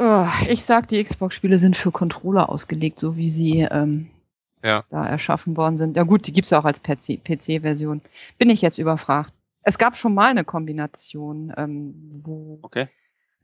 Oh, 0.00 0.26
ich 0.48 0.62
sag, 0.62 0.86
die 0.88 1.02
Xbox-Spiele 1.02 1.58
sind 1.58 1.76
für 1.76 1.90
Controller 1.90 2.48
ausgelegt, 2.48 3.00
so 3.00 3.16
wie 3.16 3.28
sie 3.28 3.66
ähm, 3.68 4.10
Ja. 4.64 4.84
da 4.90 5.06
erschaffen 5.06 5.56
worden 5.56 5.76
sind. 5.76 5.96
Ja 5.96 6.02
gut, 6.02 6.26
die 6.26 6.32
gibt's 6.32 6.50
ja 6.50 6.58
auch 6.60 6.64
als 6.64 6.80
PC 6.82 7.22
PC-Version. 7.22 8.00
Bin 8.38 8.50
ich 8.50 8.60
jetzt 8.62 8.78
überfragt. 8.78 9.32
Es 9.62 9.78
gab 9.78 9.96
schon 9.96 10.14
mal 10.14 10.30
eine 10.30 10.44
Kombination, 10.44 11.52
ähm, 11.56 12.12
wo 12.24 12.58
Okay. 12.62 12.88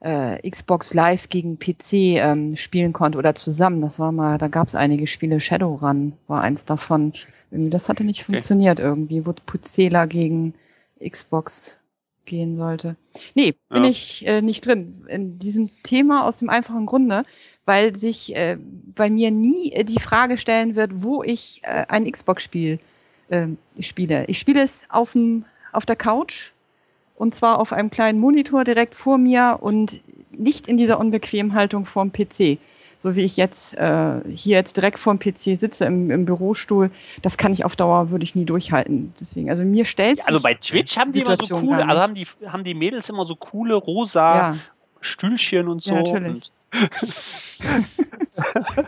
äh, 0.01 0.49
Xbox 0.49 0.95
Live 0.95 1.29
gegen 1.29 1.59
PC 1.59 1.93
ähm, 2.19 2.57
spielen 2.57 2.93
konnte 2.93 3.19
oder 3.19 3.35
zusammen. 3.35 3.81
Das 3.81 3.99
war 3.99 4.11
mal, 4.13 4.39
da 4.39 4.49
gab's 4.49 4.75
einige 4.75 5.07
Spiele. 5.07 5.41
Shadowrun 5.41 6.15
war 6.27 6.41
eins 6.43 6.65
davon. 6.65 7.13
Das 7.51 7.89
hatte 7.89 8.05
nicht 8.05 8.25
funktioniert 8.25 8.81
irgendwie, 8.81 9.25
wo 9.27 9.33
Puzela 9.33 10.07
gegen 10.07 10.55
Xbox 11.07 11.79
gehen 12.27 12.57
sollte. 12.57 12.97
Nee, 13.35 13.55
bin 13.69 13.85
Ja. 13.85 13.91
ich 13.91 14.27
äh, 14.27 14.43
nicht 14.43 14.67
drin. 14.67 15.05
In 15.09 15.39
diesem 15.39 15.71
Thema 15.83 16.27
aus 16.27 16.39
dem 16.39 16.51
einfachen 16.51 16.87
Grunde, 16.87 17.25
weil 17.65 17.97
sich 17.97 18.35
äh, 18.37 18.57
bei 18.95 19.11
mir 19.11 19.31
nie 19.31 19.73
äh, 19.73 19.85
die 19.85 20.01
Frage 20.01 20.39
stellen 20.39 20.75
wird, 20.77 21.03
wo 21.03 21.23
ich 21.23 21.61
äh, 21.65 21.85
ein 21.89 22.11
Xbox-Spiel 22.11 22.79
äh, 23.29 23.49
spiele. 23.81 24.25
Ich 24.29 24.39
spiele 24.39 24.63
es 24.63 24.85
auf, 24.89 25.13
dem, 25.13 25.45
auf 25.73 25.87
der 25.87 25.97
Couch 25.97 26.53
und 27.17 27.35
zwar 27.35 27.59
auf 27.61 27.73
einem 27.73 27.91
kleinen 27.91 28.19
Monitor 28.21 28.65
direkt 28.65 28.95
vor 28.95 29.19
mir 29.19 29.59
und 29.61 30.01
nicht 30.31 30.67
in 30.67 30.77
dieser 30.77 30.99
unbequemen 30.99 31.55
Haltung 31.55 31.87
vorm 31.87 32.13
PC. 32.13 32.59
So 33.05 33.15
wie 33.17 33.21
ich 33.21 33.37
jetzt 33.37 33.75
äh, 33.75 34.23
hier 34.35 34.57
jetzt 34.57 34.79
direkt 34.79 34.99
vorm 34.99 35.19
PC 35.19 35.61
sitze 35.61 35.85
im, 35.85 36.11
im 36.11 36.25
Bürostuhl, 36.25 36.91
das 37.21 37.37
kann 37.37 37.53
ich 37.53 37.67
auf 37.67 37.77
Dauer, 37.77 38.11
würde 38.11 38.25
ich 38.25 38.35
nie 38.35 38.47
durchhalten. 38.47 39.13
Deswegen, 39.21 39.51
also 39.51 39.63
mir 39.63 39.85
stellt 39.85 40.21
Also 40.21 40.39
sich 40.39 40.43
bei 40.43 40.55
Twitch 40.55 40.97
haben 40.97 41.13
die 41.13 41.21
immer 41.21 41.37
so 41.37 41.55
coole, 41.55 41.87
also 41.87 42.01
haben 42.01 42.15
die, 42.15 42.27
haben 42.47 42.65
die 42.65 42.73
Mädels 42.73 43.11
immer 43.11 43.27
so 43.27 43.37
coole 43.37 43.75
rosa 43.75 44.37
ja, 44.37 44.57
Stühlchen 45.03 45.69
und 45.69 45.83
so. 45.83 45.95
Ja, 45.95 46.01
natürlich. 46.01 46.51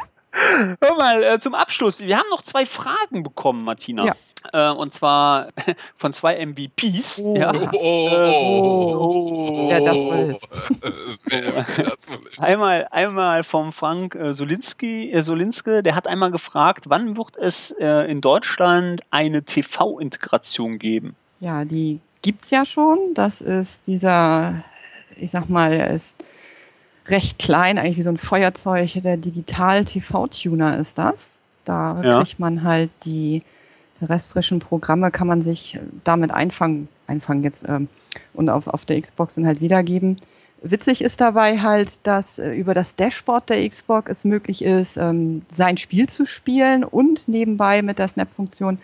Hör 0.81 0.97
mal, 0.97 1.23
äh, 1.23 1.39
zum 1.39 1.55
Abschluss. 1.55 2.01
Wir 2.01 2.17
haben 2.17 2.31
noch 2.31 2.41
zwei 2.41 2.65
Fragen 2.65 3.23
bekommen, 3.23 3.65
Martina. 3.65 4.07
Ja. 4.07 4.17
Äh, 4.53 4.71
und 4.71 4.95
zwar 4.95 5.49
von 5.95 6.13
zwei 6.13 6.45
MVPs. 6.45 7.21
Oh. 7.23 7.37
Ja. 7.37 7.53
oh, 7.73 9.69
Ja, 9.71 9.81
das 9.81 9.97
wohl 9.97 10.17
ist. 10.31 10.49
Wer 11.27 11.53
das 11.53 12.09
wohl 12.09 12.27
ist. 12.29 12.39
Einmal, 12.39 12.89
einmal 12.91 13.43
vom 13.45 13.73
Frank 13.73 14.15
äh, 14.15 14.33
Solinski, 14.33 15.11
äh, 15.11 15.23
Solinske, 15.23 15.83
der 15.83 15.95
hat 15.95 16.07
einmal 16.09 16.31
gefragt, 16.31 16.85
wann 16.89 17.17
wird 17.17 17.37
es 17.37 17.71
äh, 17.73 18.11
in 18.11 18.21
Deutschland 18.21 19.03
eine 19.11 19.43
TV-Integration 19.43 20.79
geben? 20.79 21.15
Ja, 21.41 21.65
die 21.65 22.01
gibt's 22.23 22.51
ja 22.51 22.65
schon. 22.65 22.99
Das 23.15 23.41
ist 23.41 23.87
dieser, 23.87 24.65
ich 25.17 25.31
sag 25.31 25.49
mal, 25.49 25.73
er 25.73 25.91
ist 25.91 26.23
recht 27.09 27.39
klein, 27.39 27.79
eigentlich 27.79 27.99
wie 27.99 28.03
so 28.03 28.11
ein 28.11 28.17
Feuerzeug. 28.17 28.91
Der 29.03 29.17
Digital-TV-Tuner 29.17 30.79
ist 30.79 30.99
das. 30.99 31.39
Da 31.65 32.01
Ja. 32.03 32.19
kriegt 32.23 32.39
man 32.41 32.63
halt 32.63 32.91
die 33.05 33.43
terrestrischen 33.99 34.59
Programme, 34.59 35.11
kann 35.11 35.27
man 35.27 35.43
sich 35.43 35.79
damit 36.05 36.31
einfangen, 36.31 36.89
einfangen 37.07 37.43
jetzt 37.43 37.65
ähm, 37.69 37.89
und 38.35 38.49
auf, 38.49 38.67
auf 38.67 38.85
der 38.85 39.01
Xbox 39.01 39.35
dann 39.35 39.47
halt 39.47 39.61
wiedergeben. 39.61 40.19
Witzig 40.63 41.03
ist 41.03 41.21
dabei 41.21 41.61
halt, 41.61 42.07
dass 42.07 42.39
äh, 42.39 42.53
über 42.53 42.75
das 42.75 42.97
Dashboard 42.97 43.51
der 43.51 43.69
Xbox 43.69 44.11
es 44.11 44.25
möglich 44.25 44.63
ist, 44.63 44.97
ähm, 44.97 45.43
sein 45.53 45.77
Spiel 45.77 46.09
zu 46.09 46.27
spielen 46.27 46.83
und 46.85 47.29
nebenbei 47.29 47.83
mit 47.83 47.99
der 47.99 48.09
Snap-Funktion 48.09 48.79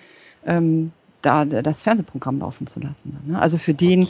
ähm, 0.46 0.92
da 1.22 1.44
das 1.44 1.82
Fernsehprogramm 1.82 2.40
laufen 2.40 2.66
zu 2.66 2.80
lassen. 2.80 3.16
Ne? 3.24 3.40
Also 3.40 3.56
für 3.56 3.74
den, 3.74 4.08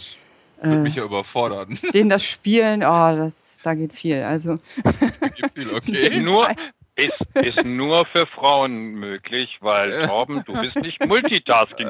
Würde 0.61 0.77
äh, 0.77 0.83
mich 0.83 0.97
ja 0.97 1.05
überfordern. 1.05 1.79
den 1.95 2.09
das 2.09 2.25
Spielen, 2.25 2.83
oh, 2.83 3.17
das, 3.17 3.59
da 3.63 3.75
geht 3.75 3.93
viel. 3.93 4.23
Also 4.23 4.57
Gibt 5.37 5.53
viel, 5.55 5.73
okay. 5.73 6.21
Nur, 6.23 6.49
ist, 6.97 7.45
ist 7.45 7.65
nur 7.65 8.07
für 8.07 8.27
Frauen 8.27 8.95
möglich, 8.95 9.59
weil 9.61 10.07
Torben, 10.07 10.43
du 10.45 10.53
bist 10.61 10.77
nicht 10.77 11.05
Multitasking. 11.07 11.89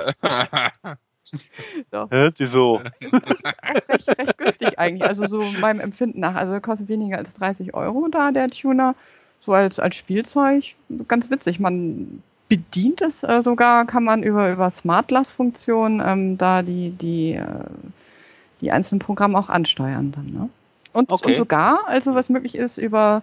doch, 1.90 2.10
Hört 2.10 2.34
sie 2.34 2.46
so. 2.46 2.80
recht, 3.88 4.08
recht 4.18 4.38
günstig 4.38 4.78
eigentlich. 4.78 5.08
Also 5.08 5.26
so 5.26 5.42
meinem 5.60 5.80
Empfinden 5.80 6.20
nach. 6.20 6.34
Also 6.34 6.60
kostet 6.60 6.88
weniger 6.88 7.18
als 7.18 7.34
30 7.34 7.74
Euro 7.74 8.08
da 8.10 8.30
der 8.30 8.50
Tuner. 8.50 8.94
So 9.44 9.52
als, 9.52 9.80
als 9.80 9.96
Spielzeug. 9.96 10.74
Ganz 11.08 11.30
witzig. 11.30 11.58
Man 11.58 12.22
bedient 12.48 13.02
es 13.02 13.22
äh, 13.22 13.42
sogar, 13.42 13.86
kann 13.86 14.04
man 14.04 14.22
über, 14.22 14.52
über 14.52 14.68
Smart-Glass-Funktion 14.70 16.02
ähm, 16.04 16.38
da 16.38 16.62
die, 16.62 16.90
die, 16.90 17.32
äh, 17.34 17.46
die 18.60 18.70
einzelnen 18.70 19.00
Programme 19.00 19.38
auch 19.38 19.48
ansteuern 19.48 20.12
dann. 20.12 20.26
Ne? 20.32 20.48
Und, 20.92 21.10
Okay. 21.10 21.28
und 21.28 21.34
sogar, 21.36 21.88
also 21.88 22.14
was 22.14 22.28
möglich 22.28 22.54
ist, 22.54 22.78
über 22.78 23.22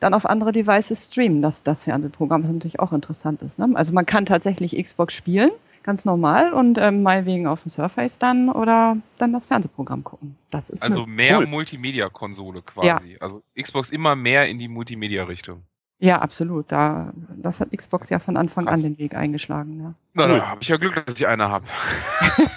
dann 0.00 0.14
auf 0.14 0.26
andere 0.26 0.52
Devices 0.52 1.06
streamen, 1.06 1.42
das, 1.42 1.62
das 1.62 1.84
Fernsehprogramm, 1.84 2.42
was 2.42 2.50
natürlich 2.50 2.80
auch 2.80 2.92
interessant 2.92 3.42
ist. 3.42 3.58
Ne? 3.58 3.68
Also 3.74 3.92
man 3.92 4.06
kann 4.06 4.26
tatsächlich 4.26 4.82
Xbox 4.82 5.14
spielen, 5.14 5.50
ganz 5.82 6.04
normal, 6.04 6.52
und 6.52 6.78
ähm, 6.78 7.02
meinetwegen 7.02 7.46
auf 7.46 7.62
dem 7.62 7.68
Surface 7.70 8.18
dann 8.18 8.48
oder 8.48 8.96
dann 9.18 9.32
das 9.32 9.46
Fernsehprogramm 9.46 10.02
gucken. 10.04 10.36
Das 10.50 10.70
ist 10.70 10.82
Also 10.82 11.06
mehr 11.06 11.38
Cool. 11.38 11.46
Multimedia-Konsole 11.46 12.62
quasi. 12.62 13.16
Also 13.20 13.42
Xbox 13.60 13.90
immer 13.90 14.16
mehr 14.16 14.48
in 14.48 14.58
die 14.58 14.68
Multimedia-Richtung. 14.68 15.62
ja, 15.98 16.18
absolut. 16.20 16.72
Da, 16.72 17.12
das 17.36 17.60
hat 17.60 17.70
Xbox 17.76 18.08
ja 18.10 18.18
von 18.18 18.36
Anfang 18.38 18.64
Krass. 18.66 18.74
an 18.74 18.82
den 18.82 18.98
Weg 18.98 19.14
eingeschlagen. 19.14 19.80
Ja. 19.80 19.94
Na, 20.14 20.26
da 20.26 20.46
habe 20.48 20.62
ich 20.62 20.68
ja 20.68 20.76
Glück, 20.76 21.04
dass 21.06 21.18
ich 21.20 21.26
eine 21.26 21.48
habe. 21.50 21.66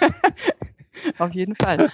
Auf 1.18 1.32
jeden 1.32 1.54
Fall. 1.54 1.90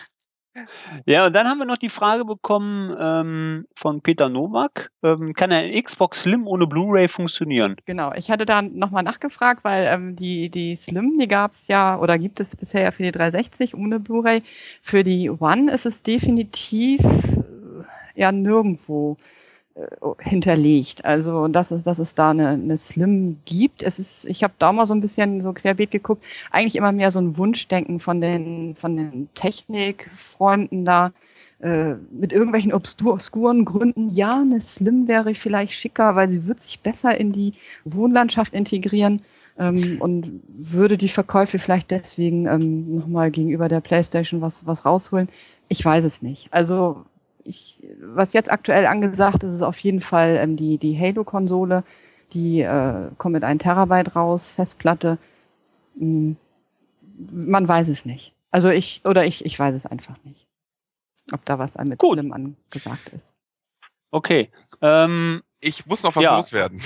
Ja, 1.06 1.26
und 1.26 1.34
dann 1.34 1.46
haben 1.46 1.58
wir 1.58 1.64
noch 1.64 1.76
die 1.76 1.88
Frage 1.88 2.24
bekommen 2.24 2.94
ähm, 2.98 3.66
von 3.76 4.00
Peter 4.00 4.28
Nowak. 4.28 4.90
Ähm, 5.02 5.32
kann 5.32 5.52
ein 5.52 5.72
Xbox 5.82 6.22
Slim 6.22 6.46
ohne 6.46 6.66
Blu-ray 6.66 7.08
funktionieren? 7.08 7.76
Genau, 7.86 8.12
ich 8.14 8.30
hatte 8.30 8.46
da 8.46 8.60
nochmal 8.60 9.04
nachgefragt, 9.04 9.62
weil 9.62 9.86
ähm, 9.86 10.16
die, 10.16 10.50
die 10.50 10.74
Slim, 10.74 11.18
die 11.18 11.28
gab 11.28 11.52
es 11.52 11.68
ja 11.68 11.98
oder 11.98 12.18
gibt 12.18 12.40
es 12.40 12.56
bisher 12.56 12.82
ja 12.82 12.90
für 12.90 13.04
die 13.04 13.12
360 13.12 13.74
ohne 13.74 14.00
Blu-ray. 14.00 14.42
Für 14.82 15.04
die 15.04 15.30
One 15.30 15.72
ist 15.72 15.86
es 15.86 16.02
definitiv 16.02 17.00
äh, 17.00 18.20
ja 18.20 18.32
nirgendwo 18.32 19.18
hinterlegt. 20.18 21.04
Also 21.04 21.48
dass 21.48 21.70
es, 21.70 21.82
dass 21.84 21.98
es 21.98 22.14
da 22.14 22.30
eine, 22.30 22.48
eine 22.48 22.76
Slim 22.76 23.38
gibt. 23.44 23.82
Es 23.82 23.98
ist, 23.98 24.24
ich 24.26 24.42
habe 24.42 24.54
da 24.58 24.72
mal 24.72 24.86
so 24.86 24.94
ein 24.94 25.00
bisschen 25.00 25.40
so 25.40 25.52
querbeet 25.52 25.90
geguckt, 25.90 26.22
eigentlich 26.50 26.76
immer 26.76 26.92
mehr 26.92 27.12
so 27.12 27.20
ein 27.20 27.36
Wunschdenken 27.36 28.00
von 28.00 28.20
den, 28.20 28.74
von 28.76 28.96
den 28.96 29.28
Technikfreunden 29.34 30.84
da 30.84 31.12
äh, 31.60 31.94
mit 32.10 32.32
irgendwelchen 32.32 32.72
obskur- 32.72 33.12
obskuren 33.12 33.64
Gründen, 33.64 34.10
ja, 34.10 34.40
eine 34.40 34.60
Slim 34.60 35.08
wäre 35.08 35.34
vielleicht 35.34 35.74
schicker, 35.74 36.16
weil 36.16 36.28
sie 36.28 36.46
wird 36.46 36.62
sich 36.62 36.80
besser 36.80 37.18
in 37.18 37.32
die 37.32 37.52
Wohnlandschaft 37.84 38.54
integrieren 38.54 39.22
ähm, 39.58 39.98
und 40.00 40.42
würde 40.48 40.96
die 40.96 41.08
Verkäufe 41.08 41.58
vielleicht 41.58 41.90
deswegen 41.90 42.46
ähm, 42.46 42.96
nochmal 42.96 43.30
gegenüber 43.30 43.68
der 43.68 43.80
PlayStation 43.80 44.40
was, 44.40 44.66
was 44.66 44.84
rausholen. 44.84 45.28
Ich 45.68 45.84
weiß 45.84 46.04
es 46.04 46.22
nicht. 46.22 46.52
Also 46.52 47.04
ich, 47.50 47.82
was 48.00 48.32
jetzt 48.32 48.50
aktuell 48.50 48.86
angesagt 48.86 49.42
ist, 49.42 49.54
ist 49.54 49.62
auf 49.62 49.78
jeden 49.80 50.00
Fall 50.00 50.36
ähm, 50.40 50.56
die, 50.56 50.78
die 50.78 50.98
Halo-Konsole. 50.98 51.84
Die 52.32 52.60
äh, 52.60 53.10
kommt 53.18 53.32
mit 53.34 53.44
einem 53.44 53.58
Terabyte 53.58 54.14
raus, 54.16 54.52
Festplatte. 54.52 55.18
Hm, 55.98 56.36
man 57.32 57.68
weiß 57.68 57.88
es 57.88 58.04
nicht. 58.04 58.32
Also 58.50 58.70
ich, 58.70 59.02
oder 59.04 59.24
ich, 59.26 59.44
ich 59.44 59.58
weiß 59.58 59.74
es 59.74 59.86
einfach 59.86 60.16
nicht. 60.24 60.46
Ob 61.32 61.44
da 61.44 61.58
was 61.58 61.76
mit 61.78 61.98
Gut. 61.98 62.18
Slim 62.18 62.32
angesagt 62.32 63.08
ist. 63.10 63.34
Okay. 64.10 64.50
Ähm, 64.80 65.42
Ich 65.60 65.86
muss 65.86 66.02
noch 66.02 66.16
was 66.16 66.24
Ja. 66.24 66.36
loswerden. 66.36 66.80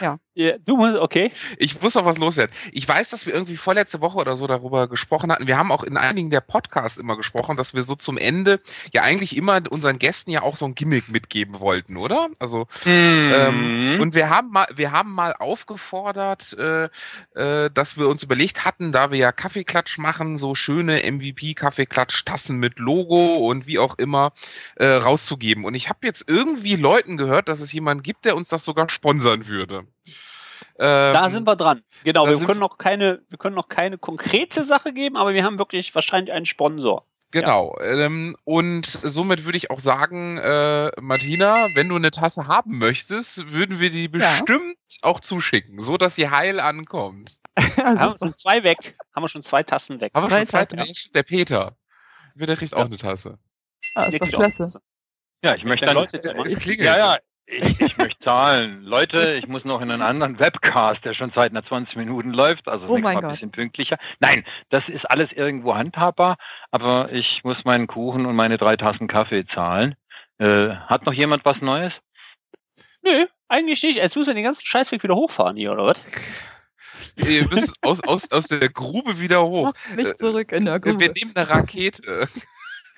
ja, 0.00 0.18
Ja, 0.40 0.52
du 0.64 0.76
musst, 0.76 0.96
okay. 0.96 1.32
Ich 1.56 1.82
muss 1.82 1.96
noch 1.96 2.04
was 2.04 2.16
loswerden. 2.18 2.54
Ich 2.70 2.88
weiß, 2.88 3.10
dass 3.10 3.26
wir 3.26 3.34
irgendwie 3.34 3.56
vorletzte 3.56 4.00
Woche 4.00 4.18
oder 4.18 4.36
so 4.36 4.46
darüber 4.46 4.86
gesprochen 4.86 5.32
hatten. 5.32 5.48
Wir 5.48 5.56
haben 5.56 5.72
auch 5.72 5.82
in 5.82 5.96
einigen 5.96 6.30
der 6.30 6.40
Podcasts 6.40 6.96
immer 6.96 7.16
gesprochen, 7.16 7.56
dass 7.56 7.74
wir 7.74 7.82
so 7.82 7.96
zum 7.96 8.16
Ende 8.16 8.60
ja 8.92 9.02
eigentlich 9.02 9.36
immer 9.36 9.60
unseren 9.68 9.98
Gästen 9.98 10.30
ja 10.30 10.42
auch 10.42 10.54
so 10.54 10.64
ein 10.64 10.76
Gimmick 10.76 11.08
mitgeben 11.08 11.58
wollten, 11.58 11.96
oder? 11.96 12.28
Also 12.38 12.68
ähm, 12.86 13.96
Mhm. 13.96 14.00
und 14.00 14.14
wir 14.14 14.30
haben 14.30 14.50
mal, 14.50 14.68
wir 14.76 14.92
haben 14.92 15.12
mal 15.12 15.32
aufgefordert, 15.32 16.56
äh, 16.56 16.88
äh, 17.34 17.68
dass 17.72 17.96
wir 17.98 18.06
uns 18.06 18.22
überlegt 18.22 18.64
hatten, 18.64 18.92
da 18.92 19.10
wir 19.10 19.18
ja 19.18 19.32
Kaffeeklatsch 19.32 19.98
machen, 19.98 20.38
so 20.38 20.54
schöne 20.54 21.02
MVP-Kaffeeklatsch-Tassen 21.02 22.58
mit 22.58 22.78
Logo 22.78 23.38
und 23.48 23.66
wie 23.66 23.80
auch 23.80 23.98
immer 23.98 24.32
äh, 24.76 24.86
rauszugeben. 24.86 25.64
Und 25.64 25.74
ich 25.74 25.88
habe 25.88 26.06
jetzt 26.06 26.28
irgendwie 26.28 26.76
Leuten 26.76 27.16
gehört, 27.16 27.48
dass 27.48 27.58
es 27.58 27.72
jemanden 27.72 28.04
gibt, 28.04 28.24
der 28.24 28.36
uns 28.36 28.48
das 28.48 28.64
sogar 28.64 28.88
sponsern 28.88 29.48
würde. 29.48 29.84
Ähm, 30.78 31.12
Da 31.14 31.28
sind 31.30 31.46
wir 31.46 31.56
dran. 31.56 31.82
Genau, 32.04 32.28
wir 32.28 32.38
können 32.46 32.60
noch 32.60 32.78
keine, 32.78 33.22
wir 33.28 33.38
können 33.38 33.56
noch 33.56 33.68
keine 33.68 33.98
konkrete 33.98 34.62
Sache 34.64 34.92
geben, 34.92 35.16
aber 35.16 35.34
wir 35.34 35.44
haben 35.44 35.58
wirklich 35.58 35.94
wahrscheinlich 35.94 36.32
einen 36.32 36.46
Sponsor. 36.46 37.04
Genau. 37.30 37.76
Ähm, 37.82 38.36
und 38.44 38.86
somit 38.86 39.44
würde 39.44 39.58
ich 39.58 39.70
auch 39.70 39.80
sagen, 39.80 40.38
äh, 40.38 40.90
Martina, 41.00 41.68
wenn 41.74 41.88
du 41.90 41.96
eine 41.96 42.10
Tasse 42.10 42.46
haben 42.48 42.78
möchtest, 42.78 43.50
würden 43.52 43.80
wir 43.80 43.90
die 43.90 44.08
bestimmt 44.08 44.76
auch 45.02 45.20
zuschicken, 45.20 45.82
so 45.82 45.98
dass 45.98 46.14
sie 46.14 46.30
heil 46.30 46.58
ankommt. 46.60 47.36
Haben 47.76 47.98
wir 48.12 48.16
schon 48.18 48.34
zwei 48.34 48.62
weg. 48.62 48.96
Haben 49.14 49.24
wir 49.24 49.28
schon 49.28 49.42
zwei 49.42 49.62
Tassen 49.64 50.00
weg. 50.00 50.12
Haben 50.14 50.30
wir 50.30 50.36
schon 50.38 50.46
zwei 50.46 50.60
Tassen. 50.64 50.78
Tassen? 50.78 51.10
Der 51.12 51.22
Peter. 51.24 51.76
Der 52.34 52.56
kriegt 52.56 52.72
auch 52.72 52.78
Ja. 52.78 52.84
eine 52.86 52.96
Tasse. 52.96 53.38
ah, 53.94 54.04
ist 54.04 54.12
Der 54.12 54.20
doch 54.20 54.28
auch- 54.28 54.38
klasse. 54.40 54.80
Ja, 55.42 55.54
ich 55.54 55.64
möchte 55.64 55.84
Dann 55.86 55.96
mal. 55.96 56.04
Es 56.04 56.58
klingelt. 56.58 56.86
Ja, 56.86 56.98
ja. 56.98 57.18
Ich, 57.50 57.80
ich 57.80 57.96
möchte 57.96 58.22
zahlen. 58.24 58.82
Leute, 58.82 59.34
ich 59.34 59.48
muss 59.48 59.64
noch 59.64 59.80
in 59.80 59.90
einen 59.90 60.02
anderen 60.02 60.38
Webcast, 60.38 61.02
der 61.04 61.14
schon 61.14 61.32
seit 61.34 61.50
einer 61.50 61.64
20 61.64 61.96
Minuten 61.96 62.30
läuft, 62.30 62.68
also 62.68 62.86
Oh 62.86 62.98
Mal 62.98 63.16
ein 63.16 63.28
bisschen 63.28 63.52
pünktlicher. 63.52 63.96
Nein, 64.20 64.44
das 64.68 64.84
ist 64.88 65.10
alles 65.10 65.30
irgendwo 65.32 65.74
handhabbar, 65.74 66.36
aber 66.70 67.10
ich 67.12 67.40
muss 67.44 67.56
meinen 67.64 67.86
Kuchen 67.86 68.26
und 68.26 68.36
meine 68.36 68.58
drei 68.58 68.76
Tassen 68.76 69.08
Kaffee 69.08 69.46
zahlen. 69.46 69.96
Äh, 70.38 70.68
hat 70.74 71.06
noch 71.06 71.14
jemand 71.14 71.44
was 71.46 71.60
Neues? 71.62 71.92
Nö, 73.02 73.24
eigentlich 73.48 73.82
nicht. 73.82 73.96
Jetzt 73.96 74.16
müssen 74.16 74.28
wir 74.28 74.34
den 74.34 74.44
ganzen 74.44 74.66
Scheißweg 74.66 75.02
wieder 75.02 75.14
hochfahren 75.14 75.56
hier, 75.56 75.72
oder 75.72 75.86
was? 75.86 76.04
Ihr 77.16 77.48
müsst 77.48 77.82
aus, 77.82 78.02
aus, 78.04 78.30
aus 78.30 78.48
der 78.48 78.68
Grube 78.68 79.20
wieder 79.20 79.42
hoch. 79.44 79.72
Lass 79.74 79.96
mich 79.96 80.16
zurück 80.16 80.52
in 80.52 80.66
der 80.66 80.80
Grube. 80.80 81.00
Wir 81.00 81.12
nehmen 81.12 81.32
eine 81.34 81.48
Rakete. 81.48 82.28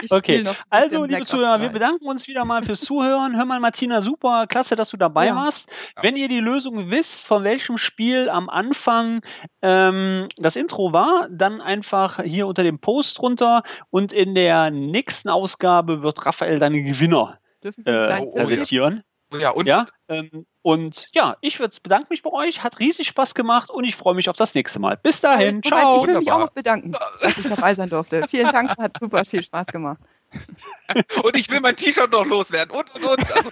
Ich 0.03 0.11
Okay, 0.11 0.45
Also, 0.69 1.05
liebe 1.05 1.25
Zuhörer, 1.25 1.55
Ops 1.55 1.61
wir 1.61 1.69
3. 1.69 1.73
bedanken 1.73 2.07
uns 2.07 2.29
wieder 2.29 2.45
mal 2.45 2.63
fürs 2.63 2.81
Zuhören. 2.81 3.37
Hör 3.37 3.45
mal, 3.45 3.61
Martina, 3.61 4.03
super, 4.03 4.47
klasse, 4.47 4.77
dass 4.77 4.91
du 4.91 4.97
dabei 4.97 5.29
Ja. 5.29 5.37
warst. 5.37 5.71
Ja. 5.97 6.03
Wenn 6.03 6.17
ihr 6.17 6.29
die 6.29 6.41
Lösung 6.41 6.91
wisst, 6.91 7.27
von 7.27 7.45
welchem 7.45 7.79
Spiel 7.79 8.29
am 8.29 8.49
Anfang 8.49 9.21
ähm, 9.63 10.27
das 10.39 10.57
Intro 10.57 10.93
war, 10.93 11.29
dann 11.31 11.61
einfach 11.61 12.23
hier 12.23 12.47
unter 12.47 12.63
dem 12.63 12.79
Post 12.79 13.21
runter 13.23 13.63
und 13.91 14.13
in 14.13 14.35
der 14.35 14.71
nächsten 14.71 15.29
Ausgabe 15.29 16.03
wird 16.03 16.25
Raphael 16.27 16.59
dann 16.59 16.73
den 16.73 16.87
Gewinner 16.87 17.35
äh, 17.63 17.71
kleinen 17.71 18.27
oh, 18.27 18.31
Tipp 18.31 18.35
ja. 18.35 18.41
präsentieren. 18.41 19.03
Ja, 19.39 19.51
und 19.51 19.67
Ja, 19.67 19.87
ähm, 20.09 20.47
und 20.63 21.09
ja, 21.13 21.37
ich 21.41 21.59
bedanke 21.59 22.09
mich 22.11 22.23
bei 22.23 22.31
euch, 22.31 22.63
hat 22.63 22.79
riesig 22.81 23.09
Spaß 23.09 23.35
gemacht 23.35 23.71
und 23.71 23.85
ich 23.85 23.97
freue 23.97 24.15
mich 24.15 24.29
auf 24.29 24.37
das 24.37 24.55
nächste 24.55 24.79
Mal. 24.79 24.97
Bis 24.97 25.21
dahin, 25.21 25.57
Moment, 25.57 25.67
ciao. 25.67 26.03
Ich 26.03 26.09
will 26.09 26.19
mich 26.19 26.33
auch 26.33 26.39
noch 26.39 26.51
bedanken, 26.51 26.93
dass 26.93 27.39
ich 27.39 27.49
dabei 27.49 27.75
sein 27.75 27.89
durfte. 27.89 28.27
Vielen 28.29 28.53
Dank, 28.53 28.77
hat 28.77 28.99
super 28.99 29.25
viel 29.25 29.43
Spaß 29.43 29.69
gemacht. 29.69 30.01
Und 31.23 31.37
ich 31.37 31.51
will 31.51 31.61
mein 31.61 31.77
T-Shirt 31.77 32.11
noch 32.13 32.25
loswerden. 32.25 32.77
Und, 32.77 32.95
und, 32.95 33.05
und. 33.05 33.37
Also, 33.37 33.51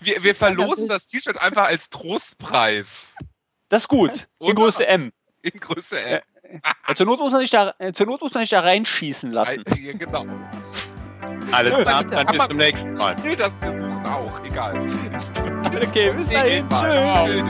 wir, 0.00 0.22
wir 0.22 0.34
verlosen 0.34 0.86
das 0.86 1.06
T-Shirt 1.06 1.36
einfach 1.40 1.66
als 1.66 1.90
Trostpreis. 1.90 3.14
Das 3.68 3.84
ist 3.84 3.88
gut. 3.88 4.28
In? 4.38 4.54
Größe 4.54 4.86
M. 4.86 5.12
In 5.42 5.58
Größe 5.58 6.00
M. 6.00 6.20
Ja, 6.88 6.94
zur, 6.94 7.06
Not 7.06 7.18
muss 7.18 7.32
man 7.32 7.40
sich 7.40 7.50
da, 7.50 7.74
äh, 7.78 7.92
zur 7.92 8.06
Not 8.06 8.20
muss 8.20 8.32
man 8.32 8.42
sich 8.42 8.50
da 8.50 8.60
reinschießen 8.60 9.30
lassen. 9.30 9.64
Ja, 9.76 9.92
genau. 9.92 10.24
Alles 11.52 11.74
klar, 11.78 12.04
dann 12.04 12.26
bis 12.26 12.46
zum 12.46 12.56
nächsten 12.56 12.94
Mal. 12.94 13.16
Nee, 13.22 13.36
das 13.36 13.58
versuchen 13.58 14.06
auch, 14.06 14.44
egal. 14.44 14.74
okay, 15.88 16.12
bis 16.16 16.28
dahin. 16.28 16.68
Tschüss. 16.68 17.44